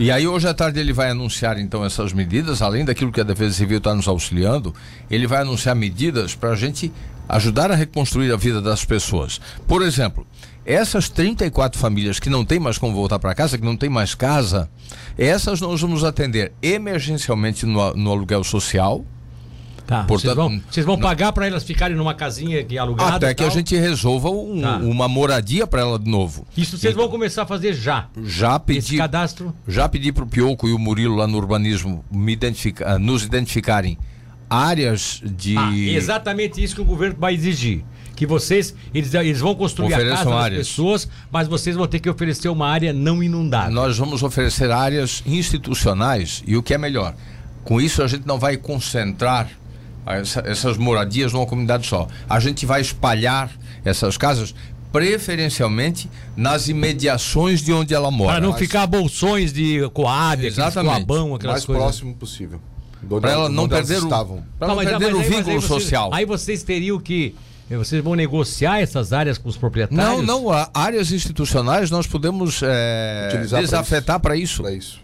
E 0.01 0.11
aí 0.11 0.27
hoje 0.27 0.49
à 0.49 0.55
tarde 0.55 0.81
ele 0.81 0.95
vai 0.95 1.11
anunciar 1.11 1.59
então 1.59 1.85
essas 1.85 2.15
medidas, 2.15 2.63
além 2.63 2.87
daquilo 2.87 3.13
que 3.13 3.21
a 3.21 3.23
Defesa 3.23 3.53
Civil 3.53 3.77
está 3.77 3.95
nos 3.95 4.09
auxiliando, 4.09 4.75
ele 5.11 5.27
vai 5.27 5.43
anunciar 5.43 5.77
medidas 5.77 6.35
para 6.35 6.53
a 6.53 6.57
gente 6.57 6.91
ajudar 7.29 7.71
a 7.71 7.75
reconstruir 7.75 8.33
a 8.33 8.37
vida 8.37 8.63
das 8.63 8.83
pessoas. 8.83 9.39
Por 9.69 9.83
exemplo, 9.83 10.27
essas 10.65 11.11
34 11.11 11.79
famílias 11.79 12.19
que 12.19 12.31
não 12.31 12.47
têm 12.47 12.59
mais 12.59 12.79
como 12.79 12.95
voltar 12.95 13.19
para 13.19 13.35
casa, 13.35 13.59
que 13.59 13.65
não 13.65 13.77
têm 13.77 13.91
mais 13.91 14.15
casa, 14.15 14.71
essas 15.19 15.61
nós 15.61 15.83
vamos 15.83 16.03
atender 16.03 16.51
emergencialmente 16.63 17.67
no, 17.67 17.93
no 17.93 18.11
aluguel 18.11 18.43
social, 18.43 19.05
Tá, 19.91 20.05
Portanto, 20.05 20.21
vocês 20.23 20.35
vão, 20.37 20.63
vocês 20.71 20.87
vão 20.87 20.95
não- 20.95 21.03
pagar 21.03 21.33
para 21.33 21.49
elas 21.49 21.65
ficarem 21.65 21.97
numa 21.97 22.15
casinha 22.15 22.63
que 22.63 22.79
alugada. 22.79 23.17
até 23.17 23.35
que 23.35 23.43
a 23.43 23.49
gente 23.51 23.77
resolva 23.77 24.31
um- 24.31 24.61
Tá. 24.61 24.77
uma 24.77 25.09
moradia 25.09 25.67
para 25.67 25.81
ela 25.81 25.99
de 25.99 26.09
novo. 26.09 26.47
Isso 26.57 26.79
vocês 26.79 26.95
vão 26.95 27.09
começar 27.09 27.43
a 27.43 27.47
fazer 27.47 27.75
já. 27.75 28.07
Já 28.25 28.55
Esse 28.55 28.61
pedi, 28.65 28.97
cadastro. 28.99 29.53
Já 29.67 29.89
pedi 29.89 30.13
para 30.13 30.23
o 30.23 30.27
Pioco 30.29 30.69
e 30.69 30.73
o 30.73 30.79
Murilo 30.79 31.17
lá 31.17 31.27
no 31.27 31.37
urbanismo 31.37 32.05
me 32.09 32.33
identifica- 32.33 32.95
ah, 32.95 32.99
nos 33.01 33.25
identificarem 33.25 33.99
áreas 34.49 35.21
de. 35.25 35.57
Ah, 35.59 35.73
exatamente 35.77 36.63
isso 36.63 36.75
que 36.77 36.81
o 36.81 36.85
governo 36.85 37.17
vai 37.19 37.35
exigir. 37.35 37.85
Que 38.15 38.27
vocês, 38.27 38.75
eles, 38.95 39.13
eles 39.15 39.41
vão 39.41 39.55
construir 39.57 39.93
a 39.93 39.97
Ofereçam 39.97 40.17
casa 40.19 40.31
das 40.31 40.45
áreas. 40.45 40.69
pessoas, 40.69 41.09
mas 41.33 41.49
vocês 41.49 41.75
vão 41.75 41.87
ter 41.89 41.99
que 42.01 42.09
oferecer 42.09 42.49
uma 42.49 42.69
área 42.69 42.93
não 42.93 43.23
inundada. 43.23 43.71
Nós 43.71 43.99
vamos 43.99 44.23
oferecer 44.23 44.71
áreas 44.71 45.23
institucionais 45.27 46.43
e 46.47 46.57
o 46.57 46.63
que 46.63 46.75
é 46.75 46.79
melhor. 46.79 47.15
Com 47.65 47.81
isso 47.81 48.03
a 48.03 48.07
gente 48.07 48.27
não 48.27 48.39
vai 48.39 48.57
concentrar 48.57 49.49
essa- 50.07 50.43
essas 50.47 50.77
moradias 50.77 51.33
numa 51.33 51.47
comunidade 51.47 51.87
só. 51.87 52.09
A 52.29 52.41
gente 52.41 52.65
vai 52.67 52.81
espalhar 52.81 53.51
essas 53.85 54.17
casas 54.17 54.55
preferencialmente 54.93 56.11
nas 56.37 56.69
imediações 56.69 57.61
de 57.63 57.73
onde 57.73 57.95
ela 57.95 58.11
mora. 58.11 58.33
Para 58.33 58.41
não 58.41 58.51
mas- 58.51 58.59
ficar 58.59 58.87
bolsões 58.87 59.53
de 59.53 59.89
Coab, 59.93 60.45
Exatamente. 60.47 61.05
Coabão, 61.07 61.33
O 61.33 61.35
aquelas 61.35 61.55
mais 61.57 61.65
coisas. 61.65 61.83
próximo 61.85 62.15
possível. 62.15 62.61
Para 63.21 63.31
ela 63.33 63.43
elas- 63.45 63.53
não 63.55 63.69
perder 63.69 64.01
o, 64.01 64.05
estavam. 64.05 64.45
pra 64.59 64.69
Não, 64.69 64.75
não 64.75 64.83
mas- 64.83 64.89
perder 64.91 65.07
mas 65.07 65.15
o 65.15 65.17
aí- 65.19 65.23
mas 65.23 65.33
aí 65.33 65.37
vínculo 65.39 65.61
vocês- 65.61 65.83
social. 65.83 66.11
Aí 66.13 66.25
vocês 66.25 66.63
teriam 66.63 66.99
que. 66.99 67.35
Vocês 67.71 68.03
vão 68.03 68.15
negociar 68.17 68.81
essas 68.81 69.13
áreas 69.13 69.39
com 69.39 69.49
os 69.49 69.57
proprietários? 69.57 70.05
Não, 70.05 70.21
não, 70.23 70.51
há 70.51 70.69
áreas 70.75 71.13
institucionais 71.13 71.89
nós 71.89 72.05
podemos 72.05 72.61
é, 72.65 73.45
desafetar 73.61 74.19
para 74.19 74.35
isso. 74.37 74.61
Para 74.63 74.73
isso. 74.73 75.01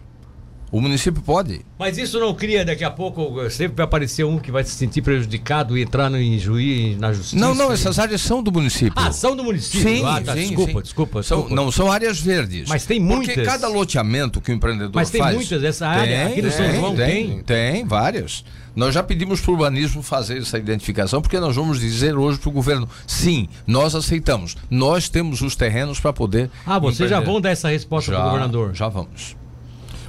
O 0.71 0.81
município 0.81 1.21
pode. 1.21 1.61
Mas 1.79 1.97
isso 1.97 2.19
não 2.19 2.33
cria, 2.33 2.65
daqui 2.65 2.83
a 2.83 2.91
pouco, 2.91 3.49
sempre 3.49 3.77
vai 3.77 3.85
aparecer 3.85 4.25
um 4.25 4.37
que 4.37 4.51
vai 4.51 4.63
se 4.63 4.71
sentir 4.71 5.01
prejudicado 5.01 5.77
e 5.77 5.81
entrar 5.81 6.09
no, 6.09 6.17
em 6.17 6.37
juiz, 6.37 6.97
na 6.97 7.13
justiça. 7.13 7.37
Não, 7.37 7.55
não, 7.55 7.71
essas 7.71 7.97
áreas 7.97 8.21
são 8.21 8.43
do 8.43 8.51
município. 8.51 8.93
Ah, 8.95 9.11
são 9.11 9.35
do 9.35 9.43
município. 9.43 9.81
Sim, 9.81 10.03
ah, 10.05 10.21
tá, 10.21 10.33
sim, 10.33 10.47
desculpa, 10.47 10.71
sim. 10.71 10.81
desculpa, 10.81 11.23
São, 11.23 11.37
desculpa. 11.39 11.63
não, 11.63 11.71
são 11.71 11.91
áreas 11.91 12.19
verdes. 12.19 12.67
Mas 12.67 12.85
tem 12.85 12.99
Porque 12.99 13.15
muitas. 13.15 13.45
cada 13.45 13.67
loteamento 13.69 14.41
que 14.41 14.51
o 14.51 14.53
empreendedor 14.53 14.91
Mas 14.93 15.09
tem 15.09 15.21
faz... 15.21 15.35
muitas, 15.35 15.63
essa 15.63 15.87
área 15.87 16.27
aqui 16.27 16.41
no 16.41 16.51
São 16.51 16.73
João 16.73 16.95
tem? 16.95 17.27
tem? 17.27 17.43
Tem, 17.43 17.85
várias. 17.85 18.43
Nós 18.75 18.93
já 18.93 19.01
pedimos 19.01 19.39
para 19.41 19.51
o 19.51 19.53
urbanismo 19.53 20.03
fazer 20.03 20.39
essa 20.39 20.57
identificação, 20.57 21.21
porque 21.21 21.39
nós 21.39 21.55
vamos 21.55 21.79
dizer 21.79 22.15
hoje 22.15 22.37
para 22.37 22.49
o 22.49 22.51
governo, 22.51 22.87
sim, 23.07 23.47
nós 23.65 23.95
aceitamos. 23.95 24.55
Nós 24.69 25.09
temos 25.09 25.41
os 25.41 25.55
terrenos 25.55 25.99
para 25.99 26.11
poder... 26.13 26.51
Ah, 26.65 26.77
vocês 26.77 27.09
já 27.09 27.19
vão 27.19 27.39
dar 27.39 27.51
essa 27.51 27.69
resposta 27.69 28.11
já, 28.11 28.17
pro 28.17 28.25
governador? 28.25 28.75
Já 28.75 28.87
vamos. 28.89 29.35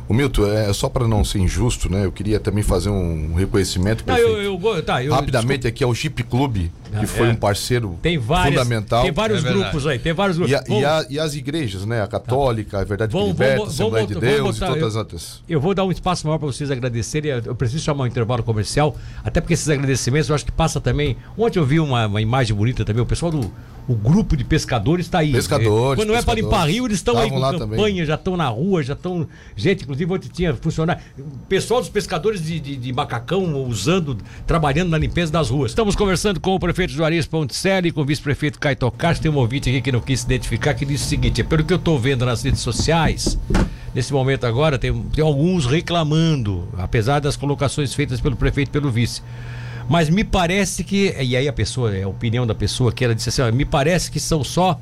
O 0.08 0.14
Milton, 0.14 0.46
é 0.46 0.72
só 0.72 0.88
para 0.88 1.06
não 1.06 1.22
ser 1.22 1.38
injusto, 1.38 1.92
né? 1.92 2.06
Eu 2.06 2.10
queria 2.10 2.40
também 2.40 2.64
fazer 2.64 2.88
um 2.88 3.34
reconhecimento 3.34 4.04
Não, 4.06 4.16
eu, 4.16 4.58
eu, 4.58 4.82
tá, 4.82 5.04
eu, 5.04 5.12
rapidamente 5.12 5.66
aqui 5.66 5.84
ao 5.84 5.94
Jeep 5.94 6.22
Clube, 6.22 6.72
que 6.98 7.06
foi 7.06 7.28
é. 7.28 7.30
um 7.30 7.36
parceiro 7.36 7.98
tem 8.00 8.16
várias, 8.16 8.54
fundamental. 8.62 9.02
Tem 9.02 9.12
vários 9.12 9.44
É 9.44 9.52
grupos 9.52 9.86
aí, 9.86 9.98
tem 9.98 10.14
vários 10.14 10.38
grupos. 10.38 10.52
E, 10.52 10.56
a- 10.56 10.78
e 10.80 10.84
a- 10.84 11.06
e 11.10 11.18
as 11.20 11.34
igrejas, 11.34 11.84
né? 11.84 12.00
A 12.02 12.06
Católica, 12.06 12.80
a 12.80 12.84
Verdade 12.84 13.12
Vamos- 13.12 13.28
Liberta, 13.28 13.54
a 13.54 13.58
vamos- 13.58 13.74
Assembleia 13.74 14.06
vamos 14.06 14.08
de 14.08 14.14
botar- 14.14 14.26
Deus 14.42 14.56
e 14.56 14.60
botar- 14.60 14.72
todas 14.72 14.88
as 14.88 14.94
eu- 14.94 14.98
outras. 15.00 15.42
Eu 15.46 15.60
vou 15.60 15.74
dar 15.74 15.84
um 15.84 15.92
espaço 15.92 16.26
maior 16.26 16.38
para 16.38 16.46
vocês 16.46 16.70
agradecerem. 16.70 17.30
Eu 17.44 17.54
preciso 17.54 17.84
chamar 17.84 18.04
um 18.04 18.06
intervalo 18.06 18.42
comercial, 18.42 18.96
até 19.22 19.42
porque 19.42 19.52
esses 19.52 19.68
agradecimentos 19.68 20.30
eu 20.30 20.34
acho 20.34 20.44
que 20.46 20.52
passa 20.52 20.80
também. 20.80 21.18
Ontem 21.36 21.58
eu 21.58 21.66
vi 21.66 21.78
uma, 21.80 22.06
uma 22.06 22.22
imagem 22.22 22.56
bonita 22.56 22.82
também. 22.82 23.02
O 23.02 23.06
pessoal 23.06 23.30
do 23.30 23.52
o 23.88 23.94
grupo 23.94 24.36
de 24.36 24.44
pescadores 24.44 25.06
está 25.06 25.20
aí. 25.20 25.32
Pescadores, 25.32 25.98
Quando 25.98 26.08
não 26.08 26.14
é 26.14 26.22
para 26.22 26.34
limpar 26.34 26.66
rio, 26.66 26.84
eles 26.86 26.98
estão 26.98 27.16
aí 27.16 27.30
com 27.30 27.40
campanha, 27.40 27.58
também. 27.58 28.04
já 28.04 28.14
estão 28.16 28.36
na 28.36 28.46
rua, 28.46 28.82
já 28.82 28.92
estão. 28.92 29.26
Gente, 29.56 29.84
inclusive 29.84 30.12
ontem 30.12 30.28
tinha 30.28 30.54
funcionário. 30.54 31.02
Pessoal 31.48 31.80
dos 31.80 31.88
pescadores 31.88 32.44
de, 32.44 32.60
de, 32.60 32.76
de 32.76 32.92
macacão 32.92 33.66
usando, 33.66 34.18
trabalhando 34.46 34.90
na 34.90 34.98
limpeza 34.98 35.32
das 35.32 35.48
ruas. 35.48 35.70
Estamos 35.70 35.96
conversando 35.96 36.38
com 36.38 36.54
o 36.54 36.60
prefeito 36.60 36.92
Juarez 36.92 37.26
Ponticelli, 37.26 37.90
com 37.90 38.02
o 38.02 38.04
vice-prefeito 38.04 38.58
Caio 38.58 38.76
Castro. 38.92 39.22
Tem 39.22 39.30
um 39.30 39.38
ouvinte 39.38 39.70
aqui 39.70 39.80
que 39.80 39.90
não 39.90 40.00
quis 40.00 40.20
se 40.20 40.26
identificar, 40.26 40.74
que 40.74 40.84
disse 40.84 41.06
o 41.06 41.08
seguinte: 41.08 41.40
é 41.40 41.44
pelo 41.44 41.64
que 41.64 41.72
eu 41.72 41.78
estou 41.78 41.98
vendo 41.98 42.26
nas 42.26 42.42
redes 42.42 42.60
sociais. 42.60 43.38
Nesse 43.94 44.12
momento 44.12 44.44
agora, 44.44 44.78
tem, 44.78 44.92
tem 45.14 45.24
alguns 45.24 45.64
reclamando, 45.64 46.68
apesar 46.76 47.20
das 47.20 47.36
colocações 47.36 47.94
feitas 47.94 48.20
pelo 48.20 48.36
prefeito 48.36 48.68
e 48.68 48.72
pelo 48.72 48.90
vice. 48.90 49.22
Mas 49.88 50.08
me 50.10 50.22
parece 50.24 50.84
que. 50.84 51.14
E 51.20 51.36
aí 51.36 51.48
a 51.48 51.52
pessoa, 51.52 51.94
é 51.96 52.02
a 52.02 52.08
opinião 52.08 52.46
da 52.46 52.54
pessoa 52.54 52.92
que 52.92 53.04
ela 53.04 53.14
disse 53.14 53.28
assim: 53.28 53.42
ó, 53.42 53.50
me 53.50 53.64
parece 53.64 54.10
que 54.10 54.20
são 54.20 54.44
só, 54.44 54.78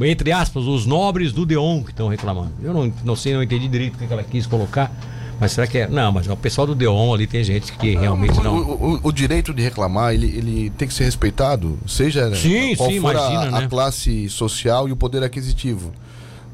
entre 0.00 0.32
aspas, 0.32 0.64
os 0.64 0.84
nobres 0.86 1.32
do 1.32 1.46
Deon 1.46 1.82
que 1.82 1.90
estão 1.90 2.08
reclamando. 2.08 2.52
Eu 2.62 2.74
não, 2.74 2.92
não 3.04 3.16
sei, 3.16 3.32
não 3.34 3.42
entendi 3.42 3.68
direito 3.68 3.94
o 3.94 3.98
que 4.06 4.12
ela 4.12 4.22
quis 4.22 4.46
colocar. 4.46 4.92
Mas 5.40 5.52
será 5.52 5.66
que 5.66 5.78
é. 5.78 5.88
Não, 5.88 6.12
mas 6.12 6.26
o 6.28 6.36
pessoal 6.36 6.66
do 6.66 6.74
Deon 6.74 7.14
ali 7.14 7.26
tem 7.26 7.42
gente 7.42 7.72
que 7.72 7.96
realmente 7.96 8.38
O, 8.38 8.42
não. 8.42 8.56
o- 8.58 8.94
o- 8.96 9.00
o 9.04 9.12
direito 9.12 9.54
de 9.54 9.62
reclamar, 9.62 10.12
ele, 10.12 10.26
ele 10.26 10.70
tem 10.76 10.86
que 10.86 10.92
ser 10.92 11.04
respeitado, 11.04 11.78
seja 11.86 12.30
Sim, 12.36 12.76
qual 12.76 12.90
sim, 12.90 13.00
for 13.00 13.16
a- 13.16 13.30
imagina, 13.32 13.56
a, 13.56 13.60
né? 13.62 13.66
classe 13.68 14.28
social 14.28 14.86
e 14.86 14.92
o 14.92 14.96
poder 14.96 15.22
aquisitivo. 15.22 15.92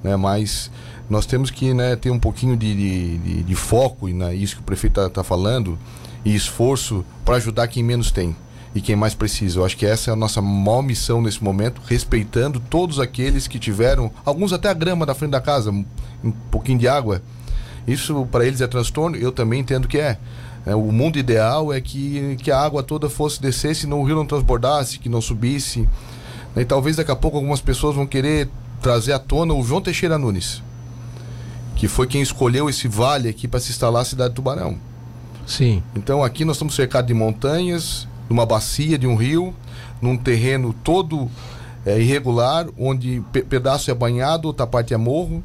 Né? 0.04 0.14
Mas 0.14 0.70
nós 1.10 1.26
temos 1.26 1.50
que 1.50 1.74
né, 1.74 1.96
ter 1.96 2.10
um 2.10 2.18
pouquinho 2.20 2.56
de, 2.56 2.72
de, 2.72 3.18
de- 3.18 3.42
de 3.42 3.54
foco, 3.56 4.08
e 4.08 4.12
na 4.12 4.32
isso 4.32 4.54
que 4.54 4.60
o 4.60 4.64
prefeito 4.64 5.00
está 5.00 5.24
falando, 5.24 5.76
e 6.26 6.34
esforço 6.34 7.04
para 7.24 7.36
ajudar 7.36 7.68
quem 7.68 7.84
menos 7.84 8.10
tem 8.10 8.34
e 8.74 8.80
quem 8.80 8.96
mais 8.96 9.14
precisa. 9.14 9.60
Eu 9.60 9.64
acho 9.64 9.76
que 9.76 9.86
essa 9.86 10.10
é 10.10 10.12
a 10.12 10.16
nossa 10.16 10.42
maior 10.42 10.82
missão 10.82 11.22
nesse 11.22 11.42
momento, 11.42 11.80
respeitando 11.86 12.58
todos 12.58 12.98
aqueles 12.98 13.46
que 13.46 13.60
tiveram, 13.60 14.10
alguns 14.24 14.52
até 14.52 14.68
a 14.68 14.74
grama 14.74 15.06
da 15.06 15.14
frente 15.14 15.30
da 15.30 15.40
casa, 15.40 15.70
um, 15.70 15.84
pouquinho 16.50 16.80
de 16.80 16.88
água. 16.88 17.22
Isso 17.86 18.26
para 18.30 18.44
eles 18.44 18.60
é 18.60 18.66
transtorno, 18.66 19.16
eu 19.16 19.30
também 19.30 19.60
entendo 19.60 19.86
que 19.86 19.98
é. 19.98 20.18
É, 20.66 20.74
o 20.74 20.90
mundo 20.90 21.16
ideal 21.16 21.72
é 21.72 21.80
que, 21.80 22.36
que 22.42 22.50
a 22.50 22.60
água 22.60 22.82
toda 22.82 23.08
fosse 23.08 23.40
descesse, 23.40 23.86
não, 23.86 24.00
o 24.00 24.04
rio 24.04 24.16
não 24.16 24.26
transbordasse, 24.26 24.98
que 24.98 25.08
não 25.08 25.20
subisse. 25.20 25.88
E 26.56 26.64
talvez 26.64 26.96
daqui 26.96 27.12
a 27.12 27.16
pouco 27.16 27.36
algumas 27.36 27.60
pessoas 27.60 27.94
vão 27.94 28.04
querer 28.04 28.48
trazer 28.82 29.12
à 29.12 29.18
tona 29.20 29.54
o 29.54 29.62
João 29.62 29.80
Teixeira 29.80 30.18
Nunes, 30.18 30.60
que 31.76 31.86
foi 31.86 32.08
quem 32.08 32.20
escolheu 32.20 32.68
esse 32.68 32.88
vale 32.88 33.28
aqui 33.28 33.46
para 33.46 33.60
se 33.60 33.70
instalar 33.70 34.02
a 34.02 34.04
cidade 34.04 34.30
de 34.30 34.34
Tubarão. 34.34 34.76
Sim. 35.46 35.82
Então 35.94 36.24
aqui 36.24 36.44
nós 36.44 36.56
estamos 36.56 36.74
cercados 36.74 37.06
de 37.06 37.14
montanhas, 37.14 38.08
numa 38.28 38.44
bacia 38.44 38.98
de 38.98 39.06
um 39.06 39.14
rio, 39.14 39.54
num 40.02 40.16
terreno 40.16 40.74
todo 40.84 41.30
é, 41.84 42.00
irregular, 42.00 42.66
onde 42.76 43.22
pe 43.32 43.42
pedaço 43.42 43.90
é 43.90 43.94
banhado, 43.94 44.48
outra 44.48 44.66
parte 44.66 44.92
é 44.92 44.96
morro. 44.96 45.42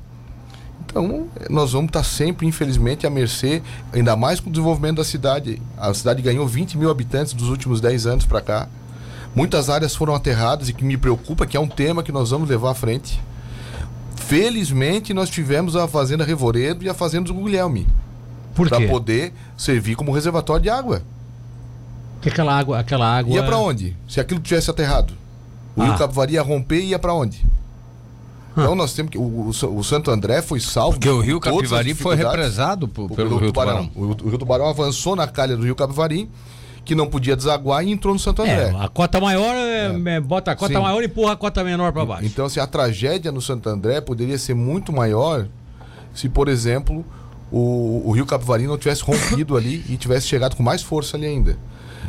Então 0.84 1.28
nós 1.50 1.72
vamos 1.72 1.90
estar 1.90 2.04
sempre, 2.04 2.48
infelizmente, 2.48 3.06
à 3.06 3.10
mercê, 3.10 3.62
ainda 3.94 4.16
mais 4.16 4.40
com 4.40 4.50
o 4.50 4.52
desenvolvimento 4.52 4.98
da 4.98 5.04
cidade. 5.04 5.62
A 5.78 5.94
cidade 5.94 6.22
ganhou 6.22 6.48
20 6.48 6.78
mil 6.78 6.90
habitantes 6.90 7.34
dos 7.34 7.48
últimos 7.48 7.80
10 7.80 8.08
anos 8.08 8.26
para 8.26 8.42
cá. 8.42 8.68
Muitas 9.34 9.70
áreas 9.70 9.96
foram 9.96 10.14
aterradas 10.14 10.68
e 10.68 10.74
que 10.74 10.84
me 10.84 10.98
preocupa, 10.98 11.46
que 11.46 11.56
é 11.56 11.60
um 11.60 11.68
tema 11.68 12.04
que 12.04 12.12
nós 12.12 12.32
vamos 12.32 12.50
levar 12.50 12.72
à 12.72 12.74
frente. 12.74 13.22
Felizmente 14.16 15.14
nós 15.14 15.30
tivemos 15.30 15.76
a 15.76 15.88
Fazenda 15.88 16.26
Revoredo 16.26 16.84
e 16.84 16.90
a 16.90 16.94
Fazenda 16.94 17.34
do 17.34 17.34
Guilherme 17.34 17.86
Por 18.56 18.70
para 18.70 18.88
poder 18.88 19.34
servir 19.62 19.96
como 19.96 20.12
reservatório 20.12 20.64
de 20.64 20.70
água. 20.70 21.02
Porque 22.16 22.30
aquela 22.30 22.58
água, 22.58 22.80
aquela 22.80 23.18
água. 23.18 23.34
Ia 23.36 23.44
para 23.44 23.58
onde? 23.58 23.96
Se 24.08 24.20
aquilo 24.20 24.40
tivesse 24.40 24.70
aterrado. 24.70 25.14
O 25.76 25.82
Ah. 25.82 25.86
Rio 25.86 25.98
Capivari 25.98 26.34
ia 26.34 26.42
romper 26.42 26.80
e 26.80 26.86
ia 26.90 27.00
para 27.00 27.14
onde? 27.14 27.46
Então 28.52 28.76
nós 28.76 28.94
temos 28.94 29.12
que. 29.12 29.18
O, 29.18 29.22
o 29.22 29.50
o 29.78 29.84
Santo 29.84 30.12
André 30.12 30.42
foi 30.42 30.60
salvo. 30.60 30.94
Porque 30.98 31.10
o 31.10 31.22
Rio 31.22 31.40
Capivari 31.40 31.94
foi 31.94 32.16
represado 32.16 32.88
por- 32.88 33.10
pelo 33.12 33.36
o 33.36 33.40
Rio 33.40 33.48
Tubarão. 33.54 33.88
Tubarão. 33.88 34.18
O, 34.20 34.26
o 34.26 34.30
Rio 34.30 34.38
Tubarão 34.38 34.68
avançou 34.68 35.16
na 35.16 35.26
calha 35.28 35.56
do 35.56 35.64
Rio 35.64 35.74
Capivari, 35.76 36.30
que 36.84 36.94
não 36.94 37.08
podia 37.08 37.36
desaguar 37.36 37.84
e 37.86 37.92
entrou 37.92 38.14
no 38.14 38.20
Santo 38.20 38.42
André. 38.42 38.74
É, 38.74 38.84
a 38.84 38.90
cota 38.90 39.22
maior 39.22 39.56
é, 39.56 39.86
é, 40.16 40.20
bota 40.20 40.52
a 40.52 40.56
cota 40.56 40.74
Sim. 40.74 40.80
maior 40.82 41.02
e 41.02 41.06
empurra 41.06 41.32
a 41.34 41.36
cota 41.38 41.64
menor 41.64 41.94
para 41.94 42.06
baixo. 42.06 42.26
Então, 42.26 42.46
assim, 42.46 42.60
a 42.60 42.68
tragédia 42.68 43.32
no 43.32 43.42
Santo 43.42 43.70
André 43.70 44.02
poderia 44.02 44.38
ser 44.38 44.54
muito 44.54 44.92
maior 44.92 45.48
se, 46.14 46.28
por 46.28 46.50
exemplo, 46.50 47.06
o, 47.52 48.04
o 48.06 48.12
Rio 48.12 48.26
Capivari 48.26 48.66
não 48.66 48.78
tivesse 48.78 49.04
rompido 49.04 49.58
ali 49.58 49.84
e 49.90 49.98
tivesse 49.98 50.28
chegado 50.28 50.56
com 50.56 50.64
mais 50.64 50.82
força 50.82 51.18
ali 51.18 51.26
ainda. 51.26 51.58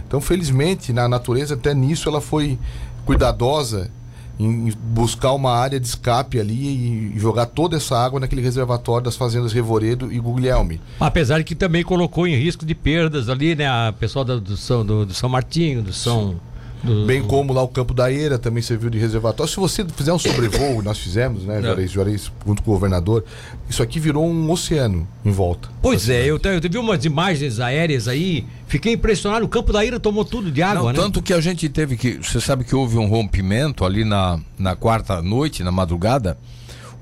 Então, 0.06 0.20
felizmente, 0.20 0.92
na 0.92 1.08
natureza, 1.08 1.54
até 1.54 1.74
nisso, 1.74 2.08
ela 2.08 2.20
foi 2.20 2.58
cuidadosa 3.04 3.90
em 4.38 4.72
buscar 4.82 5.32
uma 5.32 5.52
área 5.52 5.78
de 5.78 5.86
escape 5.86 6.38
ali 6.40 7.12
e 7.14 7.18
jogar 7.18 7.46
toda 7.46 7.76
essa 7.76 7.96
água 7.98 8.18
naquele 8.18 8.40
reservatório 8.40 9.04
das 9.04 9.16
fazendas 9.16 9.52
Revoredo 9.52 10.12
e 10.12 10.18
Guglielmi. 10.18 10.80
Apesar 10.98 11.38
de 11.38 11.44
que 11.44 11.54
também 11.54 11.84
colocou 11.84 12.26
em 12.26 12.34
risco 12.36 12.64
de 12.64 12.74
perdas 12.74 13.28
ali, 13.28 13.54
né? 13.54 13.66
A 13.66 13.92
pessoal 13.98 14.24
do, 14.24 14.40
do 14.40 14.56
São, 14.56 14.84
do, 14.84 15.06
do 15.06 15.14
São 15.14 15.28
Martinho, 15.28 15.82
do 15.82 15.92
São. 15.92 16.40
Do- 16.82 17.06
Bem 17.06 17.22
como 17.22 17.52
lá 17.52 17.62
o 17.62 17.68
Campo 17.68 17.94
da 17.94 18.10
Eira 18.10 18.38
também 18.38 18.62
serviu 18.62 18.90
de 18.90 18.98
reservatório. 18.98 19.50
Se 19.52 19.58
você 19.58 19.84
fizer 19.84 20.12
um 20.12 20.18
sobrevoo, 20.18 20.82
nós 20.82 20.98
fizemos, 20.98 21.44
né, 21.44 21.60
Juarez, 21.62 21.90
Juarez, 21.90 22.32
junto 22.46 22.62
com 22.62 22.70
o 22.70 22.74
governador, 22.74 23.24
isso 23.68 23.82
aqui 23.82 24.00
virou 24.00 24.26
um 24.26 24.50
oceano 24.50 25.06
em 25.24 25.30
volta. 25.30 25.68
Pois 25.80 26.08
é, 26.08 26.24
eu, 26.26 26.38
te- 26.38 26.48
eu 26.48 26.60
vi 26.60 26.78
umas 26.78 27.04
imagens 27.04 27.60
aéreas 27.60 28.08
aí, 28.08 28.44
fiquei 28.66 28.92
impressionado. 28.94 29.44
O 29.44 29.48
Campo 29.48 29.72
da 29.72 29.84
Ira 29.84 30.00
tomou 30.00 30.24
tudo 30.24 30.50
de 30.50 30.62
água, 30.62 30.82
Não, 30.82 30.88
né? 30.92 30.94
tanto 30.94 31.22
que 31.22 31.32
a 31.32 31.40
gente 31.40 31.68
teve 31.68 31.96
que. 31.96 32.18
Você 32.22 32.40
sabe 32.40 32.64
que 32.64 32.74
houve 32.74 32.98
um 32.98 33.06
rompimento 33.06 33.84
ali 33.84 34.04
na, 34.04 34.38
na 34.58 34.74
quarta 34.76 35.22
noite, 35.22 35.62
na 35.62 35.70
madrugada. 35.70 36.36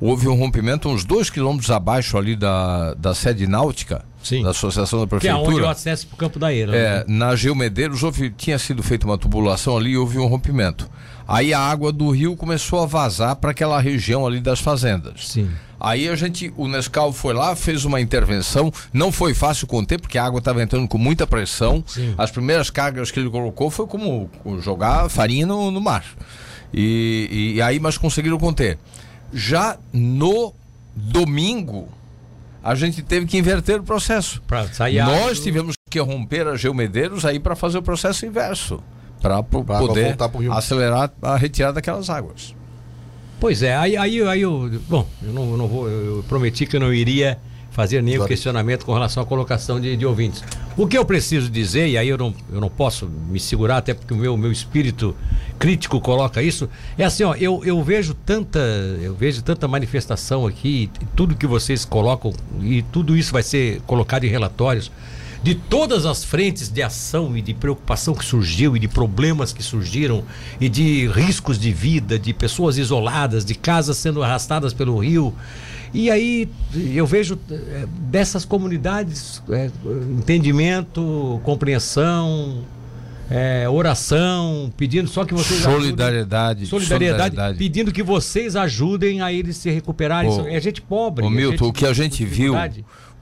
Houve 0.01 0.29
um 0.29 0.35
rompimento 0.35 0.89
uns 0.89 1.05
dois 1.05 1.29
quilômetros 1.29 1.71
abaixo 1.71 2.17
ali 2.17 2.35
da, 2.35 2.95
da 2.95 3.15
sede 3.15 3.47
náutica, 3.47 4.03
Sim. 4.23 4.43
da 4.43 4.51
Associação 4.51 5.07
da 5.07 5.19
Que 5.19 5.29
é 5.29 5.35
onde 5.35 5.41
eu 5.41 5.45
Prefeitura. 5.45 5.71
acesso 5.71 6.07
pro 6.07 6.17
Campo 6.17 6.39
da 6.39 6.53
Ira. 6.53 6.77
É, 6.77 6.99
né? 6.99 7.05
na 7.09 7.35
Geomedeiros 7.35 8.03
houve, 8.03 8.31
tinha 8.31 8.59
sido 8.59 8.83
feita 8.83 9.07
uma 9.07 9.17
tubulação 9.19 9.77
ali 9.77 9.91
e 9.91 9.97
houve 9.97 10.19
um 10.19 10.27
rompimento. 10.27 10.89
Aí 11.27 11.55
a 11.55 11.61
água 11.61 11.93
do 11.93 12.11
rio 12.11 12.37
começou 12.37 12.83
a 12.83 12.87
vazar 12.87 13.37
para 13.37 13.53
aquela 13.53 13.81
região 13.81 14.27
ali 14.27 14.41
das 14.41 14.61
fazendas. 14.61 15.29
Sim. 15.29 15.51
Aí 15.79 16.09
a 16.09 16.17
gente, 16.17 16.53
o 16.57 16.69
Nescau 16.69 17.13
foi 17.13 17.33
lá, 17.33 17.57
fez 17.57 17.85
uma 17.85 18.01
intervenção, 18.01 18.71
não 18.93 19.11
foi 19.11 19.33
fácil 19.33 19.67
conter, 19.67 19.99
porque 19.99 20.19
a 20.19 20.25
água 20.25 20.39
estava 20.39 20.63
entrando 20.63 20.87
com 20.87 20.99
muita 20.99 21.27
pressão. 21.27 21.83
Sim. 21.87 22.15
As 22.19 22.31
primeiras 22.31 22.69
cargas 22.69 23.11
que 23.11 23.19
ele 23.19 23.31
colocou 23.31 23.71
foi 23.71 23.87
como 23.87 24.29
jogar 24.61 25.09
farinha 25.09 25.47
no, 25.47 25.71
no 25.71 25.81
mar. 25.81 26.05
E, 26.75 27.53
e 27.55 27.63
aí, 27.63 27.81
mas 27.81 27.97
conseguiram 27.97 28.39
conter. 28.39 28.79
Já 29.33 29.79
no 29.93 30.53
domingo, 30.95 31.89
a 32.63 32.75
gente 32.75 33.03
teve 33.03 33.27
que 33.27 33.39
inverter 33.39 33.81
o 33.81 33.83
processo. 33.83 34.41
Pra 34.47 34.67
sair 34.69 35.03
Nós 35.03 35.41
tivemos 35.41 35.75
que 35.89 35.99
romper 35.99 36.47
a 36.47 36.57
Geomedeiros 36.57 37.25
aí 37.25 37.39
para 37.39 37.57
fazer 37.57 37.79
o 37.79 37.83
processo 37.83 38.27
inverso. 38.27 38.83
Para 39.21 39.43
Pra 39.43 39.79
poder 39.79 40.17
acelerar 40.51 41.13
a 41.21 41.37
retirada 41.37 41.75
daquelas 41.75 42.09
águas. 42.09 42.55
Pois 43.39 43.63
é, 43.63 43.75
aí, 43.75 43.97
aí, 43.97 44.23
aí 44.23 44.43
eu. 44.43 44.71
Bom, 44.89 45.07
eu 45.23 45.33
não, 45.33 45.51
eu 45.51 45.57
não 45.57 45.67
vou. 45.67 45.89
Eu 45.89 46.25
prometi 46.29 46.67
que 46.67 46.77
eu 46.77 46.81
não 46.81 46.93
iria 46.93 47.39
fazer 47.81 48.03
nenhum 48.03 48.27
questionamento 48.27 48.85
com 48.85 48.93
relação 48.93 49.23
à 49.23 49.27
colocação 49.27 49.81
de, 49.81 49.97
de 49.97 50.05
ouvintes. 50.05 50.45
O 50.77 50.87
que 50.87 50.99
eu 50.99 51.05
preciso 51.05 51.49
dizer, 51.49 51.89
e 51.89 51.97
aí 51.97 52.09
eu 52.09 52.19
não, 52.19 52.35
eu 52.53 52.61
não 52.61 52.69
posso 52.69 53.07
me 53.07 53.41
segurar, 53.41 53.79
até 53.79 53.95
porque 53.95 54.13
o 54.13 54.17
meu, 54.19 54.37
meu 54.37 54.53
espírito 54.53 55.17
crítico 55.59 55.99
coloca 55.99 56.43
isso, 56.43 56.69
é 56.99 57.05
assim, 57.05 57.25
ó, 57.25 57.35
eu, 57.35 57.63
eu 57.65 57.83
vejo 57.83 58.13
tanta, 58.13 58.59
eu 59.01 59.15
vejo 59.15 59.43
tanta 59.43 59.67
manifestação 59.67 60.47
aqui, 60.47 60.91
e 61.01 61.07
tudo 61.17 61.35
que 61.35 61.47
vocês 61.47 61.87
colocam, 61.87 62.35
e 62.61 62.83
tudo 62.83 63.17
isso 63.17 63.33
vai 63.33 63.43
ser 63.43 63.81
colocado 63.87 64.25
em 64.25 64.29
relatórios, 64.29 64.93
de 65.43 65.55
todas 65.55 66.05
as 66.05 66.23
frentes 66.23 66.69
de 66.69 66.83
ação 66.83 67.35
e 67.35 67.41
de 67.41 67.55
preocupação 67.55 68.15
que 68.15 68.27
surgiu 68.27 68.77
e 68.77 68.79
de 68.79 68.89
problemas 68.89 69.55
que 69.55 69.63
surgiram 69.63 70.23
e 70.61 70.69
de 70.69 71.09
riscos 71.09 71.59
de 71.59 71.73
vida, 71.73 72.19
de 72.19 72.35
pessoas 72.35 72.77
isoladas, 72.77 73.43
de 73.43 73.55
casas 73.55 73.97
sendo 73.97 74.23
arrastadas 74.23 74.75
pelo 74.75 74.99
rio. 74.99 75.35
E 75.93 76.11
aí 76.11 76.49
eu 76.95 77.05
vejo 77.07 77.39
eh, 77.51 77.87
dessas 78.11 78.45
comunidades 78.45 79.43
eh, 79.51 79.69
entendimento, 80.19 81.41
compreensão, 81.43 82.59
eh, 83.29 83.69
oração, 83.69 84.73
pedindo 84.77 85.09
só 85.09 85.25
que 85.25 85.35
vocês 85.35 85.61
ajudem- 85.67 85.81
Solidariedade, 85.87 86.67
solidariedade, 86.67 87.21
solidariedade. 87.35 87.59
pedindo 87.59 87.93
que 87.93 88.03
vocês 88.03 88.55
ajudem 88.57 89.21
a 89.21 89.33
eles 89.33 89.57
se 89.57 89.69
recuperarem. 89.71 90.31
Ô, 90.31 90.47
é 90.47 90.61
gente 90.61 90.81
pobre. 90.81 91.25
Ô, 91.25 91.29
é 91.29 91.31
Milton, 91.31 91.65
gente 91.67 91.69
o 91.71 91.73
que 91.73 91.87
a 91.87 91.93
gente 91.93 92.25
viu, 92.25 92.55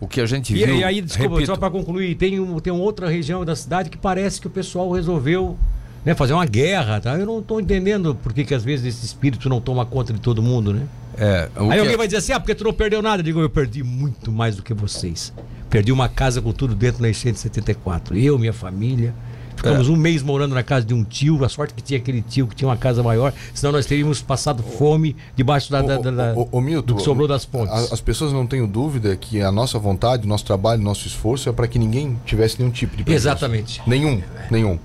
o 0.01 0.07
que 0.07 0.21
a 0.21 0.27
gente 0.27 0.55
E, 0.55 0.65
viu, 0.65 0.77
e 0.77 0.85
aí, 0.85 1.01
desculpa, 1.01 1.31
repito, 1.37 1.47
só 1.51 1.57
para 1.57 1.71
concluir, 1.71 2.15
tem, 2.17 2.39
um, 2.39 2.59
tem 2.61 2.73
outra 2.73 3.09
região 3.09 3.45
da 3.45 3.57
cidade 3.57 3.89
que 3.91 3.97
parece 3.99 4.41
que 4.41 4.47
o 4.47 4.51
pessoal 4.51 4.91
resolveu 4.93 5.57
né, 6.05 6.15
fazer 6.15 6.33
uma 6.35 6.47
guerra, 6.47 7.01
tá? 7.01 7.19
Eu 7.19 7.27
não 7.27 7.41
estou 7.41 7.61
entendendo 7.61 8.15
por 8.15 8.33
que, 8.33 8.45
que 8.45 8.55
às 8.55 8.63
vezes 8.63 8.87
esse 8.95 9.05
espírito 9.07 9.49
não 9.49 9.61
toma 9.61 9.85
conta 9.85 10.13
de 10.13 10.21
todo 10.21 10.43
mundo, 10.43 10.73
né? 10.73 10.83
É, 11.19 11.49
o 11.57 11.65
aí 11.65 11.71
que- 11.73 11.79
alguém 11.81 11.97
vai 11.97 12.07
dizer 12.07 12.19
assim, 12.19 12.33
ah, 12.33 12.41
porque 12.41 12.55
tu 12.55 12.65
não 12.65 12.73
perdeu 12.73 13.03
nada. 13.03 13.21
Eu 13.21 13.25
digo, 13.25 13.41
eu 13.41 13.51
perdi 13.51 13.83
muito 13.83 14.31
mais 14.33 14.57
do 14.57 14.63
que 14.63 14.73
vocês. 14.75 15.33
Perdi 15.69 15.93
uma 15.93 16.09
casa 16.09 16.41
com 16.41 16.53
tudo 16.53 16.75
dentro 16.75 17.03
na 17.03 17.09
enchente 17.11 17.35
de 17.35 17.41
74. 17.41 18.17
Eu, 18.17 18.39
minha 18.39 18.53
família. 18.53 19.15
Ficamos 19.57 19.89
É. 19.89 19.91
um 19.91 19.97
mês 19.97 20.23
morando 20.23 20.55
na 20.55 20.63
casa 20.63 20.87
de 20.87 20.95
um 20.95 21.03
tio. 21.03 21.45
A 21.45 21.49
sorte 21.49 21.75
que 21.75 21.83
tinha 21.83 21.99
aquele 21.99 22.23
tio 22.23 22.47
que 22.47 22.55
tinha 22.55 22.69
uma 22.69 22.77
casa 22.77 23.03
maior. 23.03 23.33
Senão 23.53 23.73
nós 23.73 23.87
teríamos 23.87 24.23
passado 24.23 24.63
fome 24.63 25.17
debaixo 25.35 25.69
da, 25.73 25.83
da- 25.83 25.99
da- 25.99 26.11
da- 26.13 26.35
ô, 26.39 26.49
ô, 26.53 26.61
Milton, 26.61 26.87
do 26.87 26.95
que 26.95 27.03
sobrou 27.03 27.27
das 27.27 27.45
pontes. 27.45 27.75
a- 27.75 27.93
As 27.93 28.01
pessoas 28.01 28.33
não 28.33 28.47
tenham 28.47 28.69
dúvida 28.69 29.17
que 29.17 29.43
a 29.43 29.51
nossa 29.51 29.77
vontade, 29.77 30.25
o 30.27 30.29
nosso 30.29 30.45
trabalho, 30.45 30.81
o 30.81 30.85
nosso 30.85 31.09
esforço 31.09 31.49
é 31.49 31.53
para 31.53 31.67
que 31.67 31.77
ninguém 31.77 32.17
tivesse 32.25 32.57
nenhum 32.61 32.71
tipo 32.71 32.97
de 32.97 33.03
prejuízo. 33.03 33.27
Exatamente. 33.29 33.83
Nenhum, 33.85 34.23
nenhum. 34.49 34.79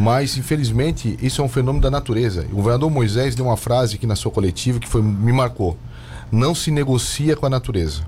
Mas, 0.00 0.36
infelizmente, 0.38 1.18
isso 1.20 1.42
é 1.42 1.44
um 1.44 1.48
fenômeno 1.48 1.82
da 1.82 1.90
natureza. 1.90 2.46
O 2.50 2.56
governador 2.56 2.90
Moisés 2.90 3.34
deu 3.34 3.44
uma 3.46 3.56
frase 3.56 3.96
aqui 3.96 4.06
na 4.06 4.16
sua 4.16 4.30
coletiva 4.32 4.78
que 4.78 4.88
foi, 4.88 5.02
me 5.02 5.32
marcou. 5.32 5.76
Não 6.32 6.54
se 6.54 6.70
negocia 6.70 7.36
com 7.36 7.44
a 7.44 7.50
natureza. 7.50 8.02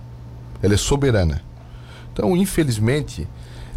Ela 0.63 0.75
é 0.75 0.77
soberana. 0.77 1.43
Então, 2.13 2.37
infelizmente, 2.37 3.29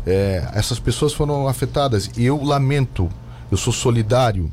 é, 0.06 0.48
essas 0.54 0.80
pessoas 0.80 1.14
foram 1.14 1.48
afetadas. 1.48 2.10
E 2.18 2.24
eu 2.26 2.42
lamento, 2.44 3.10
eu 3.52 3.58
sou 3.58 3.74
solidário. 3.74 4.52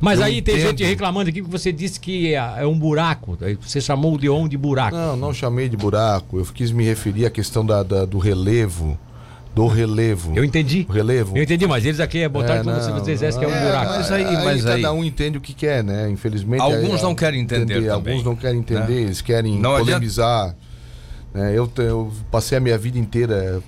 Mas 0.00 0.20
Eu 0.20 0.26
aí 0.26 0.40
tem 0.40 0.54
entendo. 0.54 0.68
gente 0.70 0.84
reclamando 0.84 1.28
aqui 1.28 1.42
que 1.42 1.50
você 1.50 1.72
disse 1.72 1.98
que 1.98 2.32
é, 2.34 2.36
é 2.62 2.66
um 2.66 2.78
buraco. 2.78 3.36
Você 3.60 3.80
chamou 3.80 4.14
o 4.14 4.18
Leon 4.18 4.46
de 4.48 4.56
buraco. 4.56 4.96
Não, 4.96 5.16
não 5.16 5.34
chamei 5.34 5.68
de 5.68 5.76
buraco. 5.76 6.38
Eu 6.38 6.44
quis 6.46 6.70
me 6.70 6.84
referir 6.84 7.26
à 7.26 7.30
questão 7.30 7.66
da, 7.66 7.82
da- 7.82 8.04
do 8.04 8.18
relevo. 8.18 8.96
Do 9.58 9.66
relevo. 9.66 10.32
Eu 10.36 10.44
entendi. 10.44 10.86
O 10.88 10.92
relevo. 10.92 11.36
Eu 11.36 11.42
entendi, 11.42 11.66
mas 11.66 11.84
eles 11.84 11.98
aqui 12.00 12.26
botaram 12.28 12.60
É, 12.60 12.64
como 12.64 12.80
se 12.80 12.90
vocês 12.92 13.18
dissessem 13.18 13.40
que 13.40 13.44
é 13.44 13.48
um 13.48 13.52
é, 13.54 13.64
buraco. 13.64 13.92
mas 13.92 14.12
aí- 14.12 14.24
mas 14.44 14.66
aí- 14.66 14.82
cada 14.82 14.92
um 14.94 15.04
entende 15.04 15.36
o 15.36 15.40
que 15.40 15.52
quer, 15.52 15.82
né? 15.82 16.08
Infelizmente. 16.08 16.60
Alguns 16.60 17.00
é, 17.00 17.02
não 17.02 17.14
querem 17.14 17.40
entender 17.40 17.74
também, 17.86 17.90
Alguns 18.14 18.24
não 18.24 18.36
querem 18.36 18.60
entender, 18.60 18.86
né? 18.94 19.00
eles 19.02 19.20
querem 19.20 19.58
Não 19.58 19.76
polemizar. 19.78 20.54
né? 21.34 21.52
Eu, 21.54 21.68
eu 21.78 22.12
passei 22.30 22.56
a 22.56 22.60
minha 22.60 22.78
vida 22.78 22.98
inteira 22.98 23.60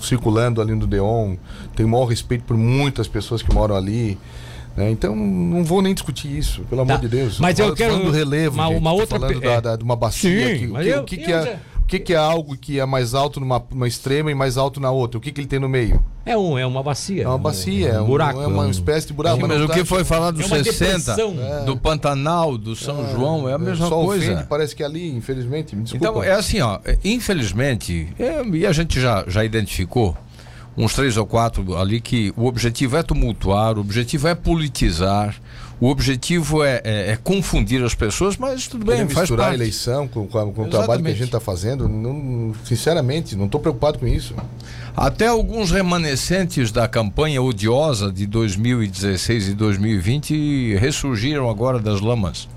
circulando 0.00 0.60
ali 0.60 0.74
no 0.74 0.86
Deon. 0.86 1.36
Tenho 1.74 1.88
o 1.88 1.92
maior 1.92 2.04
respeito 2.06 2.44
por 2.44 2.56
muitas 2.56 3.08
pessoas 3.08 3.42
que 3.42 3.52
moram 3.52 3.74
ali. 3.76 4.18
né? 4.76 4.90
Então 4.90 5.16
não 5.16 5.64
vou 5.64 5.80
nem 5.80 5.94
discutir 5.94 6.28
isso, 6.36 6.60
pelo 6.68 6.82
amor 6.82 6.96
Tá. 6.96 7.00
de 7.00 7.08
Deus. 7.08 7.40
Mas 7.40 7.58
eu 7.58 7.64
falando 7.64 7.78
quero 7.78 7.96
do 7.98 8.10
relevo, 8.10 8.54
uma- 8.56 8.68
gente. 8.68 8.78
uma 8.78 8.92
outra 8.92 9.18
falando 9.18 9.40
pe- 9.40 9.46
da, 9.46 9.52
é. 9.52 9.60
da- 9.62 9.76
de 9.76 9.82
uma 9.82 9.96
bacia. 9.96 10.30
Sim, 10.30 10.58
que, 10.58 10.66
que, 10.82 10.88
eu- 10.88 11.00
o 11.00 11.04
que, 11.04 11.14
eu 11.16 11.24
que 11.24 11.32
é, 11.32 11.42
já- 11.42 11.58
que, 11.86 11.98
que 12.00 12.12
é 12.12 12.16
algo 12.16 12.56
que 12.56 12.80
é 12.80 12.84
mais 12.86 13.14
alto 13.14 13.38
numa, 13.40 13.62
numa 13.70 13.86
extrema 13.86 14.30
e 14.30 14.34
mais 14.34 14.56
alto 14.56 14.80
na 14.80 14.90
outra? 14.90 15.18
O 15.18 15.20
que, 15.20 15.30
que 15.30 15.40
ele 15.40 15.46
tem 15.48 15.58
no 15.58 15.68
meio? 15.68 16.02
É, 16.24 16.36
um, 16.36 16.58
é 16.58 16.66
uma 16.66 16.82
bacia. 16.82 17.22
É 17.22 17.28
uma 17.28 17.38
bacia, 17.38 17.88
é 17.90 18.00
um, 18.00 18.04
um- 18.04 18.06
buraco. 18.06 18.40
é 18.42 18.46
uma 18.46 18.64
um- 18.64 18.70
espécie 18.70 19.06
de 19.06 19.12
buraco. 19.12 19.36
Sim, 19.40 19.46
mas 19.46 19.60
o 19.62 19.68
que 19.68 19.84
foi 19.84 20.02
falado 20.04 20.36
dos 20.38 20.50
É 20.50 20.54
uma 20.56 20.64
60, 20.64 21.14
depressão. 21.14 21.64
do 21.64 21.76
Pantanal, 21.76 22.58
do 22.58 22.74
São 22.74 23.08
João, 23.12 23.48
é 23.48 23.52
a 23.52 23.58
mesma 23.58 23.88
Só 23.88 24.02
coisa. 24.02 24.32
ofende, 24.32 24.48
parece 24.48 24.74
que 24.74 24.82
é 24.82 24.86
ali, 24.86 25.08
infelizmente. 25.16 25.76
Me 25.76 25.84
desculpa. 25.84 26.06
Então, 26.08 26.22
é 26.24 26.32
assim, 26.32 26.60
ó, 26.60 26.80
é, 26.84 26.98
infelizmente, 27.04 28.08
é, 28.18 28.42
e 28.44 28.66
a 28.66 28.72
gente 28.72 29.00
já, 29.00 29.24
já 29.28 29.44
identificou 29.44 30.16
uns 30.76 30.94
três 30.94 31.16
ou 31.16 31.24
quatro 31.26 31.76
ali 31.76 32.00
que 32.00 32.32
o 32.36 32.46
objetivo 32.46 32.96
é 32.96 33.02
tumultuar, 33.02 33.76
o 33.78 33.80
objetivo 33.80 34.26
é 34.28 34.34
politizar, 34.34 35.34
o 35.80 35.88
objetivo 35.88 36.64
é, 36.64 36.80
é- 36.84 37.10
é 37.12 37.18
confundir 37.22 37.82
as 37.84 37.94
pessoas, 37.94 38.36
mas 38.36 38.66
tudo 38.66 38.84
bem, 38.86 39.06
faz 39.08 39.20
misturar 39.20 39.46
a 39.46 39.48
parte. 39.50 39.60
eleição 39.62 40.08
com, 40.08 40.26
com 40.26 40.38
a- 40.38 40.46
com 40.52 40.62
o 40.62 40.68
trabalho 40.70 41.02
que 41.02 41.08
a 41.10 41.14
gente 41.14 41.24
está 41.24 41.40
fazendo, 41.40 41.88
não, 41.88 42.54
sinceramente, 42.64 43.36
não 43.36 43.44
estou 43.46 43.60
preocupado 43.60 43.98
com 43.98 44.06
isso. 44.06 44.34
Até 44.96 45.26
alguns 45.26 45.70
remanescentes 45.70 46.72
da 46.72 46.88
campanha 46.88 47.42
odiosa 47.42 48.10
de 48.10 48.26
2016 48.26 49.48
e 49.48 49.54
2020 49.54 50.74
ressurgiram 50.76 51.50
agora 51.50 51.78
das 51.78 52.00
lamas. 52.00 52.48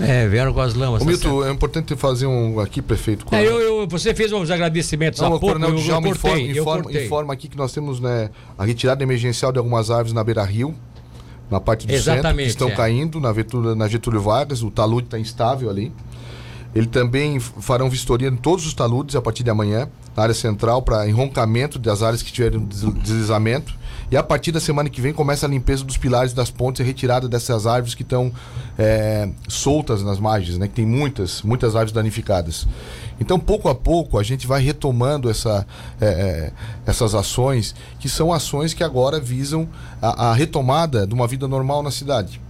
É, 0.00 0.28
vieram 0.28 0.52
com 0.54 0.60
as 0.60 0.74
lamas. 0.74 1.02
Ô, 1.02 1.04
tá 1.04 1.10
Milton, 1.10 1.44
é 1.44 1.50
importante 1.50 1.96
fazer 1.96 2.26
um 2.26 2.60
aqui, 2.60 2.80
prefeito. 2.80 3.26
É, 3.32 3.44
eu, 3.44 3.60
eu- 3.60 3.88
você 3.88 4.14
fez 4.14 4.32
uns 4.32 4.48
agradecimentos 4.48 5.18
Não, 5.18 5.26
há 5.26 5.30
o 5.30 5.40
pouco, 5.40 5.46
Coronel 5.56 5.70
eu, 5.70 5.76
eu 5.76 5.82
Djalma 5.82 6.06
cortei, 6.16 6.50
informa, 6.52 6.92
eu 6.92 7.04
informa 7.04 7.32
aqui 7.32 7.48
que 7.48 7.56
nós 7.56 7.72
temos 7.72 7.98
né, 7.98 8.30
a 8.56 8.64
retirada 8.64 9.02
emergencial 9.02 9.50
de 9.50 9.58
algumas 9.58 9.90
árvores 9.90 10.12
na 10.12 10.22
beira-rio, 10.22 10.72
na 11.50 11.60
parte 11.60 11.86
do 11.86 11.92
centro, 11.92 12.12
Exatamente, 12.12 12.44
que 12.44 12.50
estão 12.50 12.68
é. 12.68 12.74
caindo 12.74 13.20
na 13.20 13.32
Getúlio, 13.32 13.74
na 13.74 13.88
Getúlio 13.88 14.20
Vargas, 14.20 14.62
o 14.62 14.70
talude 14.70 15.06
está 15.06 15.18
instável 15.18 15.70
ali. 15.70 15.92
Ele 16.74 16.86
também 16.86 17.40
farão 17.40 17.88
vistoria 17.88 18.28
em 18.28 18.36
todos 18.36 18.66
os 18.66 18.74
taludes 18.74 19.16
a 19.16 19.22
partir 19.22 19.42
de 19.42 19.50
amanhã, 19.50 19.88
na 20.14 20.22
área 20.24 20.34
central, 20.34 20.82
para 20.82 21.08
enroncamento 21.08 21.78
das 21.78 22.02
áreas 22.02 22.22
que 22.22 22.30
tiveram 22.30 22.60
des- 22.64 22.92
deslizamento. 23.02 23.74
E 24.10 24.16
a 24.16 24.22
partir 24.22 24.52
da 24.52 24.60
semana 24.60 24.88
que 24.88 25.00
vem 25.00 25.12
começa 25.12 25.44
a 25.44 25.48
limpeza 25.48 25.84
dos 25.84 25.98
pilares 25.98 26.32
das 26.32 26.50
pontes 26.50 26.80
e 26.80 26.84
retirada 26.84 27.28
dessas 27.28 27.66
árvores 27.66 27.94
que 27.94 28.02
estão 28.02 28.32
é, 28.78 29.28
soltas 29.48 30.02
nas 30.02 30.18
margens, 30.18 30.56
né? 30.56 30.66
Que 30.66 30.74
tem 30.74 30.86
muitas, 30.86 31.42
muitas 31.42 31.74
árvores 31.74 31.92
danificadas. 31.92 32.66
Então, 33.20 33.38
pouco 33.38 33.68
a 33.68 33.74
pouco, 33.74 34.18
a 34.18 34.22
gente 34.22 34.46
vai 34.46 34.62
retomando 34.62 35.28
essa, 35.28 35.66
é, 36.00 36.06
é, 36.06 36.52
essas 36.86 37.14
ações, 37.14 37.74
que 38.00 38.08
são 38.08 38.32
ações 38.32 38.72
que 38.72 38.82
agora 38.82 39.20
visam 39.20 39.68
a, 40.00 40.30
a 40.30 40.32
retomada 40.32 41.06
de 41.06 41.12
uma 41.12 41.26
vida 41.26 41.46
normal 41.46 41.82
na 41.82 41.90
cidade. 41.90 42.40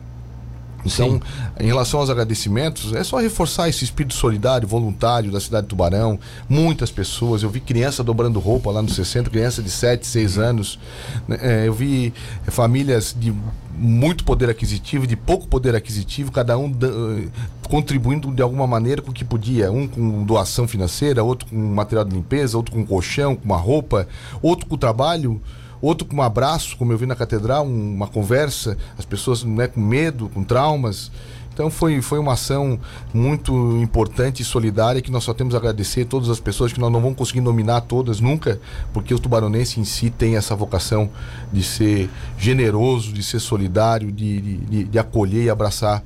Então, 0.85 1.21
em 1.59 1.67
relação 1.67 2.01
aos 2.01 2.09
agradecimentos, 2.09 2.93
é 2.95 3.03
só 3.03 3.19
reforçar 3.19 3.69
esse 3.69 3.85
espírito 3.85 4.15
solidário, 4.15 4.67
voluntário 4.67 5.31
da 5.31 5.41
cidade 5.41 5.65
de 5.65 5.71
Tubarão. 5.71 6.19
Muitas 6.49 6.91
pessoas, 6.91 7.43
eu 7.43 7.51
vi 7.51 7.61
criança 7.61 8.03
dobrando 8.05 8.39
roupa 8.39 8.71
lá 8.71 8.81
no 8.81 8.89
60, 8.89 9.29
criança 9.31 9.63
de 9.63 9.71
7, 9.71 10.07
6 10.07 10.39
anos. 10.39 10.79
né, 11.27 11.39
é, 11.41 11.69
eu 11.69 11.73
vi 11.73 12.13
é, 12.47 12.51
famílias 12.51 13.15
de 13.19 13.35
muito 13.75 14.25
poder 14.25 14.51
aquisitivo, 14.51 15.07
de 15.07 15.17
pouco 15.17 15.47
poder 15.47 15.75
aquisitivo, 15.75 16.33
cada 16.33 16.59
um 16.59 16.69
eh, 16.69 17.29
contribuindo 17.69 18.33
de 18.33 18.43
alguma 18.43 18.67
maneira 18.67 19.01
com 19.01 19.13
o 19.13 19.15
que 19.15 19.25
podia. 19.25 19.71
Um 19.71 19.87
com 19.87 20.25
doação 20.25 20.67
financeira, 20.67 21.23
outro 21.23 21.49
com 21.49 21.57
material 21.57 22.05
de 22.05 22.13
limpeza, 22.13 22.57
outro 22.57 22.75
com 22.75 22.85
colchão, 22.85 23.37
com 23.37 23.45
uma 23.45 23.57
roupa, 23.57 24.09
outro 24.43 24.67
com 24.67 24.77
trabalho 24.77 25.41
outro 25.81 26.07
com 26.07 26.17
um 26.17 26.23
abraço, 26.23 26.77
como 26.77 26.93
eu 26.93 26.99
vi 26.99 27.07
na 27.07 27.15
catedral, 27.17 27.67
um- 27.67 27.95
uma 27.95 28.07
conversa, 28.09 28.77
as 28.99 29.05
pessoas 29.05 29.45
né, 29.45 29.67
com 29.69 29.81
medo, 29.81 30.29
com 30.29 30.43
traumas. 30.43 31.11
Então 31.53 31.71
foi, 31.71 32.01
foi 32.01 32.21
uma 32.21 32.35
ação 32.35 32.79
muito 33.13 33.53
importante 33.83 34.43
e 34.43 34.45
solidária 34.45 35.03
que 35.03 35.11
nós 35.11 35.25
só 35.25 35.35
temos 35.35 35.55
a 35.57 35.59
agradecer 35.59 36.03
a 36.03 36.05
todas 36.07 36.29
as 36.31 36.39
pessoas 36.39 36.73
que 36.73 36.79
nós 36.79 36.93
não 36.93 37.01
vamos 37.01 37.19
conseguir 37.19 37.41
nominar 37.41 37.81
todas 37.81 38.21
nunca, 38.21 38.61
porque 38.93 39.13
o 39.13 39.19
tubaronense 39.19 39.81
em 39.81 39.85
si 39.85 40.09
tem 40.09 40.37
essa 40.37 40.55
vocação 40.55 41.11
de 41.53 41.65
ser 41.65 42.09
generoso, 42.39 43.13
de 43.13 43.25
ser 43.25 43.41
solidário, 43.41 44.13
de, 44.13 44.41
de, 44.41 44.57
de- 44.59 44.85
de 44.85 44.99
acolher 45.01 45.45
e 45.47 45.51
abraçar 45.51 46.01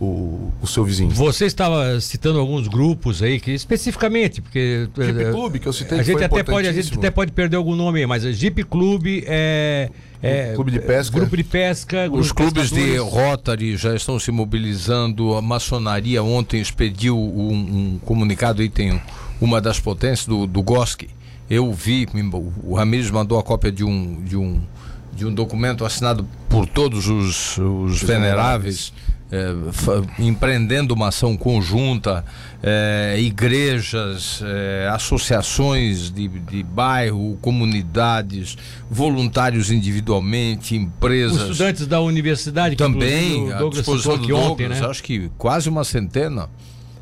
o, 0.00 0.52
o 0.62 0.66
seu 0.66 0.84
vizinho. 0.84 1.10
Você 1.10 1.46
estava 1.46 2.00
citando 2.00 2.38
alguns 2.38 2.68
grupos 2.68 3.22
aí 3.22 3.40
que 3.40 3.50
especificamente, 3.50 4.40
porque 4.40 4.88
Jeep 4.96 5.20
eh, 5.20 5.30
Clube, 5.32 5.58
que 5.58 5.66
eu 5.66 5.72
citei, 5.72 5.98
a 5.98 6.02
gente 6.02 6.16
foi 6.16 6.24
até 6.24 6.42
pode, 6.42 6.68
a 6.68 6.72
gente 6.72 6.94
até 6.96 7.10
pode 7.10 7.32
perder 7.32 7.56
algum 7.56 7.74
nome 7.74 8.00
aí, 8.00 8.06
mas 8.06 8.24
a 8.24 8.30
Jeep 8.30 8.62
Clube 8.64 9.24
é, 9.26 9.90
é 10.22 10.52
Clube 10.54 10.70
de 10.70 10.78
pesca. 10.78 11.16
grupo 11.16 11.36
de 11.36 11.44
pesca, 11.44 12.08
Os 12.10 12.30
clubes 12.30 12.70
de. 12.70 12.96
Rotary 12.98 13.76
já 13.76 13.94
estão 13.94 14.18
se 14.18 14.30
mobilizando. 14.30 15.34
A 15.34 15.42
maçonaria 15.42 16.22
ontem 16.22 16.60
expediu 16.60 17.18
um, 17.18 17.52
um 17.52 17.98
comunicado 18.04 18.62
aí, 18.62 18.68
tem 18.68 19.00
uma 19.40 19.60
das 19.60 19.80
potências 19.80 20.26
do, 20.26 20.46
do 20.46 20.62
GOSC. 20.62 21.08
Eu 21.50 21.72
vi, 21.72 22.06
o 22.62 22.74
Ramires 22.74 23.10
mandou 23.10 23.38
a 23.38 23.42
cópia 23.42 23.72
de 23.72 23.82
um, 23.82 24.22
de 24.22 24.36
um, 24.36 24.60
de 25.14 25.26
um 25.26 25.32
documento 25.32 25.84
assinado 25.84 26.28
por 26.48 26.66
todos 26.66 27.08
os, 27.08 27.56
os 27.56 28.02
veneráveis 28.02 28.92
é, 29.30 29.52
empreendendo 30.18 30.94
uma 30.94 31.08
ação 31.08 31.36
conjunta, 31.36 32.24
é, 32.62 33.16
igrejas, 33.18 34.40
é, 34.42 34.88
associações 34.90 36.10
de, 36.10 36.28
de 36.28 36.62
bairro, 36.62 37.38
comunidades, 37.42 38.56
voluntários 38.90 39.70
individualmente, 39.70 40.76
Os 40.76 40.82
empresas. 40.82 41.50
estudantes 41.50 41.86
da 41.86 42.00
universidade 42.00 42.74
que 42.76 42.82
Também, 42.82 43.52
à 43.52 43.56
o 43.56 43.58
Douglas 43.58 43.84
disposição 43.84 44.16
do 44.16 44.22
aqui 44.22 44.32
Douglas, 44.32 44.50
ontem, 44.50 44.68
né? 44.68 44.80
acho 44.86 45.02
que 45.02 45.30
quase 45.36 45.68
uma 45.68 45.84
centena 45.84 46.48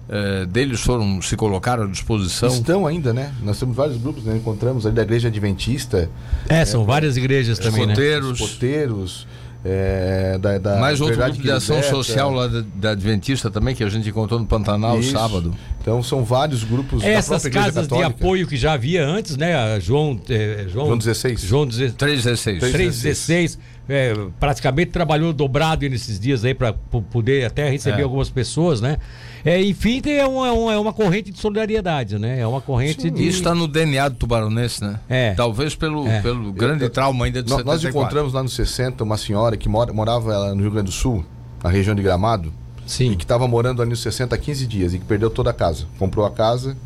eh, 0.08 0.46
deles 0.46 0.80
foram 0.80 1.20
se 1.20 1.36
colocaram 1.36 1.82
à 1.82 1.86
disposição. 1.86 2.48
Estão 2.48 2.86
ainda, 2.86 3.12
né? 3.12 3.32
Nós 3.42 3.58
temos 3.58 3.74
vários 3.74 3.96
grupos, 3.96 4.22
né? 4.24 4.36
Encontramos 4.36 4.86
ali 4.86 4.94
da 4.94 5.02
Igreja 5.02 5.26
Adventista, 5.28 6.08
É, 6.48 6.64
são 6.64 6.84
várias 6.84 7.16
igrejas 7.16 7.58
também, 7.58 7.86
né? 7.86 7.92
Escoteiros, 7.92 8.38
poteiros, 8.38 9.26
é, 9.64 10.38
da, 10.38 10.58
da 10.58 10.76
mais 10.76 11.00
outro 11.00 11.16
grupo 11.16 11.42
de 11.42 11.50
ação 11.50 11.76
Liberta. 11.76 11.96
social 11.96 12.32
lá 12.32 12.46
da, 12.46 12.64
da 12.74 12.90
Adventista 12.90 13.50
também, 13.50 13.74
que 13.74 13.82
a 13.82 13.88
gente 13.88 14.08
encontrou 14.08 14.38
no 14.38 14.46
Pantanal 14.46 14.98
Isso. 15.00 15.12
sábado. 15.12 15.54
Então 15.80 16.02
são 16.02 16.24
vários 16.24 16.64
grupos 16.64 17.02
Essas 17.02 17.46
casas 17.48 17.86
de 17.86 18.02
apoio 18.02 18.46
que 18.46 18.56
já 18.56 18.72
havia 18.72 19.06
antes, 19.06 19.36
né? 19.36 19.54
A 19.56 19.78
João, 19.78 20.20
eh, 20.28 20.66
João, 20.68 20.86
João 20.86 20.98
16. 20.98 21.40
João 21.40 21.66
16. 21.66 21.94
316. 21.94 22.58
316, 22.58 23.58
é, 23.88 24.14
praticamente 24.40 24.90
trabalhou 24.90 25.32
dobrado 25.32 25.88
nesses 25.88 26.18
dias 26.18 26.44
aí 26.44 26.54
para 26.54 26.72
poder 26.72 27.44
até 27.46 27.68
receber 27.70 28.00
É. 28.00 28.02
algumas 28.04 28.28
pessoas, 28.28 28.80
né? 28.80 28.98
É, 29.44 29.62
enfim, 29.62 30.00
tem- 30.00 30.18
é 30.18 30.26
uma, 30.26 30.48
é 30.48 30.50
uma- 30.52 30.72
é 30.72 30.78
uma 30.78 30.92
corrente 30.92 31.30
de 31.30 31.38
solidariedade, 31.38 32.18
né? 32.18 32.40
É 32.40 32.46
uma 32.46 32.60
corrente 32.60 33.10
de. 33.10 33.26
Isso 33.28 33.38
está 33.38 33.54
no 33.54 33.68
DNA 33.68 34.08
do 34.08 34.16
tubaronense, 34.16 34.82
né? 34.82 34.98
É. 35.08 35.34
Talvez 35.34 35.74
pelo, 35.76 36.06
É. 36.06 36.20
pelo 36.20 36.52
grande 36.52 36.88
trauma 36.88 37.24
ainda 37.26 37.42
de 37.42 37.48
Nós, 37.50 37.64
nós 37.64 37.80
74. 37.80 38.00
encontramos 38.00 38.32
lá 38.32 38.42
nos 38.42 38.54
60 38.54 39.04
uma 39.04 39.16
senhora 39.16 39.56
que 39.56 39.68
mora, 39.68 39.92
morava 39.92 40.32
ela 40.32 40.54
no 40.54 40.62
Rio 40.62 40.70
Grande 40.72 40.86
do 40.86 40.92
Sul, 40.92 41.24
na 41.62 41.70
região 41.70 41.94
de 41.94 42.02
Gramado, 42.02 42.52
Sim. 42.86 43.12
e 43.12 43.16
que 43.16 43.22
estava 43.24 43.46
morando 43.46 43.80
ali 43.82 43.90
nos 43.90 44.00
60 44.02 44.34
há 44.34 44.38
15 44.38 44.66
dias 44.66 44.94
e 44.94 44.98
que 44.98 45.04
perdeu 45.04 45.30
toda 45.30 45.50
a 45.50 45.54
casa. 45.54 45.86
Comprou 45.98 46.26
a 46.26 46.30
casa 46.30 46.76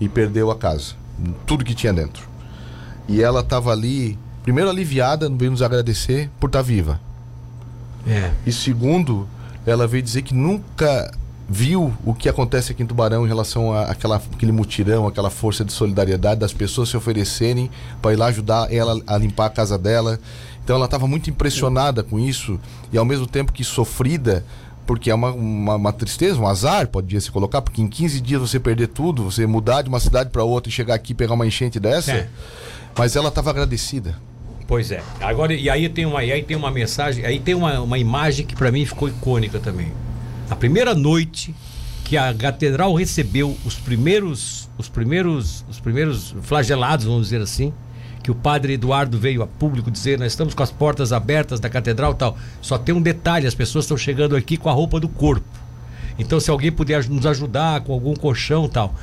e 0.00 0.08
perdeu 0.08 0.50
a 0.52 0.56
casa. 0.56 0.94
Tudo 1.46 1.64
que 1.64 1.74
tinha 1.74 1.92
dentro. 1.92 2.28
E 3.08 3.20
ela 3.22 3.40
estava 3.40 3.72
ali, 3.72 4.16
primeiro 4.48 4.70
aliviada, 4.70 5.28
veio 5.28 5.50
nos 5.50 5.60
agradecer 5.60 6.30
por 6.40 6.46
estar 6.46 6.62
viva. 6.62 6.98
É. 8.06 8.30
E 8.46 8.50
segundo, 8.50 9.28
ela 9.66 9.86
veio 9.86 10.02
dizer 10.02 10.22
que 10.22 10.32
nunca 10.32 11.12
viu 11.46 11.92
o 12.02 12.14
que 12.14 12.30
acontece 12.30 12.72
aqui 12.72 12.82
em 12.82 12.86
Tubarão 12.86 13.26
em 13.26 13.28
relação 13.28 13.74
a 13.74 13.82
aquela, 13.82 14.16
aquele 14.16 14.50
mutirão, 14.50 15.06
aquela 15.06 15.28
força 15.28 15.66
de 15.66 15.70
solidariedade 15.70 16.40
das 16.40 16.54
pessoas 16.54 16.88
se 16.88 16.96
oferecerem 16.96 17.70
para 18.00 18.14
ir 18.14 18.16
lá 18.16 18.28
ajudar 18.28 18.72
ela 18.72 18.98
a 19.06 19.18
limpar 19.18 19.44
a 19.44 19.50
casa 19.50 19.76
dela. 19.76 20.18
Então 20.64 20.76
ela 20.76 20.86
estava 20.86 21.06
muito 21.06 21.28
impressionada 21.28 22.02
com 22.02 22.18
isso 22.18 22.58
e 22.90 22.96
ao 22.96 23.04
mesmo 23.04 23.26
tempo 23.26 23.52
que 23.52 23.62
sofrida, 23.62 24.46
porque 24.86 25.10
é 25.10 25.14
uma, 25.14 25.30
uma, 25.30 25.74
uma 25.74 25.92
tristeza, 25.92 26.40
um 26.40 26.46
azar, 26.46 26.88
podia 26.88 27.20
se 27.20 27.30
colocar, 27.30 27.60
porque 27.60 27.82
em 27.82 27.86
15 27.86 28.18
dias 28.22 28.40
você 28.40 28.58
perder 28.58 28.88
tudo, 28.88 29.24
você 29.24 29.46
mudar 29.46 29.82
de 29.82 29.90
uma 29.90 30.00
cidade 30.00 30.30
para 30.30 30.42
outra 30.42 30.70
e 30.70 30.72
chegar 30.72 30.94
aqui 30.94 31.12
e 31.12 31.14
pegar 31.14 31.34
uma 31.34 31.46
enchente 31.46 31.78
dessa. 31.78 32.12
É. 32.12 32.28
Mas 32.96 33.14
ela 33.14 33.28
estava 33.28 33.50
agradecida. 33.50 34.16
Pois 34.68 34.92
é. 34.92 35.02
Agora, 35.22 35.54
e 35.54 35.70
aí 35.70 35.88
tem 35.88 36.04
uma, 36.04 36.18
aí 36.18 36.42
tem 36.42 36.54
uma 36.54 36.70
mensagem, 36.70 37.24
aí 37.24 37.40
tem 37.40 37.54
uma, 37.54 37.80
uma 37.80 37.98
imagem 37.98 38.44
que 38.44 38.54
para 38.54 38.70
mim 38.70 38.84
ficou 38.84 39.08
icônica 39.08 39.58
também. 39.58 39.90
A 40.50 40.54
primeira 40.54 40.94
noite 40.94 41.54
que 42.04 42.18
a 42.18 42.34
catedral 42.34 42.92
recebeu 42.92 43.56
os 43.64 43.76
primeiros, 43.76 44.68
os 44.76 44.86
primeiros, 44.86 45.64
os 45.70 45.80
primeiros 45.80 46.34
flagelados, 46.42 47.06
vamos 47.06 47.24
dizer 47.24 47.40
assim, 47.40 47.72
que 48.22 48.30
o 48.30 48.34
padre 48.34 48.74
Eduardo 48.74 49.18
veio 49.18 49.42
a 49.42 49.46
público 49.46 49.90
dizer, 49.90 50.18
nós 50.18 50.32
estamos 50.32 50.52
com 50.52 50.62
as 50.62 50.70
portas 50.70 51.14
abertas 51.14 51.58
da 51.60 51.70
catedral, 51.70 52.12
tal. 52.14 52.36
Só 52.60 52.76
tem 52.76 52.94
um 52.94 53.00
detalhe, 53.00 53.46
as 53.46 53.54
pessoas 53.54 53.86
estão 53.86 53.96
chegando 53.96 54.36
aqui 54.36 54.58
com 54.58 54.68
a 54.68 54.72
roupa 54.72 55.00
do 55.00 55.08
corpo. 55.08 55.48
Então, 56.18 56.38
se 56.38 56.50
alguém 56.50 56.70
puder 56.70 57.08
nos 57.08 57.24
ajudar 57.24 57.80
com 57.80 57.92
algum 57.94 58.14
colchão, 58.14 58.68
tal. 58.68 58.94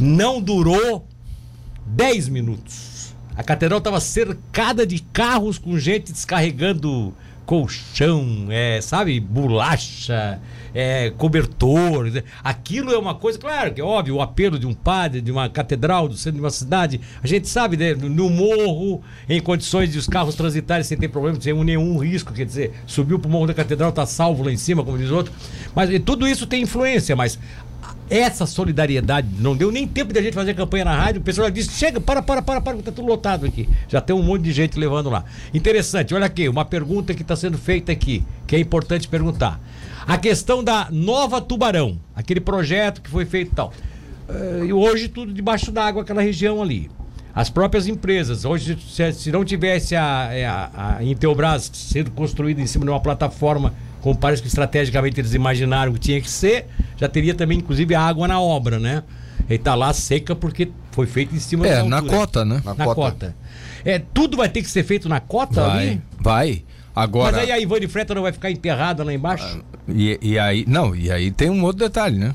Não 0.00 0.40
durou 0.40 1.06
10 1.84 2.30
minutos. 2.30 2.91
A 3.36 3.42
catedral 3.42 3.78
estava 3.78 4.00
cercada 4.00 4.86
de 4.86 5.00
carros 5.00 5.58
com 5.58 5.78
gente 5.78 6.12
descarregando 6.12 7.14
colchão, 7.44 8.46
é, 8.50 8.80
sabe, 8.80 9.18
bolacha, 9.20 10.40
é, 10.74 11.10
cobertor. 11.10 12.10
Aquilo 12.42 12.92
é 12.92 12.98
uma 12.98 13.14
coisa, 13.14 13.38
claro, 13.38 13.74
que 13.74 13.80
é 13.80 13.84
óbvio, 13.84 14.16
o 14.16 14.22
apelo 14.22 14.58
de 14.58 14.66
um 14.66 14.72
padre, 14.72 15.20
de 15.20 15.30
uma 15.30 15.48
catedral, 15.48 16.08
do 16.08 16.16
centro 16.16 16.38
de 16.38 16.44
uma 16.44 16.50
cidade. 16.50 17.00
A 17.22 17.26
gente 17.26 17.48
sabe, 17.48 17.76
né, 17.76 17.94
no 17.94 18.30
morro, 18.30 19.02
em 19.28 19.40
condições 19.40 19.92
de 19.92 19.98
os 19.98 20.06
carros 20.06 20.34
transitarem 20.34 20.84
sem 20.84 20.96
ter 20.96 21.08
problema, 21.08 21.40
sem 21.40 21.52
nenhum 21.64 21.98
risco, 21.98 22.32
quer 22.32 22.46
dizer, 22.46 22.72
subiu 22.86 23.18
para 23.18 23.28
o 23.28 23.30
morro 23.30 23.46
da 23.46 23.54
catedral, 23.54 23.90
está 23.90 24.06
salvo 24.06 24.44
lá 24.44 24.52
em 24.52 24.56
cima, 24.56 24.84
como 24.84 24.96
diz 24.96 25.10
outro. 25.10 25.32
Mas 25.74 25.90
tudo 26.04 26.26
isso 26.26 26.46
tem 26.46 26.62
influência, 26.62 27.16
mas 27.16 27.38
essa 28.12 28.44
solidariedade, 28.44 29.26
não 29.38 29.56
deu 29.56 29.72
nem 29.72 29.88
tempo 29.88 30.12
de 30.12 30.18
a 30.18 30.22
gente 30.22 30.34
fazer 30.34 30.54
campanha 30.54 30.84
na 30.84 30.94
rádio, 30.94 31.22
o 31.22 31.24
pessoal 31.24 31.46
já 31.48 31.54
disse, 31.54 31.70
chega, 31.70 31.98
para, 31.98 32.20
para, 32.20 32.42
para, 32.42 32.60
para, 32.60 32.76
tá 32.76 32.92
tudo 32.92 33.06
lotado 33.06 33.46
aqui. 33.46 33.66
Já 33.88 34.02
tem 34.02 34.14
um 34.14 34.22
monte 34.22 34.42
de 34.42 34.52
gente 34.52 34.78
levando 34.78 35.08
lá. 35.08 35.24
Interessante, 35.54 36.14
olha 36.14 36.26
aqui, 36.26 36.46
uma 36.48 36.64
pergunta 36.64 37.14
que 37.14 37.22
está 37.22 37.34
sendo 37.34 37.56
feita 37.56 37.90
aqui, 37.90 38.22
que 38.46 38.54
é 38.54 38.58
importante 38.58 39.08
perguntar. 39.08 39.58
A 40.06 40.18
questão 40.18 40.62
da 40.62 40.88
Nova 40.90 41.40
Tubarão, 41.40 41.98
aquele 42.14 42.40
projeto 42.40 43.00
que 43.00 43.08
foi 43.08 43.24
feito 43.24 43.52
e 43.52 43.54
tal. 43.54 43.72
Eh, 44.28 44.66
E 44.66 44.72
hoje 44.72 45.08
tudo 45.08 45.32
debaixo 45.32 45.72
d'água, 45.72 46.02
aquela 46.02 46.20
região 46.20 46.60
ali. 46.60 46.90
As 47.34 47.48
próprias 47.48 47.88
empresas, 47.88 48.44
hoje, 48.44 48.76
se, 48.90 49.32
não 49.32 49.42
tivesse 49.42 49.96
a, 49.96 50.28
a, 50.74 50.96
a 50.98 51.04
Intelbras 51.04 51.70
sendo 51.72 52.10
construída 52.10 52.60
em 52.60 52.66
cima 52.66 52.84
de 52.84 52.90
uma 52.90 53.00
plataforma, 53.00 53.72
como 54.02 54.14
parece 54.18 54.42
que 54.42 54.48
estrategicamente 54.48 55.18
eles 55.18 55.32
imaginaram 55.32 55.92
que 55.94 55.98
tinha 56.00 56.20
que 56.20 56.28
ser, 56.30 56.66
já 56.98 57.08
teria 57.08 57.34
também, 57.34 57.58
inclusive, 57.58 57.94
água 57.94 58.28
na 58.28 58.38
obra, 58.38 58.78
né? 58.78 59.02
E 59.48 59.56
tá 59.56 59.74
lá 59.74 59.92
seca 59.94 60.36
porque 60.36 60.70
foi 60.90 61.06
feito 61.06 61.34
em 61.34 61.38
cima 61.38 61.66
É, 61.66 61.76
da 61.76 61.84
na 61.84 62.02
cota, 62.02 62.44
né? 62.44 62.60
Na 62.64 62.74
Na 62.74 62.84
cota. 62.84 62.94
cota. 63.00 63.36
É, 63.84 63.98
tudo 63.98 64.36
vai 64.36 64.48
ter 64.48 64.62
que 64.62 64.68
ser 64.70 64.84
feito 64.84 65.08
na 65.08 65.18
cota 65.20 65.62
Vai, 65.66 65.88
ali? 65.88 66.02
vai. 66.20 66.64
Agora, 66.94 67.32
Mas 67.32 67.44
aí 67.44 67.50
a 67.52 67.58
Ivone 67.58 67.88
Freta 67.88 68.14
não 68.14 68.20
vai 68.22 68.32
ficar 68.32 68.50
enterrada 68.50 69.02
lá 69.02 69.12
embaixo? 69.14 69.64
e, 69.88 70.18
e 70.20 70.38
aí, 70.38 70.64
não, 70.68 70.94
e 70.94 71.10
aí 71.10 71.30
tem 71.30 71.48
um 71.48 71.62
outro 71.64 71.78
detalhe, 71.78 72.18
né? 72.18 72.34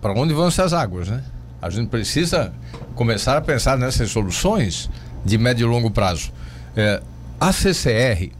Para 0.00 0.12
onde 0.14 0.32
vão 0.32 0.48
essas 0.48 0.72
águas, 0.72 1.08
né? 1.08 1.22
A 1.60 1.68
gente 1.70 1.88
precisa 1.88 2.52
começar 2.94 3.36
a 3.36 3.40
pensar 3.40 3.76
nessas 3.76 4.10
soluções 4.10 4.88
de 5.24 5.36
médio 5.36 5.66
e 5.66 5.70
longo 5.70 5.90
prazo. 5.90 6.32
É, 6.76 7.02
a 7.40 7.52
CCR 7.52 8.30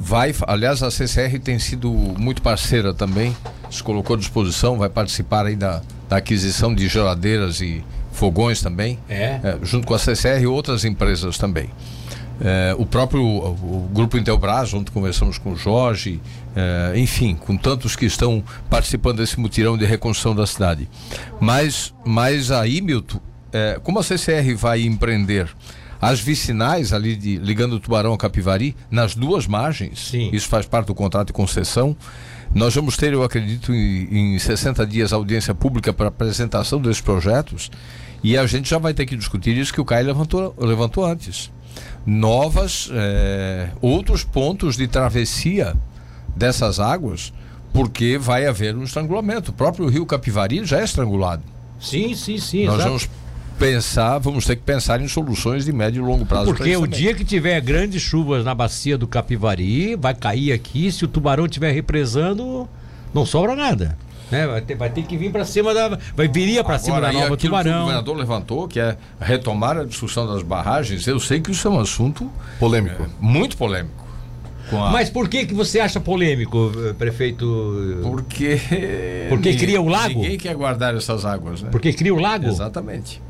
vai, 0.00 0.34
aliás, 0.46 0.82
a 0.82 0.90
CCR 0.90 1.38
tem 1.38 1.58
sido 1.58 1.92
muito 1.92 2.40
parceira 2.40 2.94
também, 2.94 3.36
se 3.70 3.82
colocou 3.82 4.16
à 4.16 4.18
disposição, 4.18 4.78
vai 4.78 4.88
participar 4.88 5.44
aí 5.44 5.54
da, 5.54 5.82
da 6.08 6.16
aquisição 6.16 6.74
de 6.74 6.88
geladeiras 6.88 7.60
e 7.60 7.84
fogões 8.10 8.62
também, 8.62 8.98
É. 9.08 9.40
é, 9.44 9.58
junto 9.62 9.86
com 9.86 9.94
a 9.94 9.98
CCR 9.98 10.40
e 10.42 10.46
outras 10.46 10.86
empresas 10.86 11.36
também. 11.36 11.68
É, 12.42 12.74
o 12.78 12.86
próprio 12.86 13.22
o, 13.22 13.90
Grupo 13.92 14.16
Intelbras, 14.16 14.72
onde 14.72 14.90
conversamos 14.90 15.36
com 15.36 15.52
o 15.52 15.56
Jorge, 15.56 16.18
é, 16.56 16.98
enfim, 16.98 17.34
com 17.34 17.54
tantos 17.54 17.94
que 17.94 18.06
estão 18.06 18.42
participando 18.70 19.18
desse 19.18 19.38
mutirão 19.38 19.76
de 19.76 19.84
reconstrução 19.84 20.34
da 20.34 20.46
cidade. 20.46 20.88
Mas, 21.38 21.92
mas 22.06 22.50
aí, 22.50 22.80
Milton, 22.80 23.20
é, 23.52 23.78
como 23.82 23.98
a 23.98 24.02
CCR 24.02 24.54
vai 24.56 24.80
empreender 24.80 25.48
as 26.00 26.20
vicinais 26.20 26.92
ali 26.92 27.14
de, 27.14 27.36
ligando 27.36 27.74
o 27.74 27.80
Tubarão 27.80 28.12
ao 28.12 28.16
Capivari, 28.16 28.74
nas 28.90 29.14
duas 29.14 29.46
margens, 29.46 30.08
Sim. 30.10 30.30
isso 30.32 30.48
faz 30.48 30.64
parte 30.66 30.86
do 30.86 30.94
contrato 30.94 31.28
de 31.28 31.32
concessão. 31.32 31.96
Nós 32.54 32.74
vamos 32.74 32.96
ter, 32.96 33.12
eu 33.12 33.22
acredito, 33.22 33.72
em, 33.72 34.34
em 34.34 34.38
60 34.38 34.86
dias 34.86 35.12
audiência 35.12 35.54
pública 35.54 35.92
para 35.92 36.08
apresentação 36.08 36.80
desses 36.80 37.00
projetos 37.00 37.70
e 38.22 38.36
a 38.36 38.46
gente 38.46 38.68
já 38.68 38.78
vai 38.78 38.92
ter 38.92 39.06
que 39.06 39.16
discutir 39.16 39.56
isso 39.56 39.72
que 39.72 39.80
o 39.80 39.84
Caio 39.84 40.06
levantou, 40.06 40.54
levantou 40.58 41.04
antes. 41.04 41.50
Novas, 42.04 42.90
eh, 42.92 43.70
outros 43.80 44.24
pontos 44.24 44.76
de 44.76 44.86
travessia 44.88 45.74
dessas 46.34 46.80
águas, 46.80 47.32
porque 47.72 48.18
vai 48.18 48.46
haver 48.46 48.76
um 48.76 48.84
estrangulamento. 48.84 49.50
O 49.50 49.54
próprio 49.54 49.86
rio 49.86 50.04
Capivari 50.04 50.64
já 50.64 50.80
é 50.80 50.84
estrangulado. 50.84 51.42
Sim, 51.80 52.14
sim, 52.14 52.38
sim. 52.38 52.66
Nós 52.66 52.74
exato. 52.76 52.88
vamos 52.88 53.10
pensar, 53.60 54.18
vamos 54.18 54.46
ter 54.46 54.56
que 54.56 54.62
pensar 54.62 55.00
em 55.00 55.06
soluções 55.06 55.66
de 55.66 55.72
médio 55.72 56.02
e 56.02 56.06
longo 56.06 56.24
prazo. 56.24 56.46
pra 56.46 56.54
Porque 56.54 56.76
o 56.76 56.86
dia 56.86 57.14
que 57.14 57.24
tiver 57.24 57.60
grandes 57.60 58.00
chuvas 58.02 58.44
na 58.44 58.54
bacia 58.54 58.96
do 58.96 59.06
Capivari, 59.06 59.94
vai 59.96 60.14
cair 60.14 60.50
aqui, 60.52 60.90
se 60.90 61.04
o 61.04 61.08
tubarão 61.08 61.44
estiver 61.44 61.70
represando, 61.72 62.66
não 63.12 63.26
sobra 63.26 63.54
nada. 63.54 63.96
Né? 64.30 64.46
Vai, 64.46 64.60
ter, 64.60 64.74
vai 64.76 64.88
ter 64.90 65.02
que 65.02 65.16
vir 65.16 65.30
para 65.30 65.44
cima 65.44 65.74
da. 65.74 65.98
Vai 66.16 66.28
viria 66.28 66.62
para 66.64 66.78
cima 66.78 67.00
da 67.00 67.12
nova 67.12 67.24
aquilo 67.26 67.36
que 67.36 67.46
o 67.46 67.50
tubarão. 67.50 67.80
governador 67.80 68.16
levantou, 68.16 68.68
que 68.68 68.78
é 68.80 68.96
retomar 69.20 69.76
a 69.76 69.84
discussão 69.84 70.26
das 70.26 70.42
barragens, 70.42 71.06
eu 71.06 71.18
sei 71.20 71.40
que 71.40 71.50
isso 71.50 71.66
é 71.66 71.70
um 71.70 71.80
assunto 71.80 72.30
Polêmico. 72.58 73.06
muito 73.20 73.56
polêmico. 73.56 74.06
A- 74.72 74.90
Mas 74.92 75.10
por 75.10 75.28
que, 75.28 75.46
que 75.46 75.52
você 75.52 75.80
acha 75.80 75.98
polêmico, 75.98 76.70
eh, 76.76 76.92
prefeito? 76.92 77.98
Porque. 78.04 78.60
Porque 79.28 79.48
ninguém- 79.50 79.58
cria 79.58 79.80
o 79.82 79.88
lago? 79.88 80.20
Ninguém 80.20 80.38
quer 80.38 80.54
guardar 80.54 80.94
essas 80.94 81.24
águas, 81.24 81.60
né? 81.62 81.68
Porque 81.72 81.92
cria 81.92 82.14
o 82.14 82.20
lago? 82.20 82.46
Exatamente. 82.46 83.20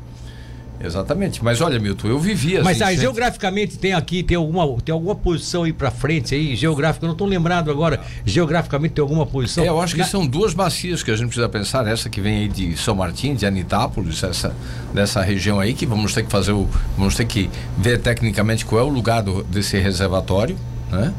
Exatamente. 0.83 1.43
Mas 1.43 1.61
olha, 1.61 1.79
Milton, 1.79 2.07
eu 2.07 2.19
vivia 2.19 2.63
Mas 2.63 2.81
aí, 2.81 2.93
assim, 2.93 3.01
geograficamente 3.01 3.77
tem 3.77 3.93
aqui, 3.93 4.23
tem 4.23 4.37
alguma, 4.37 4.65
tem 4.81 4.93
alguma 4.93 5.15
posição 5.15 5.63
aí 5.63 5.73
pra 5.73 5.91
frente 5.91 6.33
aí, 6.35 6.55
geográfica, 6.55 7.05
eu 7.05 7.09
não 7.09 7.15
tô 7.15 7.25
lembrado 7.25 7.69
agora. 7.69 7.99
Geograficamente 8.25 8.93
tem 8.93 9.01
alguma 9.01 9.25
posição? 9.25 9.63
É, 9.63 9.67
eu 9.69 9.81
acho 9.81 9.93
que 9.95 10.01
Na- 10.01 10.07
são 10.07 10.25
duas 10.25 10.53
bacias 10.53 11.03
que 11.03 11.11
a 11.11 11.15
gente 11.15 11.27
precisa 11.27 11.47
pensar. 11.49 11.87
Essa 11.87 12.09
que 12.09 12.19
vem 12.21 12.39
aí 12.39 12.47
de 12.47 12.75
São 12.77 12.95
Martim, 12.95 13.35
de 13.35 13.45
Anitápolis, 13.45 14.23
essa 14.23 14.55
dessa 14.93 15.21
região 15.21 15.59
aí 15.59 15.73
que 15.73 15.85
vamos 15.85 16.13
ter 16.13 16.23
que 16.23 16.31
fazer 16.31 16.51
o, 16.51 16.67
vamos 16.97 17.15
ter 17.15 17.25
que 17.25 17.49
ver 17.77 17.99
tecnicamente 17.99 18.65
qual 18.65 18.81
é 18.81 18.83
o 18.83 18.89
lugar 18.89 19.21
do- 19.21 19.43
desse 19.43 19.77
reservatório, 19.77 20.57
né? 20.91 21.13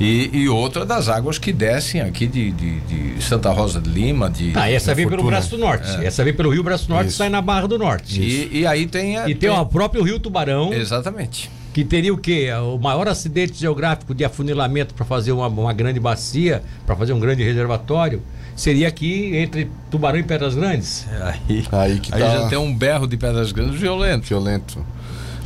E, 0.00 0.30
e 0.32 0.48
outra 0.48 0.84
das 0.84 1.08
águas 1.08 1.38
que 1.38 1.52
descem 1.52 2.00
aqui 2.00 2.26
de, 2.26 2.50
de, 2.50 2.80
de 2.80 3.22
Santa 3.22 3.50
Rosa 3.50 3.80
de 3.80 3.88
Lima, 3.88 4.28
de 4.28 4.52
Ah, 4.54 4.70
essa 4.70 4.94
vem 4.94 5.08
pelo. 5.08 5.22
Braço 5.24 5.50
do 5.50 5.58
Norte. 5.58 5.88
Essa 6.04 6.24
vem 6.24 6.34
pelo 6.34 6.50
Rio 6.50 6.62
Braço 6.64 6.86
do 6.88 6.94
Norte 6.94 7.06
e 7.06 7.08
Isso. 7.10 7.18
sai 7.18 7.28
na 7.28 7.40
Barra 7.40 7.68
do 7.68 7.78
Norte. 7.78 8.20
e, 8.20 8.58
e 8.60 8.66
aí 8.66 8.86
tem, 8.86 9.16
a- 9.16 9.28
E 9.28 9.34
tem 9.34 9.48
o 9.50 9.64
próprio 9.66 10.02
Rio 10.02 10.18
Tubarão, 10.18 10.72
exatamente. 10.72 11.48
que 11.72 11.84
teria 11.84 12.12
o 12.12 12.18
quê? 12.18 12.48
O 12.74 12.78
maior 12.78 13.06
acidente 13.08 13.54
geográfico 13.58 14.14
de 14.14 14.24
afunilamento 14.24 14.94
para 14.94 15.04
fazer 15.04 15.32
uma, 15.32 15.46
uma 15.46 15.72
grande 15.72 16.00
bacia, 16.00 16.62
para 16.86 16.96
fazer 16.96 17.12
um 17.12 17.20
grande 17.20 17.42
reservatório, 17.44 18.20
seria 18.56 18.86
aqui 18.88 19.36
entre 19.36 19.70
Tubarão 19.90 20.18
e 20.18 20.22
Pedras 20.24 20.54
Grandes. 20.54 21.06
Aí, 21.22 21.64
Aí 21.72 21.98
que 22.00 22.12
aí 22.14 22.20
tá- 22.20 22.38
já 22.40 22.48
tem 22.48 22.58
um 22.58 22.74
berro 22.74 23.06
de 23.06 23.16
pedras 23.16 23.52
grandes 23.52 23.80
violento. 23.80 24.26
violento. 24.26 24.84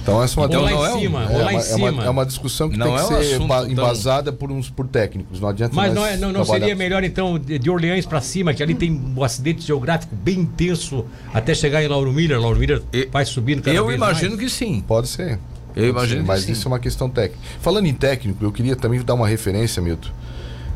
Então 0.08 0.22
essa 0.22 0.40
é 0.40 0.46
uma, 0.46 0.56
Ou 0.56 0.62
lá 0.62 0.70
não 0.70 0.78
em 0.78 0.86
é 0.90 0.94
um- 0.94 1.00
cima, 1.00 1.22
é, 1.24 1.36
ou 1.36 1.44
lá 1.44 1.52
em 1.52 1.56
é, 1.56 1.60
cima. 1.60 1.90
uma, 1.90 2.04
é 2.04 2.08
uma 2.10 2.24
discussão 2.24 2.70
que 2.70 2.78
Não 2.78 2.86
tem 2.86 2.94
que 2.94 3.00
é 3.00 3.04
um 3.04 3.08
ser 3.22 3.34
assunto 3.34 3.70
embasada 3.70 4.32
por 4.32 4.50
uns 4.50 4.70
por 4.70 4.88
técnicos. 4.88 5.38
Não 5.38 5.48
adianta 5.50 5.74
Mas 5.76 5.92
não, 5.92 6.06
é- 6.06 6.16
não, 6.16 6.32
não 6.32 6.44
seria 6.46 6.74
melhor, 6.74 7.04
então, 7.04 7.38
de 7.38 7.68
Orleans 7.68 8.06
para 8.06 8.22
cima, 8.22 8.54
que 8.54 8.62
ali 8.62 8.74
tem 8.74 8.90
um 8.90 9.22
acidente 9.22 9.66
geográfico 9.66 10.14
bem 10.16 10.38
intenso 10.40 11.04
até 11.34 11.54
chegar 11.54 11.82
em 11.84 11.88
Lauro 11.88 12.10
Miller. 12.10 12.40
Lauro 12.40 12.58
Miller 12.58 12.82
E- 12.90 13.06
vai 13.12 13.26
subindo 13.26 13.60
cada 13.60 13.76
Eu 13.76 13.84
vez 13.86 13.96
imagino 13.98 14.30
mais. 14.36 14.42
que 14.42 14.48
sim. 14.50 14.80
Pode 14.86 15.08
ser. 15.08 15.32
Eu 15.76 15.92
Pode 15.92 16.06
imagino 16.06 16.24
Mas 16.26 16.40
sim. 16.44 16.52
isso 16.52 16.66
é 16.66 16.68
uma 16.70 16.78
questão 16.78 17.10
técnica. 17.10 17.38
Falando 17.60 17.84
em 17.86 17.92
técnico, 17.94 18.42
eu 18.42 18.50
queria 18.50 18.74
também 18.74 19.02
dar 19.02 19.12
uma 19.12 19.28
referência, 19.28 19.82
Milton, 19.82 20.08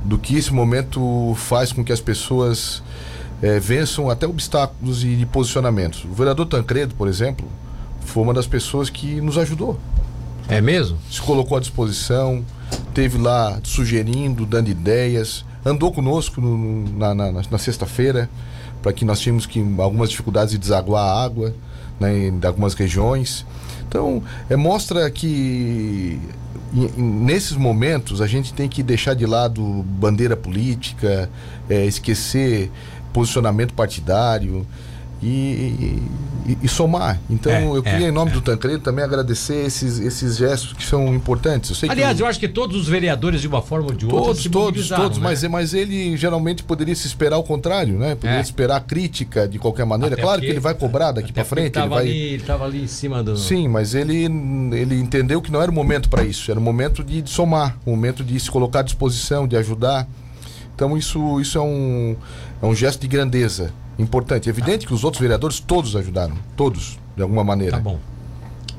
do 0.04 0.18
que 0.18 0.36
esse 0.36 0.52
momento 0.52 1.34
faz 1.38 1.72
com 1.72 1.82
que 1.82 1.90
as 1.92 2.00
pessoas 2.02 2.82
eh, 3.42 3.58
vençam 3.58 4.10
até 4.10 4.26
obstáculos 4.26 5.02
e 5.02 5.26
posicionamentos. 5.32 6.04
O 6.04 6.12
vereador 6.12 6.44
Tancredo, 6.46 6.94
por 6.94 7.08
exemplo, 7.08 7.48
foi 8.04 8.22
uma 8.22 8.34
das 8.34 8.46
pessoas 8.46 8.90
que 8.90 9.20
nos 9.20 9.38
ajudou. 9.38 9.78
É 10.48 10.60
mesmo? 10.60 10.98
se 11.10 11.20
colocou 11.20 11.56
à 11.56 11.60
disposição, 11.60 12.44
teve 12.92 13.16
lá 13.18 13.58
sugerindo, 13.62 14.44
dando 14.44 14.68
ideias, 14.68 15.44
andou 15.64 15.92
conosco 15.92 16.40
no- 16.40 16.88
na, 16.98 17.14
na- 17.14 17.32
na 17.32 17.58
sexta-feira, 17.58 18.28
para 18.82 18.92
que 18.92 19.04
nós 19.04 19.20
tínhamos 19.20 19.46
que 19.46 19.60
algumas 19.78 20.10
dificuldades 20.10 20.52
de 20.52 20.58
desaguar 20.58 21.04
a 21.04 21.22
água 21.24 21.54
né, 22.00 22.28
em 22.28 22.40
algumas 22.44 22.74
regiões. 22.74 23.46
Então, 23.88 24.22
é, 24.50 24.56
mostra 24.56 25.08
que 25.10 26.18
nesses 26.96 27.56
momentos 27.56 28.20
a 28.20 28.26
gente 28.26 28.52
tem 28.52 28.68
que 28.68 28.82
deixar 28.82 29.14
de 29.14 29.26
lado 29.26 29.62
bandeira 29.86 30.36
política, 30.36 31.30
é, 31.68 31.84
esquecer 31.86 32.70
posicionamento 33.12 33.74
partidário. 33.74 34.66
E, 35.22 36.00
e- 36.46 36.58
e 36.60 36.68
somar. 36.68 37.20
Então, 37.30 37.52
É, 37.52 37.64
eu 37.64 37.80
queria, 37.82 38.06
é, 38.06 38.08
em 38.08 38.12
nome 38.12 38.32
do 38.32 38.40
Tancredo, 38.40 38.80
também 38.82 39.04
agradecer 39.04 39.64
esses, 39.64 40.00
esses 40.00 40.36
gestos 40.36 40.72
que 40.72 40.84
são 40.84 41.14
importantes. 41.14 41.70
Eu 41.70 41.76
sei 41.76 41.88
que 41.88 41.92
Aliás, 41.92 42.18
o- 42.18 42.24
eu 42.24 42.26
acho 42.26 42.40
que 42.40 42.48
todos 42.48 42.76
os 42.76 42.88
vereadores, 42.88 43.40
de 43.40 43.46
uma 43.46 43.62
forma 43.62 43.86
ou 43.86 43.94
de 43.94 44.04
outra, 44.04 44.20
Todos, 44.20 44.42
todos, 44.48 44.88
todos, 44.88 45.18
né? 45.18 45.22
mas, 45.24 45.44
mas 45.44 45.72
ele 45.74 46.16
geralmente 46.16 46.64
poderia 46.64 46.94
se 46.96 47.06
esperar 47.06 47.38
o 47.38 47.44
contrário, 47.44 47.96
né? 47.96 48.16
Poderia 48.16 48.38
É. 48.38 48.40
esperar 48.40 48.80
crítica 48.80 49.46
de 49.46 49.60
qualquer 49.60 49.86
maneira. 49.86 50.14
Até 50.14 50.22
claro 50.22 50.38
porque- 50.38 50.46
que 50.48 50.52
ele 50.52 50.60
vai 50.60 50.74
cobrar 50.74 51.12
daqui 51.12 51.32
para 51.32 51.44
frente, 51.44 51.78
Ele 51.78 51.88
vai. 51.88 52.00
ali, 52.00 52.18
ele 52.34 52.42
tava 52.42 52.64
ali 52.64 52.82
em 52.82 52.88
cima 52.88 53.22
do. 53.22 53.36
Sim, 53.36 53.68
mas 53.68 53.94
ele, 53.94 54.24
ele 54.24 54.98
entendeu 55.00 55.40
que 55.40 55.52
não 55.52 55.62
era 55.62 55.70
o 55.70 55.74
momento 55.74 56.08
para 56.08 56.24
isso, 56.24 56.50
era 56.50 56.58
o 56.58 56.62
momento 56.62 57.04
de, 57.04 57.22
de 57.22 57.30
somar, 57.30 57.78
o 57.86 57.90
momento 57.90 58.24
de 58.24 58.38
se 58.40 58.50
colocar 58.50 58.80
à 58.80 58.82
disposição, 58.82 59.46
de 59.46 59.56
ajudar. 59.56 60.08
Então 60.74 60.98
isso, 60.98 61.38
isso 61.40 61.56
é, 61.56 61.60
um, 61.60 62.16
é 62.60 62.66
um 62.66 62.74
gesto 62.74 63.00
de 63.02 63.06
grandeza 63.06 63.72
importante. 63.98 64.48
Evidente 64.48 64.86
que 64.86 64.94
os 64.94 65.04
outros 65.04 65.20
vereadores 65.20 65.60
todos 65.60 65.94
ajudaram, 65.96 66.34
todos, 66.56 66.98
de 67.16 67.22
alguma 67.22 67.44
maneira. 67.44 67.76
Tá 67.76 67.82
bom. 67.82 67.98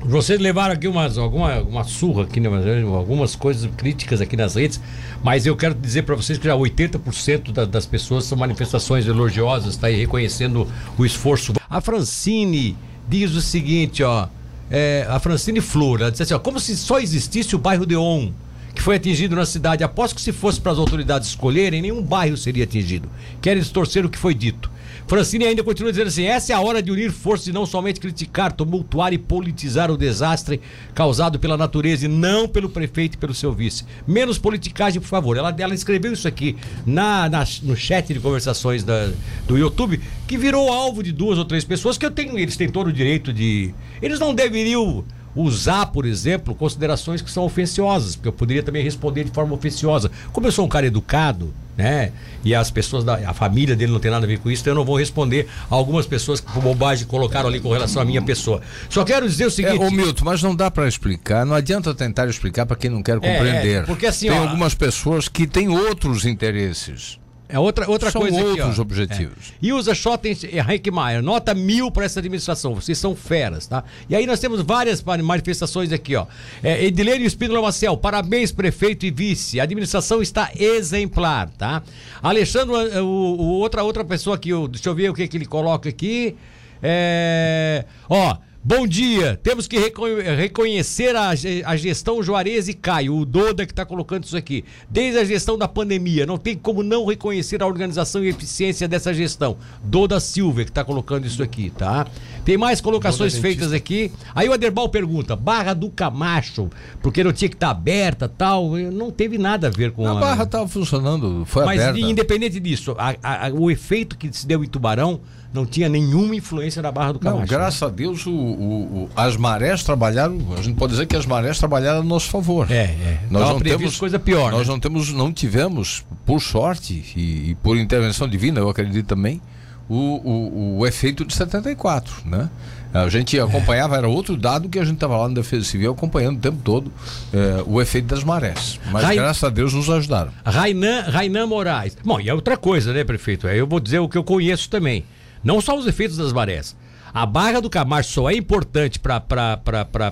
Vocês 0.06 0.38
levaram 0.38 0.74
aqui 0.74 0.86
umas, 0.86 1.16
alguma 1.16 1.60
uma 1.62 1.82
surra 1.82 2.24
aqui, 2.24 2.38
né, 2.38 2.48
mas, 2.48 2.66
algumas 2.86 3.34
coisas 3.34 3.70
críticas 3.74 4.20
aqui 4.20 4.36
nas 4.36 4.54
redes, 4.54 4.78
mas 5.22 5.46
eu 5.46 5.56
quero 5.56 5.74
dizer 5.74 6.02
para 6.02 6.14
vocês 6.14 6.36
que 6.38 6.44
já 6.44 6.54
80% 6.54 7.50
da- 7.52 7.64
das 7.64 7.86
pessoas 7.86 8.24
são 8.24 8.36
manifestações 8.36 9.06
elogiosas, 9.06 9.78
tá 9.78 9.86
aí 9.86 9.96
reconhecendo 9.96 10.68
o 10.98 11.06
esforço. 11.06 11.54
A 11.70 11.80
Francine 11.80 12.76
diz 13.08 13.34
o 13.34 13.40
seguinte, 13.40 14.02
ó, 14.02 14.28
é, 14.70 15.06
a 15.08 15.18
Francine 15.18 15.62
Flor, 15.62 16.02
ela 16.02 16.10
disse 16.10 16.22
assim, 16.22 16.34
ó, 16.34 16.38
como 16.38 16.60
se 16.60 16.76
só 16.76 16.98
existisse 16.98 17.56
o 17.56 17.58
bairro 17.58 17.86
Deon, 17.86 18.28
que 18.74 18.82
foi 18.82 18.96
atingido 18.96 19.34
na 19.34 19.46
cidade. 19.46 19.82
Após 19.84 20.12
que 20.12 20.20
se 20.20 20.32
fosse 20.32 20.60
para 20.60 20.72
as 20.72 20.78
autoridades 20.78 21.28
escolherem, 21.28 21.80
nenhum 21.80 22.02
bairro 22.02 22.36
seria 22.36 22.64
atingido. 22.64 23.08
Querem 23.40 23.62
distorcer 23.62 24.04
o 24.04 24.10
que 24.10 24.18
foi 24.18 24.34
dito. 24.34 24.70
Francine 25.06 25.44
ainda 25.44 25.62
continua 25.62 25.92
dizendo 25.92 26.08
assim: 26.08 26.24
essa 26.24 26.52
é 26.52 26.56
a 26.56 26.60
hora 26.60 26.82
de 26.82 26.90
unir 26.90 27.10
forças 27.12 27.46
e 27.48 27.52
não 27.52 27.66
somente 27.66 28.00
criticar, 28.00 28.52
tumultuar 28.52 29.12
e 29.12 29.18
politizar 29.18 29.90
o 29.90 29.98
desastre 29.98 30.60
causado 30.94 31.38
pela 31.38 31.56
natureza 31.58 32.06
e 32.06 32.08
não 32.08 32.48
pelo 32.48 32.68
prefeito 32.70 33.14
e 33.14 33.18
pelo 33.18 33.34
seu 33.34 33.52
vice. 33.52 33.84
Menos 34.08 34.38
politicagem, 34.38 35.00
por 35.00 35.06
favor. 35.08 35.36
Ela, 35.36 35.54
ela 35.58 35.74
escreveu 35.74 36.12
isso 36.12 36.26
aqui 36.26 36.56
na, 36.86 37.28
na- 37.28 37.44
no 37.62 37.76
chat 37.76 38.12
de 38.14 38.18
conversações 38.18 38.82
da- 38.82 39.10
do 39.46 39.58
YouTube, 39.58 40.00
que 40.26 40.38
virou 40.38 40.72
alvo 40.72 41.02
de 41.02 41.12
duas 41.12 41.38
ou 41.38 41.44
três 41.44 41.64
pessoas 41.64 41.98
que 41.98 42.06
eu 42.06 42.10
tenho, 42.10 42.38
eles 42.38 42.56
têm 42.56 42.68
todo 42.70 42.86
o 42.88 42.92
direito 42.92 43.32
de. 43.32 43.74
Eles 44.00 44.18
não 44.18 44.34
deveriam 44.34 45.04
usar, 45.34 45.86
por 45.86 46.06
exemplo, 46.06 46.54
considerações 46.54 47.20
que 47.22 47.30
são 47.30 47.44
ofensiosas, 47.44 48.16
porque 48.16 48.28
eu 48.28 48.32
poderia 48.32 48.62
também 48.62 48.82
responder 48.82 49.24
de 49.24 49.30
forma 49.30 49.54
ofensiosa. 49.54 50.10
Como 50.32 50.46
eu 50.46 50.52
sou 50.52 50.64
um 50.64 50.68
cara 50.68 50.86
educado, 50.86 51.52
né? 51.76 52.12
E 52.44 52.54
as 52.54 52.70
pessoas 52.70 53.02
da 53.02 53.14
a 53.28 53.32
família 53.34 53.74
dele 53.74 53.90
não 53.90 53.98
tem 53.98 54.10
nada 54.10 54.24
a 54.24 54.28
ver 54.28 54.38
com 54.38 54.50
isso, 54.50 54.62
então 54.62 54.72
eu 54.72 54.76
não 54.76 54.84
vou 54.84 54.96
responder 54.96 55.48
a 55.70 55.74
algumas 55.74 56.06
pessoas 56.06 56.40
que 56.40 56.52
por 56.52 56.62
bobagem 56.62 57.06
colocaram 57.06 57.48
ali 57.48 57.58
com 57.58 57.70
relação 57.72 58.00
à 58.00 58.04
minha 58.04 58.22
pessoa. 58.22 58.60
Só 58.88 59.02
quero 59.04 59.28
dizer 59.28 59.44
o 59.44 59.48
É, 59.48 59.50
seguinte, 59.50 59.78
ô 59.82 59.90
Milton, 59.90 60.24
mas 60.24 60.42
não 60.42 60.54
dá 60.54 60.70
para 60.70 60.86
explicar, 60.86 61.44
não 61.44 61.54
adianta 61.54 61.92
tentar 61.94 62.28
explicar 62.28 62.64
para 62.66 62.76
quem 62.76 62.90
não 62.90 63.02
quer 63.02 63.14
compreender. 63.16 63.82
é, 63.82 63.86
porque 63.86 64.06
assim, 64.06 64.28
Tem 64.28 64.38
ó, 64.38 64.42
algumas 64.42 64.74
pessoas 64.74 65.26
que 65.28 65.46
têm 65.46 65.68
outros 65.68 66.24
interesses. 66.24 67.18
É 67.54 67.58
outra, 67.60 67.88
outra 67.88 68.10
São 68.10 68.20
coisa 68.20 68.36
aqui, 68.36 68.48
outros 68.60 68.78
ó. 68.80 68.82
objetivos. 68.82 69.50
É. 69.50 69.54
E 69.62 69.72
usa 69.72 69.94
Schotten 69.94 70.36
Heckmeier, 70.68 71.22
nota 71.22 71.54
mil 71.54 71.88
para 71.88 72.04
essa 72.04 72.18
administração. 72.18 72.74
Vocês 72.74 72.98
são 72.98 73.14
feras, 73.14 73.68
tá? 73.68 73.84
E 74.08 74.16
aí 74.16 74.26
nós 74.26 74.40
temos 74.40 74.60
várias 74.60 75.00
mani- 75.00 75.22
manifestações 75.22 75.92
aqui, 75.92 76.16
ó. 76.16 76.26
É, 76.64 76.84
Edilene 76.84 77.24
Espínola 77.24 77.62
Marcel, 77.62 77.96
parabéns, 77.96 78.50
prefeito 78.50 79.06
e 79.06 79.10
vice. 79.12 79.60
A 79.60 79.62
administração 79.62 80.20
está 80.20 80.50
exemplar, 80.58 81.48
tá? 81.50 81.80
Alexandre, 82.20 82.74
eh, 82.92 83.00
o, 83.00 83.04
o 83.06 83.42
outra, 83.60 83.84
outra 83.84 84.04
pessoa 84.04 84.34
aqui, 84.34 84.52
o- 84.52 84.66
deixa 84.66 84.88
eu 84.88 84.94
ver 84.96 85.08
o 85.10 85.14
que, 85.14 85.28
que 85.28 85.36
ele 85.36 85.46
coloca 85.46 85.88
aqui. 85.88 86.34
É. 86.82 87.84
Ó. 88.08 88.36
Bom 88.66 88.86
dia, 88.86 89.38
temos 89.42 89.66
que 89.68 89.78
reco- 89.78 90.06
reconhecer 90.38 91.14
a, 91.14 91.34
ge- 91.34 91.62
a 91.66 91.76
gestão 91.76 92.22
Juarez 92.22 92.66
e 92.66 92.72
Caio, 92.72 93.14
o 93.14 93.26
Doda 93.26 93.66
que 93.66 93.72
está 93.72 93.84
colocando 93.84 94.24
isso 94.24 94.38
aqui. 94.38 94.64
Desde 94.88 95.18
a 95.18 95.24
gestão 95.24 95.58
da 95.58 95.68
pandemia, 95.68 96.24
não 96.24 96.38
tem 96.38 96.56
como 96.56 96.82
não 96.82 97.04
reconhecer 97.04 97.62
a 97.62 97.66
organização 97.66 98.24
e 98.24 98.28
eficiência 98.28 98.88
dessa 98.88 99.12
gestão. 99.12 99.58
Doda 99.82 100.18
Silva 100.18 100.64
que 100.64 100.70
está 100.70 100.82
colocando 100.82 101.26
isso 101.26 101.42
aqui, 101.42 101.68
tá? 101.76 102.06
Tem 102.42 102.56
mais 102.56 102.80
colocações 102.80 103.36
feitas 103.36 103.70
aqui. 103.70 104.10
Aí 104.34 104.48
o 104.48 104.52
Aderbal 104.54 104.88
pergunta: 104.88 105.36
Barra 105.36 105.74
do 105.74 105.90
Camacho, 105.90 106.70
porque 107.02 107.22
não 107.22 107.34
tinha 107.34 107.50
que 107.50 107.56
estar 107.56 107.68
aberta 107.68 108.30
tal. 108.30 108.70
Não 108.78 109.10
teve 109.10 109.36
nada 109.36 109.66
a 109.66 109.70
ver 109.70 109.90
com 109.92 110.06
A 110.08 110.14
barra 110.14 110.44
estava 110.44 110.66
funcionando, 110.66 111.44
foi 111.44 111.66
Mas 111.66 111.82
aberta. 111.82 112.00
independente 112.00 112.58
disso, 112.58 112.94
a- 112.96 113.14
a- 113.22 113.46
a- 113.48 113.52
o 113.52 113.70
efeito 113.70 114.16
que 114.16 114.32
se 114.32 114.46
deu 114.46 114.64
em 114.64 114.68
Tubarão 114.68 115.20
não 115.54 115.64
tinha 115.64 115.88
nenhuma 115.88 116.34
influência 116.34 116.82
na 116.82 116.90
Barra 116.90 117.12
do 117.12 117.20
Não, 117.22 117.32
Camacho. 117.34 117.50
graças 117.52 117.82
a 117.82 117.88
Deus 117.88 118.26
o, 118.26 118.30
o- 118.32 119.04
o- 119.04 119.10
as 119.16 119.36
marés 119.36 119.84
trabalharam, 119.84 120.36
a 120.58 120.60
gente 120.60 120.74
pode 120.74 120.92
dizer 120.92 121.06
que 121.06 121.14
as 121.16 121.24
marés 121.24 121.58
trabalharam 121.58 122.00
a 122.00 122.02
nosso 122.02 122.28
favor. 122.28 122.70
É, 122.70 122.74
é. 122.84 123.18
Nós 123.30 123.42
Tava 123.42 123.52
não 123.54 123.60
temos 123.60 123.96
coisa 123.96 124.18
pior, 124.18 124.50
Nós 124.50 124.66
né? 124.66 124.72
não 124.74 124.80
temos, 124.80 125.12
não 125.12 125.32
tivemos, 125.32 126.04
por 126.26 126.40
sorte 126.42 127.04
e, 127.16 127.50
e 127.50 127.54
por 127.62 127.78
intervenção 127.78 128.28
divina, 128.28 128.58
eu 128.58 128.68
acredito 128.68 129.06
também, 129.06 129.40
o, 129.88 130.78
o, 130.78 130.86
efeito 130.86 131.24
de 131.24 131.34
74, 131.34 132.14
né? 132.24 132.48
A 132.92 133.08
gente 133.08 133.38
acompanhava, 133.38 133.96
era 133.96 134.08
outro 134.08 134.36
dado 134.36 134.68
que 134.68 134.78
a 134.78 134.84
gente 134.84 134.94
estava 134.94 135.16
lá 135.16 135.28
na 135.28 135.34
Defesa 135.34 135.64
Civil 135.64 135.90
acompanhando 135.92 136.36
o 136.36 136.40
tempo 136.40 136.58
todo 136.62 136.92
eh, 137.32 137.62
o 137.66 137.82
efeito 137.82 138.06
das 138.06 138.22
marés. 138.22 138.78
Mas 138.92 139.14
graças 139.16 139.42
a 139.42 139.50
Deus 139.50 139.74
nos 139.74 139.90
ajudaram. 139.90 140.30
Rainan, 140.44 141.00
Rainan 141.02 141.46
Moraes. 141.48 141.96
Bom, 142.04 142.20
e 142.20 142.28
é 142.28 142.34
outra 142.34 142.56
coisa, 142.56 142.92
né, 142.92 143.02
prefeito? 143.02 143.48
Eu 143.48 143.66
vou 143.66 143.80
dizer 143.80 143.98
o 143.98 144.08
que 144.08 144.16
eu 144.16 144.22
conheço 144.22 144.70
também. 144.70 145.04
Não 145.44 145.60
só 145.60 145.76
os 145.76 145.86
efeitos 145.86 146.16
das 146.16 146.32
marés. 146.32 146.74
A 147.14 147.24
Barra 147.24 147.60
do 147.60 147.70
Camacho 147.70 148.10
só 148.10 148.28
é 148.28 148.34
importante 148.34 148.98
para 148.98 149.22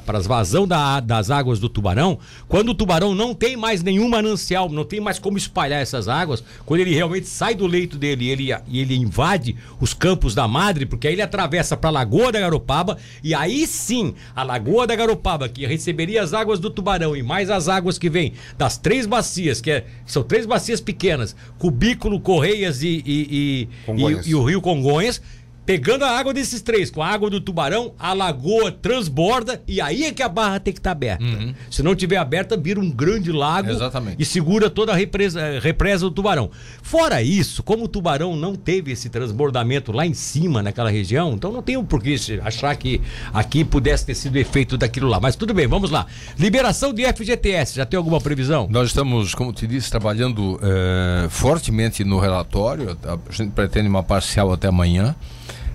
as 0.07 0.25
vazão 0.25 0.69
da, 0.69 1.01
das 1.01 1.33
águas 1.33 1.59
do 1.59 1.69
tubarão 1.69 2.21
quando 2.47 2.69
o 2.69 2.75
tubarão 2.75 3.13
não 3.13 3.35
tem 3.35 3.57
mais 3.57 3.83
nenhum 3.83 4.09
manancial, 4.09 4.69
não 4.69 4.85
tem 4.85 5.01
mais 5.01 5.19
como 5.19 5.37
espalhar 5.37 5.83
essas 5.83 6.07
águas, 6.07 6.45
quando 6.65 6.79
ele 6.79 6.95
realmente 6.95 7.27
sai 7.27 7.57
do 7.57 7.67
leito 7.67 7.99
dele 7.99 8.27
e 8.27 8.31
ele, 8.31 8.55
ele 8.73 8.95
invade 8.95 9.57
os 9.81 9.93
campos 9.93 10.33
da 10.33 10.47
madre, 10.47 10.87
porque 10.87 11.09
aí 11.09 11.15
ele 11.15 11.23
atravessa 11.23 11.77
para 11.77 11.91
a 11.91 11.93
Lagoa 11.93 12.31
da 12.31 12.39
Garopaba 12.39 12.97
e 13.21 13.35
aí 13.35 13.67
sim 13.67 14.15
a 14.37 14.45
Lagoa 14.45 14.87
da 14.87 14.95
Garopaba, 14.95 15.49
que 15.49 15.67
receberia 15.67 16.23
as 16.23 16.33
águas 16.33 16.61
do 16.61 16.71
tubarão 16.71 17.17
e 17.17 17.23
mais 17.23 17.51
as 17.51 17.69
águas 17.69 17.99
que 17.99 18.09
vêm 18.09 18.35
das 18.57 18.79
três 18.79 19.07
bacias, 19.07 19.61
que 19.61 19.73
é, 19.73 19.87
são 20.07 20.23
três 20.23 20.47
bacias 20.47 20.81
pequenas, 20.81 21.35
Cubículo, 21.59 22.21
Correias 22.21 22.81
e, 22.81 23.03
e, 23.05 23.69
e, 23.89 24.29
e 24.31 24.35
o 24.37 24.45
Rio 24.45 24.61
Congonhas 24.61 25.21
Pegando 25.65 26.05
a 26.05 26.11
água 26.11 26.35
desses 26.35 26.61
três, 26.61 26.91
com 26.91 27.01
a 27.01 27.07
água 27.07 27.31
do 27.31 27.41
tubarão, 27.41 27.93
a 27.97 28.13
lagoa 28.13 28.73
transborda 28.73 29.63
e 29.67 29.81
aí 29.81 30.05
é 30.05 30.13
que 30.13 30.23
a 30.23 30.29
barra 30.29 30.59
tem 30.59 30.73
que 30.73 30.81
estar 30.81 30.91
tá 30.91 30.93
aberta. 30.93 31.25
Uhum. 31.25 31.55
Se 31.71 31.85
não 31.85 31.95
tiver 31.95 32.17
aberta, 32.17 32.57
vira 32.57 32.81
um 32.81 32.91
grande 32.91 33.31
lago 33.31 33.71
Exatamente. 33.71 34.17
e 34.21 34.25
segura 34.25 34.69
toda 34.69 34.93
a 34.93 34.97
represa, 34.97 35.61
represa 35.61 36.05
do 36.07 36.11
tubarão. 36.11 36.51
Fora 36.83 37.23
isso, 37.23 37.63
como 37.63 37.85
o 37.85 37.89
tubarão 37.89 38.35
não 38.35 38.57
teve 38.57 38.91
esse 38.91 39.09
transbordamento 39.09 39.93
lá 39.93 40.05
em 40.05 40.15
cima, 40.15 40.63
naquela 40.63 40.91
região, 40.91 41.33
então 41.35 41.53
não 41.53 41.63
tem 41.63 41.77
o 41.77 41.85
porquê 41.85 42.17
achar 42.43 42.75
que 42.77 43.01
aqui 43.33 43.65
pudesse 43.65 44.05
ter 44.05 44.15
sido 44.17 44.37
efeito 44.37 44.77
daquilo 44.77 45.09
lá. 45.09 45.21
Mas 45.21 45.37
tudo 45.37 45.55
bem, 45.55 45.69
vamos 45.69 45.91
lá. 45.91 46.07
Liberação 46.37 46.93
de 46.93 47.05
FGTS, 47.05 47.77
já 47.77 47.87
tem 47.87 47.97
alguma 47.97 48.21
previsão? 48.21 48.67
Nós 48.69 48.89
estamos, 48.89 49.33
como 49.33 49.53
te 49.53 49.67
disse, 49.69 49.91
trabalhando 49.91 50.59
é, 50.61 51.29
fortemente 51.29 52.03
no 52.03 52.19
relatório. 52.19 52.99
A 53.05 53.33
gente 53.33 53.53
pretende 53.53 53.89
uma 53.89 54.03
parcial 54.03 54.53
até 54.53 54.67
amanhã 54.67 55.15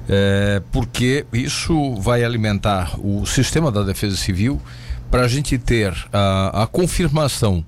é, 0.09 0.61
porque 0.71 1.25
isso 1.33 1.95
vai 1.95 2.23
alimentar 2.23 2.97
o 2.99 3.25
sistema 3.25 3.71
da 3.71 3.83
Defesa 3.83 4.15
Civil 4.15 4.61
para 5.11 5.23
a 5.23 5.27
gente 5.27 5.57
ter 5.57 5.93
a, 6.11 6.63
a 6.63 6.67
confirmação 6.67 7.65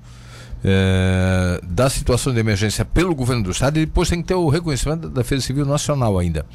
é, 0.64 1.60
da 1.64 1.90
situação 1.90 2.34
de 2.34 2.40
emergência 2.40 2.84
pelo 2.84 3.16
governo 3.16 3.44
do 3.44 3.52
estado 3.52 3.78
e 3.78 3.86
depois 3.86 4.10
tem 4.10 4.22
que 4.22 4.28
ter 4.28 4.36
o 4.36 4.50
reconhecimento 4.50 5.10
da 5.10 5.22
Defesa 5.22 5.46
Civil 5.46 5.66
Nacional 5.66 6.18
ainda. 6.18 6.46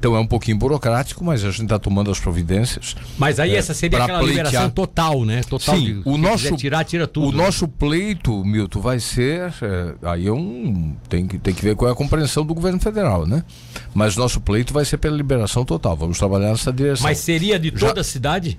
Então 0.00 0.16
é 0.16 0.18
um 0.18 0.26
pouquinho 0.26 0.56
burocrático, 0.56 1.22
mas 1.22 1.44
a 1.44 1.50
gente 1.50 1.64
está 1.64 1.78
tomando 1.78 2.10
as 2.10 2.18
providências. 2.18 2.96
Mas 3.18 3.38
aí 3.38 3.54
é, 3.54 3.58
essa 3.58 3.74
seria 3.74 4.02
aquela 4.02 4.20
pleitear. 4.20 4.46
liberação 4.46 4.70
total, 4.70 5.26
né? 5.26 5.42
Total. 5.42 5.76
Sim, 5.76 5.84
de, 5.84 6.02
o 6.06 6.16
nosso 6.16 6.56
tirar, 6.56 6.84
tira 6.84 7.06
tudo. 7.06 7.28
O 7.28 7.32
né? 7.32 7.44
nosso 7.44 7.68
pleito, 7.68 8.42
Milton, 8.42 8.80
vai 8.80 8.98
ser 8.98 9.52
é, 9.60 9.94
aí 10.02 10.26
é 10.26 10.32
um 10.32 10.96
tem 11.06 11.26
que 11.26 11.38
tem 11.38 11.52
que 11.52 11.62
ver 11.62 11.76
qual 11.76 11.90
é 11.90 11.92
a 11.92 11.94
compreensão 11.94 12.46
do 12.46 12.54
governo 12.54 12.80
federal, 12.80 13.26
né? 13.26 13.44
Mas 13.92 14.16
nosso 14.16 14.40
pleito 14.40 14.72
vai 14.72 14.86
ser 14.86 14.96
pela 14.96 15.14
liberação 15.14 15.66
total. 15.66 15.94
Vamos 15.94 16.18
trabalhar 16.18 16.48
nessa 16.48 16.72
direção. 16.72 17.04
Mas 17.04 17.18
seria 17.18 17.58
de 17.58 17.70
toda 17.70 17.96
Já... 17.96 18.00
a 18.00 18.04
cidade? 18.04 18.58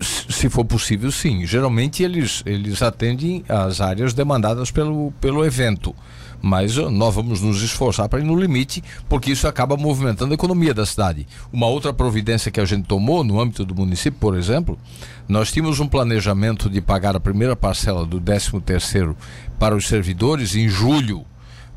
Se 0.00 0.48
for 0.48 0.64
possível, 0.64 1.12
sim. 1.12 1.44
Geralmente 1.44 2.02
eles, 2.02 2.42
eles 2.46 2.80
atendem 2.80 3.44
as 3.46 3.82
áreas 3.82 4.14
demandadas 4.14 4.70
pelo, 4.70 5.12
pelo 5.20 5.44
evento 5.44 5.94
mas 6.40 6.76
nós 6.76 7.14
vamos 7.14 7.40
nos 7.40 7.62
esforçar 7.62 8.08
para 8.08 8.20
ir 8.20 8.24
no 8.24 8.38
limite, 8.38 8.82
porque 9.08 9.30
isso 9.30 9.46
acaba 9.46 9.76
movimentando 9.76 10.32
a 10.32 10.34
economia 10.34 10.72
da 10.72 10.86
cidade. 10.86 11.26
Uma 11.52 11.66
outra 11.66 11.92
providência 11.92 12.50
que 12.50 12.60
a 12.60 12.64
gente 12.64 12.86
tomou 12.86 13.22
no 13.22 13.40
âmbito 13.40 13.64
do 13.64 13.74
município, 13.74 14.18
por 14.18 14.36
exemplo, 14.36 14.78
nós 15.28 15.52
tínhamos 15.52 15.80
um 15.80 15.86
planejamento 15.86 16.68
de 16.70 16.80
pagar 16.80 17.14
a 17.14 17.20
primeira 17.20 17.54
parcela 17.54 18.06
do 18.06 18.20
13 18.20 18.60
terceiro 18.60 19.16
para 19.58 19.76
os 19.76 19.86
servidores 19.86 20.54
em 20.54 20.68
julho. 20.68 21.24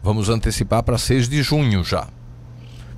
Vamos 0.01 0.29
antecipar 0.29 0.83
para 0.83 0.97
6 0.97 1.29
de 1.29 1.41
junho 1.41 1.83
já. 1.83 2.07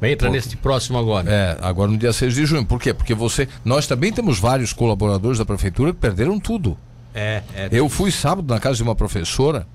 Entra 0.02 0.28
Por... 0.28 0.34
nesse 0.34 0.56
próximo 0.58 0.98
agora. 0.98 1.32
É, 1.32 1.58
agora 1.62 1.90
no 1.90 1.98
dia 1.98 2.12
6 2.12 2.36
de 2.36 2.46
junho. 2.46 2.66
Por 2.66 2.80
quê? 2.80 2.94
Porque 2.94 3.14
você. 3.14 3.48
Nós 3.64 3.88
também 3.88 4.12
temos 4.12 4.40
vários 4.40 4.74
colaboradores 4.74 5.38
da 5.38 5.46
prefeitura 5.46 5.94
que 5.94 6.00
perderam 6.00 6.40
tudo. 6.40 6.78
É, 7.14 7.42
é. 7.56 7.70
Eu 7.72 7.88
fui 7.88 8.12
sábado 8.12 8.54
na 8.54 8.60
casa 8.60 8.76
de 8.76 8.84
uma 8.84 8.96
professora, 8.96 9.66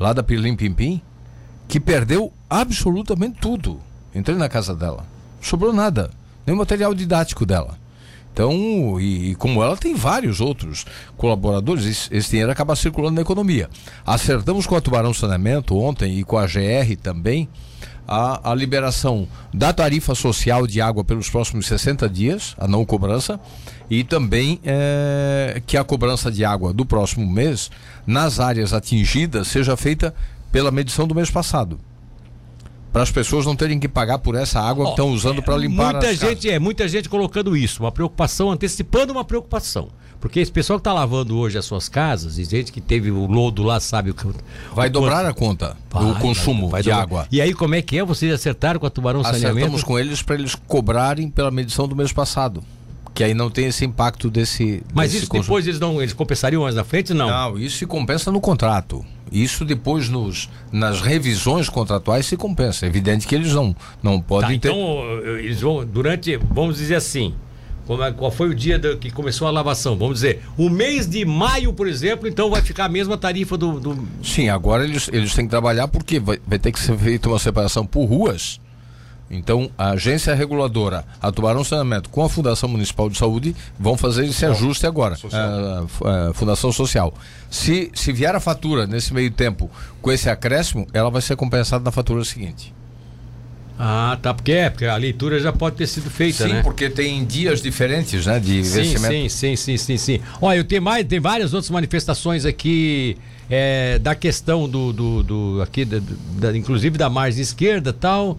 lá 0.00 0.12
da 0.12 0.22
Pilim 0.22 0.56
Pimpim, 0.56 1.02
que 1.68 1.80
perdeu 1.80 2.32
absolutamente 2.48 3.38
tudo. 3.40 3.80
Entrei 4.14 4.36
na 4.36 4.48
casa 4.48 4.74
dela. 4.74 5.04
Sobrou 5.40 5.72
nada. 5.72 6.10
Nem 6.46 6.56
material 6.56 6.94
didático 6.94 7.44
dela. 7.44 7.78
Então, 8.32 9.00
e, 9.00 9.30
e, 9.30 9.34
como 9.34 9.62
ela 9.62 9.78
tem 9.78 9.94
vários 9.94 10.42
outros 10.42 10.84
colaboradores, 11.16 12.08
esse, 12.10 12.30
dinheiro 12.30 12.52
acaba 12.52 12.76
circulando 12.76 13.14
na 13.14 13.22
economia. 13.22 13.70
Acertamos 14.04 14.66
com 14.66 14.76
a 14.76 14.80
Tubarão 14.80 15.14
Saneamento 15.14 15.74
ontem 15.74 16.18
e 16.18 16.22
com 16.22 16.36
a 16.36 16.46
GR 16.46 16.96
também 17.02 17.48
a, 18.06 18.52
a 18.52 18.54
liberação 18.54 19.26
da 19.54 19.72
tarifa 19.72 20.14
social 20.14 20.66
de 20.66 20.82
água 20.82 21.02
pelos 21.02 21.30
próximos 21.30 21.66
60 21.66 22.08
dias, 22.10 22.54
a 22.58 22.68
não 22.68 22.84
cobrança, 22.84 23.40
e 23.88 24.04
também 24.04 24.60
é, 24.64 25.62
que 25.66 25.76
a 25.76 25.82
cobrança 25.82 26.30
de 26.30 26.44
água 26.44 26.72
do 26.72 26.84
próximo 26.84 27.26
mês, 27.26 27.70
nas 28.06 28.38
áreas 28.38 28.72
atingidas, 28.72 29.48
seja 29.48 29.76
feita 29.78 30.14
pela 30.50 30.70
medição 30.70 31.06
do 31.06 31.14
mês 31.14 31.30
passado. 31.30 31.78
Para 32.92 33.02
as 33.02 33.10
pessoas 33.10 33.44
não 33.44 33.54
terem 33.54 33.78
que 33.78 33.88
pagar 33.88 34.18
por 34.18 34.34
essa 34.34 34.58
água 34.58 34.84
oh, 34.84 34.86
que 34.86 34.92
estão 34.92 35.10
usando 35.10 35.40
é, 35.40 35.42
para 35.42 35.56
limpar 35.56 35.92
muita 35.92 36.14
gente 36.14 36.20
casas. 36.20 36.44
é 36.46 36.58
muita 36.58 36.88
gente 36.88 37.08
colocando 37.10 37.54
isso 37.54 37.82
uma 37.82 37.92
preocupação 37.92 38.50
antecipando 38.50 39.12
uma 39.12 39.22
preocupação 39.22 39.88
porque 40.18 40.40
esse 40.40 40.50
pessoal 40.50 40.78
que 40.78 40.80
está 40.80 40.94
lavando 40.94 41.36
hoje 41.36 41.58
as 41.58 41.66
suas 41.66 41.90
casas 41.90 42.38
e 42.38 42.44
gente 42.44 42.72
que 42.72 42.80
teve 42.80 43.10
o 43.10 43.26
lodo 43.26 43.62
lá 43.62 43.80
sabe 43.80 44.12
o 44.12 44.14
que 44.14 44.26
vai 44.74 44.88
o 44.88 44.90
dobrar 44.90 45.24
quanto... 45.24 45.28
a 45.28 45.34
conta 45.34 45.76
vai, 45.90 46.04
do 46.06 46.18
consumo 46.20 46.70
vai, 46.70 46.70
vai 46.70 46.82
de 46.84 46.88
dobrar. 46.88 47.02
água 47.02 47.28
e 47.30 47.38
aí 47.38 47.52
como 47.52 47.74
é 47.74 47.82
que 47.82 47.98
é 47.98 48.02
vocês 48.02 48.32
acertaram 48.32 48.80
com 48.80 48.86
a 48.86 48.90
Tubarão 48.90 49.20
Acertamos 49.20 49.42
Saneamento 49.42 49.66
acertamos 49.66 49.84
com 49.84 49.98
eles 49.98 50.22
para 50.22 50.36
eles 50.36 50.54
cobrarem 50.54 51.28
pela 51.28 51.50
medição 51.50 51.86
do 51.86 51.94
mês 51.94 52.14
passado 52.14 52.64
que 53.16 53.24
aí 53.24 53.32
não 53.32 53.48
tem 53.48 53.64
esse 53.64 53.82
impacto 53.82 54.28
desse. 54.28 54.82
Mas 54.92 55.10
desse 55.10 55.22
isso 55.22 55.30
consumo. 55.30 55.44
depois 55.44 55.66
eles 55.66 55.80
não 55.80 56.02
eles 56.02 56.12
compensariam 56.12 56.62
mais 56.64 56.74
na 56.74 56.84
frente, 56.84 57.14
não? 57.14 57.28
Não, 57.28 57.58
isso 57.58 57.78
se 57.78 57.86
compensa 57.86 58.30
no 58.30 58.42
contrato. 58.42 59.02
Isso 59.42 59.64
depois 59.64 60.08
nos, 60.08 60.48
nas 60.72 61.00
revisões 61.00 61.68
contratuais 61.68 62.26
se 62.26 62.36
compensa. 62.36 62.86
É 62.86 62.88
evidente 62.88 63.26
que 63.26 63.34
eles 63.34 63.52
não, 63.52 63.74
não 64.02 64.20
podem 64.20 64.58
tá, 64.58 64.68
ter... 64.68 64.74
Então, 64.74 65.02
eles 65.38 65.60
vão, 65.60 65.84
durante, 65.84 66.36
vamos 66.36 66.78
dizer 66.78 66.96
assim, 66.96 67.34
é, 67.88 68.12
qual 68.12 68.30
foi 68.30 68.48
o 68.48 68.54
dia 68.54 68.78
do, 68.78 68.96
que 68.96 69.10
começou 69.10 69.46
a 69.46 69.50
lavação? 69.50 69.96
Vamos 69.96 70.14
dizer, 70.14 70.42
o 70.56 70.68
mês 70.68 71.08
de 71.08 71.24
maio, 71.24 71.72
por 71.72 71.86
exemplo, 71.86 72.26
então 72.26 72.50
vai 72.50 72.60
ficar 72.60 72.86
a 72.86 72.88
mesma 72.88 73.16
tarifa 73.16 73.56
do. 73.56 73.78
do... 73.78 74.08
Sim, 74.24 74.48
agora 74.48 74.84
eles, 74.84 75.08
eles 75.12 75.34
têm 75.34 75.44
que 75.44 75.50
trabalhar 75.50 75.86
porque 75.86 76.18
vai, 76.18 76.40
vai 76.46 76.58
ter 76.58 76.72
que 76.72 76.80
ser 76.80 76.98
feita 76.98 77.28
uma 77.28 77.38
separação 77.38 77.86
por 77.86 78.04
ruas 78.06 78.60
então, 79.30 79.70
a 79.76 79.90
agência 79.90 80.34
reguladora, 80.34 81.04
a 81.20 81.32
Tubarão 81.32 81.64
Saneamento, 81.64 82.08
com 82.10 82.22
a 82.22 82.28
Fundação 82.28 82.68
Municipal 82.68 83.10
de 83.10 83.18
Saúde, 83.18 83.56
vão 83.78 83.96
fazer 83.96 84.24
esse 84.24 84.46
ajuste 84.46 84.86
agora. 84.86 85.16
A, 85.32 86.28
a, 86.28 86.34
Fundação 86.34 86.70
Social. 86.72 87.12
Se, 87.50 87.90
se 87.92 88.12
vier 88.12 88.34
a 88.34 88.40
fatura 88.40 88.86
nesse 88.86 89.12
meio 89.12 89.30
tempo 89.30 89.70
com 90.00 90.12
esse 90.12 90.30
acréscimo, 90.30 90.86
ela 90.92 91.10
vai 91.10 91.20
ser 91.20 91.34
compensada 91.34 91.82
na 91.82 91.90
fatura 91.90 92.24
seguinte. 92.24 92.72
Ah, 93.78 94.16
tá. 94.22 94.32
Porque 94.32 94.52
é, 94.52 94.70
porque 94.70 94.86
a 94.86 94.96
leitura 94.96 95.38
já 95.38 95.52
pode 95.52 95.76
ter 95.76 95.86
sido 95.86 96.08
feita, 96.08 96.44
sim, 96.44 96.52
né? 96.52 96.58
Sim, 96.58 96.62
porque 96.62 96.88
tem 96.88 97.24
dias 97.24 97.60
diferentes, 97.60 98.24
né? 98.24 98.38
De 98.38 98.60
investimento. 98.60 99.12
Sim, 99.12 99.28
sim, 99.28 99.56
sim, 99.56 99.76
sim, 99.76 99.96
sim. 99.98 100.20
Olha, 100.40 100.58
eu 100.58 100.64
tenho 100.64 100.80
mais, 100.80 101.04
tem 101.04 101.20
várias 101.20 101.52
outras 101.52 101.70
manifestações 101.70 102.46
aqui 102.46 103.18
é, 103.50 103.98
da 103.98 104.14
questão 104.14 104.68
do, 104.68 104.92
do, 104.92 105.22
do 105.22 105.62
aqui, 105.62 105.84
da, 105.84 105.98
da, 106.38 106.56
inclusive 106.56 106.96
da 106.96 107.10
margem 107.10 107.42
esquerda 107.42 107.92
tal. 107.92 108.38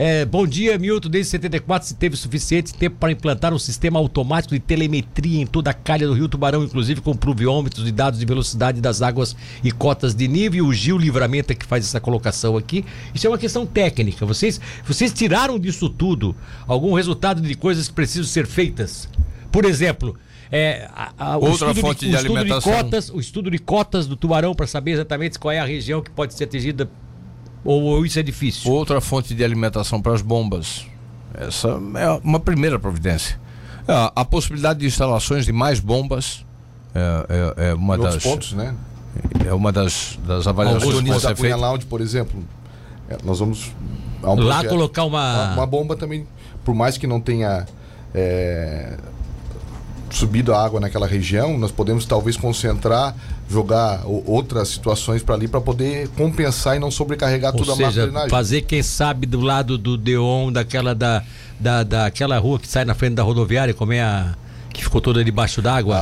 É, 0.00 0.24
bom 0.24 0.46
dia, 0.46 0.78
Milton. 0.78 1.08
Desde 1.08 1.30
74 1.32 1.88
se 1.88 1.94
teve 1.96 2.16
suficiente 2.16 2.72
tempo 2.72 2.96
para 3.00 3.10
implantar 3.10 3.52
um 3.52 3.58
sistema 3.58 3.98
automático 3.98 4.54
de 4.54 4.60
telemetria 4.60 5.40
em 5.40 5.46
toda 5.46 5.70
a 5.70 5.74
calha 5.74 6.06
do 6.06 6.12
Rio 6.12 6.28
Tubarão, 6.28 6.62
inclusive 6.62 7.00
com 7.00 7.16
pluviômetros 7.16 7.88
e 7.88 7.90
dados 7.90 8.20
de 8.20 8.24
velocidade 8.24 8.80
das 8.80 9.02
águas 9.02 9.34
e 9.62 9.72
cotas 9.72 10.14
de 10.14 10.28
nível. 10.28 10.66
O 10.66 10.72
Gil 10.72 10.96
Livramento 10.96 11.52
é 11.52 11.56
que 11.56 11.66
faz 11.66 11.84
essa 11.84 11.98
colocação 11.98 12.56
aqui. 12.56 12.84
Isso 13.12 13.26
é 13.26 13.30
uma 13.30 13.38
questão 13.38 13.66
técnica. 13.66 14.24
Vocês, 14.24 14.60
vocês 14.84 15.12
tiraram 15.12 15.58
disso 15.58 15.90
tudo 15.90 16.32
algum 16.68 16.94
resultado 16.94 17.42
de 17.42 17.54
coisas 17.56 17.88
que 17.88 17.94
precisam 17.94 18.24
ser 18.24 18.46
feitas? 18.46 19.08
Por 19.50 19.64
exemplo, 19.64 20.16
é, 20.48 20.88
a, 20.94 21.32
a, 21.32 21.36
Outra 21.38 21.74
fonte 21.74 22.04
de, 22.04 22.10
de 22.12 22.16
alimentação. 22.16 22.72
De 22.72 22.82
cotas, 22.82 23.10
o 23.10 23.18
estudo 23.18 23.50
de 23.50 23.58
cotas 23.58 24.06
do 24.06 24.14
tubarão 24.14 24.54
para 24.54 24.66
saber 24.68 24.92
exatamente 24.92 25.40
qual 25.40 25.50
é 25.50 25.58
a 25.58 25.64
região 25.64 26.00
que 26.00 26.10
pode 26.10 26.34
ser 26.34 26.44
atingida 26.44 26.88
ou, 27.64 27.82
ou 27.82 28.06
isso 28.06 28.18
é 28.18 28.22
difícil? 28.22 28.70
Outra 28.72 29.00
fonte 29.00 29.34
de 29.34 29.44
alimentação 29.44 30.00
para 30.00 30.12
as 30.12 30.22
bombas. 30.22 30.86
Essa 31.34 31.68
é 31.68 32.10
uma 32.22 32.40
primeira 32.40 32.78
providência. 32.78 33.38
A, 33.86 34.12
a 34.20 34.24
possibilidade 34.24 34.80
de 34.80 34.86
instalações 34.86 35.44
de 35.44 35.52
mais 35.52 35.80
bombas 35.80 36.44
é, 36.94 37.54
é, 37.58 37.68
é 37.70 37.74
uma 37.74 37.96
em 37.96 38.00
das. 38.00 38.22
pontos, 38.22 38.52
né? 38.52 38.74
É 39.46 39.52
uma 39.52 39.72
das, 39.72 40.18
das 40.26 40.46
avaliações 40.46 41.00
que 41.00 41.08
pode 41.08 41.20
ser 41.20 41.36
feita. 41.36 41.56
Lounge, 41.56 41.86
por 41.86 42.00
exemplo, 42.00 42.44
é, 43.08 43.16
nós 43.24 43.38
vamos 43.38 43.72
um 44.22 44.34
lá 44.34 44.56
projeto, 44.56 44.68
colocar 44.70 45.04
uma... 45.04 45.44
uma... 45.44 45.54
uma 45.54 45.66
bomba 45.66 45.96
também, 45.96 46.26
por 46.64 46.74
mais 46.74 46.96
que 46.98 47.06
não 47.06 47.20
tenha 47.20 47.66
é, 48.14 48.96
subido 50.10 50.54
a 50.54 50.64
água 50.64 50.80
naquela 50.80 51.06
região, 51.06 51.58
nós 51.58 51.70
podemos 51.70 52.04
talvez 52.04 52.36
concentrar, 52.36 53.14
jogar 53.48 54.02
outras 54.06 54.68
situações 54.68 55.22
para 55.22 55.34
ali 55.34 55.48
para 55.48 55.60
poder 55.60 56.08
compensar 56.08 56.76
e 56.76 56.78
não 56.78 56.90
sobrecarregar 56.90 57.52
Ou 57.54 57.64
toda 57.64 57.72
a 57.72 57.76
macro 57.76 58.30
fazer, 58.30 58.62
quem 58.62 58.82
sabe, 58.82 59.26
do 59.26 59.40
lado 59.40 59.76
do 59.76 59.96
Deon, 59.96 60.52
daquela 60.52 60.94
da, 60.94 61.22
da, 61.58 61.82
daquela 61.82 62.38
rua 62.38 62.58
que 62.58 62.68
sai 62.68 62.84
na 62.84 62.94
frente 62.94 63.14
da 63.14 63.22
rodoviária, 63.22 63.74
como 63.74 63.92
é 63.92 64.02
a. 64.02 64.34
que 64.72 64.82
ficou 64.82 65.00
toda 65.00 65.24
debaixo 65.24 65.60
d'água. 65.60 65.96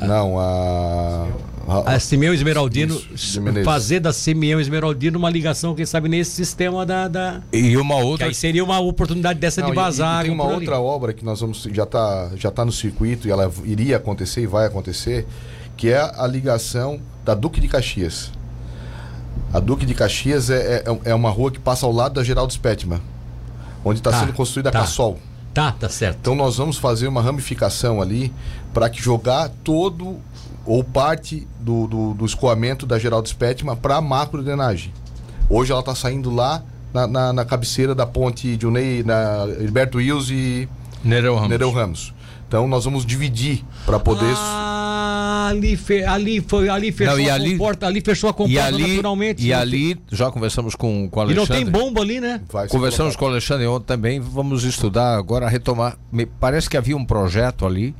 Não, 0.00 0.38
a. 0.38 1.26
a- 1.68 1.94
A 1.94 2.00
Simeão 2.00 2.32
Esmeraldino, 2.32 3.00
Isso, 3.14 3.40
fazer 3.64 4.00
da 4.00 4.12
Simeão 4.12 4.58
Esmeraldino 4.60 5.18
uma 5.18 5.28
ligação, 5.30 5.74
quem 5.74 5.84
sabe, 5.86 6.08
nesse 6.08 6.30
sistema 6.30 6.86
da. 6.86 7.06
da... 7.08 7.40
E 7.52 7.76
uma 7.76 7.96
Que 7.96 8.02
outra. 8.02 8.26
aí 8.26 8.34
seria 8.34 8.64
uma 8.64 8.78
oportunidade 8.80 9.38
dessa 9.38 9.60
Não, 9.60 9.68
de 9.68 9.72
e- 9.72 9.76
vazar. 9.76 10.24
e, 10.24 10.28
tem 10.28 10.32
água 10.32 10.44
uma 10.44 10.44
por 10.50 10.56
ali. 10.56 10.66
outra 10.66 10.80
obra 10.80 11.12
que 11.12 11.24
nós 11.24 11.40
vamos 11.40 11.62
já 11.72 11.82
está 11.84 12.30
já 12.36 12.50
tá 12.50 12.64
no 12.64 12.72
circuito 12.72 13.28
e 13.28 13.30
ela 13.30 13.50
iria 13.64 13.96
acontecer 13.96 14.40
e 14.42 14.46
vai 14.46 14.66
acontecer, 14.66 15.26
que 15.76 15.90
é 15.90 16.00
a 16.00 16.26
ligação 16.26 17.00
da 17.24 17.34
Duque 17.34 17.60
de 17.60 17.68
Caxias. 17.68 18.32
A 19.52 19.60
Duque 19.60 19.86
de 19.86 19.94
Caxias 19.94 20.50
é, 20.50 20.82
é, 21.04 21.10
é 21.10 21.14
uma 21.14 21.30
rua 21.30 21.50
que 21.50 21.58
passa 21.58 21.86
ao 21.86 21.92
lado 21.92 22.14
da 22.14 22.24
Geraldo 22.24 22.52
Spetman, 22.52 23.00
onde 23.84 24.00
está 24.00 24.10
Tá, 24.10 24.20
sendo 24.20 24.32
construída 24.32 24.70
tá. 24.70 24.78
a 24.78 24.82
Cassol. 24.82 25.18
Tá, 25.54 25.72
tá 25.72 25.88
certo. 25.88 26.18
Então 26.20 26.34
nós 26.34 26.56
vamos 26.56 26.76
fazer 26.76 27.08
uma 27.08 27.22
ramificação 27.22 28.00
ali 28.02 28.32
para 28.74 28.88
que 28.90 29.02
jogar 29.02 29.48
todo 29.64 30.18
ou 30.68 30.84
parte 30.84 31.48
do, 31.58 31.86
do, 31.86 32.14
do 32.14 32.26
escoamento 32.26 32.84
da 32.84 32.98
Geraldo 32.98 33.26
Spetman 33.28 33.74
para 33.74 33.96
a 33.96 34.00
macro 34.00 34.42
drenagem. 34.42 34.92
Hoje 35.48 35.72
ela 35.72 35.80
está 35.80 35.94
saindo 35.94 36.30
lá 36.30 36.62
na, 36.92 37.06
na, 37.06 37.32
na 37.32 37.44
cabeceira 37.44 37.94
da 37.94 38.04
ponte 38.06 38.54
de 38.56 38.66
Unei, 38.66 39.02
na 39.02 39.46
Hilberto 39.60 39.96
Wills 39.98 40.30
e 40.30 40.68
Nereu 41.02 41.34
Ramos. 41.34 41.48
Nereu 41.48 41.70
Ramos. 41.70 42.14
Então 42.46 42.66
nós 42.68 42.84
vamos 42.84 43.04
dividir 43.06 43.64
para 43.86 43.98
poder. 43.98 44.34
Ah, 44.36 45.48
ali, 45.50 45.76
fe, 45.76 46.02
ali, 46.04 46.40
foi, 46.40 46.68
ali 46.68 46.90
fechou 46.92 47.14
Não, 47.14 47.20
e 47.20 47.28
a 47.30 47.34
ali- 47.34 47.52
comporta, 47.52 47.86
ali 47.86 48.00
fechou 48.00 48.28
a 48.30 48.32
comporta 48.34 48.54
E 48.54 48.58
ali, 48.58 48.88
naturalmente. 48.96 49.46
e 49.46 49.50
Não 49.50 49.58
ali 49.58 50.00
já 50.10 50.30
conversamos 50.30 50.74
com, 50.74 51.08
com 51.10 51.20
o 51.20 51.24
tem- 51.24 51.32
e 51.32 51.34
não 51.34 51.42
Alexandre. 51.44 51.64
tem 51.64 51.72
bomba 51.72 52.00
ali, 52.02 52.20
né? 52.20 52.40
Conversamos 52.48 53.14
colocado. 53.14 53.18
com 53.18 53.24
o 53.24 53.28
Alexandre 53.28 53.66
ontem 53.66 53.86
também. 53.86 54.20
Vamos 54.20 54.64
estudar 54.64 55.16
agora, 55.16 55.48
retomar. 55.48 55.96
Me 56.12 56.24
parece 56.26 56.68
que 56.70 56.76
havia 56.76 56.96
um 56.96 57.04
projeto 57.04 57.66
ali 57.66 57.94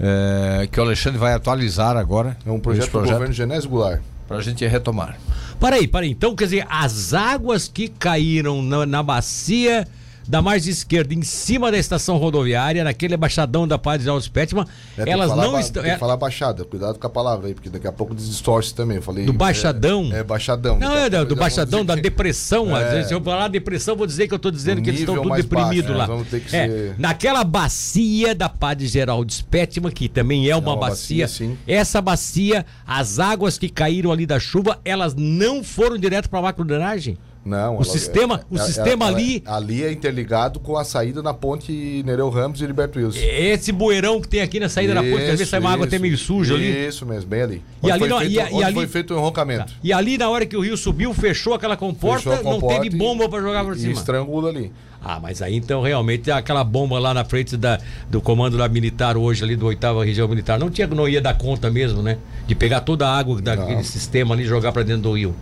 eh, 0.00 0.68
que 0.72 0.80
o 0.80 0.82
Alexandre 0.82 1.18
vai 1.18 1.34
atualizar 1.34 1.96
agora. 1.96 2.36
É 2.46 2.50
um 2.50 2.58
projeto 2.58 2.84
Esse 2.84 2.92
do 2.92 3.00
governo 3.00 3.32
Genésio 3.32 3.68
Goulart. 3.68 4.00
para 4.26 4.38
a 4.38 4.42
gente 4.42 4.66
retomar. 4.66 5.18
Peraí, 5.60 5.86
peraí. 5.86 6.10
Então, 6.10 6.34
quer 6.34 6.44
dizer, 6.44 6.66
as 6.70 7.12
águas 7.12 7.68
que 7.68 7.88
caíram 7.88 8.62
na, 8.62 8.86
na 8.86 9.02
bacia 9.02 9.86
da 10.30 10.40
margem 10.40 10.70
esquerda, 10.70 11.12
em 11.12 11.22
cima 11.22 11.72
da 11.72 11.76
estação 11.76 12.16
rodoviária, 12.16 12.84
naquele 12.84 13.16
baixadão 13.16 13.66
da 13.66 13.76
Padre 13.76 14.04
de 14.04 14.08
Alves 14.08 14.28
Petman, 14.28 14.64
É, 14.96 15.10
elas 15.10 15.28
falar 15.30 15.42
não 15.44 15.58
estão. 15.58 15.82
Tem 15.82 15.90
é- 15.90 15.94
que 15.94 16.00
falar 16.00 16.16
baixada, 16.16 16.64
cuidado 16.64 17.00
com 17.00 17.06
a 17.08 17.10
palavra 17.10 17.48
aí, 17.48 17.54
porque 17.54 17.68
daqui 17.68 17.88
a 17.88 17.90
pouco 17.92 18.14
distorce 18.14 18.72
também. 18.72 18.98
Eu 18.98 19.02
falei. 19.02 19.26
Do 19.26 19.32
baixadão? 19.32 20.08
É, 20.12 20.20
é 20.20 20.22
baixadão. 20.22 20.78
Não, 20.78 20.94
é 20.94 21.10
do, 21.10 21.34
baixadão, 21.34 21.84
da 21.84 21.96
que- 21.96 22.02
depressão. 22.02 22.72
às 22.74 22.84
É. 22.84 22.90
vezes, 22.90 23.08
Se 23.08 23.14
eu 23.14 23.20
falar 23.20 23.48
depressão, 23.48 23.96
vou 23.96 24.06
dizer 24.06 24.28
que 24.28 24.34
eu 24.34 24.36
estou 24.36 24.52
dizendo 24.52 24.80
que 24.80 24.88
eles 24.88 25.00
estão 25.00 25.20
tudo 25.20 25.34
deprimidos 25.34 25.96
baixo, 25.96 26.12
lá. 26.12 26.24
É, 26.32 26.38
ser- 26.48 26.94
Naquela 26.96 27.42
bacia 27.42 28.32
da 28.32 28.48
Padre 28.48 28.86
Geraldo 28.86 29.32
Spetman, 29.32 29.90
que 29.90 30.08
também 30.08 30.48
é 30.48 30.54
uma, 30.54 30.74
uma 30.74 30.76
bacia, 30.76 31.24
bacia, 31.26 31.56
essa 31.66 32.00
bacia, 32.00 32.64
as 32.86 33.18
águas 33.18 33.58
que 33.58 33.68
caíram 33.68 34.12
ali 34.12 34.26
da 34.26 34.38
chuva, 34.38 34.78
elas 34.84 35.12
não 35.16 35.64
foram 35.64 35.98
direto 35.98 36.30
para 36.30 36.38
a 36.38 36.42
macrodrenagem? 36.42 37.18
Não, 37.42 37.78
O 37.78 37.84
sistema- 37.84 38.42
o 38.50 38.58
sistema 38.58 39.06
ali- 39.06 39.42
ali 39.46 39.82
é 39.82 39.90
interligado 39.90 40.60
com 40.60 40.76
a 40.76 40.84
saída 40.84 41.22
na 41.22 41.32
ponte 41.32 42.02
Nereu 42.04 42.28
Ramos 42.28 42.60
e 42.60 42.64
Heriberto 42.64 42.98
Wilson. 42.98 43.18
Esse 43.18 43.72
bueirão 43.72 44.20
que 44.20 44.28
tem 44.28 44.42
aqui 44.42 44.60
na 44.60 44.68
saída 44.68 44.92
da 44.92 45.02
ponte, 45.02 45.22
às 45.22 45.30
vezes 45.30 45.48
sai 45.48 45.58
uma 45.58 45.72
água 45.72 45.86
até 45.86 45.98
meio 45.98 46.18
suja 46.18 46.52
ali. 46.54 46.86
Isso 46.86 47.06
mesmo, 47.06 47.30
bem 47.30 47.40
ali. 47.42 47.54
E 47.82 47.86
Onde 47.86 47.92
ali 47.92 47.98
foi 48.00 48.08
não- 48.10 48.18
feito, 48.18 48.32
e 48.32 48.34
e 48.58 48.62
ali- 48.62 48.74
foi 48.74 48.86
feito 48.86 49.14
o 49.14 49.16
enrocamento. 49.16 49.72
E 49.82 49.90
ali, 49.90 50.18
na 50.18 50.28
hora 50.28 50.44
que 50.44 50.54
o 50.54 50.60
rio 50.60 50.76
subiu, 50.76 51.14
fechou 51.14 51.54
aquela 51.54 51.78
comporta, 51.78 52.18
Fechou 52.18 52.32
a 52.34 52.36
não 52.36 52.42
comporta 52.60 52.82
teve 52.82 52.94
e- 52.94 52.98
bomba 52.98 53.26
para 53.26 53.40
jogar 53.40 53.64
por 53.64 53.74
e 53.74 53.78
cima. 53.80 53.92
estrangula 53.94 54.50
ali. 54.50 54.70
Ah, 55.02 55.18
mas 55.18 55.40
aí 55.40 55.56
então 55.56 55.80
realmente 55.80 56.30
aquela 56.30 56.62
bomba 56.62 56.98
lá 56.98 57.14
na 57.14 57.24
frente 57.24 57.56
da, 57.56 57.80
do 58.10 58.20
comando 58.20 58.58
da 58.58 58.68
militar 58.68 59.16
hoje, 59.16 59.42
ali 59.42 59.56
do 59.56 59.64
8 59.64 60.02
região 60.02 60.28
militar, 60.28 60.58
não 60.58 60.68
tinha 60.68 60.86
não 60.86 61.08
ia 61.08 61.22
dar 61.22 61.32
conta 61.38 61.70
mesmo, 61.70 62.02
né? 62.02 62.18
De 62.46 62.54
pegar 62.54 62.80
toda 62.82 63.08
a 63.08 63.16
água 63.18 63.40
daquele 63.40 63.76
Não. 63.76 63.82
sistema 63.84 64.34
ali 64.34 64.42
e 64.44 64.46
jogar 64.46 64.72
para 64.72 64.82
dentro 64.82 65.04
do 65.04 65.12
rio. 65.16 65.34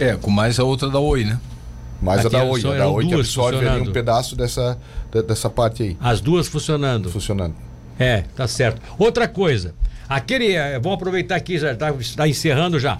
É, 0.00 0.16
com 0.16 0.30
mais 0.30 0.58
a 0.58 0.64
outra 0.64 0.88
da 0.90 0.98
Oi, 0.98 1.24
né? 1.24 1.38
Mas 2.02 2.18
a 2.18 2.22
Aqui 2.22 2.30
da 2.30 2.38
eram 2.38 2.50
Oi, 2.50 2.60
a 2.60 2.62
da 2.68 2.74
eram 2.74 2.92
Oi 2.94 3.06
que 3.06 3.14
absorve 3.14 3.68
ali 3.68 3.88
um 3.88 3.92
pedaço 3.92 4.34
dessa, 4.34 4.78
de- 5.12 5.22
dessa 5.22 5.50
parte 5.50 5.82
aí, 5.82 5.96
As 6.00 6.20
duas 6.20 6.48
funcionando. 6.48 7.10
funcionando. 7.10 7.54
É, 7.98 8.24
tá 8.34 8.48
certo. 8.48 8.80
Outra 8.98 9.28
coisa, 9.28 9.74
aquele, 10.08 10.52
eh, 10.54 10.78
vamos 10.78 10.94
aproveitar 10.96 11.36
aqui, 11.36 11.58
já 11.58 11.74
tá, 11.74 11.92
tá 12.16 12.26
encerrando 12.26 12.78
já. 12.80 12.98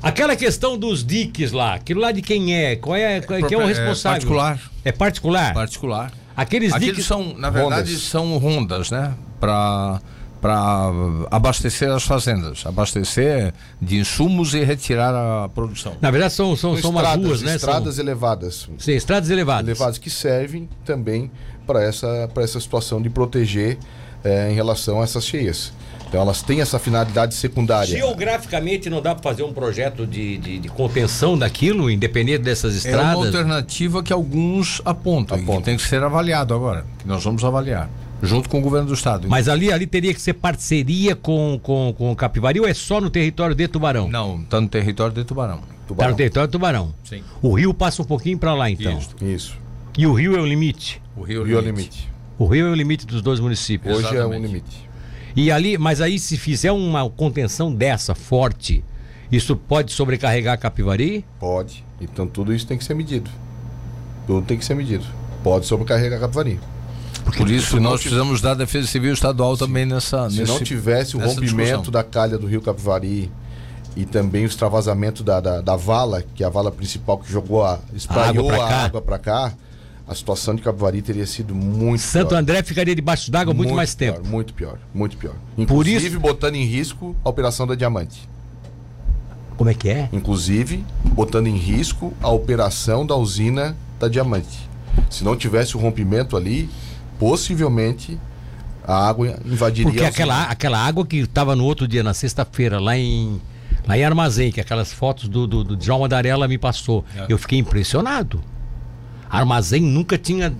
Aquela 0.00 0.36
questão 0.36 0.78
dos 0.78 1.04
diques 1.04 1.50
lá, 1.50 1.74
aquilo 1.74 2.00
lá 2.00 2.12
de 2.12 2.22
quem 2.22 2.54
é? 2.54 2.76
Qual 2.76 2.94
é, 2.94 3.20
qual 3.20 3.40
é- 3.40 3.42
quem 3.42 3.58
é 3.58 3.60
o 3.60 3.64
É 3.64 3.66
responsável? 3.66 4.12
particular. 4.20 4.60
É 4.84 4.92
particular? 4.92 5.52
Particular. 5.54 6.12
Aqueles 6.36 6.72
Aqueles 6.72 6.90
diques 6.94 7.06
são, 7.06 7.34
na 7.36 7.50
verdade, 7.50 7.90
Rondas. 7.90 8.02
são 8.04 8.38
rondas, 8.38 8.90
né? 8.92 9.12
Para 9.40 10.00
para 10.40 10.90
abastecer 11.30 11.90
as 11.90 12.04
fazendas, 12.04 12.64
abastecer 12.64 13.52
de 13.82 13.98
insumos 13.98 14.54
e 14.54 14.62
retirar 14.62 15.14
a 15.14 15.48
produção. 15.48 15.94
Na 16.00 16.10
verdade 16.10 16.32
são, 16.34 16.54
são, 16.56 16.74
São 16.74 16.82
são 16.82 16.90
umas 16.90 17.02
estradas, 17.04 17.26
ruas, 17.26 17.42
né? 17.42 17.56
estradas 17.56 17.94
São, 17.96 18.04
elevadas. 18.04 18.68
sim, 18.78 18.92
estradas 18.92 19.30
elevadas. 19.30 19.68
Elevadas 19.68 19.98
que 19.98 20.10
servem 20.10 20.68
também 20.84 21.30
para 21.66 21.82
essa, 21.82 22.30
para 22.32 22.42
essa 22.44 22.60
situação 22.60 23.02
de 23.02 23.10
proteger 23.10 23.78
eh, 24.24 24.50
em 24.50 24.54
relação 24.54 25.00
a 25.00 25.04
essas 25.04 25.24
cheias. 25.26 25.72
Então 26.08 26.22
elas 26.22 26.40
têm 26.40 26.62
essa 26.62 26.78
finalidade 26.78 27.34
secundária. 27.34 27.94
Geograficamente 27.94 28.88
não 28.88 29.02
dá 29.02 29.14
para 29.14 29.22
fazer 29.22 29.42
um 29.42 29.52
projeto 29.52 30.06
de, 30.06 30.38
de, 30.38 30.58
de 30.58 30.68
contenção 30.70 31.36
daquilo, 31.36 31.90
independente 31.90 32.38
dessas 32.44 32.86
É 32.86 32.88
uma 32.88 32.96
estradas? 33.02 33.26
alternativa 33.26 34.02
que 34.02 34.10
alguns 34.12 34.80
apontam, 34.86 35.36
e 35.36 35.40
que 35.40 35.44
Apontam. 35.44 35.62
tem 35.64 35.76
que 35.76 35.82
ser 35.82 36.02
avaliado 36.02 36.54
agora, 36.54 36.86
que 36.98 37.06
nós 37.06 37.22
vamos 37.22 37.44
avaliar, 37.44 37.90
junto 38.22 38.48
com 38.48 38.58
o 38.58 38.62
governo 38.62 38.88
do 38.88 38.94
estado. 38.94 39.28
Mas 39.28 39.48
ali, 39.48 39.72
ali 39.72 39.86
teria 39.86 40.12
que 40.12 40.20
ser 40.20 40.34
parceria 40.34 41.14
com, 41.14 41.58
com, 41.62 41.94
com 41.96 42.12
o 42.12 42.16
Capivari 42.16 42.60
ou 42.60 42.66
é 42.66 42.74
só 42.74 43.00
no 43.00 43.10
território 43.10 43.54
de 43.54 43.68
Tubarão? 43.68 44.08
Não, 44.08 44.42
está 44.42 44.60
no 44.60 44.68
território 44.68 45.14
de 45.14 45.24
Tubarão. 45.24 45.58
Tá 45.58 45.74
Tubarão. 45.86 46.10
no 46.10 46.16
território 46.16 46.48
de 46.48 46.52
Tubarão. 46.52 46.94
Sim. 47.04 47.22
O 47.40 47.54
rio 47.54 47.72
passa 47.72 48.02
um 48.02 48.04
pouquinho 48.04 48.38
para 48.38 48.54
lá 48.54 48.70
então. 48.70 48.98
Isso. 48.98 49.24
Isso. 49.24 49.58
E 49.96 50.06
o 50.06 50.12
rio 50.12 50.36
é 50.36 50.40
o 50.40 50.46
limite. 50.46 51.00
O 51.16 51.22
Rio, 51.22 51.42
Rio 51.42 51.56
é 51.56 51.60
o 51.60 51.64
limite. 51.64 52.08
O 52.38 52.46
rio 52.46 52.68
é 52.68 52.70
o 52.70 52.74
limite 52.74 53.04
dos 53.04 53.20
dois 53.20 53.40
municípios. 53.40 53.96
Hoje 53.96 54.06
é 54.06 54.10
o 54.10 54.14
Exatamente. 54.14 54.46
limite. 54.46 54.88
E 55.34 55.50
ali, 55.50 55.76
mas 55.76 56.00
aí 56.00 56.18
se 56.18 56.36
fizer 56.36 56.70
uma 56.70 57.08
contenção 57.10 57.74
dessa 57.74 58.14
forte, 58.14 58.84
isso 59.30 59.56
pode 59.56 59.92
sobrecarregar 59.92 60.54
a 60.54 60.56
Capivari? 60.56 61.24
Pode. 61.40 61.84
Então 62.00 62.26
tudo 62.26 62.54
isso 62.54 62.66
tem 62.66 62.78
que 62.78 62.84
ser 62.84 62.94
medido. 62.94 63.28
Tudo 64.26 64.46
tem 64.46 64.56
que 64.56 64.64
ser 64.64 64.74
medido. 64.74 65.04
Pode 65.42 65.66
sobrecarregar 65.66 66.18
a 66.18 66.20
Capivari. 66.22 66.60
Por 67.36 67.50
isso 67.50 67.78
nós 67.80 68.00
precisamos 68.00 68.40
da 68.40 68.54
Defesa 68.54 68.86
Civil 68.86 69.12
Estadual 69.12 69.56
também 69.56 69.84
nessa. 69.86 70.28
Se 70.30 70.40
nesse- 70.40 70.52
não 70.52 70.60
tivesse 70.60 71.16
o 71.16 71.20
rompimento 71.20 71.46
discussão. 71.82 71.92
da 71.92 72.02
calha 72.04 72.38
do 72.38 72.46
rio 72.46 72.60
Capivari 72.60 73.30
e 73.96 74.04
também 74.04 74.44
o 74.44 74.46
extravasamento 74.46 75.22
da, 75.22 75.40
da, 75.40 75.60
da 75.60 75.76
vala, 75.76 76.22
que 76.34 76.42
é 76.42 76.46
a 76.46 76.50
vala 76.50 76.70
principal 76.70 77.18
que 77.18 77.30
jogou 77.30 77.64
a. 77.64 77.78
pra 78.06 78.30
a, 78.30 78.32
cá. 78.68 78.84
água 78.84 79.02
para 79.02 79.18
cá, 79.18 79.52
a 80.06 80.14
situação 80.14 80.54
de 80.54 80.62
Capivari 80.62 81.02
teria 81.02 81.26
sido 81.26 81.54
muito 81.54 82.00
Santo 82.00 82.28
pior. 82.28 82.38
André 82.38 82.62
ficaria 82.62 82.94
debaixo 82.94 83.30
d'água 83.30 83.52
muito, 83.52 83.74
mais 83.74 83.94
pior, 83.94 84.14
tempo. 84.16 84.28
Muito 84.28 84.54
pior, 84.54 84.78
muito 84.94 85.16
pior. 85.16 85.34
Por 85.56 85.62
Inclusive 85.62 86.06
isso- 86.08 86.20
botando 86.20 86.54
em 86.54 86.64
risco 86.64 87.14
a 87.24 87.28
operação 87.28 87.66
da 87.66 87.74
Diamante. 87.74 88.28
Como 89.56 89.68
é 89.70 89.74
que 89.74 89.88
é? 89.88 90.08
Inclusive 90.12 90.84
botando 91.04 91.48
em 91.48 91.56
risco 91.56 92.12
a 92.22 92.28
operação 92.30 93.04
da 93.04 93.16
usina 93.16 93.76
da 93.98 94.06
Diamante. 94.08 94.68
Se 95.10 95.24
não 95.24 95.36
tivesse 95.36 95.76
o 95.76 95.80
rompimento 95.80 96.36
ali, 96.36 96.68
possivelmente 97.18 98.18
a 98.88 99.08
água 99.08 99.38
invadiria 99.44 99.92
Porque 99.92 100.04
aquela, 100.04 100.44
aquela 100.44 100.78
água 100.78 101.04
que 101.04 101.18
estava 101.18 101.54
no 101.54 101.64
outro 101.64 101.86
dia, 101.86 102.02
na 102.02 102.14
sexta-feira, 102.14 102.80
lá 102.80 102.96
em, 102.96 103.40
lá 103.86 103.98
em 103.98 104.04
Armazém, 104.04 104.50
que 104.50 104.60
aquelas 104.60 104.92
fotos 104.92 105.28
do, 105.28 105.46
do, 105.46 105.62
do 105.62 105.84
João 105.84 106.00
Madarella 106.00 106.48
me 106.48 106.56
passou, 106.56 107.04
eu 107.28 107.36
fiquei 107.36 107.58
impressionado. 107.58 108.42
Armazém 109.30 109.82
nunca 109.82 110.16
tinha. 110.16 110.54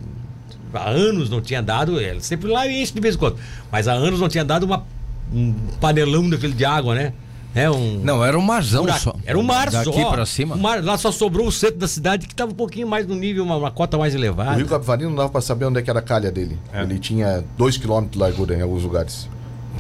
Há 0.74 0.90
anos 0.90 1.30
não 1.30 1.40
tinha 1.40 1.62
dado. 1.62 1.98
Ela 1.98 2.20
sempre 2.20 2.50
lá 2.50 2.68
enche 2.70 2.92
de 2.92 3.00
vez 3.00 3.14
em 3.14 3.18
quando. 3.18 3.38
Mas 3.72 3.88
há 3.88 3.92
anos 3.92 4.20
não 4.20 4.28
tinha 4.28 4.44
dado 4.44 4.64
uma, 4.64 4.84
um 5.32 5.54
panelão 5.80 6.28
daquele 6.28 6.52
de 6.52 6.66
água, 6.66 6.94
né? 6.94 7.14
É 7.54 7.70
um. 7.70 7.98
Não, 8.04 8.24
era 8.24 8.38
um 8.38 8.42
marzão 8.42 8.82
buraco. 8.82 9.00
só. 9.00 9.14
Era 9.24 9.38
um 9.38 9.42
mar 9.42 9.70
Daqui 9.70 9.92
só. 10.02 10.10
para 10.10 10.26
cima. 10.26 10.54
Um 10.54 10.58
mar- 10.58 10.84
lá 10.84 10.96
só 10.98 11.10
sobrou 11.10 11.46
o 11.46 11.52
centro 11.52 11.78
da 11.78 11.88
cidade 11.88 12.26
que 12.26 12.32
estava 12.34 12.52
um 12.52 12.54
pouquinho 12.54 12.86
mais 12.86 13.06
no 13.06 13.14
nível, 13.14 13.42
uma, 13.44 13.56
uma 13.56 13.70
cota 13.70 13.96
mais 13.98 14.14
O 14.14 14.16
elevada. 14.18 14.52
rio 14.52 14.66
Capivari 14.66 15.04
não 15.04 15.14
dava 15.14 15.28
para 15.30 15.40
saber 15.40 15.64
onde 15.64 15.78
é 15.78 15.82
que 15.82 15.90
era 15.90 15.98
a 15.98 16.02
calha 16.02 16.30
dele. 16.30 16.58
Ele 16.72 16.98
tinha 16.98 17.42
2 17.56 17.76
km 17.78 18.04
de 18.10 18.18
largura 18.18 18.54
em 18.54 18.62
alguns 18.62 18.82
lugares. 18.82 19.28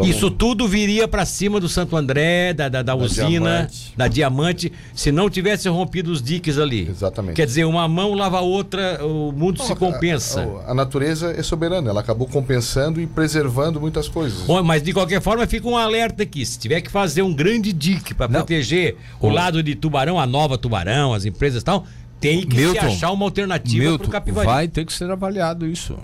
Isso 0.04 0.30
tudo 0.30 0.68
viria 0.68 1.08
para 1.08 1.24
cima 1.24 1.58
do 1.58 1.68
Santo 1.68 1.96
André, 1.96 2.52
da, 2.52 2.68
da, 2.68 2.82
da 2.82 2.94
usina, 2.94 3.28
Diamante. 3.28 3.94
da 3.96 4.08
Diamante, 4.08 4.72
se 4.94 5.10
não 5.10 5.28
tivesse 5.28 5.68
rompido 5.68 6.10
os 6.10 6.22
diques 6.22 6.58
ali. 6.58 6.88
Exatamente. 6.88 7.36
Quer 7.36 7.46
dizer, 7.46 7.64
uma 7.64 7.88
mão 7.88 8.14
lava 8.14 8.38
a 8.38 8.40
outra, 8.40 9.04
o 9.04 9.32
mundo 9.32 9.62
se 9.62 9.74
compensa. 9.74 10.48
A, 10.66 10.72
a 10.72 10.74
natureza 10.74 11.32
é 11.36 11.42
soberana, 11.42 11.90
ela 11.90 12.00
acabou 12.00 12.26
compensando 12.26 13.00
e 13.00 13.06
preservando 13.06 13.80
muitas 13.80 14.08
coisas. 14.08 14.42
Bom, 14.42 14.62
mas 14.62 14.82
de 14.82 14.92
qualquer 14.92 15.20
forma 15.20 15.46
fica 15.46 15.66
um 15.68 15.76
alerta 15.76 16.22
aqui. 16.22 16.44
Se 16.44 16.58
tiver 16.58 16.80
que 16.80 16.90
fazer 16.90 17.22
um 17.22 17.32
grande 17.32 17.72
dique 17.72 18.14
para 18.14 18.28
proteger 18.28 18.96
o 19.20 19.28
lado 19.28 19.62
de 19.62 19.74
Tubarão, 19.74 20.18
a 20.18 20.26
nova 20.26 20.58
Tubarão, 20.58 21.14
as 21.14 21.24
empresas 21.24 21.62
e 21.62 21.64
tal, 21.64 21.86
tem 22.20 22.44
que 22.44 22.56
se 22.56 22.62
Milton, 22.62 22.86
achar 22.86 23.10
uma 23.12 23.24
alternativa 23.24 23.98
para 23.98 24.06
o 24.06 24.10
Capivari. 24.10 24.46
vai 24.46 24.68
ter 24.68 24.84
que 24.84 24.92
ser 24.92 25.10
avaliado 25.10 25.66
isso. 25.66 25.96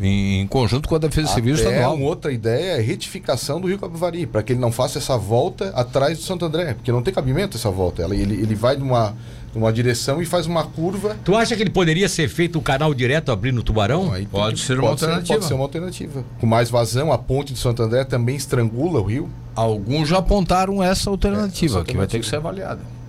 Em, 0.00 0.40
em 0.40 0.46
conjunto 0.46 0.88
com 0.88 0.94
a 0.94 0.98
Defesa 0.98 1.28
Civil 1.28 1.54
Até 1.54 1.64
Estadual. 1.64 1.94
uma 1.94 2.06
outra 2.06 2.32
ideia 2.32 2.78
é 2.78 2.80
retificação 2.80 3.60
do 3.60 3.68
Rio 3.68 3.78
Capivari, 3.78 4.26
para 4.26 4.42
que 4.42 4.52
ele 4.54 4.60
não 4.60 4.72
faça 4.72 4.98
essa 4.98 5.16
volta 5.18 5.68
atrás 5.74 6.16
do 6.18 6.24
Santo 6.24 6.44
André, 6.46 6.72
porque 6.74 6.90
não 6.90 7.02
tem 7.02 7.12
cabimento 7.12 7.56
essa 7.56 7.70
volta. 7.70 8.02
Ela- 8.02 8.14
Ele, 8.16 8.34
ele 8.34 8.54
vai 8.54 8.76
numa, 8.76 9.14
numa 9.54 9.70
direção 9.72 10.22
e 10.22 10.24
faz 10.24 10.46
uma 10.46 10.64
curva. 10.64 11.16
Tu 11.24 11.34
acha 11.36 11.54
que 11.54 11.62
ele 11.62 11.70
poderia 11.70 12.08
ser 12.08 12.28
feito 12.28 12.58
um 12.58 12.62
canal 12.62 12.94
direto 12.94 13.30
abrindo 13.30 13.58
o 13.58 13.62
Tubarão? 13.62 14.10
Aí 14.12 14.20
tem 14.20 14.26
Pode 14.28 14.60
ser 14.60 14.78
uma 14.78 14.88
alternativa. 14.90 15.34
Pode 15.34 15.44
ser 15.46 15.54
uma 15.54 15.64
alternativa. 15.64 16.24
Com 16.40 16.46
mais 16.46 16.70
vazão, 16.70 17.12
a 17.12 17.18
ponte 17.18 17.52
de 17.52 17.58
Santo 17.58 17.82
André 17.82 18.04
também 18.04 18.36
estrangula 18.36 19.00
o 19.00 19.04
rio. 19.04 19.28
Alguns 19.54 20.08
já 20.08 20.18
apontaram 20.18 20.82
essa 20.82 21.10
alternativa, 21.10 21.76
essa 21.80 21.84
que 21.84 21.96
vai 21.96 22.06
ter 22.06 22.20
que 22.20 22.26
ser 22.26 22.36
alternativa. 22.36 22.70
avaliada. 22.72 22.99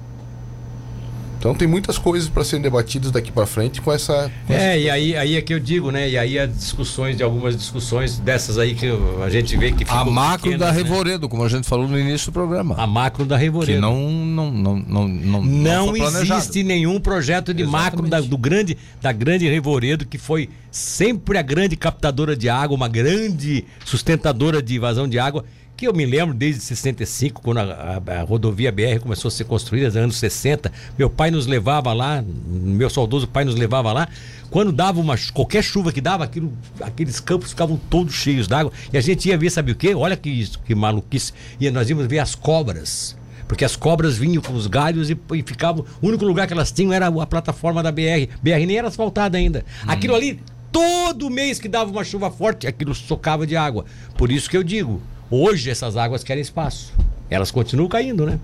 Então 1.41 1.55
tem 1.55 1.67
muitas 1.67 1.97
coisas 1.97 2.29
para 2.29 2.43
serem 2.43 2.61
debatidas 2.61 3.09
daqui 3.09 3.31
para 3.31 3.47
frente 3.47 3.81
com 3.81 3.91
essa. 3.91 4.31
com 4.45 4.53
É, 4.53 4.79
e 4.79 4.87
aí, 4.87 5.17
aí 5.17 5.35
é 5.35 5.41
que 5.41 5.51
eu 5.51 5.59
digo, 5.59 5.89
né? 5.89 6.07
E 6.07 6.15
aí 6.15 6.37
as 6.37 6.55
discussões, 6.55 7.17
de 7.17 7.23
algumas 7.23 7.57
discussões 7.57 8.19
dessas 8.19 8.59
aí 8.59 8.75
que 8.75 8.85
a 9.25 9.27
gente 9.27 9.57
vê 9.57 9.71
que 9.71 9.83
A 9.89 10.05
macro 10.05 10.51
pequenas, 10.51 10.59
da 10.59 10.71
né? 10.71 10.77
Revoredo, 10.77 11.27
como 11.27 11.43
a 11.43 11.49
gente 11.49 11.67
falou 11.67 11.87
no 11.87 11.99
início 11.99 12.27
do 12.27 12.33
programa. 12.33 12.75
A 12.77 12.85
macro 12.85 13.25
da 13.25 13.37
que 13.37 13.43
Revoredo. 13.45 13.81
não, 13.81 14.07
não, 14.11 14.51
não, 14.51 14.77
não, 14.77 15.07
não, 15.07 15.41
Não 15.41 15.87
foi 15.87 15.99
planejado. 15.99 16.39
existe 16.39 16.61
nenhum 16.63 16.99
projeto 16.99 17.55
de 17.55 17.63
macro 17.65 18.07
da, 18.07 18.21
do 18.21 18.37
grande, 18.37 18.77
da 19.01 19.11
grande 19.11 19.49
Revoredo, 19.49 20.05
que 20.05 20.19
foi 20.19 20.47
sempre 20.69 21.39
a 21.39 21.41
grande 21.41 21.75
captadora 21.75 22.37
de 22.37 22.49
água, 22.49 22.75
uma 22.77 22.87
grande 22.87 23.65
sustentadora 23.83 24.61
de 24.61 24.77
vazão 24.77 25.07
de 25.09 25.17
água, 25.17 25.43
que 25.81 25.87
eu 25.87 25.93
me 25.95 26.05
lembro 26.05 26.35
desde 26.35 26.61
65, 26.61 27.41
quando 27.41 27.57
a, 27.57 28.01
a- 28.07 28.19
a 28.19 28.21
rodovia 28.21 28.71
BR 28.71 28.99
começou 29.01 29.29
a 29.29 29.31
ser 29.31 29.45
construída, 29.45 29.87
nos 29.87 29.97
anos 29.97 30.17
60. 30.17 30.71
Meu 30.95 31.09
pai 31.09 31.31
nos 31.31 31.47
levava 31.47 31.91
lá, 31.91 32.23
meu 32.47 32.87
saudoso 32.87 33.27
pai 33.27 33.43
nos 33.43 33.55
levava 33.55 33.91
lá. 33.91 34.07
Quando 34.51 34.71
dava 34.71 34.99
uma, 34.99 35.15
qualquer 35.33 35.63
chuva 35.63 35.91
que 35.91 35.99
dava, 35.99 36.23
aquilo, 36.23 36.53
aqueles 36.81 37.19
campos 37.19 37.49
ficavam 37.49 37.77
todos 37.89 38.13
cheios 38.13 38.47
d'água. 38.47 38.71
E 38.93 38.97
a 38.97 39.01
gente 39.01 39.27
ia 39.27 39.35
ver, 39.35 39.49
sabe 39.49 39.71
o 39.71 39.75
quê? 39.75 39.95
Olha 39.95 40.15
que, 40.15 40.29
isso, 40.29 40.59
que 40.59 40.75
maluquice. 40.75 41.33
E 41.59 41.67
nós 41.71 41.89
íamos 41.89 42.05
ver 42.05 42.19
as 42.19 42.35
cobras. 42.35 43.17
Porque 43.47 43.65
as 43.65 43.75
cobras 43.75 44.19
vinham 44.19 44.39
com 44.43 44.53
os 44.53 44.67
galhos 44.67 45.09
e, 45.09 45.17
e 45.33 45.41
ficavam. 45.41 45.83
O 45.99 46.07
único 46.09 46.23
lugar 46.25 46.45
que 46.45 46.53
elas 46.53 46.71
tinham 46.71 46.93
era 46.93 47.07
a 47.07 47.25
plataforma 47.25 47.81
da 47.81 47.91
BR. 47.91 48.27
BR 48.43 48.67
nem 48.67 48.77
era 48.77 48.87
asfaltada 48.87 49.35
ainda. 49.35 49.65
Aquilo 49.87 50.13
ali, 50.13 50.39
todo 50.71 51.27
mês 51.27 51.57
que 51.59 51.67
dava 51.67 51.89
uma 51.89 52.03
chuva 52.03 52.29
forte, 52.29 52.67
aquilo 52.67 52.93
socava 52.93 53.47
de 53.47 53.55
água. 53.57 53.85
Por 54.15 54.31
isso 54.31 54.47
que 54.47 54.55
eu 54.55 54.63
digo, 54.63 55.01
hoje 55.31 55.69
essas 55.71 55.95
águas 55.97 56.23
querem 56.23 56.41
espaço. 56.41 56.93
Elas 57.29 57.49
continuam 57.49 57.87
caindo, 57.89 58.25
né? 58.25 58.37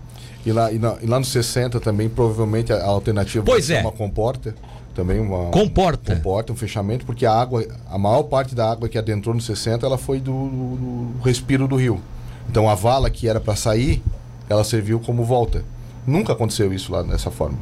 E 0.45 0.51
lá, 0.51 0.71
e, 0.71 0.79
na- 0.79 0.95
e 1.01 1.05
lá 1.05 1.19
nos 1.19 1.27
60 1.27 1.79
também, 1.79 2.07
provavelmente, 2.07 2.71
a, 2.71 2.83
alternativa 2.85 3.43
Pois 3.45 3.69
é. 3.69 3.81
uma 3.81 3.91
comporta. 3.91 4.55
Também 4.95 5.19
uma. 5.19 5.51
Comporta. 5.51 6.15
Comporta, 6.15 6.53
um 6.53 6.55
fechamento, 6.55 7.05
porque 7.05 7.25
a 7.25 7.33
água, 7.33 7.63
a 7.89 7.97
maior 7.99 8.23
parte 8.23 8.55
da 8.55 8.71
água 8.71 8.89
que 8.89 8.97
adentrou 8.97 9.35
nos 9.35 9.45
60, 9.45 9.85
ela 9.85 9.97
foi 9.97 10.19
do, 10.19 10.31
do- 10.31 10.75
do 11.17 11.21
respiro 11.23 11.67
do 11.67 11.75
rio. 11.75 12.01
Então 12.49 12.67
a 12.69 12.73
vala 12.73 13.09
que 13.09 13.27
era 13.27 13.39
para 13.39 13.55
sair, 13.55 14.01
ela 14.49 14.63
serviu 14.63 14.99
como 14.99 15.23
volta. 15.23 15.63
Nunca 16.05 16.31
aconteceu 16.33 16.73
isso 16.73 16.91
lá 16.93 17.03
dessa 17.03 17.29
forma. 17.29 17.59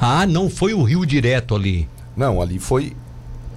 Ah, 0.00 0.24
não 0.24 0.48
foi 0.48 0.72
o 0.72 0.82
rio 0.82 1.04
direto 1.04 1.54
ali. 1.54 1.88
Não, 2.16 2.40
ali 2.40 2.58
foi. 2.58 2.96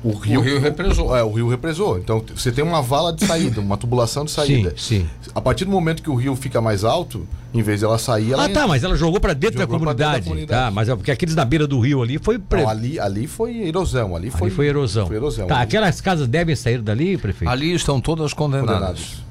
O 0.01 0.13
rio, 0.13 0.39
rio 0.39 0.61
represou. 0.61 1.13
É, 1.15 1.21
o 1.21 1.31
rio 1.34 1.49
represou. 1.49 1.97
Então 1.99 2.23
você 2.34 2.51
tem 2.53 2.63
uma 2.63 2.81
vala 2.81 3.11
de 3.11 3.26
saída, 3.26 3.59
uma 3.59 3.76
tubulação 3.76 4.23
de 4.23 4.31
saída. 4.31 4.73
Sim, 4.77 5.05
sim. 5.21 5.30
A 5.35 5.41
partir 5.41 5.65
do 5.65 5.71
momento 5.71 6.01
que 6.01 6.09
o 6.09 6.15
rio 6.15 6.35
fica 6.38 6.61
mais 6.61 6.85
alto, 6.85 7.27
em 7.53 7.61
vez 7.61 7.81
dela 7.81 7.97
sair, 7.97 8.31
ela 8.31 8.45
Ah, 8.45 8.49
tá, 8.49 8.65
mas 8.65 8.81
ela 8.84 8.95
jogou 8.95 9.19
pra 9.19 9.34
dentro, 9.34 9.57
dentro 9.57 9.73
da 9.73 9.77
comunidade. 9.80 10.45
Tá, 10.47 10.71
mas 10.71 10.88
é 10.88 10.95
porque 10.95 11.11
aqueles 11.11 11.35
na 11.35 11.43
beira 11.43 11.67
do 11.67 11.80
rio 11.81 12.01
ali 12.01 12.17
foi. 12.17 12.39
Pre... 12.39 12.61
Não, 12.61 12.69
ali, 12.69 12.97
ali 12.97 13.27
foi 13.27 13.57
erosão. 13.67 14.15
Ali 14.15 14.30
foi, 14.31 14.47
ali 14.47 14.55
foi 14.55 14.67
erosão. 14.67 15.05
Foi 15.07 15.17
erosão. 15.17 15.47
Tá, 15.47 15.55
Ali- 15.55 15.63
aquelas 15.63 15.99
casas 15.99 16.27
devem 16.30 16.55
sair 16.55 16.81
dali, 16.81 17.17
prefeito? 17.17 17.51
Ali 17.51 17.73
estão 17.73 17.99
todas 17.99 18.31
condenadas. 18.31 18.73
condenados. 18.73 19.30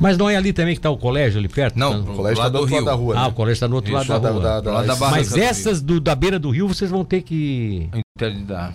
Mas 0.00 0.16
não 0.16 0.28
é 0.30 0.34
ali 0.36 0.52
também 0.52 0.74
que 0.74 0.80
tá 0.80 0.90
o 0.90 0.96
colégio 0.96 1.38
ali 1.38 1.48
perto? 1.48 1.78
Não, 1.78 2.02
Tá- 2.02 2.10
O 2.10 2.16
colégio 2.16 2.38
está 2.40 2.48
do 2.48 2.52
do 2.52 2.58
outro 2.60 2.74
lado 2.74 2.84
rio. 2.84 2.84
da 2.90 2.94
rua. 2.94 3.14
Ah, 3.18 3.22
né? 3.24 3.28
o 3.28 3.32
colégio 3.32 3.52
está 3.54 3.66
do 3.68 3.74
outro 3.76 3.90
Isso, 3.96 4.10
lado 4.10 4.22
da 4.22 4.28
da- 4.30 4.34
rua. 4.34 4.42
da- 4.42 4.94
da- 4.94 5.10
Mas 5.10 5.36
essas 5.36 5.80
do- 5.82 6.00
da 6.00 6.14
beira 6.14 6.38
do 6.38 6.50
rio 6.50 6.66
vocês 6.66 6.90
vão 6.90 7.04
ter 7.04 7.20
que. 7.22 7.88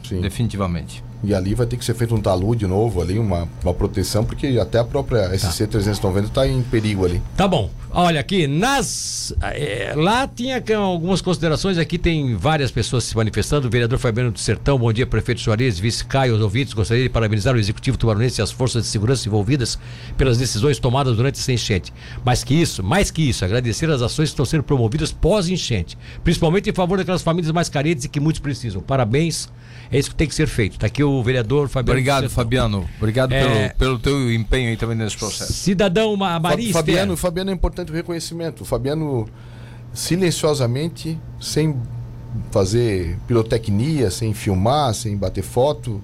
Sim. 0.03 0.21
definitivamente. 0.21 1.03
E 1.23 1.33
ali 1.33 1.55
vai 1.55 1.65
ter 1.65 1.77
que 1.77 1.83
ser 1.85 1.95
feito 1.95 2.13
um 2.13 2.21
talude 2.21 2.67
novo 2.67 3.01
ali, 3.01 3.17
uma, 3.17 3.47
uma 3.63 3.73
proteção, 3.73 4.23
porque 4.23 4.59
até 4.61 4.79
a 4.79 4.83
própria 4.83 5.35
SC 5.37 5.65
390 5.67 6.27
está 6.27 6.47
em 6.47 6.61
perigo 6.61 7.05
ali. 7.05 7.21
Tá 7.35 7.47
bom. 7.47 7.69
Olha 7.89 8.19
aqui, 8.19 8.45
nas. 8.45 9.33
eh, 9.41 9.93
lá 9.95 10.27
tinha 10.27 10.61
algumas 10.77 11.19
considerações, 11.21 11.77
aqui 11.79 11.97
tem 11.97 12.35
várias 12.35 12.69
pessoas 12.69 13.05
se 13.05 13.15
manifestando. 13.15 13.67
O 13.67 13.71
vereador 13.71 13.97
Fabiano 13.97 14.29
do 14.29 14.37
Sertão, 14.39 14.77
bom 14.77 14.93
dia, 14.93 15.07
prefeito 15.07 15.41
Soares, 15.41 15.79
vice 15.79 16.05
Caio, 16.05 16.39
ouvintes. 16.39 16.73
Gostaria 16.73 17.01
de 17.03 17.09
parabenizar 17.09 17.55
o 17.55 17.57
executivo 17.57 17.97
tubaronense 17.97 18.39
e 18.39 18.43
as 18.43 18.51
forças 18.51 18.83
de 18.83 18.89
segurança 18.89 19.27
envolvidas 19.27 19.79
pelas 20.15 20.37
decisões 20.37 20.77
tomadas 20.77 21.15
durante 21.15 21.39
essa 21.39 21.51
enchente. 21.51 21.91
Mais 22.23 22.43
que 22.43 22.53
isso, 22.53 22.83
mais 22.83 23.09
que 23.09 23.27
isso, 23.27 23.43
agradecer 23.43 23.89
as 23.89 24.01
ações 24.03 24.29
que 24.29 24.33
estão 24.33 24.45
sendo 24.45 24.63
promovidas 24.63 25.11
pós-enchente, 25.11 25.97
principalmente 26.23 26.69
em 26.69 26.73
favor 26.73 26.97
daquelas 26.99 27.23
famílias 27.23 27.51
mais 27.51 27.69
carentes 27.69 28.05
e 28.05 28.09
que 28.09 28.19
muitos 28.19 28.39
precisam. 28.41 28.81
Parabéns, 28.81 29.49
é 29.91 29.97
isso 29.97 30.09
que 30.09 30.15
tem 30.15 30.27
que 30.27 30.35
ser 30.35 30.47
feito. 30.47 30.77
Tá 30.77 30.85
aqui 30.87 31.03
o 31.03 31.06
vereador 31.23 31.67
Fabiano. 31.69 31.85
do 31.85 31.91
Obrigado. 31.91 32.29
Fabiano. 32.29 32.89
Obrigado 32.97 33.31
É. 33.33 33.69
pelo, 33.69 33.75
pelo 33.77 33.99
teu 33.99 34.33
empenho 34.33 34.69
aí 34.69 34.77
também 34.77 34.95
nesse 34.97 35.17
processo. 35.17 35.51
Cidadão 35.53 36.15
Ma- 36.15 36.39
Maria 36.39 36.71
Fa- 36.73 36.79
Fabiano. 36.79 37.17
Fabiano 37.17 37.49
é 37.51 37.53
importante 37.53 37.91
o 37.91 37.95
reconhecimento. 37.95 38.61
O 38.61 38.65
Fabiano, 38.65 39.27
silenciosamente, 39.93 41.19
sem 41.39 41.75
fazer 42.51 43.17
pirotecnia, 43.27 44.09
sem 44.11 44.33
filmar, 44.33 44.93
sem 44.93 45.15
bater 45.17 45.43
foto, 45.43 46.01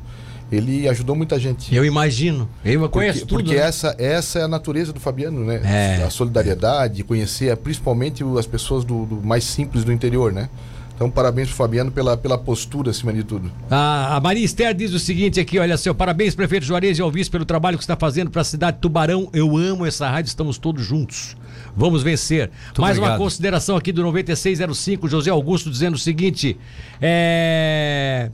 ele 0.52 0.88
ajudou 0.88 1.16
muita 1.16 1.40
gente. 1.40 1.74
Eu 1.74 1.84
imagino. 1.86 2.48
Eu 2.64 2.88
conheço 2.90 3.20
Porque, 3.20 3.26
tudo. 3.30 3.44
porque 3.44 3.56
né? 3.56 3.62
essa, 3.68 3.96
essa 3.98 4.40
é 4.40 4.44
a 4.44 4.48
natureza 4.48 4.92
do 4.94 5.00
Fabiano, 5.00 5.44
né? 5.44 5.62
É. 6.00 6.04
A 6.04 6.10
solidariedade, 6.10 7.04
conhecer 7.04 7.56
principalmente 7.58 8.24
o- 8.24 8.38
as 8.38 8.46
pessoas 8.46 8.84
do, 8.84 9.06
do 9.06 9.16
mais 9.26 9.44
simples 9.44 9.84
do 9.84 9.92
interior, 9.92 10.32
né? 10.32 10.50
Então, 10.96 11.10
parabéns 11.10 11.48
pro 11.48 11.58
Fabiano 11.58 11.92
pela, 11.92 12.16
pela 12.16 12.38
postura 12.38 12.92
acima 12.92 13.12
de 13.12 13.24
tudo. 13.24 13.52
A, 13.70 14.16
a 14.16 14.22
Maria 14.22 14.46
Esther 14.46 14.74
diz 14.74 14.94
o 14.94 15.00
seguinte 15.00 15.40
aqui, 15.40 15.58
olha 15.58 15.76
seu, 15.76 15.94
parabéns 15.96 16.36
prefeito 16.36 16.66
Juarez 16.66 17.00
e 17.00 17.02
ao 17.02 17.12
vice 17.12 17.30
pelo 17.30 17.46
trabalho 17.46 17.78
que 17.78 17.84
está 17.84 17.96
fazendo 17.96 18.30
para 18.30 18.42
a 18.42 18.46
cidade 18.46 18.78
de 18.78 18.82
Tubarão. 18.82 19.28
Eu 19.34 19.58
amo 19.58 19.86
essa 19.86 20.08
rádio, 20.08 20.30
estamos 20.30 20.58
todos 20.58 20.86
juntos. 20.86 21.36
Vamos 21.76 22.04
vencer. 22.04 22.52
Mais 22.78 22.98
uma 22.98 23.08
obrigado. 23.08 23.18
consideração 23.18 23.76
aqui 23.76 23.92
do 23.92 24.04
9605, 24.04 25.08
José 25.08 25.32
Augusto 25.32 25.72
dizendo 25.72 25.96
o 25.96 26.00
seguinte, 26.00 26.58
é... 27.02 28.30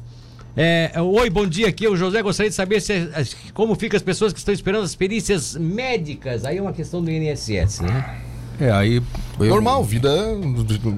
é, 0.56 0.91
oi, 1.02 1.30
bom 1.30 1.48
dia 1.48 1.69
aqui. 1.69 1.88
O 1.88 1.95
José 1.95 2.22
gostaria 2.22 2.49
de 2.49 2.56
saber 2.56 2.81
se, 2.81 3.10
como 3.53 3.73
ficam 3.76 3.95
as 3.95 4.03
pessoas 4.03 4.34
que 4.34 4.40
estão 4.40 4.53
esperando 4.53 4.84
as 4.84 4.95
perícias 4.95 5.56
médicas. 5.56 6.44
Aí 6.44 6.57
é 6.57 6.61
uma 6.61 6.73
questão 6.73 7.02
do 7.02 7.10
INSS, 7.10 7.80
né? 7.80 8.28
É, 8.60 8.72
aí. 8.72 9.02
eu- 9.40 9.45
Normal, 9.48 9.84
vida, 9.84 10.10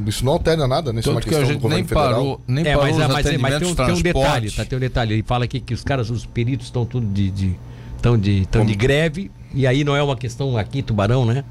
isso 0.07 0.25
não 0.25 0.33
altera 0.33 0.67
nada, 0.67 0.91
né? 0.91 0.99
Isso 0.99 1.09
é 1.09 1.11
uma 1.11 1.21
Tanto 1.21 1.29
que 1.29 1.35
a 1.35 1.39
questão 1.39 1.47
do 1.47 1.53
gente 1.53 1.61
governo 1.61 1.75
nem 1.77 1.87
federal. 1.87 2.09
parou, 2.11 2.41
nem 2.47 2.65
É, 2.65 2.69
parou 2.75 2.81
mas, 2.83 2.91
os 2.93 2.99
mas, 2.99 3.07
mas 3.09 3.23
tem, 3.59 3.67
um, 3.67 3.75
tem 3.75 3.93
um 3.93 4.01
detalhe, 4.01 4.51
tá? 4.51 4.65
Tem 4.65 4.77
um 4.77 4.79
detalhe. 4.79 5.13
Ele 5.13 5.23
fala 5.23 5.45
aqui 5.45 5.59
que 5.59 5.73
os 5.73 5.83
caras, 5.83 6.09
os 6.09 6.25
peritos 6.25 6.67
estão 6.67 6.85
tudo 6.85 7.05
de, 7.05 7.29
de, 7.29 7.55
tão 8.01 8.17
de, 8.17 8.45
tão 8.47 8.65
de 8.65 8.73
greve, 8.73 9.29
e 9.53 9.67
aí 9.67 9.83
não 9.83 9.95
é 9.95 10.01
uma 10.01 10.15
questão 10.15 10.57
aqui 10.57 10.79
em 10.79 10.83
Tubarão, 10.83 11.25
né? 11.25 11.43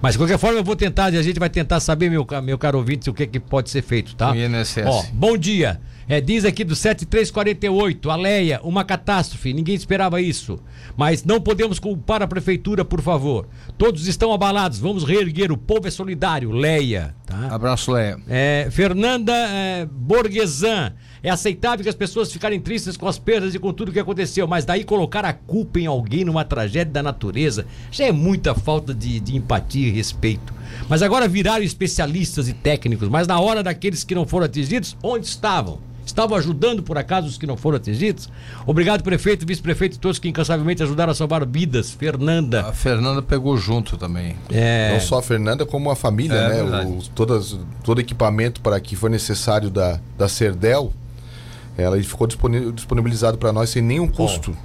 Mas 0.00 0.12
de 0.12 0.18
qualquer 0.18 0.38
forma 0.38 0.58
eu 0.58 0.64
vou 0.64 0.76
tentar, 0.76 1.06
a 1.06 1.22
gente 1.22 1.38
vai 1.40 1.48
tentar 1.50 1.80
saber, 1.80 2.10
meu, 2.10 2.26
meu 2.44 2.58
caro 2.58 2.78
ouvinte, 2.78 3.08
o 3.10 3.14
que, 3.14 3.26
que 3.26 3.40
pode 3.40 3.70
ser 3.70 3.82
feito, 3.82 4.14
tá? 4.14 4.32
O 4.32 4.36
INSS. 4.36 4.84
Ó, 4.86 5.04
bom 5.12 5.36
dia. 5.36 5.80
É, 6.08 6.20
diz 6.20 6.44
aqui 6.44 6.62
do 6.62 6.76
7348, 6.76 8.10
Aleia, 8.10 8.60
uma 8.62 8.84
catástrofe, 8.84 9.52
ninguém 9.52 9.74
esperava 9.74 10.20
isso. 10.20 10.56
Mas 10.96 11.24
não 11.24 11.40
podemos 11.40 11.80
culpar 11.80 12.22
a 12.22 12.28
prefeitura, 12.28 12.84
por 12.84 13.02
favor. 13.02 13.48
Todos 13.76 14.06
estão 14.06 14.32
abalados, 14.32 14.78
vamos 14.78 15.02
reerguer, 15.02 15.50
o 15.50 15.56
povo 15.56 15.88
é 15.88 15.90
solidário. 15.90 16.52
Leia, 16.52 17.12
tá? 17.26 17.48
Abraço, 17.52 17.90
Leia. 17.90 18.18
É, 18.28 18.68
Fernanda 18.70 19.32
é, 19.32 19.84
Borguesan. 19.84 20.92
É 21.24 21.30
aceitável 21.30 21.82
que 21.82 21.88
as 21.88 21.94
pessoas 21.96 22.32
ficarem 22.32 22.60
tristes 22.60 22.96
com 22.96 23.08
as 23.08 23.18
perdas 23.18 23.52
e 23.52 23.58
com 23.58 23.72
tudo 23.72 23.90
que 23.90 23.98
aconteceu, 23.98 24.46
mas 24.46 24.64
daí 24.64 24.84
colocar 24.84 25.24
a 25.24 25.32
culpa 25.32 25.80
em 25.80 25.86
alguém 25.86 26.24
numa 26.24 26.44
tragédia 26.44 26.92
da 26.92 27.02
natureza 27.02 27.66
já 27.90 28.04
é 28.04 28.12
muita 28.12 28.54
falta 28.54 28.94
de, 28.94 29.18
de 29.18 29.34
empatia 29.34 29.88
e 29.88 29.90
respeito. 29.90 30.54
Mas 30.88 31.02
agora 31.02 31.26
viraram 31.26 31.64
especialistas 31.64 32.48
e 32.48 32.52
técnicos, 32.52 33.08
mas 33.08 33.26
na 33.26 33.40
hora 33.40 33.60
daqueles 33.60 34.04
que 34.04 34.14
não 34.14 34.24
foram 34.24 34.46
atingidos, 34.46 34.96
onde 35.02 35.26
estavam? 35.26 35.80
Estavam 36.16 36.36
ajudando 36.36 36.82
por 36.82 36.96
acaso 36.96 37.26
os 37.28 37.36
que 37.36 37.46
não 37.46 37.56
foram 37.56 37.76
atingidos? 37.76 38.28
Obrigado, 38.66 39.02
prefeito, 39.02 39.46
vice-prefeito 39.46 39.96
e 39.96 39.98
todos 39.98 40.18
que 40.18 40.28
incansavelmente 40.28 40.82
ajudaram 40.82 41.12
a 41.12 41.14
salvar 41.14 41.46
vidas. 41.46 41.90
Fernanda. 41.92 42.62
A 42.66 42.72
Fernanda 42.72 43.20
pegou 43.20 43.56
junto 43.58 43.96
também. 43.96 44.36
É. 44.50 44.92
Não 44.94 45.00
só 45.00 45.18
a 45.18 45.22
Fernanda, 45.22 45.66
como 45.66 45.90
a 45.90 45.96
família, 45.96 46.34
É 46.34 46.62
né? 46.62 46.84
O, 46.84 47.02
todas, 47.14 47.56
todo 47.84 48.00
equipamento 48.00 48.60
para 48.60 48.80
que 48.80 48.96
foi 48.96 49.10
necessário 49.10 49.68
da, 49.70 50.00
da 50.16 50.26
Cerdel, 50.28 50.92
ela 51.76 52.00
ficou 52.02 52.26
disponi- 52.26 52.72
disponibilizado 52.72 53.36
para 53.36 53.52
nós 53.52 53.68
sem 53.70 53.82
nenhum 53.82 54.08
custo. 54.08 54.56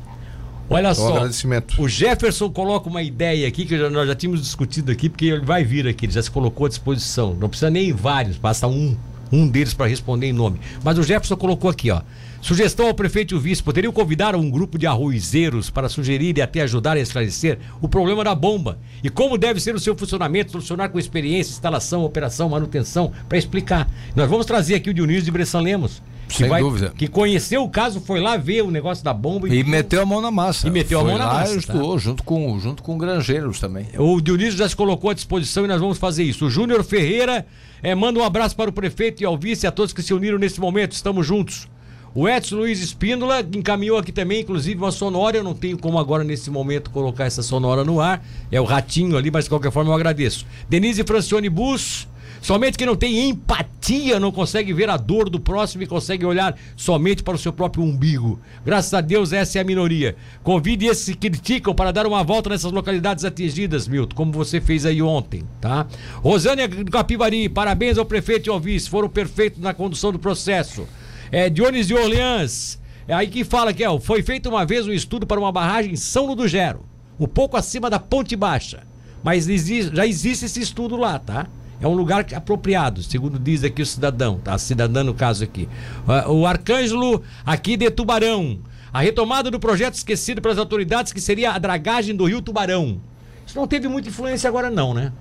Olha 0.69 0.91
Então, 0.91 1.29
só. 1.33 1.81
O 1.81 1.89
Jefferson 1.89 2.49
coloca 2.49 2.87
uma 2.89 3.01
ideia 3.03 3.45
aqui 3.45 3.65
que 3.65 3.77
já- 3.77 3.89
nós 3.89 4.07
já 4.07 4.15
tínhamos 4.15 4.41
discutido 4.41 4.89
aqui, 4.89 5.09
porque 5.09 5.25
ele 5.25 5.45
vai 5.45 5.65
vir 5.65 5.85
aqui, 5.85 6.05
ele 6.05 6.13
já 6.13 6.21
se 6.23 6.31
colocou 6.31 6.65
à 6.65 6.69
disposição. 6.69 7.35
Não 7.35 7.49
precisa 7.49 7.69
nem 7.69 7.91
vários, 7.91 8.37
basta 8.37 8.67
um, 8.67 8.95
um 9.31 9.47
deles 9.47 9.73
para 9.73 9.87
responder 9.87 10.27
em 10.27 10.33
nome. 10.33 10.59
Mas 10.83 10.97
o 10.97 11.03
Jefferson 11.03 11.35
colocou 11.35 11.69
aqui, 11.69 11.89
ó. 11.91 12.01
Sugestão 12.41 12.87
ao 12.87 12.93
prefeito 12.93 13.35
e 13.35 13.37
o 13.37 13.39
vice: 13.39 13.61
poderiam 13.61 13.93
convidar 13.93 14.35
um 14.35 14.49
grupo 14.49 14.77
de 14.77 14.87
arrozeiros 14.87 15.69
para 15.69 15.87
sugerir 15.87 16.37
e 16.37 16.41
até 16.41 16.61
ajudar 16.61 16.97
a 16.97 16.99
esclarecer 16.99 17.59
o 17.79 17.87
problema 17.87 18.23
da 18.23 18.33
bomba 18.33 18.79
e 19.03 19.09
como 19.09 19.37
deve 19.37 19.59
ser 19.59 19.75
o 19.75 19.79
seu 19.79 19.95
funcionamento, 19.95 20.51
solucionar 20.51 20.89
com 20.89 20.97
experiência, 20.97 21.51
instalação, 21.51 22.03
operação, 22.03 22.49
manutenção, 22.49 23.11
para 23.29 23.37
explicar. 23.37 23.87
Nós 24.15 24.27
vamos 24.29 24.45
trazer 24.47 24.75
aqui 24.75 24.89
o 24.89 24.93
Dionísio 24.93 25.23
de 25.23 25.31
Bressan 25.31 25.59
Lemos. 25.61 26.01
Que 26.27 26.37
Sem 26.37 26.47
vai- 26.49 26.61
dúvida. 26.61 26.93
Que 26.97 27.09
conheceu 27.09 27.61
o 27.61 27.69
caso, 27.69 27.99
foi 27.99 28.21
lá 28.21 28.37
ver 28.37 28.61
o 28.63 28.71
negócio 28.71 29.03
da 29.03 29.13
bomba 29.13 29.49
E 29.49 29.63
meteu 29.65 30.01
a 30.01 30.05
mão 30.05 30.21
na 30.21 30.31
massa. 30.31 30.65
E 30.65 30.71
meteu 30.71 30.99
a 30.99 31.01
Foi 31.01 31.11
mão 31.11 31.19
na 31.19 31.25
lá 31.25 31.33
massa, 31.41 31.53
E 31.55 31.57
ajudou, 31.57 31.99
junto 31.99 32.23
com, 32.23 32.57
junto 32.57 32.81
com 32.81 32.97
granjeiros 32.97 33.59
também. 33.59 33.87
O 33.97 34.21
Dionísio 34.21 34.57
já 34.57 34.67
se 34.69 34.75
colocou 34.75 35.09
à 35.09 35.13
disposição 35.13 35.65
e 35.65 35.67
nós 35.67 35.81
vamos 35.81 35.97
fazer 35.97 36.23
isso. 36.23 36.45
O 36.45 36.49
Júnior 36.49 36.85
Ferreira 36.85 37.45
eh, 37.83 37.95
manda 37.95 38.19
um 38.19 38.23
abraço 38.23 38.55
para 38.55 38.69
o 38.69 38.73
prefeito 38.73 39.21
e 39.21 39.25
ao 39.25 39.37
vice 39.37 39.65
e 39.65 39.67
a 39.67 39.71
todos 39.71 39.93
que 39.93 40.01
se 40.01 40.13
uniram 40.13 40.37
nesse 40.37 40.59
momento. 40.59 40.93
Estamos 40.93 41.25
juntos. 41.25 41.67
O 42.13 42.27
Edson 42.27 42.57
Luiz 42.57 42.81
Espíndola 42.81 43.39
encaminhou 43.55 43.97
aqui 43.97 44.11
também, 44.11 44.41
inclusive, 44.41 44.77
uma 44.77 44.91
sonora. 44.91 45.37
Eu 45.37 45.43
não 45.43 45.53
tenho 45.53 45.77
como 45.77 45.97
agora, 45.97 46.25
nesse 46.25 46.49
momento, 46.49 46.89
colocar 46.91 47.23
essa 47.23 47.41
sonora 47.41 47.85
no 47.85 48.01
ar. 48.01 48.21
É 48.51 48.59
o 48.59 48.65
ratinho 48.65 49.15
ali, 49.15 49.31
mas 49.31 49.45
de 49.45 49.49
qualquer 49.49 49.71
forma 49.71 49.91
eu 49.91 49.95
agradeço. 49.95 50.45
Denise 50.67 51.03
Francione 51.05 51.49
Bus. 51.49 52.07
Somente 52.41 52.75
quem 52.75 52.87
não 52.87 52.95
tem 52.95 53.29
empatia 53.29 54.19
não 54.19 54.31
consegue 54.31 54.73
ver 54.73 54.89
a 54.89 54.97
dor 54.97 55.29
do 55.29 55.39
próximo 55.39 55.83
e 55.83 55.87
consegue 55.87 56.25
olhar 56.25 56.57
somente 56.75 57.21
para 57.21 57.35
o 57.35 57.37
seu 57.37 57.53
próprio 57.53 57.83
umbigo. 57.83 58.39
Graças 58.65 58.91
a 58.95 58.99
Deus, 58.99 59.31
essa 59.31 59.59
é 59.59 59.61
a 59.61 59.63
minoria. 59.63 60.15
Convide 60.41 60.87
esses 60.87 61.05
que 61.13 61.29
criticam 61.29 61.75
para 61.75 61.91
dar 61.91 62.07
uma 62.07 62.23
volta 62.23 62.49
nessas 62.49 62.71
localidades 62.71 63.23
atingidas, 63.23 63.87
Milton, 63.87 64.15
como 64.15 64.31
você 64.31 64.59
fez 64.59 64.87
aí 64.87 65.03
ontem, 65.03 65.43
tá? 65.61 65.85
Rosânia 66.15 66.67
Capivari, 66.67 67.47
parabéns 67.47 67.99
ao 67.99 68.05
prefeito 68.05 68.47
e 68.47 68.49
ao 68.49 68.59
vice, 68.59 68.89
foram 68.89 69.07
perfeitos 69.07 69.61
na 69.61 69.73
condução 69.73 70.11
do 70.11 70.17
processo. 70.17 70.87
É, 71.31 71.47
Dionis 71.47 71.87
de 71.87 71.93
Orleans, 71.93 72.79
é 73.07 73.13
aí 73.13 73.27
que 73.27 73.43
fala 73.43 73.71
que 73.71 73.85
ó, 73.85 73.99
foi 73.99 74.23
feito 74.23 74.49
uma 74.49 74.65
vez 74.65 74.87
um 74.87 74.91
estudo 74.91 75.27
para 75.27 75.39
uma 75.39 75.51
barragem 75.51 75.93
em 75.93 75.95
São 75.95 76.25
Ludo 76.25 76.41
do 76.41 76.47
Gero, 76.47 76.85
um 77.19 77.27
pouco 77.27 77.55
acima 77.55 77.87
da 77.87 77.99
Ponte 77.99 78.35
Baixa. 78.35 78.81
Mas 79.23 79.45
já 79.93 80.07
existe 80.07 80.45
esse 80.45 80.59
estudo 80.59 80.97
lá, 80.97 81.19
tá? 81.19 81.47
É 81.81 81.87
um 81.87 81.93
lugar 81.93 82.25
apropriado, 82.35 83.01
segundo 83.01 83.39
diz 83.39 83.63
aqui 83.63 83.81
o 83.81 83.85
cidadão, 83.85 84.37
tá? 84.43 84.57
Cidadã 84.57 85.03
no 85.03 85.13
caso 85.15 85.43
aqui. 85.43 85.67
Ah, 86.07 86.29
O 86.31 86.45
Arcângelo 86.45 87.23
aqui 87.45 87.75
de 87.75 87.89
Tubarão. 87.89 88.59
A 88.93 89.01
retomada 89.01 89.49
do 89.49 89.59
projeto 89.59 89.95
esquecido 89.95 90.41
pelas 90.41 90.57
autoridades, 90.57 91.11
que 91.13 91.21
seria 91.21 91.51
a 91.51 91.57
dragagem 91.57 92.15
do 92.15 92.25
rio 92.25 92.41
Tubarão. 92.41 92.99
Isso 93.47 93.57
não 93.57 93.65
teve 93.67 93.87
muita 93.87 94.09
influência 94.09 94.47
agora, 94.47 94.69
não, 94.69 94.93
né? 94.93 95.11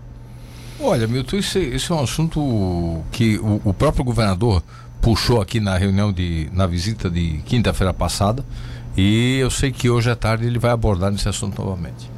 Olha, 0.79 1.07
Milton, 1.07 1.37
isso, 1.37 1.57
é- 1.59 1.63
isso 1.63 1.93
é 1.93 1.97
um 1.97 2.03
assunto 2.03 3.03
que 3.13 3.39
o, 3.39 3.61
o 3.67 3.73
próprio 3.75 4.05
governador 4.05 4.63
puxou 5.01 5.41
aqui 5.41 5.61
na 5.61 5.77
reunião 5.79 6.13
de. 6.13 6.49
na 6.53 6.67
visita 6.67 7.09
de 7.09 7.39
quinta-feira 7.47 7.93
passada. 7.95 8.45
E 8.97 9.37
eu 9.39 9.51
sei 9.51 9.71
que 9.71 9.89
hoje 9.89 10.11
à 10.11 10.17
tarde 10.17 10.47
ele 10.47 10.59
vai 10.59 10.71
abordar 10.73 11.13
esse 11.15 11.29
assunto 11.29 11.63
novamente. 11.63 12.11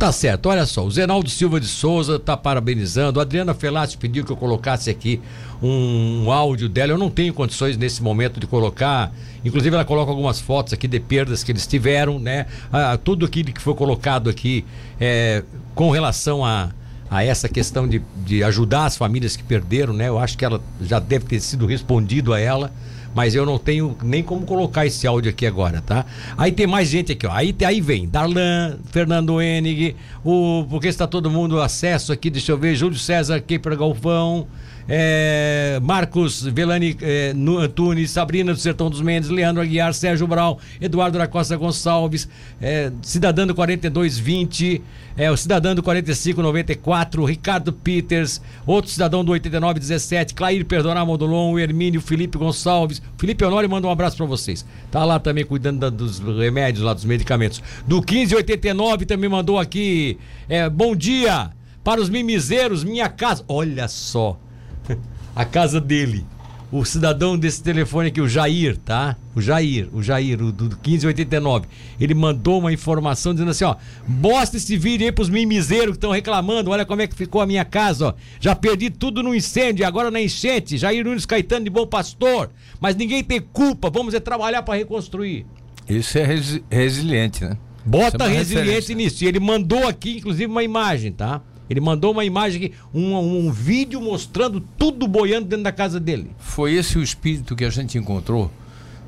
Tá 0.00 0.10
certo, 0.12 0.48
olha 0.48 0.64
só, 0.64 0.82
o 0.82 0.90
Zenaldo 0.90 1.28
Silva 1.28 1.60
de 1.60 1.66
Souza 1.66 2.18
tá 2.18 2.34
parabenizando, 2.34 3.20
a 3.20 3.22
Adriana 3.22 3.52
Felati 3.52 3.98
pediu 3.98 4.24
que 4.24 4.32
eu 4.32 4.36
colocasse 4.36 4.88
aqui 4.88 5.20
um, 5.62 6.32
áudio 6.32 6.70
dela, 6.70 6.92
eu 6.92 6.96
não 6.96 7.10
tenho 7.10 7.34
condições 7.34 7.76
nesse 7.76 8.02
momento 8.02 8.40
de 8.40 8.46
colocar, 8.46 9.12
inclusive 9.44 9.76
ela 9.76 9.84
coloca 9.84 10.10
algumas 10.10 10.40
fotos 10.40 10.72
aqui 10.72 10.88
de 10.88 10.98
perdas 10.98 11.44
que 11.44 11.52
eles 11.52 11.66
tiveram, 11.66 12.18
né, 12.18 12.46
ah, 12.72 12.96
tudo 12.96 13.26
aquilo 13.26 13.52
que 13.52 13.60
foi 13.60 13.74
colocado 13.74 14.30
aqui 14.30 14.64
é, 14.98 15.44
com 15.74 15.90
relação 15.90 16.42
a, 16.42 16.70
a 17.10 17.22
essa 17.22 17.46
questão 17.46 17.86
de, 17.86 18.00
de 18.24 18.42
ajudar 18.42 18.86
as 18.86 18.96
famílias 18.96 19.36
que 19.36 19.42
perderam, 19.42 19.92
né, 19.92 20.08
eu 20.08 20.18
acho 20.18 20.38
que 20.38 20.46
ela 20.46 20.62
já 20.80 20.98
deve 20.98 21.26
ter 21.26 21.40
sido 21.40 21.66
respondido 21.66 22.32
a 22.32 22.40
ela, 22.40 22.72
mas 23.14 23.34
eu 23.34 23.44
não 23.44 23.58
tenho 23.58 23.96
nem 24.02 24.22
como 24.22 24.46
colocar 24.46 24.86
esse 24.86 25.06
áudio 25.06 25.30
aqui 25.30 25.46
agora, 25.46 25.80
tá? 25.80 26.04
Aí 26.36 26.52
tem 26.52 26.66
mais 26.66 26.88
gente 26.88 27.12
aqui, 27.12 27.26
ó. 27.26 27.32
Aí, 27.32 27.54
aí 27.66 27.80
vem 27.80 28.08
Darlan, 28.08 28.78
Fernando 28.90 29.40
Enig, 29.40 29.96
o 30.24 30.66
porque 30.68 30.88
está 30.88 31.06
todo 31.06 31.30
mundo 31.30 31.60
acesso 31.60 32.12
aqui, 32.12 32.28
deixa 32.30 32.52
eu 32.52 32.58
ver, 32.58 32.74
Júlio 32.74 32.98
César 32.98 33.40
Keiper 33.40 33.76
Galvão, 33.76 34.46
é, 34.88 35.78
Marcos 35.82 36.42
Velani 36.42 36.96
é, 37.00 37.32
Antunes, 37.60 38.10
Sabrina 38.10 38.52
do 38.52 38.58
Sertão 38.58 38.90
dos 38.90 39.00
Mendes, 39.00 39.30
Leandro 39.30 39.62
Aguiar, 39.62 39.94
Sérgio 39.94 40.26
Brau, 40.26 40.58
Eduardo 40.80 41.16
da 41.16 41.26
Costa 41.26 41.56
Gonçalves, 41.56 42.28
é, 42.60 42.90
do 43.46 43.54
4220, 43.54 44.82
é, 45.16 45.30
o 45.30 45.36
Cidadã 45.36 45.74
do 45.74 45.82
4594, 45.82 47.24
Ricardo 47.24 47.72
Peters, 47.72 48.40
outro 48.66 48.90
cidadão 48.90 49.24
do 49.24 49.32
8917, 49.32 50.34
Clair 50.34 50.64
Perdonar 50.64 51.04
Modulon, 51.06 51.52
o 51.52 51.58
Hermínio, 51.58 52.00
Felipe 52.00 52.36
Gonçalves. 52.38 53.00
Felipe 53.18 53.44
Honório 53.44 53.68
manda 53.68 53.86
um 53.86 53.90
abraço 53.90 54.16
pra 54.16 54.26
vocês. 54.26 54.64
Tá 54.90 55.04
lá 55.04 55.18
também 55.18 55.44
cuidando 55.44 55.78
da- 55.78 55.90
dos 55.90 56.18
remédios, 56.20 56.84
lá 56.84 56.94
dos 56.94 57.04
medicamentos. 57.04 57.62
Do 57.86 57.96
1589 57.96 59.04
também 59.06 59.28
mandou 59.30 59.58
aqui. 59.58 60.09
É, 60.48 60.68
bom 60.68 60.94
dia 60.94 61.50
para 61.84 62.00
os 62.00 62.08
mimizeiros, 62.08 62.84
minha 62.84 63.08
casa. 63.08 63.44
Olha 63.48 63.88
só 63.88 64.38
a 65.34 65.44
casa 65.44 65.80
dele. 65.80 66.26
O 66.72 66.84
cidadão 66.84 67.36
desse 67.36 67.60
telefone 67.64 68.10
aqui, 68.10 68.20
o 68.20 68.28
Jair, 68.28 68.76
tá? 68.76 69.16
O 69.34 69.40
Jair, 69.40 69.88
o 69.92 70.00
Jair, 70.00 70.40
o 70.40 70.52
do 70.52 70.68
do 70.68 70.76
1589. 70.76 71.66
Ele 71.98 72.14
mandou 72.14 72.60
uma 72.60 72.72
informação 72.72 73.32
dizendo 73.32 73.50
assim, 73.50 73.64
ó. 73.64 73.74
Mostra 74.06 74.56
esse 74.56 74.76
vídeo 74.76 75.04
aí 75.04 75.10
pros 75.10 75.28
mimizeiros 75.28 75.90
que 75.92 75.96
estão 75.96 76.12
reclamando. 76.12 76.70
Olha 76.70 76.84
como 76.86 77.02
é 77.02 77.08
que 77.08 77.16
ficou 77.16 77.40
a 77.40 77.46
minha 77.46 77.64
casa, 77.64 78.08
ó. 78.10 78.14
Já 78.38 78.54
perdi 78.54 78.88
tudo 78.88 79.20
no 79.20 79.34
incêndio, 79.34 79.84
agora 79.84 80.12
na 80.12 80.20
enchente. 80.20 80.78
Jair 80.78 81.04
Nunes 81.04 81.26
Caetano 81.26 81.64
de 81.64 81.70
Bom 81.70 81.88
Pastor. 81.88 82.50
Mas 82.80 82.94
ninguém 82.94 83.24
tem 83.24 83.40
culpa. 83.40 83.90
Vamos 83.90 84.14
é 84.14 84.20
trabalhar 84.20 84.62
para 84.62 84.78
reconstruir. 84.78 85.44
Esse 85.88 86.20
é 86.20 86.24
resi- 86.24 86.62
resiliente, 86.70 87.44
né? 87.44 87.56
Bota 87.84 88.24
é 88.24 88.94
nisso. 88.94 89.24
E 89.24 89.26
ele 89.26 89.40
mandou 89.40 89.86
aqui, 89.86 90.18
inclusive, 90.18 90.46
uma 90.46 90.62
imagem, 90.62 91.12
tá? 91.12 91.40
Ele 91.68 91.80
mandou 91.80 92.12
uma 92.12 92.24
imagem 92.24 92.64
aqui, 92.64 92.74
um, 92.92 93.16
um 93.16 93.52
vídeo 93.52 94.00
mostrando 94.00 94.60
tudo 94.60 95.06
boiando 95.06 95.46
dentro 95.46 95.64
da 95.64 95.72
casa 95.72 96.00
dele. 96.00 96.30
Foi 96.38 96.74
esse 96.74 96.98
o 96.98 97.02
espírito 97.02 97.54
que 97.54 97.64
a 97.64 97.70
gente 97.70 97.96
encontrou 97.96 98.50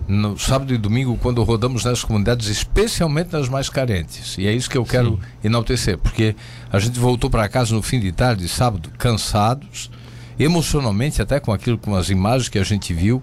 no 0.07 0.39
sábado 0.39 0.73
e 0.75 0.79
domingo, 0.79 1.19
quando 1.21 1.43
rodamos 1.43 1.85
nas 1.85 2.05
comunidades, 2.05 2.49
especialmente 2.49 3.33
nas 3.33 3.49
mais 3.49 3.69
carentes. 3.69 4.37
E 4.39 4.47
é 4.47 4.53
isso 4.53 4.69
que 4.69 4.79
eu 4.79 4.85
quero 4.85 5.19
enaltecer, 5.43 5.99
porque 5.99 6.35
a 6.71 6.79
gente 6.79 6.99
voltou 6.99 7.31
para 7.31 7.49
casa 7.49 7.75
no 7.75 7.83
fim 7.83 8.01
de 8.01 8.13
tarde, 8.13 8.49
sábado, 8.49 8.91
cansados, 8.99 9.91
emocionalmente, 10.39 11.23
até 11.23 11.39
com 11.39 11.53
aquilo, 11.53 11.79
com 11.79 11.95
as 11.95 12.11
imagens 12.11 12.49
que 12.49 12.59
a 12.59 12.65
gente 12.65 12.93
viu, 12.93 13.23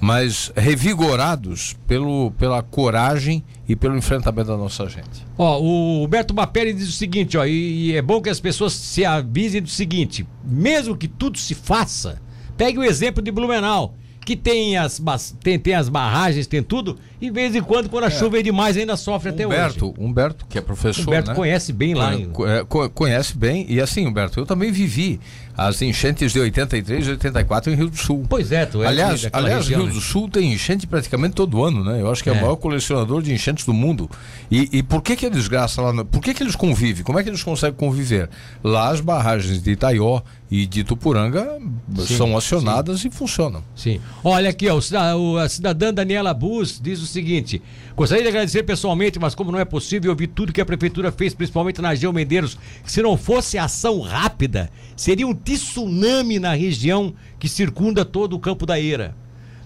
mas 0.00 0.50
revigorados 0.56 1.76
pelo, 1.86 2.30
pela 2.32 2.62
coragem 2.62 3.44
e 3.68 3.76
pelo 3.76 3.96
enfrentamento 3.96 4.48
da 4.48 4.56
nossa 4.56 4.88
gente. 4.88 5.26
Ó, 5.36 5.60
o 5.60 6.04
Humberto 6.04 6.32
Bapelli 6.34 6.72
diz 6.72 6.88
o 6.88 6.92
seguinte, 6.92 7.36
ó, 7.36 7.44
e, 7.44 7.90
e 7.90 7.96
é 7.96 8.02
bom 8.02 8.20
que 8.20 8.30
as 8.30 8.40
pessoas 8.40 8.72
se 8.72 9.04
avisem 9.04 9.60
do 9.62 9.68
seguinte, 9.68 10.26
mesmo 10.44 10.96
que 10.96 11.06
tudo 11.06 11.38
se 11.38 11.54
faça, 11.54 12.20
pegue 12.56 12.78
o 12.78 12.84
exemplo 12.84 13.22
de 13.22 13.30
Blumenau, 13.30 13.94
que 14.24 14.36
tem 14.36 14.76
as, 14.76 15.00
tem, 15.42 15.58
tem 15.58 15.74
as 15.74 15.88
barragens, 15.88 16.46
tem 16.46 16.62
tudo, 16.62 16.98
e 17.20 17.26
de 17.26 17.32
vez 17.32 17.54
em 17.54 17.62
quando, 17.62 17.88
quando 17.88 18.04
a 18.04 18.10
chuva 18.10 18.38
é 18.38 18.42
demais, 18.42 18.76
ainda 18.76 18.96
sofre 18.96 19.30
até 19.30 19.46
hoje. 19.46 19.56
Humberto, 19.56 19.94
Humberto, 19.98 20.46
que 20.48 20.58
é 20.58 20.60
professor. 20.60 21.02
Humberto 21.02 21.30
né? 21.30 21.36
conhece 21.36 21.72
bem 21.72 21.94
lá. 21.94 22.12
É, 22.14 22.64
co- 22.68 22.88
Conhece 22.90 23.36
bem, 23.36 23.66
e 23.68 23.80
assim, 23.80 24.06
Humberto, 24.06 24.38
eu 24.38 24.46
também 24.46 24.70
vivi 24.70 25.18
as 25.62 25.82
enchentes 25.82 26.32
de 26.32 26.40
83 26.40 27.06
e 27.06 27.10
84 27.10 27.70
em 27.70 27.76
Rio 27.76 27.90
do 27.90 27.96
Sul. 27.98 28.24
Pois 28.26 28.50
é, 28.50 28.64
tu 28.64 28.82
é 28.82 28.86
aliás, 28.86 29.20
daquela 29.22 29.44
aliás 29.44 29.64
região, 29.64 29.80
Rio 29.80 29.88
né? 29.88 29.94
do 29.94 30.00
Sul 30.00 30.26
tem 30.30 30.52
enchente 30.54 30.86
praticamente 30.86 31.34
todo 31.34 31.62
ano, 31.62 31.84
né? 31.84 32.00
Eu 32.00 32.10
acho 32.10 32.22
que 32.24 32.30
é, 32.30 32.32
É. 32.32 32.36
o 32.38 32.40
maior 32.40 32.56
colecionador 32.56 33.20
de 33.20 33.30
enchentes 33.34 33.66
do 33.66 33.74
mundo. 33.74 34.08
E, 34.50 34.70
e 34.72 34.82
por 34.82 35.02
que 35.02 35.14
que 35.14 35.26
a 35.26 35.28
desgraça 35.28 35.82
lá? 35.82 35.92
no- 35.92 36.04
Por 36.06 36.22
que 36.22 36.32
que 36.32 36.42
eles 36.42 36.56
convivem? 36.56 37.04
Como 37.04 37.18
é 37.18 37.22
que 37.22 37.28
eles 37.28 37.42
conseguem 37.42 37.76
conviver? 37.76 38.30
Lá 38.64 38.88
as 38.88 39.02
barragens 39.02 39.62
de 39.62 39.72
Itaió 39.72 40.22
e 40.50 40.64
de 40.66 40.82
Tupuranga 40.82 41.58
são 42.06 42.36
acionadas 42.36 43.04
e 43.04 43.10
funcionam. 43.10 43.62
Sim. 43.76 44.00
Olha 44.24 44.48
aqui, 44.48 44.66
ó, 44.68 44.80
o- 45.16 45.36
a 45.36 45.46
cidadã 45.48 45.92
Daniela 45.92 46.32
Bus 46.32 46.80
diz 46.82 47.02
o 47.02 47.06
seguinte: 47.06 47.60
gostaria 48.00 48.22
de 48.22 48.30
agradecer 48.30 48.62
pessoalmente, 48.62 49.18
mas 49.18 49.34
como 49.34 49.52
não 49.52 49.58
é 49.58 49.64
possível 49.66 50.10
ouvir 50.10 50.28
tudo 50.28 50.54
que 50.54 50.60
a 50.62 50.64
prefeitura 50.64 51.12
fez, 51.12 51.34
principalmente 51.34 51.82
na 51.82 51.94
Geo 51.94 52.14
Medeiros, 52.14 52.56
se 52.82 53.02
não 53.02 53.14
fosse 53.14 53.58
ação 53.58 54.00
rápida, 54.00 54.70
seria 54.96 55.26
um 55.26 55.34
tsunami 55.34 56.38
na 56.38 56.54
região 56.54 57.12
que 57.38 57.46
circunda 57.46 58.02
todo 58.02 58.34
o 58.34 58.38
Campo 58.38 58.64
da 58.64 58.80
Eira. 58.80 59.14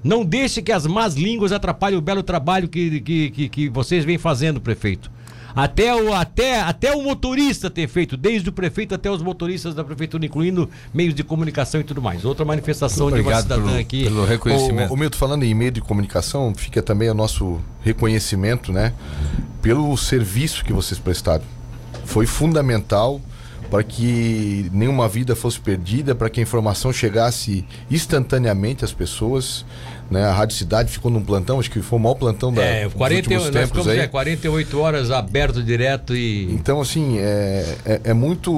Não 0.02 0.24
deixe 0.24 0.61
que 0.61 0.73
as 0.73 0.85
más 0.85 1.15
línguas 1.15 1.52
atrapalhem 1.52 1.97
o 1.97 2.02
belo 2.02 2.24
trabalho 2.24 2.69
que, 2.69 3.01
que, 3.02 3.31
que, 3.31 3.48
que 3.48 3.69
vocês 3.69 4.05
vêm 4.05 4.19
fazendo, 4.19 4.61
prefeito. 4.61 5.12
Até 5.55 5.94
o, 5.94 6.12
até, 6.12 6.60
até 6.60 6.94
o 6.94 7.02
motorista 7.02 7.70
tem 7.70 7.86
feito, 7.86 8.16
desde 8.16 8.48
o 8.48 8.52
prefeito 8.52 8.94
até 8.94 9.10
os 9.10 9.22
motoristas 9.22 9.74
da 9.74 9.85
prefeitura, 9.85 10.26
incluindo 10.26 10.68
meios 10.93 11.14
de 11.14 11.22
comunicação 11.22 11.81
e 11.81 11.85
tudo 11.85 12.02
mais. 12.02 12.24
Outra 12.24 12.44
manifestação 12.44 13.10
de 13.10 13.20
uma 13.20 13.40
cidadã 13.40 13.64
pelo, 13.66 13.78
aqui. 13.78 14.05
pelo 14.05 14.24
reconhecimento. 14.24 14.90
O, 14.90 14.94
o 14.94 14.97
Milton, 14.97 15.16
falando 15.16 15.44
em 15.44 15.55
meio 15.55 15.70
de 15.70 15.81
comunicação, 15.81 16.52
fica 16.55 16.82
também 16.82 17.09
o 17.09 17.14
nosso 17.14 17.60
reconhecimento, 17.82 18.72
né? 18.72 18.93
Pelo 19.62 19.97
serviço 19.97 20.64
que 20.64 20.72
vocês 20.72 20.98
prestaram. 20.98 21.44
Foi 22.05 22.26
fundamental 22.26 23.20
para 23.74 23.82
que 23.82 24.70
nenhuma 24.72 25.09
vida 25.09 25.34
fosse 25.34 25.59
perdida, 25.59 26.14
para 26.14 26.30
que 26.30 26.38
a 26.38 26.42
informação 26.44 26.92
chegasse 26.92 27.64
instantaneamente 27.90 28.84
às 28.84 28.92
pessoas. 28.92 29.66
Né? 30.09 30.22
A 30.22 30.32
Rádio 30.32 30.56
Cidade 30.56 30.92
ficou 30.92 31.10
num 31.10 31.24
plantão, 31.24 31.59
acho 31.59 31.68
que 31.68 31.82
foi 31.82 31.98
o 31.98 32.02
maior 32.02 32.14
plantão 32.14 32.52
da, 32.52 32.62
É, 32.62 32.84
dos 32.84 32.94
40, 32.94 33.22
últimos 33.22 33.44
nós 33.46 33.52
tempos 33.52 33.68
ficamos 33.70 33.88
aí. 33.88 33.98
é, 33.98 34.06
48 34.06 34.78
horas 34.78 35.10
aberto 35.10 35.60
direto 35.60 36.14
e. 36.14 36.44
Então, 36.52 36.80
assim, 36.80 37.18
é, 37.18 37.76
é, 37.84 38.01
é 38.05 38.14
muito 38.14 38.52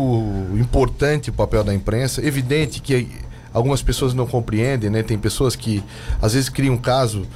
importante 0.52 1.30
o 1.30 1.32
papel 1.32 1.64
da 1.64 1.72
imprensa. 1.72 2.22
Evidente 2.22 2.82
que 2.82 3.08
algumas 3.54 3.80
pessoas 3.80 4.12
não 4.12 4.26
compreendem, 4.26 4.90
né? 4.90 5.02
Tem 5.02 5.16
pessoas 5.16 5.56
que 5.56 5.82
às 6.20 6.34
vezes 6.34 6.50
criam 6.50 6.74
um 6.74 6.78
caso 6.78 7.26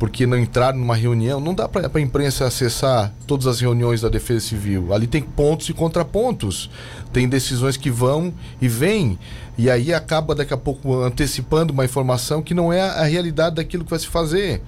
porque 0.00 0.26
não 0.26 0.38
entraram 0.38 0.78
numa 0.78 0.96
reunião. 0.96 1.38
Não 1.38 1.54
dá 1.54 1.68
para 1.68 1.90
a 1.92 2.00
imprensa 2.00 2.46
acessar 2.46 3.12
todas 3.26 3.46
as 3.46 3.60
reuniões 3.60 4.00
da 4.00 4.08
Defesa 4.08 4.40
Civil. 4.40 4.94
Ali 4.94 5.06
tem 5.06 5.20
pontos 5.20 5.68
e 5.68 5.74
contrapontos. 5.74 6.70
Tem 7.12 7.28
decisões 7.28 7.76
que 7.76 7.90
vão 7.90 8.32
e 8.62 8.66
vêm. 8.66 9.18
E 9.58 9.68
aí 9.68 9.92
acaba 9.92 10.34
daqui 10.34 10.54
a 10.54 10.56
pouco 10.56 11.02
antecipando 11.02 11.70
uma 11.74 11.84
informação 11.84 12.40
que 12.40 12.54
não 12.54 12.72
é 12.72 12.80
a 12.80 13.02
realidade 13.02 13.56
daquilo 13.56 13.84
que 13.84 13.90
vai 13.90 13.98
se 13.98 14.06
fazer. 14.06 14.62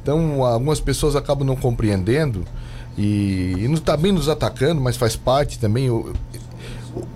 Então, 0.00 0.44
algumas 0.44 0.78
pessoas 0.78 1.16
acabam 1.16 1.44
não 1.44 1.56
compreendendo 1.56 2.44
e, 2.96 3.56
e 3.58 3.66
não 3.66 3.78
também 3.78 4.12
nos 4.12 4.28
atacando, 4.28 4.80
mas 4.80 4.96
faz 4.96 5.16
parte 5.16 5.58
também 5.58 5.90
o, 5.90 6.12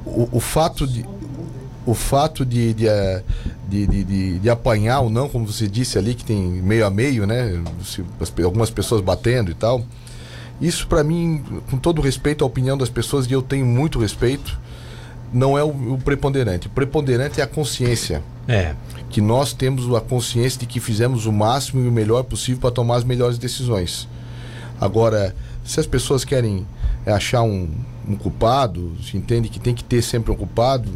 o, 0.05 0.29
o 0.33 0.41
fato 0.41 0.89
de 0.89 1.07
o 1.87 1.95
fato 1.95 2.45
de 2.45 2.75
de, 2.75 2.87
eh, 2.89 3.23
de, 3.69 3.87
de, 3.87 4.05
de- 4.05 4.39
de 4.39 4.51
apanhar 4.51 5.01
ou 5.01 5.11
não, 5.11 5.29
como 5.29 5.47
você 5.47 5.67
disse 5.67 5.97
ali, 5.99 6.15
que 6.15 6.25
tem 6.25 6.39
meio 6.41 6.87
a 6.87 6.91
meio, 6.91 7.27
né? 7.27 7.63
Se- 7.85 8.05
as 8.21 8.33
algumas 8.45 8.71
pessoas 8.71 9.01
batendo 9.01 9.51
e 9.51 9.55
tal. 9.55 9.83
Isso, 10.61 10.87
para 10.87 11.03
mim, 11.03 11.43
com 11.71 11.79
todo 11.79 12.03
respeito 12.03 12.45
à 12.45 12.47
opinião 12.47 12.77
das 12.77 12.91
pessoas, 12.91 13.27
e 13.27 13.33
eu 13.33 13.41
tenho 13.41 13.65
muito 13.65 13.99
respeito, 13.99 14.61
não 15.33 15.57
é 15.57 15.65
o, 15.65 15.95
o 15.95 15.99
preponderante. 16.05 16.67
O 16.67 16.71
preponderante 16.71 17.41
é 17.41 17.45
a 17.45 17.47
consciência 17.47 18.23
É. 18.47 18.75
que 19.09 19.23
nós 19.23 19.55
temos 19.55 19.93
a 19.95 20.01
consciência 20.03 20.61
de 20.61 20.67
que 20.67 20.79
fizemos 20.79 21.25
o 21.25 21.33
máximo 21.33 21.83
e 21.83 21.89
o 21.89 21.93
melhor 21.93 22.25
possível 22.25 22.61
para 22.61 22.71
tomar 22.73 22.97
as 22.97 23.05
melhores 23.05 23.39
decisões. 23.39 24.07
Agora, 24.79 25.35
se 25.65 25.81
as 25.81 25.87
pessoas 25.87 26.25
querem 26.25 26.67
é, 27.07 27.13
achar 27.13 27.43
um, 27.43 27.69
um 28.07 28.17
culpado, 28.17 28.93
se 29.03 29.17
entende 29.17 29.49
que 29.49 29.59
tem 29.61 29.75
que 29.75 29.85
ter 29.85 30.03
sempre 30.03 30.31
um 30.33 30.37
culpado, 30.37 30.91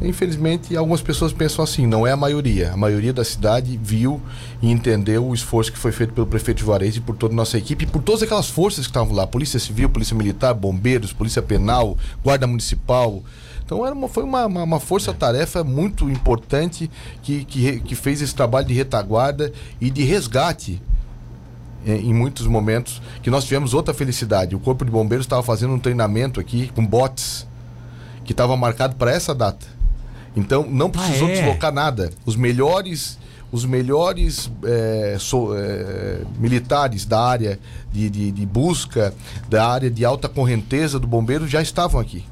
infelizmente 0.00 0.76
algumas 0.76 1.00
pessoas 1.00 1.32
pensam 1.32 1.64
assim, 1.64 1.86
não 1.86 2.06
é 2.06 2.12
a 2.12 2.16
maioria. 2.16 2.72
A 2.72 2.76
maioria 2.76 3.12
da 3.12 3.24
cidade 3.24 3.78
viu 3.82 4.20
e 4.60 4.70
entendeu 4.70 5.26
o 5.26 5.34
esforço 5.34 5.72
que 5.72 5.78
foi 5.78 5.92
feito 5.92 6.12
pelo 6.12 6.26
prefeito 6.26 6.60
Juarez 6.60 6.96
e 6.96 7.00
por 7.00 7.16
toda 7.16 7.32
a 7.32 7.36
nossa 7.36 7.56
equipe 7.56 7.84
e 7.84 7.86
por 7.86 8.02
todas 8.02 8.22
aquelas 8.22 8.48
forças 8.48 8.86
que 8.86 8.90
estavam 8.90 9.14
lá, 9.14 9.26
Polícia 9.26 9.58
Civil, 9.58 9.88
Polícia 9.88 10.16
Militar, 10.16 10.54
Bombeiros, 10.54 11.12
Polícia 11.12 11.42
Penal, 11.42 11.96
Guarda 12.22 12.46
Municipal, 12.46 13.22
então 13.64 13.84
era 13.84 13.94
uma, 13.94 14.08
foi 14.08 14.22
uma, 14.22 14.46
uma, 14.46 14.62
uma 14.62 14.80
força-tarefa 14.80 15.64
muito 15.64 16.08
importante 16.10 16.90
que, 17.22 17.44
que, 17.44 17.80
que 17.80 17.94
fez 17.94 18.20
esse 18.20 18.34
trabalho 18.34 18.66
de 18.66 18.74
retaguarda 18.74 19.52
e 19.80 19.88
de 19.90 20.04
resgate 20.04 20.82
eh, 21.86 21.96
em 21.96 22.12
muitos 22.12 22.46
momentos 22.46 23.00
que 23.22 23.30
nós 23.30 23.44
tivemos 23.44 23.72
outra 23.72 23.94
felicidade. 23.94 24.54
O 24.54 24.60
Corpo 24.60 24.84
de 24.84 24.90
Bombeiros 24.90 25.24
estava 25.24 25.42
fazendo 25.42 25.72
um 25.72 25.78
treinamento 25.78 26.38
aqui 26.40 26.70
com 26.74 26.84
botes 26.84 27.46
que 28.24 28.32
estava 28.32 28.56
marcado 28.56 28.96
para 28.96 29.10
essa 29.10 29.34
data. 29.34 29.66
Então 30.36 30.66
não 30.68 30.90
precisou 30.90 31.28
é? 31.28 31.32
deslocar 31.32 31.72
nada. 31.72 32.10
Os 32.26 32.36
melhores 32.36 33.18
os 33.52 33.64
melhores 33.64 34.50
eh, 34.64 35.16
so- 35.20 35.54
eh, 35.54 36.22
militares 36.40 37.04
da 37.04 37.20
área 37.20 37.56
de, 37.92 38.10
de, 38.10 38.32
de 38.32 38.44
busca, 38.46 39.14
da 39.48 39.64
área 39.68 39.88
de 39.88 40.04
alta 40.04 40.28
correnteza 40.28 40.98
do 40.98 41.06
bombeiro 41.06 41.46
já 41.46 41.62
estavam 41.62 42.00
aqui. 42.00 42.24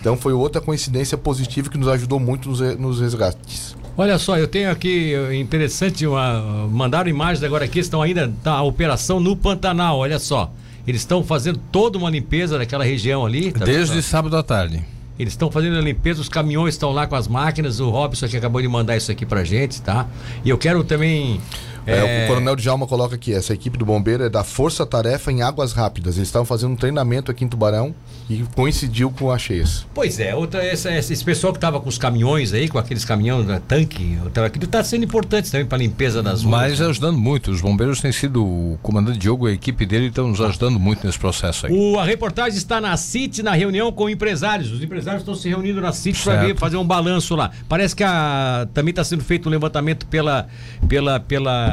Então 0.00 0.16
foi 0.16 0.32
outra 0.32 0.60
coincidência 0.60 1.16
positiva 1.16 1.70
que 1.70 1.78
nos 1.78 1.86
ajudou 1.86 2.18
muito 2.18 2.48
nos, 2.48 2.58
nos 2.78 3.00
resgates. 3.00 3.76
Olha 3.96 4.18
só, 4.18 4.38
eu 4.38 4.48
tenho 4.48 4.72
aqui 4.72 5.14
eh, 5.14 5.36
interessante 5.36 6.04
uma 6.04 6.66
mandaram 6.68 7.08
imagens 7.08 7.44
agora 7.44 7.64
aqui 7.64 7.78
estão 7.78 8.02
ainda 8.02 8.32
tá 8.42 8.52
a 8.54 8.62
operação 8.62 9.20
no 9.20 9.36
Pantanal, 9.36 9.98
olha 9.98 10.18
só. 10.18 10.52
Eles 10.84 11.02
estão 11.02 11.22
fazendo 11.22 11.60
toda 11.70 11.96
uma 11.96 12.10
limpeza 12.10 12.58
daquela 12.58 12.82
região 12.82 13.24
ali. 13.24 13.52
tá 13.52 13.64
Desde 13.64 13.94
vendo? 13.94 14.02
sábado 14.02 14.36
à 14.36 14.42
tarde. 14.42 14.82
Eles 15.20 15.34
estão 15.34 15.50
fazendo 15.50 15.76
a 15.76 15.82
limpeza, 15.82 16.18
os 16.18 16.30
caminhões 16.30 16.74
estão 16.74 16.92
lá 16.92 17.06
com 17.06 17.14
as 17.14 17.28
máquinas. 17.28 17.78
O 17.78 17.90
Robson 17.90 18.24
aqui 18.24 18.38
acabou 18.38 18.62
de 18.62 18.68
mandar 18.68 18.96
isso 18.96 19.12
aqui 19.12 19.26
pra 19.26 19.44
gente, 19.44 19.82
tá? 19.82 20.06
E 20.42 20.48
eu 20.48 20.56
quero 20.56 20.82
também. 20.82 21.38
É, 21.86 22.24
o 22.24 22.28
Coronel 22.28 22.56
Djalma 22.56 22.86
coloca 22.86 23.14
aqui, 23.14 23.32
essa 23.32 23.52
equipe 23.54 23.76
do 23.78 23.84
bombeiro 23.84 24.24
é 24.24 24.28
da 24.28 24.44
Força 24.44 24.84
Tarefa 24.86 25.32
em 25.32 25.42
Águas 25.42 25.72
Rápidas. 25.72 26.16
Eles 26.16 26.28
estavam 26.28 26.44
fazendo 26.46 26.72
um 26.72 26.76
treinamento 26.76 27.30
aqui 27.30 27.44
em 27.44 27.48
Tubarão 27.48 27.94
e 28.28 28.44
coincidiu 28.54 29.10
com 29.10 29.30
as 29.30 29.42
cheias. 29.42 29.86
Pois 29.94 30.20
é, 30.20 30.34
outra, 30.34 30.64
essa, 30.64 30.90
essa- 30.90 31.12
esse 31.12 31.24
pessoal 31.24 31.52
que 31.52 31.56
estava 31.58 31.80
com 31.80 31.88
os 31.88 31.98
caminhões 31.98 32.52
aí, 32.52 32.68
com 32.68 32.78
aqueles 32.78 33.04
caminhões 33.04 33.46
da 33.46 33.58
tanque, 33.60 34.18
aquilo 34.44 34.64
está 34.64 34.84
sendo 34.84 35.04
importante 35.04 35.50
também 35.50 35.66
para 35.66 35.76
a 35.76 35.80
limpeza 35.80 36.22
das 36.22 36.42
ruas. 36.42 36.50
Mas 36.60 36.80
ajudando 36.80 37.18
muito. 37.18 37.50
Os 37.50 37.60
bombeiros 37.60 38.00
têm 38.00 38.12
sido. 38.12 38.44
O 38.44 38.78
comandante 38.82 39.18
Diogo 39.18 39.48
e 39.48 39.52
a 39.52 39.54
equipe 39.54 39.84
dele 39.86 40.06
estão 40.06 40.28
nos 40.28 40.40
ajudando 40.40 40.78
muito 40.78 41.04
nesse 41.06 41.18
processo 41.18 41.66
aí. 41.66 41.72
O, 41.72 41.98
a 41.98 42.04
reportagem 42.04 42.56
está 42.56 42.80
na 42.80 42.96
CIT, 42.96 43.42
na 43.42 43.52
reunião 43.52 43.90
com 43.92 44.08
empresários. 44.08 44.70
Os 44.72 44.82
empresários 44.82 45.22
estão 45.22 45.34
se 45.34 45.48
reunindo 45.48 45.80
na 45.80 45.92
CIT 45.92 46.22
para 46.22 46.54
fazer 46.56 46.76
um 46.76 46.84
balanço 46.86 47.34
lá. 47.34 47.50
Parece 47.68 47.94
que 47.96 48.04
a- 48.04 48.66
também 48.74 48.90
está 48.90 49.02
sendo 49.04 49.24
feito 49.24 49.48
um 49.48 49.52
levantamento 49.52 50.06
pela, 50.06 50.46
pela, 50.88 51.18
pela, 51.20 51.69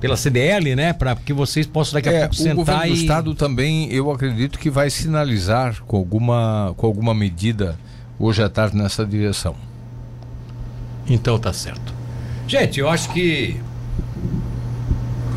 pela 0.00 0.16
CDL, 0.16 0.74
né? 0.74 0.92
Para 0.92 1.14
que 1.14 1.32
vocês 1.32 1.66
possam 1.66 1.94
daqui 1.94 2.08
a 2.08 2.12
É, 2.12 2.20
pouco 2.20 2.34
o 2.34 2.38
sentar 2.38 2.56
governo 2.56 2.82
do 2.82 2.88
e. 2.88 3.00
estado 3.00 3.34
também, 3.34 3.92
eu 3.92 4.10
acredito 4.10 4.58
que 4.58 4.70
vai 4.70 4.88
sinalizar 4.88 5.82
com 5.86 5.96
alguma, 5.96 6.74
com 6.76 6.86
alguma 6.86 7.14
medida 7.14 7.78
hoje 8.18 8.42
à 8.42 8.48
tarde 8.48 8.76
nessa 8.76 9.04
direção. 9.04 9.54
Então 11.08 11.38
tá 11.38 11.52
certo. 11.52 11.92
Gente, 12.46 12.80
eu 12.80 12.88
acho 12.88 13.12
que. 13.12 13.60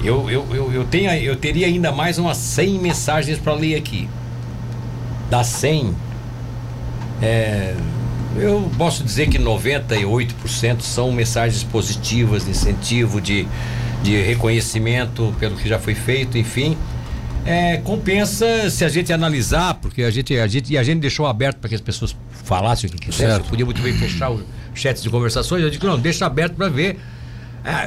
Eu, 0.04 0.30
eu, 0.30 0.46
eu, 0.54 0.72
eu, 0.74 0.84
tenho, 0.86 1.10
eu 1.12 1.36
teria 1.36 1.68
ainda 1.68 1.92
mais 1.92 2.18
umas 2.18 2.38
100 2.38 2.80
mensagens 2.80 3.38
para 3.38 3.54
ler 3.54 3.76
aqui. 3.76 4.10
Das 5.30 5.48
100, 5.48 5.96
é, 7.22 7.74
eu 8.36 8.70
posso 8.78 9.04
dizer 9.04 9.30
que 9.30 9.40
98% 9.40 10.82
são 10.82 11.12
mensagens 11.12 11.64
positivas, 11.64 12.44
de 12.44 12.52
incentivo, 12.52 13.22
de, 13.22 13.48
de 14.04 14.22
reconhecimento 14.22 15.34
pelo 15.40 15.56
que 15.56 15.68
já 15.68 15.80
foi 15.80 15.96
feito, 15.96 16.38
enfim. 16.38 16.78
É, 17.46 17.78
compensa 17.78 18.70
se 18.70 18.86
a 18.86 18.90
gente 18.90 19.12
analisar, 19.12 19.74
porque 19.76 20.04
a 20.04 20.12
gente, 20.12 20.38
a 20.38 20.48
gente, 20.48 20.74
e 20.74 20.78
a 20.78 20.84
gente 20.84 21.00
deixou 21.00 21.26
aberto 21.26 21.58
para 21.58 21.70
que 21.70 21.76
as 21.76 21.82
pessoas 21.82 22.16
falassem 22.44 22.90
o 22.90 22.94
que 22.94 23.00
quisessem. 23.00 23.28
Certo. 23.28 23.50
Podia 23.50 23.66
muito 23.66 23.82
bem 23.82 23.94
fechar 23.94 24.30
os 24.30 24.44
chats 24.76 25.02
de 25.02 25.10
conversações. 25.10 25.64
Eu 25.64 25.70
digo, 25.70 25.86
não, 25.88 26.00
deixa 26.00 26.26
aberto 26.26 26.56
para 26.56 26.70
ver. 26.70 27.00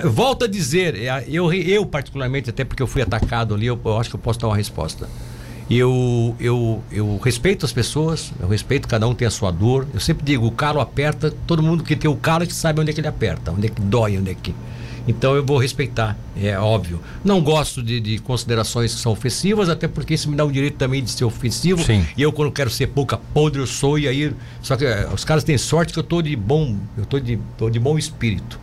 Eu 0.02 0.10
volto 0.10 0.44
a 0.44 0.48
dizer, 0.48 0.94
é, 0.96 1.24
eu, 1.28 1.52
eu 1.52 1.84
particularmente, 1.84 2.48
até 2.48 2.64
porque 2.64 2.82
eu 2.82 2.86
fui 2.86 3.02
atacado 3.02 3.54
ali, 3.54 3.66
eu, 3.66 3.78
eu 3.84 3.98
acho 3.98 4.08
que 4.08 4.16
eu 4.16 4.20
posso 4.20 4.38
dar 4.38 4.48
uma 4.48 4.56
resposta. 4.56 5.08
Eu, 5.68 6.34
eu, 6.38 6.82
eu 6.92 7.20
respeito 7.22 7.66
as 7.66 7.72
pessoas, 7.72 8.32
eu 8.40 8.48
respeito, 8.48 8.86
cada 8.86 9.06
um 9.06 9.14
tem 9.14 9.26
a 9.26 9.30
sua 9.30 9.50
dor. 9.50 9.86
Eu 9.92 10.00
sempre 10.00 10.24
digo, 10.24 10.46
o 10.46 10.50
calo 10.50 10.80
aperta, 10.80 11.30
todo 11.46 11.62
mundo 11.62 11.82
que 11.82 11.96
tem 11.96 12.10
o 12.10 12.16
calo 12.16 12.44
é 12.44 12.46
que 12.46 12.54
sabe 12.54 12.80
onde 12.80 12.90
é 12.90 12.94
que 12.94 13.00
ele 13.00 13.08
aperta, 13.08 13.50
onde 13.52 13.66
é 13.66 13.70
que 13.70 13.80
dói, 13.80 14.16
onde 14.16 14.30
é 14.30 14.34
que. 14.34 14.54
Então 15.08 15.36
eu 15.36 15.44
vou 15.44 15.58
respeitar, 15.58 16.16
é 16.36 16.58
óbvio. 16.58 17.00
Não 17.24 17.40
gosto 17.40 17.82
de, 17.82 18.00
de 18.00 18.18
considerações 18.18 18.94
que 18.94 19.00
são 19.00 19.12
ofensivas, 19.12 19.68
até 19.68 19.86
porque 19.86 20.14
isso 20.14 20.28
me 20.28 20.36
dá 20.36 20.44
o 20.44 20.50
direito 20.50 20.76
também 20.76 21.02
de 21.02 21.10
ser 21.10 21.24
ofensivo. 21.24 21.82
Sim. 21.84 22.04
E 22.16 22.22
eu, 22.22 22.32
quando 22.32 22.50
quero 22.50 22.70
ser 22.70 22.88
pouca 22.88 23.16
podre, 23.16 23.60
eu 23.60 23.66
sou, 23.66 23.98
e 23.98 24.08
aí. 24.08 24.32
Só 24.60 24.76
que 24.76 24.84
eh, 24.84 25.08
os 25.12 25.24
caras 25.24 25.44
têm 25.44 25.56
sorte 25.56 25.92
que 25.92 25.98
eu 25.98 26.02
tô 26.02 26.20
de 26.20 26.34
bom. 26.34 26.76
Eu 26.98 27.06
tô 27.06 27.20
de, 27.20 27.38
tô 27.56 27.70
de 27.70 27.78
bom 27.78 27.96
espírito. 27.96 28.58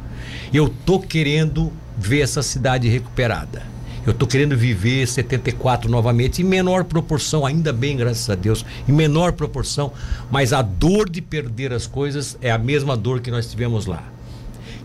Eu 0.53 0.69
tô 0.85 0.99
querendo 0.99 1.71
ver 1.97 2.21
essa 2.21 2.43
cidade 2.43 2.89
recuperada. 2.89 3.73
Eu 4.05 4.13
tô 4.13 4.27
querendo 4.27 4.57
viver 4.57 5.07
74 5.07 5.89
novamente, 5.89 6.41
em 6.41 6.45
menor 6.45 6.83
proporção, 6.83 7.45
ainda 7.45 7.71
bem, 7.71 7.95
graças 7.95 8.29
a 8.29 8.35
Deus, 8.35 8.65
em 8.85 8.91
menor 8.91 9.31
proporção, 9.31 9.93
mas 10.29 10.51
a 10.51 10.61
dor 10.61 11.09
de 11.09 11.21
perder 11.21 11.71
as 11.71 11.87
coisas 11.87 12.37
é 12.41 12.51
a 12.51 12.57
mesma 12.57 12.97
dor 12.97 13.21
que 13.21 13.31
nós 13.31 13.49
tivemos 13.49 13.85
lá. 13.85 14.12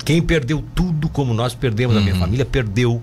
Quem 0.05 0.23
perdeu 0.23 0.65
tudo 0.75 1.09
como 1.09 1.35
nós 1.35 1.55
perdemos, 1.55 1.97
a 1.97 2.01
minha 2.01 2.17
família 2.17 2.45
perdeu, 2.45 3.03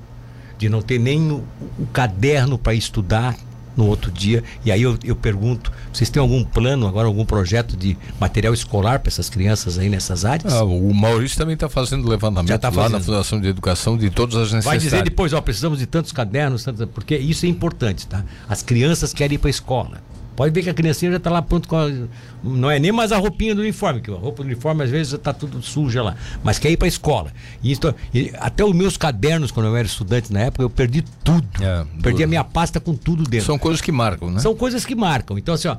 de 0.58 0.70
não 0.70 0.82
ter 0.82 1.00
nem 1.00 1.32
o, 1.32 1.44
o 1.78 1.86
caderno 1.88 2.58
para 2.58 2.74
estudar, 2.74 3.36
no 3.76 3.88
outro 3.88 4.12
dia. 4.12 4.44
E 4.64 4.72
aí 4.72 4.82
eu, 4.82 4.98
eu 5.04 5.16
pergunto: 5.16 5.72
vocês 5.92 6.10
têm 6.10 6.20
algum 6.22 6.44
plano, 6.44 6.88
agora, 6.88 7.08
algum 7.08 7.26
projeto 7.26 7.76
de 7.76 7.98
material 8.20 8.54
escolar 8.54 9.00
para 9.00 9.10
essas 9.10 9.30
crianças 9.30 9.78
aí 9.78 9.90
nessas 9.90 10.26
áreas? 10.26 10.54
Ah, 10.54 10.64
o 10.64 10.94
Maurício 10.94 11.38
também 11.38 11.54
está 11.56 11.70
fazendo 11.70 12.08
levantamento 12.08 12.50
Já 12.50 12.58
tá 12.58 12.70
lá 12.70 12.76
fazendo. 12.76 12.92
na 12.94 13.00
Fundação 13.00 13.42
de 13.42 13.48
Educação 13.48 13.98
de 13.98 14.10
todas 14.10 14.36
as 14.36 14.50
Vai 14.50 14.58
necessidades. 14.58 14.84
dizer 14.84 15.04
depois, 15.04 15.34
ó, 15.34 15.42
precisamos 15.42 15.80
de 15.80 15.86
tantos 15.86 16.12
cadernos, 16.12 16.64
tantos, 16.64 16.88
porque 16.94 17.18
isso 17.18 17.46
é 17.46 17.50
importante, 17.50 18.08
tá? 18.08 18.24
As 18.48 18.62
crianças 18.62 19.14
querem 19.14 19.36
ir 19.36 19.40
para 19.40 19.50
a 19.50 19.52
escola. 19.52 20.02
Pode 20.36 20.54
ver 20.54 20.64
que 20.64 20.70
a 20.70 20.74
criancinha 20.74 21.12
já 21.12 21.18
está 21.18 21.30
lá 21.30 21.42
pronto 21.42 21.68
com 21.68 21.78
a, 21.78 21.90
não 22.44 22.70
é 22.70 22.80
nem 22.80 22.92
mais 22.92 23.12
a 23.12 23.18
roupinha 23.18 23.56
do 23.56 23.62
uniforme, 23.62 24.02
que 24.02 24.12
a 24.12 24.16
roupa 24.16 24.44
do 24.44 24.48
uniforme 24.48 24.84
às 24.84 24.90
vezes 24.90 25.14
está 25.14 25.34
tudo 25.34 25.62
suja 25.62 26.04
lá, 26.04 26.16
mas 26.44 26.60
quer 26.60 26.70
ir 26.70 26.78
para 26.78 26.88
a 26.88 26.90
escola. 26.90 27.32
E 27.64 27.72
isso, 27.72 27.96
e 28.14 28.32
até 28.40 28.64
os 28.64 28.74
meus 28.74 28.98
cadernos 28.98 29.52
quando 29.52 29.68
eu 29.68 29.76
era 29.76 29.88
estudante 29.88 30.32
na 30.34 30.42
época, 30.42 30.64
eu 30.64 30.70
perdi 30.70 31.04
tudo. 31.24 31.48
É, 31.62 31.86
perdi 32.02 32.24
a 32.24 32.28
minha 32.28 32.44
pasta 32.44 32.80
com 32.80 32.94
tudo 32.94 33.24
dentro. 33.24 33.46
São 33.46 33.58
coisas 33.58 33.82
que 33.82 33.92
marcam, 33.92 34.30
né? 34.30 34.40
São 34.40 34.56
coisas 34.56 34.86
que 34.86 34.96
marcam. 34.96 35.38
Então, 35.38 35.54
assim, 35.54 35.68
ó, 35.68 35.78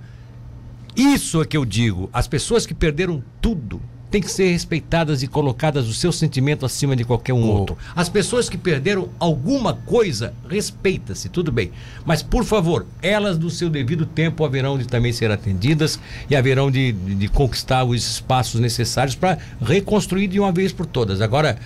isso 0.97 1.43
é 1.43 1.45
que 1.45 1.57
eu 1.57 1.65
digo. 1.65 2.09
As 2.13 2.27
pessoas 2.27 2.65
que 2.65 2.73
perderam 2.73 3.23
tudo 3.41 3.81
têm 4.11 4.21
que 4.21 4.31
ser 4.31 4.51
respeitadas 4.51 5.23
e 5.23 5.27
colocadas 5.27 5.89
o 5.89 5.95
seu 5.95 6.13
sentimento 6.13 6.65
acima 6.65 6.95
de 6.95 7.05
qualquer 7.05 7.33
um 7.33 7.49
outro. 7.49 7.77
As 7.95 8.09
pessoas 8.09 8.49
que 8.49 8.57
perderam 8.57 9.09
alguma 9.19 9.75
coisa, 9.75 10.33
respeita-se, 10.49 11.29
tudo 11.29 11.51
bem. 11.51 11.71
Mas, 12.05 12.23
por 12.23 12.45
favor, 12.45 12.87
elas, 13.03 13.39
no 13.39 13.51
seu 13.51 13.69
devido 13.69 14.07
tempo, 14.07 14.45
haverão 14.45 14.79
de 14.79 14.87
também 14.87 15.13
ser 15.13 15.31
atendidas 15.31 15.99
e 16.31 16.37
haverão 16.37 16.71
de, 16.71 16.93
de, 16.93 17.15
de 17.15 17.29
conquistar 17.29 17.85
os 17.85 18.07
espaços 18.09 18.61
necessários 18.61 19.15
para 19.15 19.39
reconstruir 19.61 20.29
de 20.29 20.39
uma 20.39 20.53
vez 20.53 20.73
por 20.73 20.87
todas. 20.87 21.21
Agora, 21.21 21.59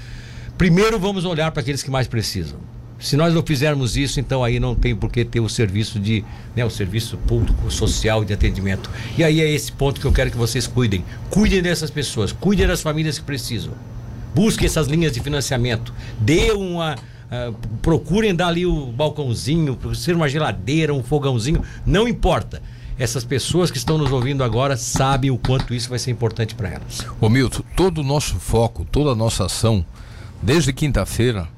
primeiro 0.57 0.99
vamos 0.99 1.25
olhar 1.25 1.51
para 1.51 1.61
aqueles 1.61 1.83
que 1.83 1.91
mais 1.91 2.09
precisam. 2.09 2.59
Se 3.01 3.17
nós 3.17 3.33
não 3.33 3.43
fizermos 3.43 3.97
isso, 3.97 4.21
então 4.21 4.45
aí 4.45 4.61
não 4.61 4.75
tem 4.75 4.95
por 4.95 5.11
que 5.11 5.25
ter 5.25 5.41
o 5.41 5.49
serviço 5.49 5.99
de, 5.99 6.23
né, 6.55 6.65
o 6.65 6.71
serviço 6.71 7.17
público, 7.17 7.71
social 7.71 8.25
de 8.25 8.35
atendimento. 8.35 8.91
E 9.17 9.25
aí 9.25 9.41
é 9.41 9.51
esse 9.51 9.73
ponto 9.73 10.01
que 10.01 10.07
eu 10.07 10.13
quero 10.13 10.31
que 10.31 10.37
vocês 10.37 10.67
cuidem. 10.67 11.03
Cuidem 11.31 11.63
dessas 11.63 11.91
pessoas, 11.91 12.31
cuidem 12.31 12.67
das 12.67 12.83
famílias 12.83 13.19
que 13.19 13.25
precisam. 13.25 13.73
Busquem 14.35 14.67
essas 14.67 14.87
linhas 14.87 15.13
de 15.13 15.21
financiamento. 15.21 15.93
Dê 16.21 16.53
uma. 16.53 16.97
ah, 17.31 17.53
procurem 17.81 18.35
dar 18.35 18.49
ali 18.49 18.67
o 18.67 18.87
balcãozinho, 18.87 19.79
ser 19.95 20.15
uma 20.15 20.29
geladeira, 20.29 20.93
um 20.93 21.03
fogãozinho, 21.03 21.63
não 21.87 22.07
importa. 22.07 22.63
Essas 22.99 23.25
pessoas 23.25 23.71
que 23.71 23.79
estão 23.79 23.97
nos 23.97 24.13
ouvindo 24.13 24.45
agora 24.45 24.77
sabem 24.77 25.31
o 25.31 25.39
quanto 25.39 25.73
isso 25.73 25.89
vai 25.89 25.99
ser 25.99 26.11
importante 26.11 26.55
para 26.55 26.69
elas. 26.69 27.07
Ô 27.19 27.31
Milton, 27.31 27.63
todo 27.75 28.03
o 28.03 28.05
nosso 28.05 28.35
foco, 28.35 28.85
toda 28.85 29.13
a 29.13 29.15
nossa 29.15 29.47
ação, 29.47 29.83
desde 30.43 30.71
quinta-feira, 30.71 31.49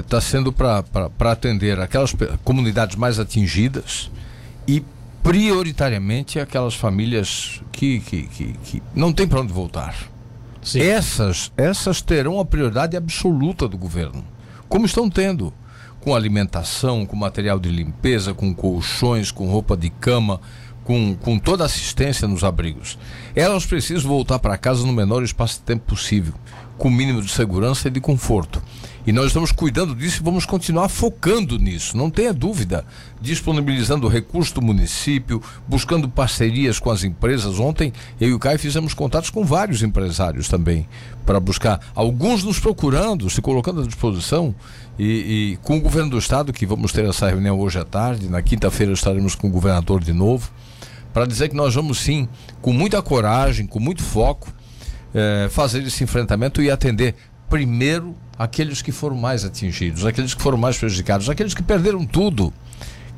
está 0.00 0.20
sendo 0.20 0.52
para 0.52 0.84
atender 1.30 1.78
aquelas 1.80 2.14
comunidades 2.44 2.96
mais 2.96 3.18
atingidas 3.18 4.10
e 4.66 4.82
prioritariamente 5.22 6.40
aquelas 6.40 6.74
famílias 6.74 7.60
que, 7.70 8.00
que, 8.00 8.22
que, 8.28 8.52
que 8.64 8.82
não 8.94 9.12
tem 9.12 9.28
para 9.28 9.40
onde 9.40 9.52
voltar. 9.52 9.94
Essas, 10.74 11.52
essas 11.56 12.02
terão 12.02 12.40
a 12.40 12.44
prioridade 12.44 12.96
absoluta 12.96 13.68
do 13.68 13.78
governo, 13.78 14.24
como 14.68 14.86
estão 14.86 15.08
tendo, 15.08 15.52
com 16.00 16.14
alimentação, 16.14 17.04
com 17.06 17.16
material 17.16 17.58
de 17.58 17.70
limpeza, 17.70 18.34
com 18.34 18.54
colchões, 18.54 19.30
com 19.30 19.48
roupa 19.48 19.76
de 19.76 19.90
cama, 19.90 20.40
com, 20.84 21.14
com 21.14 21.38
toda 21.38 21.64
assistência 21.64 22.26
nos 22.26 22.44
abrigos. 22.44 22.98
Elas 23.34 23.66
precisam 23.66 24.08
voltar 24.08 24.38
para 24.38 24.56
casa 24.56 24.86
no 24.86 24.92
menor 24.92 25.22
espaço 25.22 25.58
de 25.58 25.64
tempo 25.64 25.84
possível, 25.86 26.34
com 26.78 26.88
o 26.88 26.92
mínimo 26.92 27.20
de 27.20 27.30
segurança 27.30 27.88
e 27.88 27.90
de 27.90 28.00
conforto. 28.00 28.62
E 29.08 29.12
nós 29.12 29.28
estamos 29.28 29.50
cuidando 29.52 29.94
disso 29.94 30.20
e 30.20 30.22
vamos 30.22 30.44
continuar 30.44 30.90
focando 30.90 31.58
nisso, 31.58 31.96
não 31.96 32.10
tenha 32.10 32.30
dúvida. 32.30 32.84
Disponibilizando 33.18 34.06
recursos 34.06 34.52
do 34.52 34.60
município, 34.60 35.42
buscando 35.66 36.10
parcerias 36.10 36.78
com 36.78 36.90
as 36.90 37.04
empresas. 37.04 37.58
Ontem 37.58 37.90
eu 38.20 38.28
e 38.28 38.34
o 38.34 38.38
Caio 38.38 38.58
fizemos 38.58 38.92
contatos 38.92 39.30
com 39.30 39.46
vários 39.46 39.82
empresários 39.82 40.46
também, 40.46 40.86
para 41.24 41.40
buscar, 41.40 41.80
alguns 41.94 42.44
nos 42.44 42.58
procurando, 42.58 43.30
se 43.30 43.40
colocando 43.40 43.80
à 43.80 43.86
disposição. 43.86 44.54
E, 44.98 45.54
e 45.54 45.58
com 45.62 45.78
o 45.78 45.80
governo 45.80 46.10
do 46.10 46.18
estado, 46.18 46.52
que 46.52 46.66
vamos 46.66 46.92
ter 46.92 47.06
essa 47.06 47.30
reunião 47.30 47.58
hoje 47.58 47.78
à 47.78 47.86
tarde, 47.86 48.28
na 48.28 48.42
quinta-feira 48.42 48.92
estaremos 48.92 49.34
com 49.34 49.48
o 49.48 49.50
governador 49.50 50.04
de 50.04 50.12
novo, 50.12 50.50
para 51.14 51.24
dizer 51.24 51.48
que 51.48 51.56
nós 51.56 51.74
vamos 51.74 51.98
sim, 51.98 52.28
com 52.60 52.74
muita 52.74 53.00
coragem, 53.00 53.66
com 53.66 53.80
muito 53.80 54.02
foco, 54.02 54.52
eh, 55.14 55.48
fazer 55.50 55.82
esse 55.82 56.04
enfrentamento 56.04 56.60
e 56.60 56.70
atender 56.70 57.14
primeiro 57.48 58.14
aqueles 58.38 58.80
que 58.80 58.92
foram 58.92 59.16
mais 59.16 59.44
atingidos, 59.44 60.06
aqueles 60.06 60.32
que 60.34 60.40
foram 60.40 60.56
mais 60.56 60.78
prejudicados, 60.78 61.28
aqueles 61.28 61.54
que 61.54 61.62
perderam 61.62 62.06
tudo, 62.06 62.52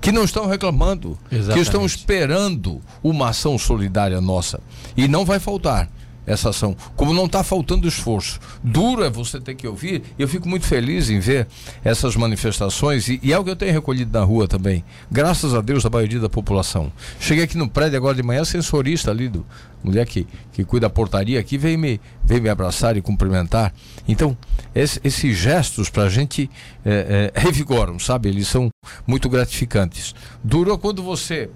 que 0.01 0.11
não 0.11 0.25
estão 0.25 0.47
reclamando, 0.47 1.19
que 1.29 1.37
Exatamente. 1.37 1.63
estão 1.63 1.85
esperando 1.85 2.81
uma 3.03 3.29
ação 3.29 3.59
solidária 3.59 4.21
nossa. 4.21 4.61
E 4.97 5.07
não 5.07 5.25
vai 5.25 5.39
faltar 5.39 5.89
essa 6.27 6.51
ação. 6.51 6.77
Como 6.97 7.13
não 7.15 7.27
está 7.27 7.43
faltando 7.43 7.89
esforço. 7.89 8.39
Duro 8.63 9.03
é 9.03 9.11
você 9.11 9.41
ter 9.41 9.55
que 9.55 9.67
ouvir. 9.67 10.03
Eu 10.19 10.29
fico 10.29 10.49
muito 10.49 10.67
feliz 10.67 11.11
em 11.11 11.19
ver 11.19 11.47
essas 11.85 12.15
manifestações 12.17 13.09
e, 13.09 13.19
e 13.23 13.33
é 13.33 13.39
o 13.39 13.45
que 13.45 13.51
eu 13.51 13.57
tenho 13.57 13.73
recolhido 13.73 14.17
na 14.19 14.25
rua 14.25 14.47
também. 14.47 14.85
Graças 15.11 15.55
a 15.55 15.61
Deus, 15.61 15.85
a 15.85 15.91
maioria 15.91 16.21
da 16.21 16.29
população. 16.29 16.93
Cheguei 17.19 17.45
aqui 17.45 17.57
no 17.59 17.69
prédio 17.69 17.97
agora 17.97 18.15
de 18.15 18.23
manhã, 18.23 18.45
sensorista 18.45 19.11
ali 19.11 19.29
do 19.29 19.45
mulher 19.83 20.05
que, 20.07 20.27
que 20.53 20.63
cuida 20.63 20.87
da 20.87 20.91
portaria 20.91 21.41
aqui 21.41 21.57
veio 21.57 21.79
me, 21.79 21.99
veio 22.23 22.43
me 22.43 22.51
abraçar 22.51 22.97
e 22.99 23.01
cumprimentar. 23.03 23.73
Então, 24.07 24.37
esse- 24.75 25.01
esses 25.03 25.37
gestos 25.37 25.89
para 25.89 26.03
a 26.05 26.09
gente 26.11 26.51
é, 26.85 27.33
é, 27.35 27.41
revigoram, 27.41 27.99
sabe? 27.99 28.29
Eles 28.29 28.47
são 28.47 28.69
muito 29.07 29.29
gratificantes. 29.29 30.15
Duro 30.45 30.73
é 30.73 30.77
quando 30.79 31.03
você 31.03 31.49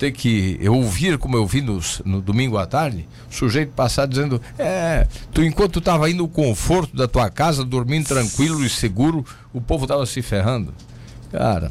ter 0.00 0.12
que 0.12 0.58
ouvir, 0.66 1.18
como 1.18 1.36
eu 1.36 1.46
vi 1.46 1.60
nos- 1.60 2.00
no 2.06 2.22
domingo 2.22 2.56
à 2.56 2.66
tarde, 2.66 3.06
o 3.30 3.34
sujeito 3.34 3.70
passar 3.72 4.06
dizendo: 4.06 4.40
É, 4.58 5.06
tu 5.32 5.44
enquanto 5.44 5.74
tu 5.74 5.78
estava 5.80 6.06
aí 6.06 6.14
no 6.14 6.26
conforto 6.26 6.96
da 6.96 7.06
tua 7.06 7.28
casa, 7.28 7.64
dormindo 7.64 8.06
tranquilo 8.08 8.64
e 8.64 8.68
seguro, 8.70 9.24
o 9.52 9.60
povo 9.60 9.84
estava 9.84 10.06
se 10.06 10.22
ferrando. 10.22 10.72
Cara, 11.30 11.70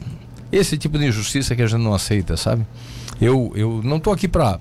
esse 0.51 0.77
tipo 0.77 0.97
de 0.99 1.07
injustiça 1.07 1.56
que 1.56 1.61
a 1.64 1.68
gente 1.68 1.81
não 1.81 1.93
aceita, 1.93 2.38
sabe? 2.38 2.65
Eu, 3.19 3.51
eu 3.56 3.81
não 3.84 3.97
estou 3.97 4.14
aqui 4.14 4.27
para 4.27 4.60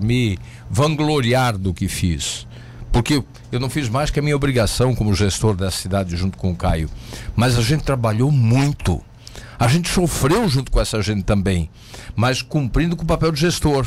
me 0.00 0.38
vangloriar 0.70 1.58
do 1.58 1.74
que 1.74 1.88
fiz, 1.88 2.46
porque 2.92 3.22
eu 3.52 3.58
não 3.60 3.68
fiz 3.68 3.88
mais 3.88 4.10
que 4.10 4.18
a 4.20 4.22
minha 4.22 4.36
obrigação 4.36 4.94
como 4.94 5.12
gestor 5.14 5.54
dessa 5.56 5.76
cidade 5.76 6.16
junto 6.16 6.38
com 6.38 6.50
o 6.52 6.56
Caio. 6.56 6.88
Mas 7.36 7.58
a 7.58 7.62
gente 7.62 7.82
trabalhou 7.82 8.30
muito. 8.30 9.02
A 9.58 9.66
gente 9.66 9.88
sofreu 9.88 10.48
junto 10.48 10.70
com 10.70 10.80
essa 10.80 11.02
gente 11.02 11.24
também, 11.24 11.68
mas 12.14 12.42
cumprindo 12.42 12.94
com 12.96 13.02
o 13.02 13.06
papel 13.06 13.32
de 13.32 13.40
gestor. 13.40 13.86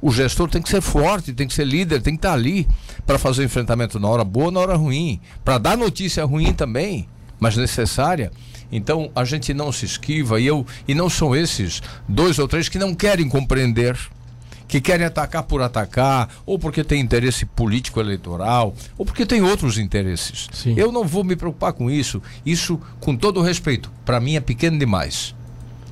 O 0.00 0.10
gestor 0.10 0.48
tem 0.48 0.62
que 0.62 0.68
ser 0.68 0.80
forte, 0.80 1.32
tem 1.32 1.48
que 1.48 1.52
ser 1.52 1.66
líder, 1.66 2.00
tem 2.00 2.14
que 2.14 2.18
estar 2.18 2.32
ali 2.32 2.66
para 3.04 3.18
fazer 3.18 3.42
o 3.42 3.44
enfrentamento 3.44 3.98
na 3.98 4.08
hora 4.08 4.24
boa, 4.24 4.50
na 4.50 4.60
hora 4.60 4.76
ruim, 4.76 5.20
para 5.44 5.58
dar 5.58 5.76
notícia 5.76 6.24
ruim 6.24 6.54
também, 6.54 7.08
mas 7.38 7.56
necessária. 7.56 8.30
Então 8.70 9.10
a 9.14 9.24
gente 9.24 9.52
não 9.52 9.72
se 9.72 9.84
esquiva 9.84 10.40
e 10.40 10.46
eu 10.46 10.64
e 10.86 10.94
não 10.94 11.10
são 11.10 11.34
esses 11.34 11.82
dois 12.08 12.38
ou 12.38 12.46
três 12.46 12.68
que 12.68 12.78
não 12.78 12.94
querem 12.94 13.28
compreender, 13.28 13.98
que 14.70 14.80
querem 14.80 15.04
atacar 15.04 15.42
por 15.42 15.60
atacar, 15.60 16.28
ou 16.46 16.56
porque 16.56 16.84
tem 16.84 17.00
interesse 17.00 17.44
político 17.44 17.98
eleitoral, 17.98 18.72
ou 18.96 19.04
porque 19.04 19.26
tem 19.26 19.42
outros 19.42 19.76
interesses. 19.76 20.48
Sim. 20.52 20.74
Eu 20.76 20.92
não 20.92 21.04
vou 21.04 21.24
me 21.24 21.34
preocupar 21.34 21.72
com 21.72 21.90
isso. 21.90 22.22
Isso, 22.46 22.80
com 23.00 23.16
todo 23.16 23.40
o 23.40 23.42
respeito, 23.42 23.90
para 24.04 24.20
mim 24.20 24.36
é 24.36 24.40
pequeno 24.40 24.78
demais. 24.78 25.34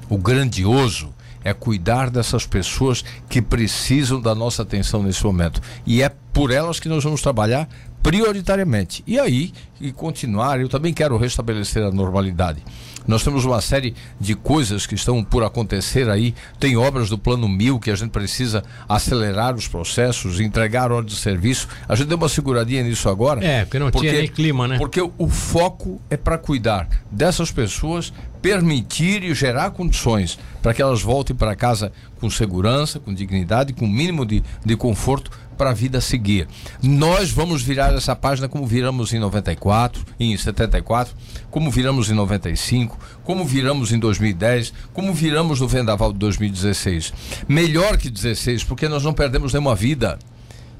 O 0.09 0.17
grandioso 0.17 1.13
é 1.43 1.53
cuidar 1.53 2.09
dessas 2.09 2.47
pessoas 2.47 3.05
que 3.29 3.43
precisam 3.43 4.21
da 4.21 4.33
nossa 4.33 4.63
atenção 4.63 5.03
nesse 5.03 5.25
momento. 5.25 5.61
E 5.85 6.01
é 6.01 6.13
por 6.33 6.53
elas 6.53 6.79
que 6.79 6.89
nós 6.89 7.03
vamos 7.03 7.21
trabalhar 7.21 7.69
prioritariamente. 8.01 9.03
E 9.09 9.19
aí, 9.19 9.53
e 9.81 9.91
continuar, 9.91 10.61
eu 10.61 10.69
também 10.69 10.95
quero 10.95 11.17
restabelecer 11.17 11.83
a 11.83 11.91
normalidade. 11.91 12.63
Nós 13.09 13.25
temos 13.25 13.47
uma 13.47 13.63
série 13.63 13.95
de 14.21 14.35
coisas 14.35 14.85
que 14.85 14.95
estão 14.95 15.25
por 15.25 15.43
acontecer 15.43 16.11
aí. 16.11 16.35
Tem 16.61 16.77
obras 16.77 17.09
do 17.09 17.17
Plano 17.17 17.49
Mil 17.49 17.81
que 17.81 17.91
a 17.91 17.97
gente 17.97 18.11
precisa 18.11 18.63
acelerar 18.87 19.55
os 19.55 19.67
processos, 19.67 20.39
entregar 20.39 20.93
ordem 20.93 21.15
de 21.15 21.19
serviço. 21.19 21.67
A 21.89 21.97
gente 21.97 22.09
deu 22.09 22.19
uma 22.19 22.29
seguradinha 22.29 22.83
nisso 22.83 23.09
agora. 23.09 23.43
É, 23.43 23.65
porque 23.65 23.79
não 23.79 23.91
tinha 23.91 24.13
nem 24.13 24.29
clima, 24.29 24.69
né? 24.69 24.77
Porque 24.77 25.01
o, 25.01 25.11
o 25.17 25.27
foco 25.27 25.99
é 26.11 26.19
para 26.19 26.37
cuidar 26.37 26.87
dessas 27.11 27.51
pessoas, 27.51 28.13
permitir 28.43 29.25
e 29.25 29.35
gerar 29.35 29.71
condições 29.71 30.39
para 30.63 30.75
que 30.75 30.83
elas 30.83 31.01
voltem 31.01 31.35
para 31.35 31.57
casa 31.57 31.91
com 32.21 32.29
segurança, 32.29 33.01
com 33.01 33.15
dignidade, 33.15 33.73
com 33.73 33.87
o 33.87 33.89
mínimo 33.89 34.27
de, 34.27 34.43
de 34.63 34.77
conforto 34.77 35.31
para 35.59 35.71
a 35.71 35.75
vida 35.75 36.01
seguir. 36.01 36.47
Nós 36.81 37.31
vamos 37.31 37.61
virar 37.63 37.93
essa 37.93 38.15
página 38.15 38.49
como 38.49 38.67
viramos 38.67 39.13
em 39.13 39.19
94, 39.19 40.05
em 40.19 40.37
74, 40.37 41.15
como 41.51 41.71
viramos 41.71 42.09
em 42.09 42.15
95, 42.15 42.97
como 43.25 43.45
viramos 43.45 43.93
em 43.93 43.99
2010, 43.99 44.73
como 44.95 45.13
viramos 45.13 45.61
no 45.61 45.69
Vendaval 45.69 46.13
de 46.13 46.19
2016. 46.21 47.13
Melhor 47.49 47.99
que 47.99 48.09
16, 48.09 48.63
porque 48.65 48.89
nós 48.89 49.03
não 49.03 49.13
perdemos 49.13 49.53
nenhuma 49.53 49.75
vida. 49.75 50.19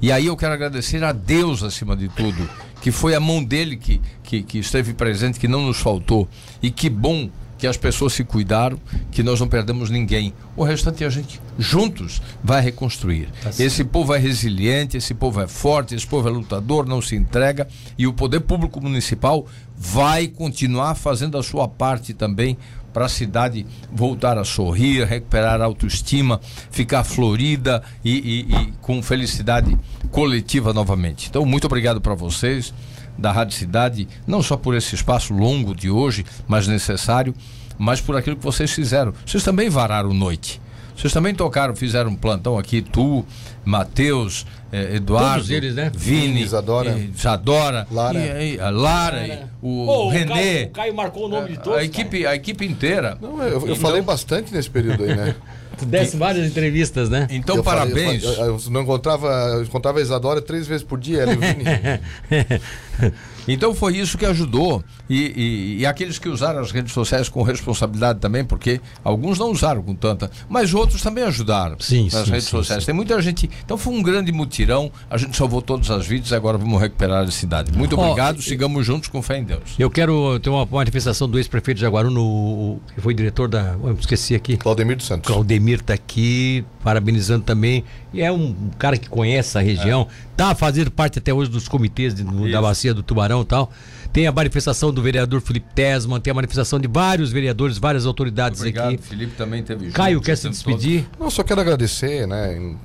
E 0.01 0.13
aí 0.13 0.27
eu 0.27 0.37
quero 0.37 0.53
agradecer 0.53 1.03
a 1.03 1.11
Deus 1.11 1.61
acima 1.61 1.95
de 1.95 2.07
tudo, 2.07 2.49
que 2.81 2.89
foi 2.89 3.13
a 3.13 3.19
mão 3.19 3.43
dele 3.43 3.75
que, 3.75 4.01
que, 4.23 4.41
que 4.41 4.59
esteve 4.59 4.93
presente, 4.93 5.37
que 5.37 5.47
não 5.47 5.67
nos 5.67 5.79
faltou. 5.79 6.27
E 6.63 6.71
que 6.71 6.89
bom 6.89 7.29
que 7.59 7.67
as 7.67 7.75
pessoas 7.75 8.13
se 8.13 8.23
cuidaram, 8.23 8.79
que 9.11 9.21
nós 9.21 9.39
não 9.39 9.47
perdemos 9.47 9.89
ninguém. 9.89 10.33
O 10.55 10.63
restante 10.63 11.03
a 11.03 11.09
gente 11.09 11.41
juntos 11.57 12.21
vai 12.41 12.61
reconstruir. 12.61 13.27
Tá 13.43 13.51
esse 13.59 13.83
povo 13.83 14.15
é 14.15 14.17
resiliente, 14.17 14.95
esse 14.95 15.13
povo 15.13 15.41
é 15.41 15.47
forte, 15.47 15.93
esse 15.93 16.07
povo 16.07 16.27
é 16.29 16.31
lutador, 16.31 16.87
não 16.87 17.01
se 17.01 17.17
entrega 17.17 17.67
e 17.97 18.07
o 18.07 18.13
poder 18.13 18.39
público 18.39 18.81
municipal 18.81 19.45
vai 19.77 20.27
continuar 20.27 20.95
fazendo 20.95 21.37
a 21.37 21.43
sua 21.43 21.67
parte 21.67 22.13
também 22.13 22.57
para 22.93 23.05
a 23.05 23.09
cidade 23.09 23.65
voltar 23.91 24.37
a 24.37 24.43
sorrir, 24.43 25.05
recuperar 25.05 25.61
a 25.61 25.65
autoestima, 25.65 26.39
ficar 26.71 27.03
florida 27.03 27.83
e, 28.03 28.11
e, 28.17 28.55
e 28.55 28.73
com 28.81 29.03
felicidade 29.03 29.77
coletiva 30.11 30.73
novamente. 30.73 31.27
Então, 31.29 31.45
muito 31.45 31.65
obrigado 31.65 32.01
para 32.01 32.15
vocês 32.15 32.73
da 33.19 33.31
Rádio 33.31 33.57
Cidade, 33.57 34.07
não 34.25 34.41
só 34.41 34.57
por 34.57 34.75
esse 34.75 34.95
espaço 34.95 35.33
longo 35.33 35.75
de 35.75 35.89
hoje, 35.89 36.25
mas 36.47 36.67
necessário, 36.67 37.33
mas 37.77 38.01
por 38.01 38.15
aquilo 38.15 38.35
que 38.35 38.43
vocês 38.43 38.71
fizeram. 38.71 39.13
Vocês 39.25 39.43
também 39.43 39.69
vararam 39.69 40.13
noite. 40.13 40.61
Vocês 40.95 41.13
também 41.13 41.33
tocaram, 41.33 41.73
fizeram 41.75 42.11
um 42.11 42.15
plantão 42.15 42.57
aqui, 42.57 42.81
tu, 42.81 43.25
Matheus, 43.63 44.45
eh, 44.69 44.97
Eduardo, 44.97 45.35
Todos 45.35 45.49
eles, 45.49 45.73
né? 45.73 45.89
Vini, 45.95 46.41
Isadora, 46.41 46.99
Isadora 46.99 47.87
Lara, 47.89 48.19
e, 48.19 48.55
e, 48.55 48.59
a 48.59 48.69
Lara, 48.69 49.21
Lara. 49.21 49.49
o, 49.61 49.87
oh, 49.87 50.05
o 50.07 50.09
Renê. 50.09 50.25
Caio, 50.25 50.67
o 50.67 50.71
Caio 50.71 50.95
marcou 50.95 51.25
o 51.27 51.29
nome 51.29 51.51
de 51.51 51.59
todos. 51.59 51.79
A 51.79 51.83
equipe, 51.85 52.25
a 52.25 52.35
equipe 52.35 52.65
inteira. 52.65 53.17
Não, 53.21 53.41
eu, 53.41 53.65
eu 53.65 53.75
falei 53.77 54.01
bastante 54.01 54.53
nesse 54.53 54.69
período 54.69 55.03
aí, 55.03 55.15
né? 55.15 55.35
Tu 55.79 55.85
desse 55.85 56.17
várias 56.17 56.47
entrevistas, 56.47 57.09
né? 57.09 57.27
Então, 57.31 57.57
eu 57.57 57.63
parabéns. 57.63 58.23
Falei, 58.23 58.39
eu, 58.39 58.45
eu, 58.45 58.61
não 58.69 58.81
encontrava, 58.81 59.27
eu 59.53 59.63
encontrava 59.63 59.99
a 59.99 60.01
Isadora 60.01 60.41
três 60.41 60.67
vezes 60.67 60.83
por 60.83 60.99
dia, 60.99 61.21
ela 61.21 61.33
e 61.33 61.37
o 61.37 61.39
Vini. 61.39 61.63
Então 63.53 63.73
foi 63.73 63.97
isso 63.97 64.17
que 64.17 64.25
ajudou. 64.25 64.83
E, 65.09 65.15
e, 65.17 65.77
e, 65.79 65.85
aqueles 65.85 66.19
que 66.19 66.29
usaram 66.29 66.59
as 66.59 66.71
redes 66.71 66.93
sociais 66.93 67.27
com 67.29 67.41
responsabilidade 67.41 68.19
também, 68.19 68.45
porque 68.45 68.79
alguns 69.03 69.39
não 69.39 69.51
usaram 69.51 69.81
com 69.81 69.95
tanta, 69.95 70.29
mas 70.47 70.73
outros 70.73 71.01
também 71.01 71.23
ajudaram 71.23 71.77
sim, 71.79 72.09
nas 72.11 72.25
sim, 72.25 72.31
redes 72.31 72.45
sim, 72.45 72.51
sociais. 72.51 72.83
Sim. 72.83 72.87
Tem 72.87 72.95
muita 72.95 73.19
gente. 73.21 73.49
Então 73.65 73.77
foi 73.77 73.93
um 73.93 74.03
grande 74.03 74.31
mutirão. 74.31 74.91
A 75.09 75.17
gente 75.17 75.35
salvou 75.35 75.61
todas 75.61 75.89
as 75.89 76.05
vidas 76.05 76.29
e 76.29 76.35
agora 76.35 76.57
vamos 76.57 76.79
recuperar 76.79 77.23
a 77.23 77.31
cidade. 77.31 77.75
Muito 77.75 77.99
obrigado. 77.99 78.37
Oh, 78.39 78.41
sigamos 78.41 78.85
juntos 78.85 79.09
com 79.09 79.21
fé 79.21 79.39
em 79.39 79.43
Deus. 79.43 79.75
Eu 79.79 79.89
quero 79.89 80.39
ter 80.39 80.49
uma 80.49 80.65
manifestação 80.65 81.27
do 81.27 81.37
ex-prefeito 81.37 81.77
de 81.77 81.81
Jaguaruna, 81.81 82.79
que 82.93 83.01
foi 83.01 83.13
diretor 83.13 83.47
da. 83.47 83.75
Eu 83.83 83.97
esqueci 83.99 84.35
aqui. 84.35 84.57
Claudemir 84.57 84.95
dos 84.97 85.07
Santos. 85.07 85.27
Claudemir 85.27 85.79
está 85.79 85.93
aqui, 85.93 86.63
parabenizando 86.83 87.43
também. 87.43 87.83
E 88.13 88.21
é 88.21 88.31
um 88.31 88.55
cara 88.77 88.97
que 88.97 89.07
conhece 89.07 89.57
a 89.57 89.61
região, 89.61 90.01
está 90.01 90.28
é. 90.43 90.55
fazendo 90.55 90.91
parte 90.91 91.19
até 91.19 91.33
hoje 91.33 91.49
dos 91.49 91.67
comitês 91.67 92.13
de, 92.13 92.23
da 92.51 92.61
bacia 92.61 92.93
do 92.93 93.03
Tubarão 93.03 93.41
e 93.41 93.45
tal. 93.45 93.71
Tem 94.11 94.25
a 94.25 94.31
manifestação 94.31 94.91
do 94.91 95.01
vereador 95.01 95.41
Felipe 95.41 95.67
Tesman, 95.73 96.19
tem 96.19 96.31
a 96.31 96.33
manifestação 96.33 96.79
de 96.79 96.87
vários 96.87 97.31
vereadores, 97.31 97.77
várias 97.77 98.05
autoridades 98.05 98.59
Obrigado, 98.59 98.93
aqui. 98.93 99.03
Felipe 99.03 99.33
também 99.35 99.63
teve 99.63 99.91
Caio 99.91 100.15
junto, 100.15 100.25
quer 100.25 100.35
se 100.35 100.49
despedir? 100.49 101.05
Todo. 101.11 101.23
Não, 101.23 101.29
só 101.29 101.43
quero 101.43 101.61
agradecer, 101.61 102.27
né, 102.27 102.57
em, 102.57 102.77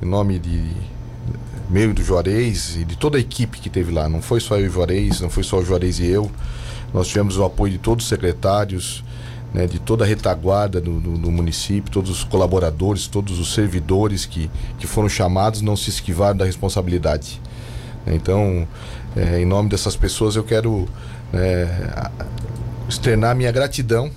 em 0.00 0.06
nome 0.06 0.38
de 0.38 0.70
meu 1.68 1.90
e 1.90 1.92
do 1.92 2.02
Juarez 2.02 2.76
e 2.76 2.84
de 2.84 2.96
toda 2.96 3.16
a 3.16 3.20
equipe 3.20 3.58
que 3.60 3.70
teve 3.70 3.92
lá. 3.92 4.08
Não 4.08 4.20
foi 4.20 4.40
só 4.40 4.56
eu 4.56 4.66
e 4.66 4.68
o 4.68 4.72
Juarez, 4.72 5.20
não 5.20 5.30
foi 5.30 5.42
só 5.42 5.58
o 5.58 5.64
Juarez 5.64 5.98
e 5.98 6.06
eu. 6.06 6.30
Nós 6.92 7.08
tivemos 7.08 7.36
o 7.36 7.44
apoio 7.44 7.72
de 7.72 7.78
todos 7.78 8.04
os 8.04 8.08
secretários, 8.08 9.04
né, 9.52 9.66
de 9.66 9.78
toda 9.78 10.04
a 10.04 10.06
retaguarda 10.06 10.80
do, 10.80 11.00
do, 11.00 11.18
do, 11.18 11.30
município, 11.30 11.90
todos 11.90 12.10
os 12.10 12.24
colaboradores, 12.24 13.06
todos 13.06 13.38
os 13.38 13.52
servidores 13.52 14.24
que, 14.24 14.50
que 14.78 14.86
foram 14.86 15.08
chamados 15.08 15.60
não 15.60 15.76
se 15.76 15.90
esquivaram 15.90 16.36
da 16.36 16.44
responsabilidade. 16.44 17.40
Então, 18.06 18.66
é, 19.16 19.40
em 19.40 19.44
nome 19.44 19.68
dessas 19.68 19.96
pessoas, 19.96 20.36
eu 20.36 20.44
quero 20.44 20.88
é, 21.32 21.68
externar 22.88 23.34
minha 23.34 23.50
gratidão 23.52 24.10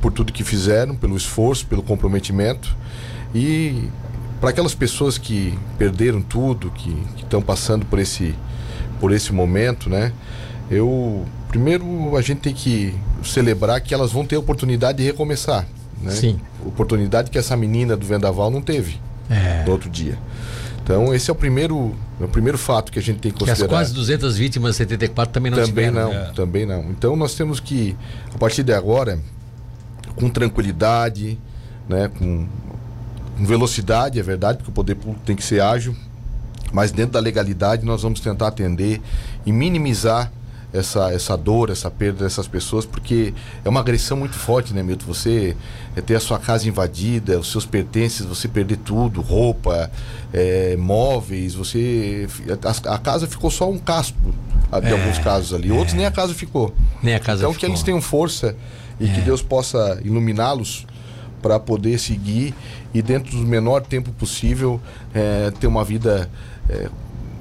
por 0.00 0.12
tudo 0.12 0.32
que 0.32 0.44
fizeram, 0.44 0.94
pelo 0.94 1.16
esforço, 1.16 1.66
pelo 1.66 1.82
comprometimento 1.82 2.76
e 3.34 3.88
para 4.40 4.50
aquelas 4.50 4.74
pessoas 4.74 5.16
que 5.16 5.58
perderam 5.78 6.20
tudo, 6.20 6.70
que 6.70 6.94
estão 7.16 7.40
passando 7.40 7.86
por 7.86 7.98
esse, 7.98 8.34
por 9.00 9.12
esse 9.12 9.32
momento, 9.32 9.88
né? 9.88 10.12
Eu 10.70 11.24
primeiro 11.54 12.16
a 12.16 12.20
gente 12.20 12.40
tem 12.40 12.52
que 12.52 12.92
celebrar 13.22 13.80
que 13.80 13.94
elas 13.94 14.10
vão 14.10 14.26
ter 14.26 14.34
a 14.34 14.40
oportunidade 14.40 14.98
de 14.98 15.04
recomeçar, 15.04 15.64
né? 16.02 16.10
Sim. 16.10 16.40
Oportunidade 16.66 17.30
que 17.30 17.38
essa 17.38 17.56
menina 17.56 17.96
do 17.96 18.04
Vendaval 18.04 18.50
não 18.50 18.60
teve 18.60 18.98
é. 19.30 19.62
no 19.64 19.70
outro 19.70 19.88
dia. 19.88 20.18
Então, 20.82 21.14
esse 21.14 21.30
é 21.30 21.32
o 21.32 21.36
primeiro, 21.36 21.94
é 22.20 22.24
o 22.24 22.28
primeiro 22.28 22.58
fato 22.58 22.90
que 22.90 22.98
a 22.98 23.02
gente 23.02 23.20
tem 23.20 23.30
que 23.30 23.38
considerar. 23.38 23.56
Que 23.56 23.62
as 23.62 23.70
quase 23.70 23.94
200 23.94 24.36
vítimas 24.36 24.74
74 24.74 25.32
também 25.32 25.52
não 25.52 25.58
Também 25.58 25.86
tiveram, 25.86 26.08
não, 26.08 26.12
né? 26.12 26.32
também 26.34 26.66
não. 26.66 26.90
Então, 26.90 27.14
nós 27.14 27.36
temos 27.36 27.60
que, 27.60 27.96
a 28.34 28.36
partir 28.36 28.64
de 28.64 28.72
agora, 28.72 29.20
com 30.16 30.28
tranquilidade, 30.28 31.38
né, 31.88 32.10
com, 32.18 32.48
com 33.38 33.46
velocidade, 33.46 34.18
é 34.18 34.22
verdade, 34.24 34.58
porque 34.58 34.70
o 34.72 34.74
poder 34.74 34.96
público 34.96 35.22
tem 35.24 35.36
que 35.36 35.44
ser 35.44 35.62
ágil, 35.62 35.94
mas 36.72 36.90
dentro 36.90 37.12
da 37.12 37.20
legalidade 37.20 37.86
nós 37.86 38.02
vamos 38.02 38.18
tentar 38.18 38.48
atender 38.48 39.00
e 39.46 39.52
minimizar 39.52 40.32
essa, 40.74 41.12
essa 41.12 41.36
dor, 41.36 41.70
essa 41.70 41.88
perda 41.88 42.24
dessas 42.24 42.48
pessoas, 42.48 42.84
porque 42.84 43.32
é 43.64 43.68
uma 43.68 43.78
agressão 43.78 44.16
muito 44.16 44.34
forte, 44.34 44.74
né, 44.74 44.82
Milton? 44.82 45.06
Você 45.06 45.56
é, 45.94 46.00
ter 46.00 46.16
a 46.16 46.20
sua 46.20 46.38
casa 46.38 46.68
invadida, 46.68 47.38
os 47.38 47.50
seus 47.52 47.64
pertences, 47.64 48.26
você 48.26 48.48
perder 48.48 48.78
tudo, 48.78 49.20
roupa, 49.20 49.88
é, 50.32 50.76
móveis, 50.76 51.54
você. 51.54 52.26
A, 52.64 52.94
a, 52.94 52.98
casa 52.98 53.28
ficou 53.28 53.50
só 53.50 53.70
um 53.70 53.78
casco 53.78 54.18
de 54.82 54.88
é, 54.88 54.92
alguns 54.92 55.18
casos 55.18 55.54
ali. 55.54 55.70
Outros 55.70 55.94
nem 55.94 56.06
a 56.06 56.10
casa 56.10 56.34
ficou. 56.34 56.74
Nem 57.00 57.14
a 57.14 57.20
casa 57.20 57.42
então 57.42 57.52
ficou. 57.52 57.60
que 57.60 57.72
eles 57.72 57.82
tenham 57.84 58.00
força 58.00 58.56
e 58.98 59.08
que 59.08 59.20
Deus 59.20 59.42
possa 59.42 60.00
iluminá-los 60.04 60.86
para 61.40 61.60
poder 61.60 61.98
seguir 61.98 62.54
e 62.92 63.02
dentro 63.02 63.36
do 63.36 63.44
menor 63.44 63.82
tempo 63.82 64.10
possível 64.12 64.80
é, 65.14 65.52
ter 65.60 65.66
uma 65.66 65.84
vida 65.84 66.28
é, 66.68 66.88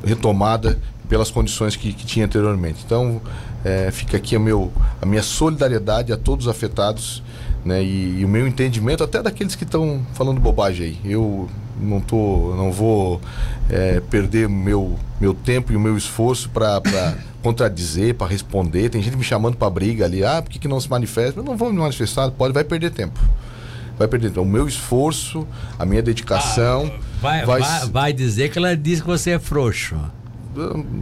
retomada 0.06 0.78
pelas 1.08 1.30
condições 1.30 1.76
que, 1.76 1.94
que 1.94 2.06
tinha 2.06 2.26
anteriormente. 2.26 2.84
Então, 2.86 3.22
é, 3.64 3.92
fica 3.92 4.18
aqui 4.18 4.36
a, 4.36 4.40
meu, 4.40 4.72
a 5.02 5.06
minha 5.06 5.24
solidariedade 5.24 6.12
a 6.12 6.18
todos 6.18 6.48
os 6.48 6.52
afetados 6.52 7.24
né, 7.64 7.84
e, 7.84 8.20
e 8.20 8.26
o 8.26 8.28
meu 8.28 8.48
entendimento 8.48 9.04
até 9.04 9.22
daqueles 9.22 9.56
que 9.56 9.64
estão 9.64 10.06
falando 10.14 10.40
bobagem 10.40 10.88
aí. 10.88 11.00
Eu 11.12 11.50
não, 11.80 12.02
tô, 12.02 12.54
não 12.56 12.72
vou 12.72 13.22
é, 13.70 14.00
perder 14.02 14.50
meu, 14.50 14.98
meu 15.20 15.34
tempo 15.34 15.72
e 15.72 15.76
o 15.76 15.80
meu 15.80 15.98
esforço 15.98 16.50
para 16.50 16.82
contradizer, 17.42 18.16
para 18.16 18.28
responder. 18.28 18.90
Tem 18.90 19.02
gente 19.02 19.18
me 19.18 19.24
chamando 19.24 19.56
para 19.56 19.70
briga 19.70 20.06
ali. 20.06 20.24
Ah, 20.24 20.42
por 20.42 20.52
que, 20.52 20.60
que 20.60 20.68
não 20.68 20.80
se 20.80 20.90
manifesta? 20.90 21.40
Eu 21.40 21.44
não 21.44 21.56
vou 21.56 21.72
me 21.72 21.80
manifestar, 21.80 22.30
pode, 22.32 22.54
vai 22.54 22.64
perder 22.64 22.92
tempo 22.92 23.20
vai 23.96 24.08
perder. 24.08 24.30
Então, 24.30 24.42
o 24.44 24.46
meu 24.46 24.68
esforço, 24.68 25.48
a 25.78 25.86
minha 25.86 26.02
dedicação. 26.02 26.92
Ah, 26.96 27.00
vai, 27.22 27.46
vai, 27.46 27.62
vai, 27.62 27.90
vai, 27.90 28.14
dizer 28.14 28.50
que 28.50 28.58
ela 28.58 28.76
diz 28.76 29.00
que 29.00 29.06
você 29.06 29.32
é 29.32 29.40
frouxo. 29.40 29.96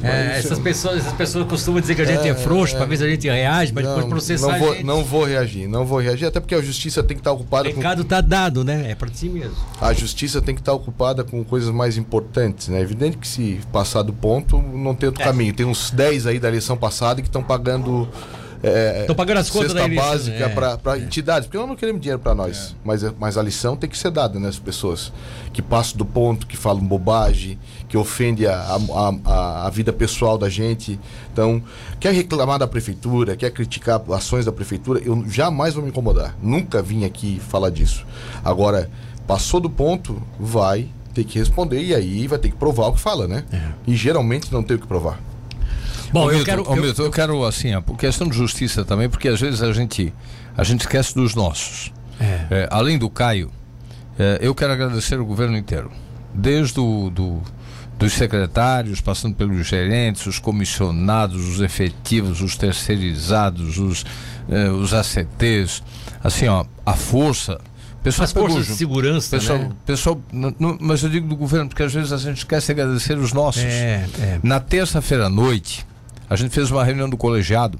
É, 0.03 0.39
essas, 0.39 0.59
pessoas, 0.59 0.97
essas 0.97 1.13
pessoas 1.13 1.47
costumam 1.47 1.81
dizer 1.81 1.95
que 1.95 2.01
a 2.01 2.05
gente 2.05 2.27
é, 2.27 2.29
é 2.29 2.35
frouxo 2.35 2.75
é, 2.75 2.77
para 2.77 2.85
ver 2.85 2.97
se 2.97 3.03
a 3.03 3.09
gente 3.09 3.27
reage, 3.27 3.73
mas 3.73 3.83
não, 3.83 3.95
depois 3.95 4.09
processar 4.09 4.47
não 4.47 4.59
vou. 4.59 4.83
Não 4.83 5.03
vou 5.03 5.25
reagir, 5.25 5.67
não 5.67 5.85
vou 5.85 5.99
reagir, 5.99 6.25
até 6.25 6.39
porque 6.39 6.55
a 6.55 6.61
justiça 6.61 7.03
tem 7.03 7.15
que 7.15 7.21
estar 7.21 7.31
ocupada 7.31 7.69
o 7.69 7.75
recado 7.75 8.01
está 8.01 8.21
dado, 8.21 8.63
né? 8.63 8.91
É 8.91 8.95
para 8.95 9.09
si 9.13 9.29
mesmo. 9.29 9.55
A 9.79 9.93
justiça 9.93 10.41
tem 10.41 10.55
que 10.55 10.61
estar 10.61 10.73
ocupada 10.73 11.23
com 11.23 11.43
coisas 11.43 11.69
mais 11.69 11.97
importantes, 11.97 12.67
né? 12.67 12.79
É 12.79 12.81
evidente 12.81 13.17
que 13.17 13.27
se 13.27 13.59
passar 13.71 14.01
do 14.01 14.13
ponto, 14.13 14.61
não 14.61 14.95
tem 14.95 15.07
outro 15.07 15.21
é. 15.21 15.25
caminho. 15.25 15.53
Tem 15.53 15.65
uns 15.65 15.91
10 15.91 16.27
aí 16.27 16.39
da 16.39 16.47
eleição 16.47 16.77
passada 16.77 17.21
que 17.21 17.27
estão 17.27 17.43
pagando 17.43 18.07
Estão 18.63 19.13
é, 19.13 19.17
pagando 19.17 19.39
as 19.39 19.49
contas 19.49 19.73
da 19.73 19.87
básica 19.87 20.45
é, 20.45 20.49
para 20.77 20.97
é. 20.97 20.99
entidades, 20.99 21.47
porque 21.47 21.57
nós 21.57 21.67
não 21.67 21.75
queremos 21.75 21.99
dinheiro 21.99 22.19
para 22.19 22.35
nós. 22.35 22.71
É. 22.71 22.75
Mas, 22.83 23.03
mas 23.19 23.37
a 23.37 23.41
lição 23.41 23.75
tem 23.75 23.89
que 23.89 23.97
ser 23.97 24.11
dada 24.11 24.39
nessas 24.39 24.59
né, 24.59 24.65
pessoas 24.65 25.11
que 25.51 25.63
passam 25.63 25.97
do 25.97 26.05
ponto, 26.05 26.45
que 26.45 26.55
falam 26.55 26.83
bobagem, 26.85 27.57
que 27.91 27.97
ofendem 27.97 28.47
a, 28.47 28.53
a, 28.55 29.13
a, 29.25 29.67
a, 29.67 29.69
vida 29.69 29.91
pessoal 29.91 30.37
da 30.37 30.47
gente. 30.47 30.97
Então, 31.33 31.61
quer 31.99 32.13
reclamar 32.13 32.57
da 32.57 32.65
prefeitura, 32.65 33.35
quer 33.35 33.51
criticar 33.51 34.01
ações 34.13 34.45
da 34.45 34.51
prefeitura, 34.53 35.01
eu 35.03 35.25
jamais 35.27 35.73
vou 35.73 35.83
me 35.83 35.89
incomodar. 35.89 36.33
Nunca 36.41 36.81
vim 36.81 37.03
aqui 37.03 37.41
falar 37.49 37.69
disso. 37.69 38.05
Agora, 38.45 38.89
passou 39.27 39.59
do 39.59 39.69
ponto, 39.69 40.23
vai 40.39 40.87
ter 41.13 41.25
que 41.25 41.37
responder 41.37 41.83
e 41.83 41.93
aí 41.93 42.27
vai 42.27 42.39
ter 42.39 42.49
que 42.49 42.55
provar 42.55 42.87
o 42.87 42.93
que 42.93 42.99
fala, 43.01 43.27
né? 43.27 43.43
É. 43.51 43.61
E 43.85 43.93
geralmente 43.93 44.53
não 44.53 44.63
tem 44.63 44.77
o 44.77 44.79
que 44.79 44.87
provar. 44.87 45.19
Bom, 46.13 46.31
eu, 46.31 46.37
Milton, 46.37 46.45
quero, 46.45 46.63
eu, 46.63 46.75
Milton, 46.81 47.03
eu, 47.03 47.11
quero 47.11 47.45
assim, 47.45 47.73
a 47.73 47.81
questão 47.81 48.25
de 48.25 48.37
justiça 48.37 48.85
também, 48.85 49.09
porque 49.09 49.27
às 49.27 49.41
vezes 49.41 49.61
a 49.61 49.73
gente, 49.73 50.13
a 50.55 50.63
gente 50.63 50.79
esquece 50.79 51.13
dos 51.13 51.35
nossos. 51.35 51.91
É. 52.21 52.47
É, 52.49 52.67
além 52.71 52.97
do 52.97 53.09
Caio, 53.09 53.51
é, 54.17 54.39
eu 54.41 54.55
quero 54.55 54.71
agradecer 54.71 55.19
o 55.19 55.25
governo 55.25 55.57
inteiro, 55.57 55.91
desde 56.33 56.79
o, 56.79 57.09
do, 57.09 57.41
dos 58.01 58.13
secretários, 58.13 58.99
passando 58.99 59.35
pelos 59.35 59.67
gerentes, 59.67 60.25
os 60.25 60.39
comissionados, 60.39 61.47
os 61.47 61.61
efetivos, 61.61 62.41
os 62.41 62.55
terceirizados, 62.55 63.77
os, 63.77 64.03
é, 64.49 64.69
os 64.69 64.91
ACTs, 64.91 65.83
assim, 66.23 66.47
ó, 66.47 66.65
a 66.83 66.93
força. 66.93 67.61
Pessoal 68.03 68.23
As 68.23 68.31
forças 68.31 68.65
de 68.65 68.73
segurança, 68.73 69.37
pessoal, 69.37 69.59
né? 69.59 69.69
pessoal, 69.85 70.19
mas 70.79 71.03
eu 71.03 71.09
digo 71.09 71.27
do 71.27 71.35
governo 71.35 71.69
porque 71.69 71.83
às 71.83 71.93
vezes 71.93 72.11
a 72.11 72.17
gente 72.17 72.39
esquece 72.39 72.73
de 72.73 72.81
agradecer 72.81 73.15
os 73.15 73.31
nossos. 73.31 73.61
É, 73.61 74.07
é. 74.19 74.39
Na 74.41 74.59
terça-feira 74.59 75.27
à 75.27 75.29
noite, 75.29 75.85
a 76.27 76.35
gente 76.35 76.49
fez 76.49 76.71
uma 76.71 76.83
reunião 76.83 77.07
do 77.07 77.15
colegiado 77.15 77.79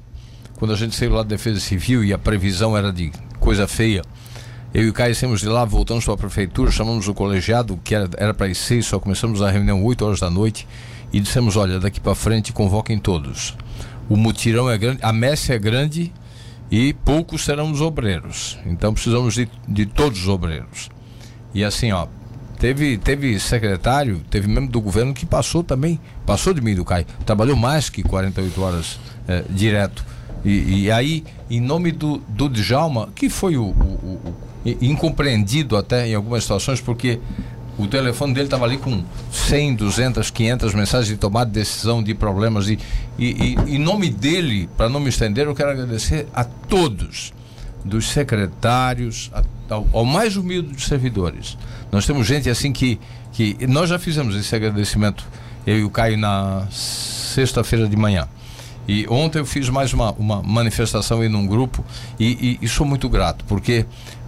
quando 0.54 0.72
a 0.72 0.76
gente 0.76 0.94
saiu 0.94 1.10
lá 1.10 1.24
da 1.24 1.30
Defesa 1.30 1.58
Civil 1.58 2.04
e 2.04 2.12
a 2.12 2.18
previsão 2.18 2.76
era 2.76 2.92
de 2.92 3.10
coisa 3.40 3.66
feia, 3.66 4.02
eu 4.74 4.84
e 4.84 4.88
o 4.88 4.92
Caio 4.92 5.14
saímos 5.14 5.40
de 5.40 5.48
lá, 5.48 5.64
voltamos 5.64 6.04
para 6.04 6.14
a 6.14 6.16
prefeitura, 6.16 6.70
chamamos 6.70 7.06
o 7.06 7.12
colegiado, 7.12 7.78
que 7.84 7.94
era 7.94 8.32
para 8.32 8.46
as 8.46 8.56
seis, 8.56 8.86
só 8.86 8.98
começamos 8.98 9.42
a 9.42 9.50
reunião 9.50 9.84
8 9.84 10.04
horas 10.04 10.20
da 10.20 10.30
noite 10.30 10.66
e 11.12 11.20
dissemos: 11.20 11.56
olha, 11.56 11.78
daqui 11.78 12.00
para 12.00 12.14
frente 12.14 12.52
convoquem 12.52 12.98
todos. 12.98 13.54
O 14.08 14.16
mutirão 14.16 14.70
é 14.70 14.78
grande, 14.78 14.98
a 15.02 15.12
messe 15.12 15.52
é 15.52 15.58
grande 15.58 16.12
e 16.70 16.94
poucos 16.94 17.44
serão 17.44 17.70
os 17.70 17.82
obreiros. 17.82 18.58
Então 18.64 18.94
precisamos 18.94 19.34
de, 19.34 19.48
de 19.68 19.84
todos 19.84 20.20
os 20.20 20.28
obreiros. 20.28 20.88
E 21.52 21.62
assim, 21.62 21.92
ó, 21.92 22.06
teve, 22.58 22.96
teve 22.96 23.38
secretário, 23.38 24.22
teve 24.30 24.48
membro 24.48 24.72
do 24.72 24.80
governo 24.80 25.12
que 25.12 25.26
passou 25.26 25.62
também, 25.62 26.00
passou 26.24 26.54
de 26.54 26.62
mim 26.62 26.74
do 26.74 26.84
Caio, 26.84 27.04
trabalhou 27.26 27.56
mais 27.56 27.90
que 27.90 28.02
48 28.02 28.62
horas 28.62 28.98
eh, 29.28 29.44
direto. 29.50 30.02
E, 30.44 30.84
e, 30.84 30.90
aí, 30.90 31.24
em 31.50 31.60
nome 31.60 31.92
do, 31.92 32.16
do 32.26 32.48
Djalma, 32.48 33.10
que 33.14 33.28
foi 33.28 33.56
o, 33.56 33.64
o, 33.64 34.20
o 34.24 34.34
incompreendido 34.64 35.76
até 35.76 36.08
em 36.08 36.14
algumas 36.14 36.42
situações, 36.42 36.80
porque 36.80 37.18
o 37.78 37.86
telefone 37.86 38.34
dele 38.34 38.46
estava 38.46 38.64
ali 38.64 38.76
com 38.76 39.02
100, 39.30 39.74
200, 39.76 40.30
500 40.30 40.74
mensagens 40.74 41.08
de 41.08 41.16
tomada 41.16 41.46
de 41.46 41.58
decisão, 41.58 42.02
de 42.02 42.14
problemas. 42.14 42.68
E, 42.68 42.78
e, 43.18 43.56
e 43.66 43.76
em 43.76 43.78
nome 43.78 44.10
dele, 44.10 44.68
para 44.76 44.88
não 44.88 45.00
me 45.00 45.08
estender, 45.08 45.46
eu 45.46 45.54
quero 45.54 45.70
agradecer 45.70 46.26
a 46.34 46.44
todos, 46.44 47.32
dos 47.84 48.08
secretários, 48.08 49.30
a, 49.32 49.42
ao, 49.74 49.88
ao, 49.92 50.04
mais 50.04 50.36
humilde 50.36 50.74
dos 50.74 50.86
servidores. 50.86 51.56
Nós 51.90 52.06
temos 52.06 52.26
gente 52.26 52.48
assim 52.48 52.72
que, 52.72 53.00
que. 53.32 53.56
Nós 53.66 53.88
já 53.88 53.98
fizemos 53.98 54.36
esse 54.36 54.54
agradecimento, 54.54 55.26
eu 55.66 55.78
e 55.78 55.84
o 55.84 55.90
Caio, 55.90 56.18
na 56.18 56.66
sexta-feira 56.70 57.88
de 57.88 57.96
manhã. 57.96 58.28
E 58.86 59.06
ontem 59.08 59.38
eu 59.38 59.46
fiz 59.46 59.68
mais 59.68 59.92
uma, 59.92 60.12
uma 60.12 60.42
manifestação 60.42 61.20
aí 61.20 61.28
num 61.28 61.46
grupo 61.46 61.84
e, 62.18 62.58
e, 62.60 62.64
e, 62.64 62.68
sou 62.68 62.84
muito 62.84 63.08
grato, 63.08 63.44
porque 63.44 63.86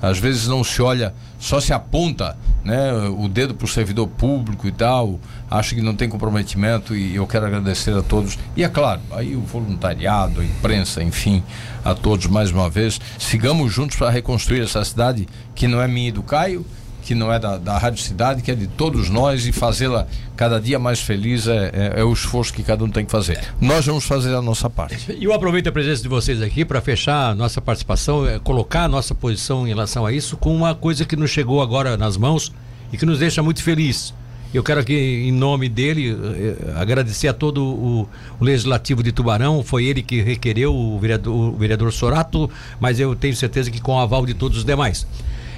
às 0.09 0.19
vezes 0.19 0.47
não 0.47 0.63
se 0.63 0.81
olha, 0.83 1.15
só 1.39 1.61
se 1.61 1.73
aponta 1.73 2.37
né, 2.65 2.93
o 3.09 3.29
dedo 3.29 3.55
para 3.55 3.65
o 3.65 3.69
servidor 3.69 4.09
público 4.09 4.67
e 4.67 4.73
tal, 4.73 5.21
acho 5.51 5.75
que 5.75 5.83
não 5.83 5.95
tem 5.95 6.09
comprometimento 6.09 6.97
e 6.97 7.15
eu 7.15 7.27
quero 7.27 7.47
agradecer 7.47 7.95
a 7.97 8.03
todos. 8.03 8.39
E 8.57 8.65
é 8.65 8.69
claro, 8.69 9.01
aí 9.13 9.37
o 9.37 9.41
voluntariado, 9.41 10.41
a 10.41 10.45
imprensa, 10.45 11.03
enfim, 11.03 11.43
a 11.85 11.95
todos 11.95 12.27
mais 12.27 12.51
uma 12.51 12.71
vez. 12.71 13.01
Sigamos 13.19 13.73
juntos 13.73 13.97
para 13.97 14.11
reconstruir 14.11 14.63
essa 14.63 14.85
cidade 14.85 15.29
que 15.55 15.69
não 15.69 15.81
é 15.81 15.89
minha 15.89 16.09
e 16.09 16.13
do 16.13 16.23
Caio 16.23 16.65
que 17.05 17.15
não 17.15 17.31
é 17.33 17.39
da, 17.39 17.59
da 17.59 17.77
Rádio 17.77 18.03
Cidade, 18.03 18.43
que 18.43 18.51
é 18.51 18.55
de 18.55 18.67
todos 18.67 19.11
nós 19.11 19.47
e 19.47 19.53
fazê-la 19.53 20.07
cada 20.35 20.59
dia 20.59 20.79
mais 20.79 21.01
feliz 21.01 21.47
é, 21.47 21.71
é, 21.73 22.01
é, 22.01 22.05
o 22.05 22.13
esforço 22.13 22.53
que 22.53 22.63
cada 22.63 22.83
um 22.83 22.89
tem 22.89 23.05
que 23.05 23.13
fazer. 23.13 23.39
Nós 23.61 23.85
vamos 23.87 24.05
fazer 24.05 24.35
a 24.35 24.43
nossa 24.43 24.69
parte. 24.71 24.95
E 25.15 25.25
eu 25.25 25.33
aproveito 25.33 25.69
a 25.69 25.73
presença 25.73 26.03
de 26.03 26.09
vocês 26.09 26.43
aqui 26.43 26.65
para 26.65 26.81
fechar 26.81 27.31
a 27.31 27.35
nossa 27.35 27.61
participação, 27.61 28.27
é, 28.27 28.39
colocar 28.39 28.85
a 28.85 28.89
nossa 28.89 29.15
posição 29.15 29.67
em 29.67 29.71
relação 29.71 30.05
a 30.05 30.13
isso 30.13 30.37
com 30.37 30.55
uma 30.55 30.75
coisa 30.75 31.05
que 31.05 31.15
nos 31.15 31.31
chegou 31.31 31.63
agora 31.63 31.97
nas 31.97 32.17
mãos 32.17 32.53
e 32.93 32.97
que 32.97 33.07
nos 33.07 33.19
deixa 33.19 33.43
muito 33.43 33.63
feliz. 33.63 34.13
Eu 34.55 34.63
quero 34.63 34.81
aqui, 34.81 34.95
em 34.95 35.33
nome 35.33 35.69
dele, 35.69 36.17
eh, 36.17 36.81
agradecer 36.81 37.27
a 37.27 37.33
todo 37.33 37.65
o, 37.65 38.09
o, 38.39 38.45
Legislativo 38.45 39.03
de 39.03 39.11
Tubarão. 39.11 39.65
Foi 39.65 39.85
ele 39.85 40.01
que 40.01 40.23
requereu 40.23 40.73
o 40.73 40.97
vereador, 40.97 41.35
o 41.35 41.57
vereador 41.57 41.93
Sorato, 41.93 42.49
mas 42.79 43.01
eu 43.01 43.17
tenho 43.17 43.35
certeza 43.35 43.69
que 43.69 43.81
com 43.81 43.97
o 43.97 43.99
aval 43.99 44.25
de 44.25 44.33
todos 44.33 44.59
os 44.59 44.65
demais. 44.65 45.09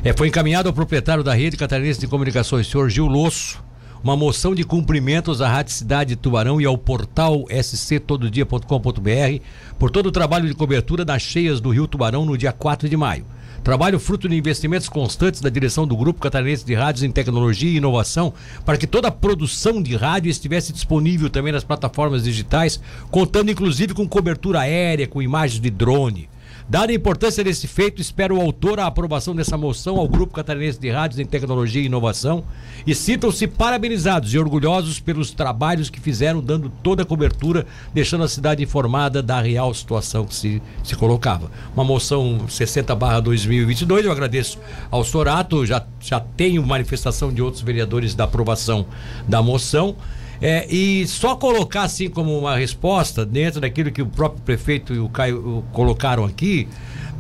É, 0.04 0.12
foi 0.12 0.28
encaminhado 0.28 0.68
ao 0.68 0.74
proprietário 0.74 1.24
da 1.24 1.34
rede 1.34 1.56
catarinense 1.56 2.00
de 2.00 2.06
comunicações, 2.06 2.66
senhor 2.68 2.88
Gil 2.90 3.06
Losso, 3.06 3.64
uma 4.04 4.16
moção 4.16 4.54
de 4.54 4.62
cumprimentos 4.62 5.40
à 5.40 5.48
Rádio 5.48 5.72
Cidade 5.72 6.10
de 6.10 6.16
Tubarão 6.16 6.60
e 6.60 6.64
ao 6.64 6.78
portal 6.78 7.44
sctododia.com.br 7.50 9.42
por 9.78 9.90
todo 9.90 10.06
o 10.06 10.12
trabalho 10.12 10.46
de 10.46 10.54
cobertura 10.54 11.04
das 11.04 11.22
cheias 11.22 11.60
do 11.60 11.70
Rio 11.70 11.88
Tubarão 11.88 12.24
no 12.24 12.36
dia 12.36 12.52
4 12.52 12.88
de 12.88 12.96
maio. 12.96 13.24
Trabalho 13.64 13.98
fruto 13.98 14.28
de 14.28 14.36
investimentos 14.36 14.88
constantes 14.88 15.40
da 15.40 15.48
direção 15.48 15.88
do 15.88 15.96
Grupo 15.96 16.20
Catarinense 16.20 16.64
de 16.64 16.74
Rádios 16.74 17.02
em 17.02 17.10
Tecnologia 17.10 17.68
e 17.68 17.78
Inovação 17.78 18.32
para 18.64 18.78
que 18.78 18.86
toda 18.86 19.08
a 19.08 19.10
produção 19.12 19.82
de 19.82 19.96
rádio 19.96 20.30
estivesse 20.30 20.72
disponível 20.72 21.28
também 21.28 21.52
nas 21.52 21.64
plataformas 21.64 22.22
digitais, 22.22 22.80
contando 23.10 23.50
inclusive 23.50 23.92
com 23.92 24.06
cobertura 24.06 24.60
aérea, 24.60 25.08
com 25.08 25.20
imagens 25.20 25.60
de 25.60 25.70
drone. 25.70 26.28
Dada 26.68 26.90
a 26.90 26.94
importância 26.96 27.44
desse 27.44 27.68
feito, 27.68 28.02
espero 28.02 28.36
o 28.36 28.40
autor 28.40 28.80
a 28.80 28.86
aprovação 28.86 29.36
dessa 29.36 29.56
moção 29.56 29.98
ao 29.98 30.08
Grupo 30.08 30.34
Catarinense 30.34 30.80
de 30.80 30.90
Rádios 30.90 31.20
em 31.20 31.24
Tecnologia 31.24 31.80
e 31.80 31.86
Inovação 31.86 32.42
e 32.84 32.92
sintam-se 32.92 33.46
parabenizados 33.46 34.34
e 34.34 34.38
orgulhosos 34.38 34.98
pelos 34.98 35.30
trabalhos 35.30 35.88
que 35.88 36.00
fizeram, 36.00 36.40
dando 36.40 36.68
toda 36.82 37.04
a 37.04 37.06
cobertura, 37.06 37.64
deixando 37.94 38.24
a 38.24 38.28
cidade 38.28 38.64
informada 38.64 39.22
da 39.22 39.40
real 39.40 39.72
situação 39.72 40.24
que 40.24 40.34
se, 40.34 40.60
se 40.82 40.96
colocava. 40.96 41.52
Uma 41.72 41.84
moção 41.84 42.40
60-2022, 42.48 44.02
eu 44.02 44.10
agradeço 44.10 44.58
ao 44.90 45.04
Sorato, 45.04 45.64
já, 45.64 45.86
já 46.00 46.18
tenho 46.18 46.66
manifestação 46.66 47.32
de 47.32 47.40
outros 47.40 47.62
vereadores 47.62 48.12
da 48.12 48.24
aprovação 48.24 48.86
da 49.28 49.40
moção. 49.40 49.94
É, 50.40 50.66
e 50.72 51.06
só 51.06 51.34
colocar 51.34 51.82
assim 51.82 52.08
como 52.08 52.38
uma 52.38 52.56
resposta, 52.56 53.24
dentro 53.24 53.60
daquilo 53.60 53.90
que 53.90 54.02
o 54.02 54.06
próprio 54.06 54.42
prefeito 54.42 54.94
e 54.94 54.98
o 54.98 55.08
Caio 55.08 55.64
colocaram 55.72 56.24
aqui, 56.24 56.68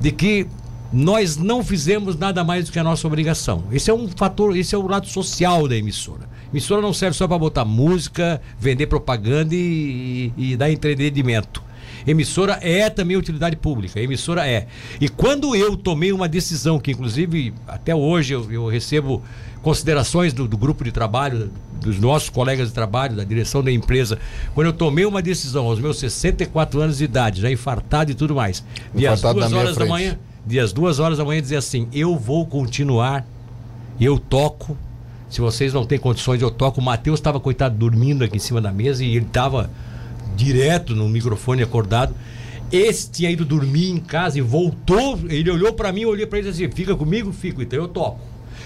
de 0.00 0.10
que 0.12 0.46
nós 0.92 1.36
não 1.36 1.64
fizemos 1.64 2.16
nada 2.16 2.44
mais 2.44 2.66
do 2.66 2.72
que 2.72 2.78
a 2.78 2.84
nossa 2.84 3.06
obrigação. 3.06 3.64
Esse 3.72 3.90
é 3.90 3.94
um 3.94 4.08
fator, 4.08 4.56
esse 4.56 4.74
é 4.74 4.78
o 4.78 4.86
lado 4.86 5.06
social 5.06 5.66
da 5.66 5.76
emissora. 5.76 6.28
A 6.46 6.50
emissora 6.50 6.80
não 6.80 6.92
serve 6.92 7.16
só 7.16 7.26
para 7.26 7.38
botar 7.38 7.64
música, 7.64 8.40
vender 8.58 8.86
propaganda 8.86 9.54
e, 9.54 10.32
e, 10.36 10.52
e 10.52 10.56
dar 10.56 10.70
entretenimento. 10.70 11.62
Emissora 12.06 12.58
é 12.62 12.88
também 12.88 13.16
utilidade 13.16 13.56
pública. 13.56 14.00
Emissora 14.00 14.46
é. 14.46 14.68
E 15.00 15.08
quando 15.08 15.56
eu 15.56 15.76
tomei 15.76 16.12
uma 16.12 16.28
decisão, 16.28 16.78
que 16.78 16.92
inclusive 16.92 17.52
até 17.66 17.94
hoje 17.94 18.32
eu, 18.32 18.50
eu 18.50 18.66
recebo 18.68 19.22
considerações 19.66 20.32
do, 20.32 20.46
do, 20.46 20.56
grupo 20.56 20.84
de 20.84 20.92
trabalho, 20.92 21.50
dos 21.80 21.98
nossos 21.98 22.30
colegas 22.30 22.68
de 22.68 22.72
trabalho, 22.72 23.16
da 23.16 23.24
direção 23.24 23.64
da 23.64 23.72
empresa, 23.72 24.16
quando 24.54 24.68
eu 24.68 24.72
tomei 24.72 25.04
uma 25.04 25.20
decisão 25.20 25.66
aos 25.66 25.80
meus 25.80 25.98
64 25.98 26.80
anos 26.80 26.98
de 26.98 27.04
idade, 27.04 27.40
já 27.40 27.50
infartado 27.50 28.12
e 28.12 28.14
tudo 28.14 28.32
mais, 28.32 28.64
de 28.94 29.08
às 29.08 29.20
duas 29.20 29.52
horas 29.52 29.76
da 29.76 29.84
manhã, 29.84 30.16
de 30.46 30.60
às 30.60 30.72
duas 30.72 31.00
horas 31.00 31.18
da 31.18 31.24
manhã 31.24 31.42
dizer 31.42 31.56
assim, 31.56 31.88
eu 31.92 32.16
vou 32.16 32.46
continuar, 32.46 33.26
eu 34.00 34.20
toco, 34.20 34.78
se 35.28 35.40
vocês 35.40 35.72
não 35.72 35.84
têm 35.84 35.98
condições, 35.98 36.40
eu 36.40 36.50
toco. 36.52 36.80
O 36.80 36.84
Matheus 36.84 37.18
estava, 37.18 37.40
coitado, 37.40 37.76
dormindo 37.76 38.22
aqui 38.22 38.36
em 38.36 38.38
cima 38.38 38.60
da 38.60 38.70
mesa 38.70 39.02
e 39.02 39.16
ele 39.16 39.26
estava 39.26 39.68
direto 40.36 40.94
no 40.94 41.08
microfone 41.08 41.64
acordado. 41.64 42.14
Esse 42.70 43.10
tinha 43.10 43.32
ido 43.32 43.44
dormir 43.44 43.90
em 43.90 43.98
casa 43.98 44.38
e 44.38 44.40
voltou. 44.40 45.18
Ele 45.28 45.50
olhou 45.50 45.72
para 45.72 45.90
mim, 45.90 46.02
eu 46.02 46.10
olhei 46.10 46.24
para 46.24 46.38
ele 46.38 46.46
e 46.46 46.52
disse 46.52 46.64
assim: 46.64 46.72
fica 46.72 46.94
comigo? 46.94 47.32
Fico, 47.32 47.60
então 47.60 47.80
eu 47.80 47.88
toco. 47.88 48.20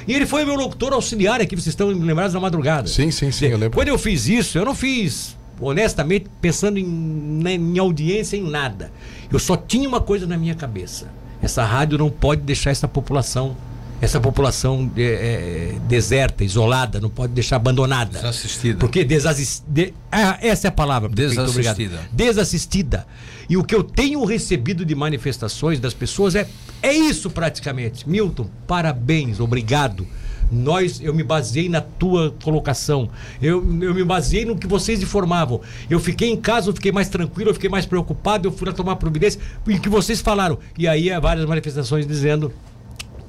E 0.07 0.15
ele 0.15 0.27
foi 0.27 0.45
meu 0.45 0.55
locutor 0.55 0.93
auxiliar 0.93 1.41
aqui, 1.41 1.55
vocês 1.55 1.69
estão 1.69 1.89
lembrados 1.89 2.33
da 2.33 2.41
madrugada. 2.41 2.89
Sim, 2.89 3.11
sim, 3.11 3.31
sim, 3.31 3.47
eu 3.47 3.59
lembro. 3.59 3.79
Quando 3.79 3.89
eu 3.89 3.99
fiz 3.99 4.29
isso, 4.29 4.59
eu 4.59 4.65
não 4.65 4.75
fiz, 4.75 5.37
honestamente, 5.61 6.27
pensando 6.41 6.79
em, 6.79 6.85
né, 6.85 7.55
em 7.55 7.79
audiência, 7.79 8.37
em 8.37 8.43
nada. 8.43 8.93
Eu 9.31 9.39
só 9.39 9.57
tinha 9.57 9.89
uma 9.89 10.01
coisa 10.01 10.27
na 10.27 10.37
minha 10.37 10.55
cabeça. 10.55 11.09
Essa 11.43 11.65
rádio 11.65 11.99
não 11.99 12.11
pode 12.11 12.43
deixar 12.43 12.71
essa 12.71 12.89
população 12.89 13.57
essa 14.01 14.19
população 14.19 14.91
é, 14.97 15.03
é, 15.03 15.79
deserta, 15.87 16.43
isolada, 16.43 16.99
não 16.99 17.11
pode 17.11 17.35
deixar 17.35 17.57
abandonada. 17.57 18.19
Desassistida. 18.19 18.79
Porque 18.79 19.05
desassistida. 19.05 19.67
De, 19.69 19.95
ah, 20.11 20.39
essa 20.41 20.69
é 20.69 20.71
a 20.71 20.73
palavra. 20.73 21.09
Desassistida. 21.11 22.01
Desassistida. 22.11 23.07
E 23.49 23.57
o 23.57 23.65
que 23.65 23.75
eu 23.75 23.83
tenho 23.83 24.25
recebido 24.25 24.85
de 24.85 24.95
manifestações 24.95 25.79
das 25.79 25.93
pessoas 25.93 26.35
é, 26.35 26.49
é 26.83 26.93
isso 26.95 27.29
praticamente. 27.29 28.09
Milton, 28.09 28.49
parabéns, 28.67 29.39
obrigado. 29.39 30.07
Nós, 30.51 31.01
eu 31.01 31.15
me 31.15 31.23
baseei 31.23 31.69
na 31.69 31.81
tua 31.81 32.35
colocação. 32.43 33.09
Eu, 33.41 33.59
eu 33.83 33.95
me 33.95 34.03
baseei 34.03 34.45
no 34.45 34.57
que 34.57 34.67
vocês 34.67 35.01
informavam. 35.03 35.61
Eu 35.89 36.01
fiquei 36.01 36.31
em 36.31 36.37
casa, 36.37 36.71
eu 36.71 36.75
fiquei 36.75 36.91
mais 36.91 37.09
tranquilo, 37.09 37.51
eu 37.51 37.55
fiquei 37.55 37.71
mais 37.71 37.87
preocupado, 37.87 38.49
eu 38.49 38.53
fui 38.53 38.67
lá 38.67 38.73
tomar 38.73 38.97
providência, 38.97 39.41
em 39.69 39.79
que 39.79 39.89
vocês 39.89 40.21
falaram. 40.21 40.59
E 40.77 40.89
aí 40.89 41.13
há 41.13 41.21
várias 41.21 41.47
manifestações 41.47 42.07
dizendo 42.07 42.53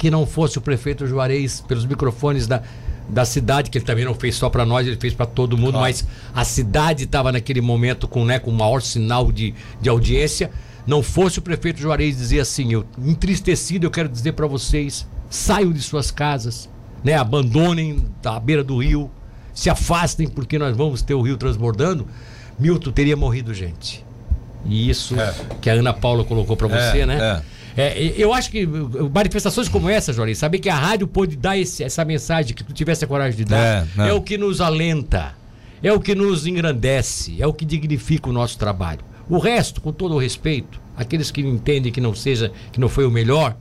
que 0.02 0.10
não 0.10 0.26
fosse 0.26 0.58
o 0.58 0.62
prefeito 0.62 1.06
Juarez 1.06 1.62
pelos 1.62 1.86
microfones 1.86 2.48
da, 2.48 2.64
da 3.08 3.24
cidade, 3.24 3.70
que 3.70 3.78
ele 3.78 3.86
também 3.86 4.04
não 4.04 4.16
fez 4.16 4.34
só 4.34 4.50
para 4.50 4.66
nós, 4.66 4.88
ele 4.88 4.96
fez 4.96 5.14
para 5.14 5.28
todo 5.28 5.56
mundo, 5.56 5.74
claro. 5.74 5.82
mas 5.86 6.08
a 6.34 6.44
cidade 6.44 7.04
estava 7.04 7.32
naquele 7.32 7.62
momento 7.62 8.08
com, 8.08 8.26
né, 8.26 8.40
com 8.40 8.50
maior 8.50 8.82
sinal 8.82 9.32
de, 9.32 9.54
de 9.80 9.90
audiência. 9.90 10.50
Não 10.88 11.04
fosse 11.04 11.38
o 11.38 11.42
prefeito 11.44 11.80
Juarez 11.80 12.18
dizer 12.18 12.40
assim, 12.40 12.74
eu 12.74 12.84
entristecido, 12.98 13.86
eu 13.86 13.92
quero 13.92 14.10
dizer 14.10 14.32
para 14.32 14.48
vocês, 14.48 15.08
saiam 15.30 15.72
de 15.72 15.84
suas 15.84 16.10
casas, 16.10 16.68
né, 17.04 17.14
abandonem 17.14 18.04
a 18.26 18.40
beira 18.40 18.64
do 18.64 18.82
rio, 18.82 19.08
se 19.54 19.70
afastem 19.70 20.28
porque 20.28 20.58
nós 20.58 20.76
vamos 20.76 21.04
ter 21.04 21.14
o 21.14 21.22
rio 21.22 21.38
transbordando. 21.38 22.08
Milton 22.58 22.92
teria 22.92 23.16
morrido 23.16 23.54
gente. 23.54 24.04
E 24.66 24.90
isso 24.90 25.20
é. 25.20 25.36
que 25.62 25.70
a 25.70 25.74
Ana 25.74 25.94
Paula 25.94 26.24
colocou 26.24 26.58
para 26.58 26.68
você, 26.68 27.02
é, 27.02 27.06
né? 27.06 27.20
É. 27.20 27.51
É, 27.76 28.14
eu 28.18 28.34
acho 28.34 28.52
que 28.52 28.66
manifestações 28.66 29.70
como 29.70 29.90
essa, 29.90 30.12
Jorge, 30.12 30.36
saber 30.36 30.60
que 30.60 30.70
a 30.70 30.76
rádio 30.76 31.08
pôde 31.08 31.36
dar 31.36 31.58
esse, 31.58 31.84
essa 31.84 32.04
mensagem 32.04 32.54
que 32.54 32.64
tu 32.64 32.74
tivesse 32.74 33.06
a 33.06 33.08
coragem 33.08 33.38
de 33.38 33.46
dar, 33.46 33.88
é, 33.98 34.10
é 34.10 34.14
o 34.14 34.22
que 34.22 34.38
nos 34.38 34.60
alenta, 34.60 35.34
é 35.82 35.92
o 35.92 36.00
que 36.00 36.14
nos 36.14 36.46
engrandece, 36.46 37.42
é 37.42 37.48
o 37.48 37.54
que 37.54 37.66
dignifica 37.66 38.30
o 38.30 38.34
nosso 38.34 38.58
trabalho. 38.58 39.00
O 39.30 39.38
resto, 39.38 39.80
com 39.80 39.94
todo 39.94 40.16
o 40.16 40.18
respeito, 40.18 40.80
aqueles 40.98 41.32
que 41.32 41.42
entendem 41.42 41.92
que 41.92 42.02
não 42.02 42.14
seja, 42.14 42.52
que 42.72 42.80
não 42.80 42.90
foi 42.90 43.06
o 43.06 43.12
melhor, 43.12 43.56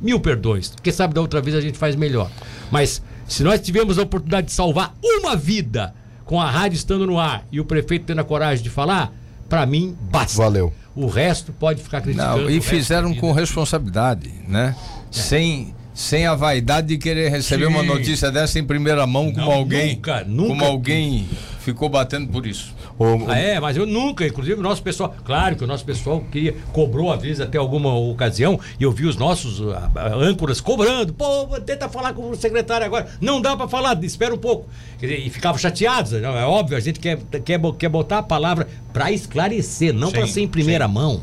mil 0.00 0.18
perdões. 0.18 0.72
Quem 0.82 0.92
sabe 0.92 1.14
da 1.14 1.20
outra 1.20 1.40
vez 1.40 1.54
a 1.54 1.60
gente 1.60 1.78
faz 1.78 1.94
melhor. 1.94 2.30
Mas 2.70 3.02
se 3.28 3.42
nós 3.42 3.60
tivemos 3.60 3.98
a 3.98 4.02
oportunidade 4.02 4.48
de 4.48 4.52
salvar 4.52 4.94
uma 5.02 5.36
vida 5.36 5.94
com 6.24 6.40
a 6.40 6.50
rádio 6.50 6.76
estando 6.76 7.06
no 7.06 7.18
ar 7.18 7.46
e 7.52 7.60
o 7.60 7.64
prefeito 7.64 8.06
tendo 8.06 8.20
a 8.20 8.24
coragem 8.24 8.64
de 8.64 8.70
falar, 8.70 9.12
para 9.48 9.66
mim 9.66 9.96
basta. 10.10 10.38
Valeu. 10.38 10.72
O 10.94 11.06
resto 11.06 11.52
pode 11.52 11.82
ficar 11.82 12.00
criticando. 12.00 12.42
Não, 12.42 12.50
e 12.50 12.60
fizeram 12.60 13.14
com 13.14 13.32
responsabilidade, 13.32 14.30
né? 14.46 14.76
Sem, 15.10 15.74
sem 15.94 16.26
a 16.26 16.34
vaidade 16.34 16.88
de 16.88 16.98
querer 16.98 17.30
receber 17.30 17.66
Sim. 17.66 17.70
uma 17.72 17.82
notícia 17.82 18.30
dessa 18.30 18.58
em 18.58 18.64
primeira 18.64 19.06
mão, 19.06 19.32
como 19.32 19.46
Não, 19.46 19.52
alguém. 19.52 19.94
nunca, 19.96 20.24
nunca. 20.24 20.48
Como 20.48 20.64
alguém 20.64 21.26
ficou 21.60 21.88
batendo 21.88 22.28
por 22.28 22.46
isso. 22.46 22.74
Ô, 23.02 23.28
Ah, 23.28 23.38
é, 23.38 23.58
mas 23.58 23.76
eu 23.76 23.84
nunca, 23.84 24.26
inclusive 24.26 24.60
o 24.60 24.62
nosso 24.62 24.82
pessoal, 24.82 25.14
claro 25.24 25.56
que 25.56 25.64
o 25.64 25.66
nosso 25.66 25.84
pessoal 25.84 26.22
queria, 26.30 26.54
cobrou 26.72 27.12
às 27.12 27.20
vezes 27.20 27.40
até 27.40 27.58
alguma 27.58 27.94
ocasião, 27.94 28.60
e 28.78 28.84
eu 28.84 28.92
vi 28.92 29.06
os 29.06 29.16
nossos 29.16 29.60
ah, 29.72 29.90
ah, 29.94 30.14
âncoras 30.14 30.60
cobrando, 30.60 31.12
pô, 31.12 31.46
tenta 31.60 31.88
falar 31.88 32.12
com 32.12 32.30
o 32.30 32.36
secretário 32.36 32.86
agora, 32.86 33.08
não 33.20 33.40
dá 33.40 33.56
pra 33.56 33.66
falar, 33.66 34.02
espera 34.04 34.34
um 34.34 34.38
pouco. 34.38 34.68
Dizer, 35.00 35.18
e 35.18 35.30
ficavam 35.30 35.58
chateados, 35.58 36.12
não, 36.12 36.36
é 36.36 36.44
óbvio, 36.44 36.76
a 36.76 36.80
gente 36.80 37.00
quer, 37.00 37.18
quer, 37.44 37.60
quer 37.78 37.88
botar 37.88 38.18
a 38.18 38.22
palavra 38.22 38.68
pra 38.92 39.10
esclarecer, 39.10 39.92
não 39.92 40.10
Sim, 40.10 40.26
ser 40.26 40.40
em 40.42 40.48
primeira 40.48 40.86
mão. 40.86 41.20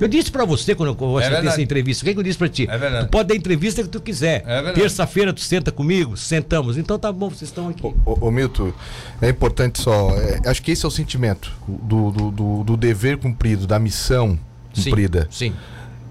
Eu 0.00 0.08
disse 0.08 0.30
pra 0.30 0.44
você 0.44 0.74
quando 0.74 0.96
eu 1.00 1.14
verdade. 1.16 1.46
essa 1.48 1.62
entrevista, 1.62 2.02
o 2.02 2.06
que, 2.06 2.14
que 2.14 2.18
eu 2.20 2.22
disse 2.24 2.38
pra 2.38 2.48
ti? 2.48 2.66
É 2.70 2.78
verdade. 2.78 3.06
Tu 3.06 3.10
pode 3.10 3.28
dar 3.28 3.34
a 3.34 3.36
entrevista 3.36 3.82
que 3.82 3.88
tu 3.88 4.00
quiser. 4.00 4.44
É. 4.46 4.72
Terça-feira 4.72 5.32
tu 5.32 5.40
senta 5.40 5.72
comigo, 5.72 6.16
sentamos. 6.16 6.76
Então 6.76 6.98
tá 6.98 7.12
bom, 7.12 7.28
vocês 7.28 7.50
estão 7.50 7.68
aqui. 7.68 7.82
Ô, 7.82 7.94
ô, 8.26 8.30
Milton, 8.30 8.72
é 9.20 9.28
importante 9.28 9.80
só. 9.80 10.10
é, 10.16 10.40
acho 10.48 10.62
que 10.62 10.70
esse 10.70 10.84
é 10.84 10.88
o 10.88 10.90
sentimento 10.90 11.52
do, 11.66 12.10
do, 12.10 12.30
do- 12.30 12.64
do 12.64 12.76
dever 12.76 13.18
cumprido, 13.18 13.66
da 13.66 13.78
missão 13.78 14.38
Sim, 14.72 14.84
cumprida. 14.84 15.28
Sim. 15.30 15.52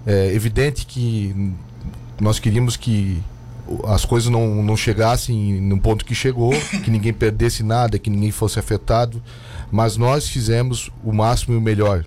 É 0.06 0.34
evidente 0.34 0.86
que 0.86 1.54
nós 2.20 2.40
queríamos 2.40 2.76
que 2.76 3.22
as 3.86 4.06
coisas 4.06 4.30
não, 4.30 4.64
não 4.64 4.78
chegassem 4.78 5.60
no 5.62 5.78
ponto 5.80 6.06
que 6.06 6.16
chegou, 6.16 6.54
que 6.84 6.90
ninguém 6.90 7.14
perdesse 7.14 7.64
nada, 7.64 8.00
que 8.00 8.10
ninguém 8.10 8.32
fosse 8.32 8.58
afetado, 8.60 9.22
mas 9.72 9.98
nós 9.98 10.28
fizemos 10.28 10.90
o 11.04 11.12
máximo 11.14 11.54
e 11.56 11.58
o 11.58 11.62
melhor. 11.62 12.06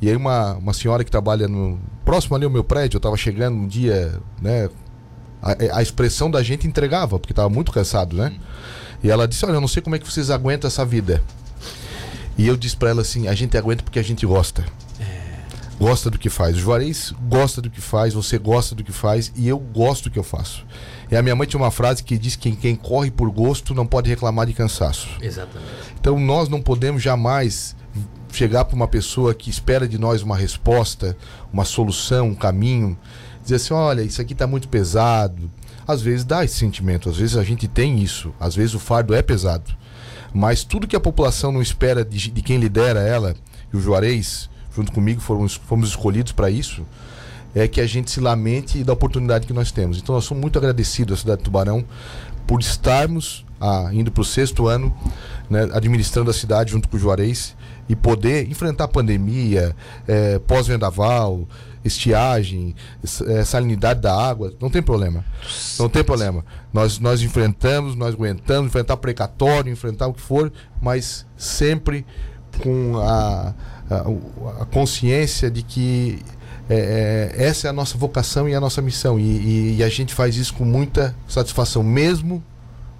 E 0.00 0.08
aí 0.08 0.16
uma, 0.16 0.54
uma 0.54 0.74
senhora 0.74 1.04
que 1.04 1.10
trabalha 1.10 1.48
no 1.48 1.78
próximo 2.04 2.36
ali 2.36 2.44
ao 2.44 2.50
meu 2.50 2.62
prédio, 2.62 2.96
eu 2.96 2.98
estava 2.98 3.16
chegando 3.16 3.56
um 3.56 3.66
dia, 3.66 4.20
né? 4.40 4.68
A, 5.42 5.78
a 5.78 5.82
expressão 5.82 6.30
da 6.30 6.42
gente 6.42 6.66
entregava, 6.66 7.18
porque 7.18 7.32
estava 7.32 7.48
muito 7.48 7.72
cansado, 7.72 8.16
né? 8.16 8.34
E 9.02 9.10
ela 9.10 9.26
disse: 9.26 9.44
Olha, 9.44 9.54
eu 9.54 9.60
não 9.60 9.68
sei 9.68 9.82
como 9.82 9.96
é 9.96 9.98
que 9.98 10.10
vocês 10.10 10.30
aguentam 10.30 10.68
essa 10.68 10.84
vida. 10.84 11.22
E 12.36 12.46
eu 12.46 12.56
disse 12.56 12.76
para 12.76 12.90
ela 12.90 13.02
assim: 13.02 13.28
A 13.28 13.34
gente 13.34 13.56
aguenta 13.56 13.82
porque 13.82 13.98
a 13.98 14.04
gente 14.04 14.26
gosta 14.26 14.64
gosta 15.78 16.10
do 16.10 16.18
que 16.18 16.28
faz. 16.28 16.56
O 16.56 16.60
Juarez 16.60 17.12
gosta 17.28 17.60
do 17.60 17.70
que 17.70 17.80
faz, 17.80 18.14
você 18.14 18.38
gosta 18.38 18.74
do 18.74 18.82
que 18.82 18.92
faz 18.92 19.32
e 19.36 19.46
eu 19.48 19.58
gosto 19.58 20.04
do 20.04 20.10
que 20.10 20.18
eu 20.18 20.22
faço. 20.22 20.66
E 21.10 21.16
a 21.16 21.22
minha 21.22 21.36
mãe 21.36 21.46
tinha 21.46 21.60
uma 21.60 21.70
frase 21.70 22.02
que 22.02 22.18
diz 22.18 22.34
que 22.34 22.50
quem 22.52 22.74
corre 22.74 23.10
por 23.10 23.30
gosto 23.30 23.74
não 23.74 23.86
pode 23.86 24.08
reclamar 24.08 24.46
de 24.46 24.52
cansaço. 24.52 25.08
Exatamente. 25.20 25.70
Então 26.00 26.18
nós 26.18 26.48
não 26.48 26.60
podemos 26.60 27.02
jamais 27.02 27.76
chegar 28.36 28.64
para 28.66 28.76
uma 28.76 28.86
pessoa 28.86 29.34
que 29.34 29.48
espera 29.48 29.88
de 29.88 29.98
nós 29.98 30.22
uma 30.22 30.36
resposta, 30.36 31.16
uma 31.52 31.64
solução, 31.64 32.28
um 32.28 32.34
caminho, 32.34 32.98
dizer 33.42 33.56
assim, 33.56 33.72
olha, 33.72 34.02
isso 34.02 34.20
aqui 34.20 34.34
está 34.34 34.46
muito 34.46 34.68
pesado. 34.68 35.50
Às 35.86 36.02
vezes 36.02 36.24
dá 36.24 36.44
esse 36.44 36.56
sentimento, 36.56 37.08
às 37.08 37.16
vezes 37.16 37.36
a 37.36 37.44
gente 37.44 37.66
tem 37.66 38.02
isso, 38.02 38.34
às 38.38 38.54
vezes 38.54 38.74
o 38.74 38.78
fardo 38.78 39.14
é 39.14 39.22
pesado. 39.22 39.74
Mas 40.34 40.64
tudo 40.64 40.86
que 40.86 40.96
a 40.96 41.00
população 41.00 41.50
não 41.50 41.62
espera 41.62 42.04
de, 42.04 42.30
de 42.30 42.42
quem 42.42 42.58
lidera 42.58 43.00
ela, 43.00 43.34
e 43.72 43.76
o 43.76 43.80
Juarez, 43.80 44.50
junto 44.74 44.92
comigo, 44.92 45.20
fomos, 45.20 45.54
fomos 45.54 45.88
escolhidos 45.88 46.32
para 46.32 46.50
isso, 46.50 46.84
é 47.54 47.66
que 47.66 47.80
a 47.80 47.86
gente 47.86 48.10
se 48.10 48.20
lamente 48.20 48.84
da 48.84 48.92
oportunidade 48.92 49.46
que 49.46 49.52
nós 49.52 49.72
temos. 49.72 49.96
Então, 49.96 50.14
nós 50.14 50.24
somos 50.24 50.42
muito 50.42 50.58
agradecidos 50.58 51.18
à 51.18 51.20
cidade 51.22 51.38
de 51.38 51.44
Tubarão 51.44 51.82
por 52.46 52.60
estarmos 52.60 53.46
ah, 53.58 53.88
indo 53.92 54.10
para 54.12 54.20
o 54.20 54.24
sexto 54.24 54.66
ano, 54.66 54.94
né, 55.48 55.62
administrando 55.72 56.30
a 56.30 56.34
cidade 56.34 56.72
junto 56.72 56.88
com 56.88 56.96
o 56.98 57.00
Juarez 57.00 57.55
e 57.88 57.94
poder 57.96 58.48
enfrentar 58.50 58.88
pandemia, 58.88 59.74
eh, 60.08 60.38
pós-vendaval, 60.46 61.46
estiagem, 61.84 62.74
eh, 63.26 63.44
salinidade 63.44 64.00
da 64.00 64.14
água, 64.14 64.52
não 64.60 64.68
tem 64.68 64.82
problema. 64.82 65.24
Não 65.78 65.88
tem 65.88 66.02
problema. 66.02 66.44
Nós, 66.72 66.98
nós 66.98 67.22
enfrentamos, 67.22 67.94
nós 67.94 68.14
aguentamos, 68.14 68.66
enfrentar 68.68 68.96
precatório, 68.96 69.72
enfrentar 69.72 70.08
o 70.08 70.12
que 70.14 70.20
for, 70.20 70.52
mas 70.82 71.24
sempre 71.36 72.04
com 72.62 72.98
a, 72.98 73.54
a, 73.90 74.62
a 74.62 74.66
consciência 74.66 75.50
de 75.50 75.62
que 75.62 76.18
é, 76.68 77.32
é, 77.38 77.44
essa 77.44 77.68
é 77.68 77.70
a 77.70 77.72
nossa 77.72 77.96
vocação 77.96 78.48
e 78.48 78.54
a 78.54 78.60
nossa 78.60 78.82
missão. 78.82 79.18
E, 79.20 79.22
e- 79.22 79.76
e 79.78 79.84
a 79.84 79.88
gente 79.88 80.12
faz 80.12 80.36
isso 80.36 80.54
com 80.54 80.64
muita 80.64 81.14
satisfação, 81.28 81.84
mesmo 81.84 82.42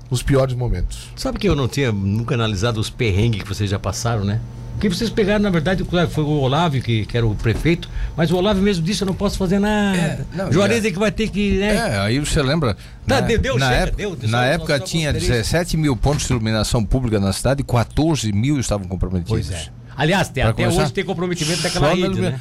nos 0.09 0.23
piores 0.23 0.55
momentos. 0.55 1.11
Sabe 1.17 1.39
que 1.41 1.49
eu 1.49 1.57
não 1.57 1.67
tinha 1.67 1.91
nunca 1.91 2.35
analisado 2.37 2.79
os 2.79 2.89
perrengues 2.89 3.43
que 3.43 3.49
vocês 3.49 3.69
já 3.69 3.79
passaram, 3.81 4.25
né? 4.25 4.41
Porque 4.77 4.91
vocês 4.91 5.09
pegaram, 5.09 5.41
na 5.43 5.49
verdade, 5.49 5.83
foi 6.11 6.23
o 6.23 6.29
Olávio 6.39 6.83
que, 6.83 7.07
que 7.07 7.17
era 7.17 7.27
o 7.27 7.35
prefeito, 7.35 7.89
mas 8.15 8.31
o 8.31 8.37
Olávio 8.37 8.63
mesmo 8.63 8.85
disse: 8.85 9.03
eu 9.03 9.07
não 9.07 9.15
posso 9.15 9.39
fazer 9.39 9.59
nada. 9.59 10.27
É, 10.37 10.53
Juarez 10.53 10.85
é 10.85 10.91
que 10.91 10.99
vai 10.99 11.11
ter 11.11 11.31
que. 11.31 11.59
Né? 11.59 11.75
É, 11.75 11.99
aí 11.99 12.19
você 12.19 12.43
lembra. 12.43 12.75
Tá, 13.07 13.21
na, 13.21 13.21
deu- 13.23 13.39
deu, 13.39 13.59
na 13.59 13.69
chega, 13.71 13.83
época, 13.83 13.97
deu, 13.97 14.17
na 14.29 14.39
só- 14.39 14.45
época 14.45 14.81
tinha 14.81 15.13
considerei 15.13 15.39
isso. 15.41 15.51
17 15.51 15.77
mil 15.79 15.97
pontos 15.97 16.27
de 16.27 16.33
iluminação 16.33 16.85
pública 16.85 17.19
na 17.19 17.33
cidade 17.33 17.63
e 17.63 17.65
14 17.65 18.31
mil 18.33 18.61
estavam 18.61 18.87
comprometidos. 18.87 19.31
Pois 19.31 19.51
é. 19.51 19.67
Aliás, 19.97 20.29
tem, 20.29 20.43
até 20.43 20.65
começar, 20.65 20.83
hoje 20.83 20.93
tem 20.93 21.05
comprometimento 21.05 21.63
daquela 21.63 21.95
rede, 21.95 22.21
na 22.21 22.31
né? 22.33 22.41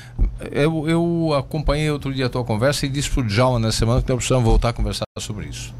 eu, 0.51 0.89
eu 0.89 1.33
acompanhei 1.37 1.89
outro 1.89 2.13
dia 2.13 2.25
a 2.25 2.29
tua 2.29 2.43
conversa 2.43 2.85
e 2.85 2.89
disse 2.89 3.09
pro 3.09 3.23
Djalma 3.23 3.59
na 3.59 3.71
semana 3.71 4.01
que 4.01 4.09
nós 4.09 4.17
precisamos 4.17 4.43
voltar 4.43 4.69
a 4.69 4.73
conversar 4.73 5.05
sobre 5.19 5.45
isso. 5.45 5.73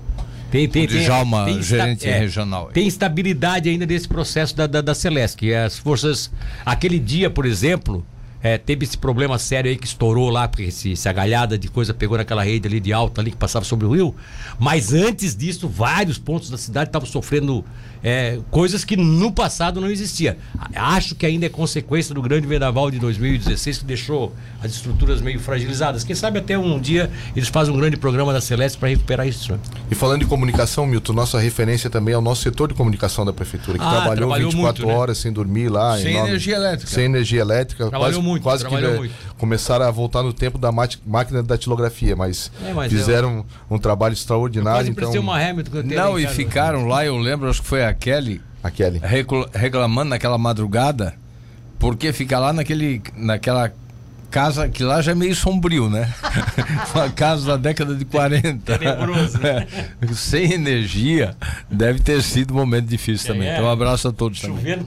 Tem, 0.55 0.69
tem, 0.69 0.83
O 0.85 0.87
Djalma, 0.87 1.45
tem 1.45 1.61
gerente 1.61 2.07
regional. 2.07 2.69
Tem 2.71 2.87
estabilidade 2.87 3.67
ainda 3.69 3.85
desse 3.85 4.07
processo 4.07 4.55
da, 4.55 4.65
da, 4.65 4.79
da 4.79 4.95
Celeste, 4.95 5.37
que 5.37 5.53
as 5.53 5.77
forças. 5.77 6.31
Aquele 6.65 6.97
dia, 6.97 7.29
por 7.29 7.45
exemplo, 7.45 8.05
é, 8.41 8.57
teve 8.57 8.85
esse 8.85 8.97
problema 8.97 9.37
sério 9.39 9.71
aí 9.71 9.75
que 9.75 9.87
estourou 9.87 10.29
lá, 10.29 10.47
porque 10.47 10.63
esse, 10.63 10.93
essa 10.93 11.11
galhada 11.11 11.57
de 11.57 11.67
coisa 11.67 11.93
pegou 11.93 12.15
naquela 12.17 12.43
rede 12.43 12.67
ali 12.67 12.79
de 12.79 12.93
alta 12.93 13.19
ali 13.19 13.31
que 13.31 13.37
passava 13.37 13.65
sobre 13.65 13.85
o 13.85 13.93
rio. 13.93 14.15
Mas 14.59 14.93
antes 14.93 15.35
disso, 15.35 15.67
vários 15.67 16.17
pontos 16.17 16.49
da 16.49 16.57
cidade 16.57 16.89
estavam 16.89 17.07
sofrendo 17.07 17.65
é, 18.07 18.37
coisas 18.51 18.85
que 18.85 18.95
no 18.95 19.31
passado 19.31 19.81
não 19.81 19.89
existia. 19.89 20.37
Acho 20.75 21.15
que 21.15 21.25
ainda 21.25 21.47
é 21.47 21.49
consequência 21.49 22.13
do 22.13 22.21
grande 22.21 22.45
vendaval 22.45 22.91
de 22.91 22.99
2016 22.99 23.79
que 23.79 23.85
deixou 23.85 24.31
as 24.61 24.71
estruturas 24.73 25.21
meio 25.21 25.39
fragilizadas. 25.39 26.03
Quem 26.03 26.15
sabe 26.15 26.37
até 26.37 26.55
um 26.55 26.79
dia 26.79 27.09
eles 27.35 27.49
fazem 27.49 27.73
um 27.73 27.77
grande 27.77 27.97
programa 27.97 28.31
da 28.31 28.39
Celeste 28.39 28.77
para 28.77 28.89
recuperar 28.89 29.27
isso. 29.27 29.51
né? 29.53 29.59
E 29.89 29.95
falando 29.95 30.19
de 30.19 30.27
comunicação, 30.27 30.85
Milton, 30.85 31.13
nossa 31.13 31.39
referência 31.39 31.89
também 31.89 32.13
é 32.13 32.17
o 32.17 32.21
nosso 32.21 32.43
setor 32.43 32.67
de 32.67 32.75
comunicação 32.75 33.25
da 33.25 33.33
prefeitura, 33.33 33.79
que 33.79 33.83
Ah, 33.83 33.89
trabalhou, 33.89 34.15
trabalhou 34.17 34.51
24 34.51 34.83
muito, 34.83 34.93
né? 34.95 35.01
horas 35.01 35.17
sem 35.17 35.33
dormir 35.33 35.69
lá. 35.69 35.97
Sem 35.97 36.11
enorme- 36.11 36.29
energia 36.29 36.55
elétrica. 36.57 36.91
Sem 36.91 37.05
energia 37.05 37.41
elétrica. 37.41 37.89
Trabalhou 37.89 38.13
quase, 38.21 38.27
muito, 38.27 38.43
Quase 38.43 38.63
que 38.63 38.69
trabalhou 38.69 38.91
né, 38.93 38.97
muito. 38.99 39.13
Começaram 39.37 39.85
a 39.85 39.91
voltar 39.91 40.23
no 40.23 40.31
tempo 40.33 40.57
da 40.57 40.71
máquina 40.71 41.41
da 41.43 41.55
datilografia, 41.55 42.15
mas, 42.15 42.51
É, 42.65 42.73
mas 42.73 42.91
fizeram 42.91 43.45
um, 43.69 43.77
trabalho 43.77 44.13
extraordinário. 44.13 44.89
Então, 44.89 45.11
uma 45.19 45.37
Hamilton 45.37 45.71
que 45.71 45.77
eu 45.77 45.83
tenho 45.83 45.95
Não, 46.01 46.19
e 46.19 46.27
ficaram 46.27 46.87
lá, 46.87 47.05
eu 47.05 47.17
lembro, 47.17 47.49
acho 47.49 47.61
que 47.61 47.67
foi 47.67 47.83
a 47.85 47.93
Kelly 47.93 48.41
a 48.63 48.71
Kelly. 48.71 48.99
recla- 49.03 49.49
reclamando 49.53 50.09
naquela 50.09 50.37
madrugada, 50.37 51.13
porque 51.77 52.11
fica 52.13 52.39
lá 52.39 52.51
naquele, 52.53 53.01
naquela 53.15 53.71
casa 54.31 54.67
que 54.67 54.83
lá 54.83 55.01
já 55.01 55.13
é 55.13 55.15
meio 55.15 55.33
sombrio, 55.35 55.89
né? 55.89 56.11
Uma 56.93 57.09
casa 57.09 57.45
da 57.47 57.57
década 57.57 57.95
de 57.95 58.03
40. 58.03 58.77
Tenebroso, 58.77 59.39
né? 59.39 59.65
Sem 60.13 60.51
energia, 60.51 61.35
deve 61.71 61.99
ter 61.99 62.21
sido 62.21 62.53
um 62.53 62.57
momento 62.57 62.87
difícil 62.87 63.27
também. 63.33 63.47
É, 63.47 63.53
Então, 63.53 63.65
um 63.65 63.69
abraço 63.71 64.07
a 64.07 64.11
todos 64.11 64.41
também. 64.41 64.57
Chovendo 64.57 64.83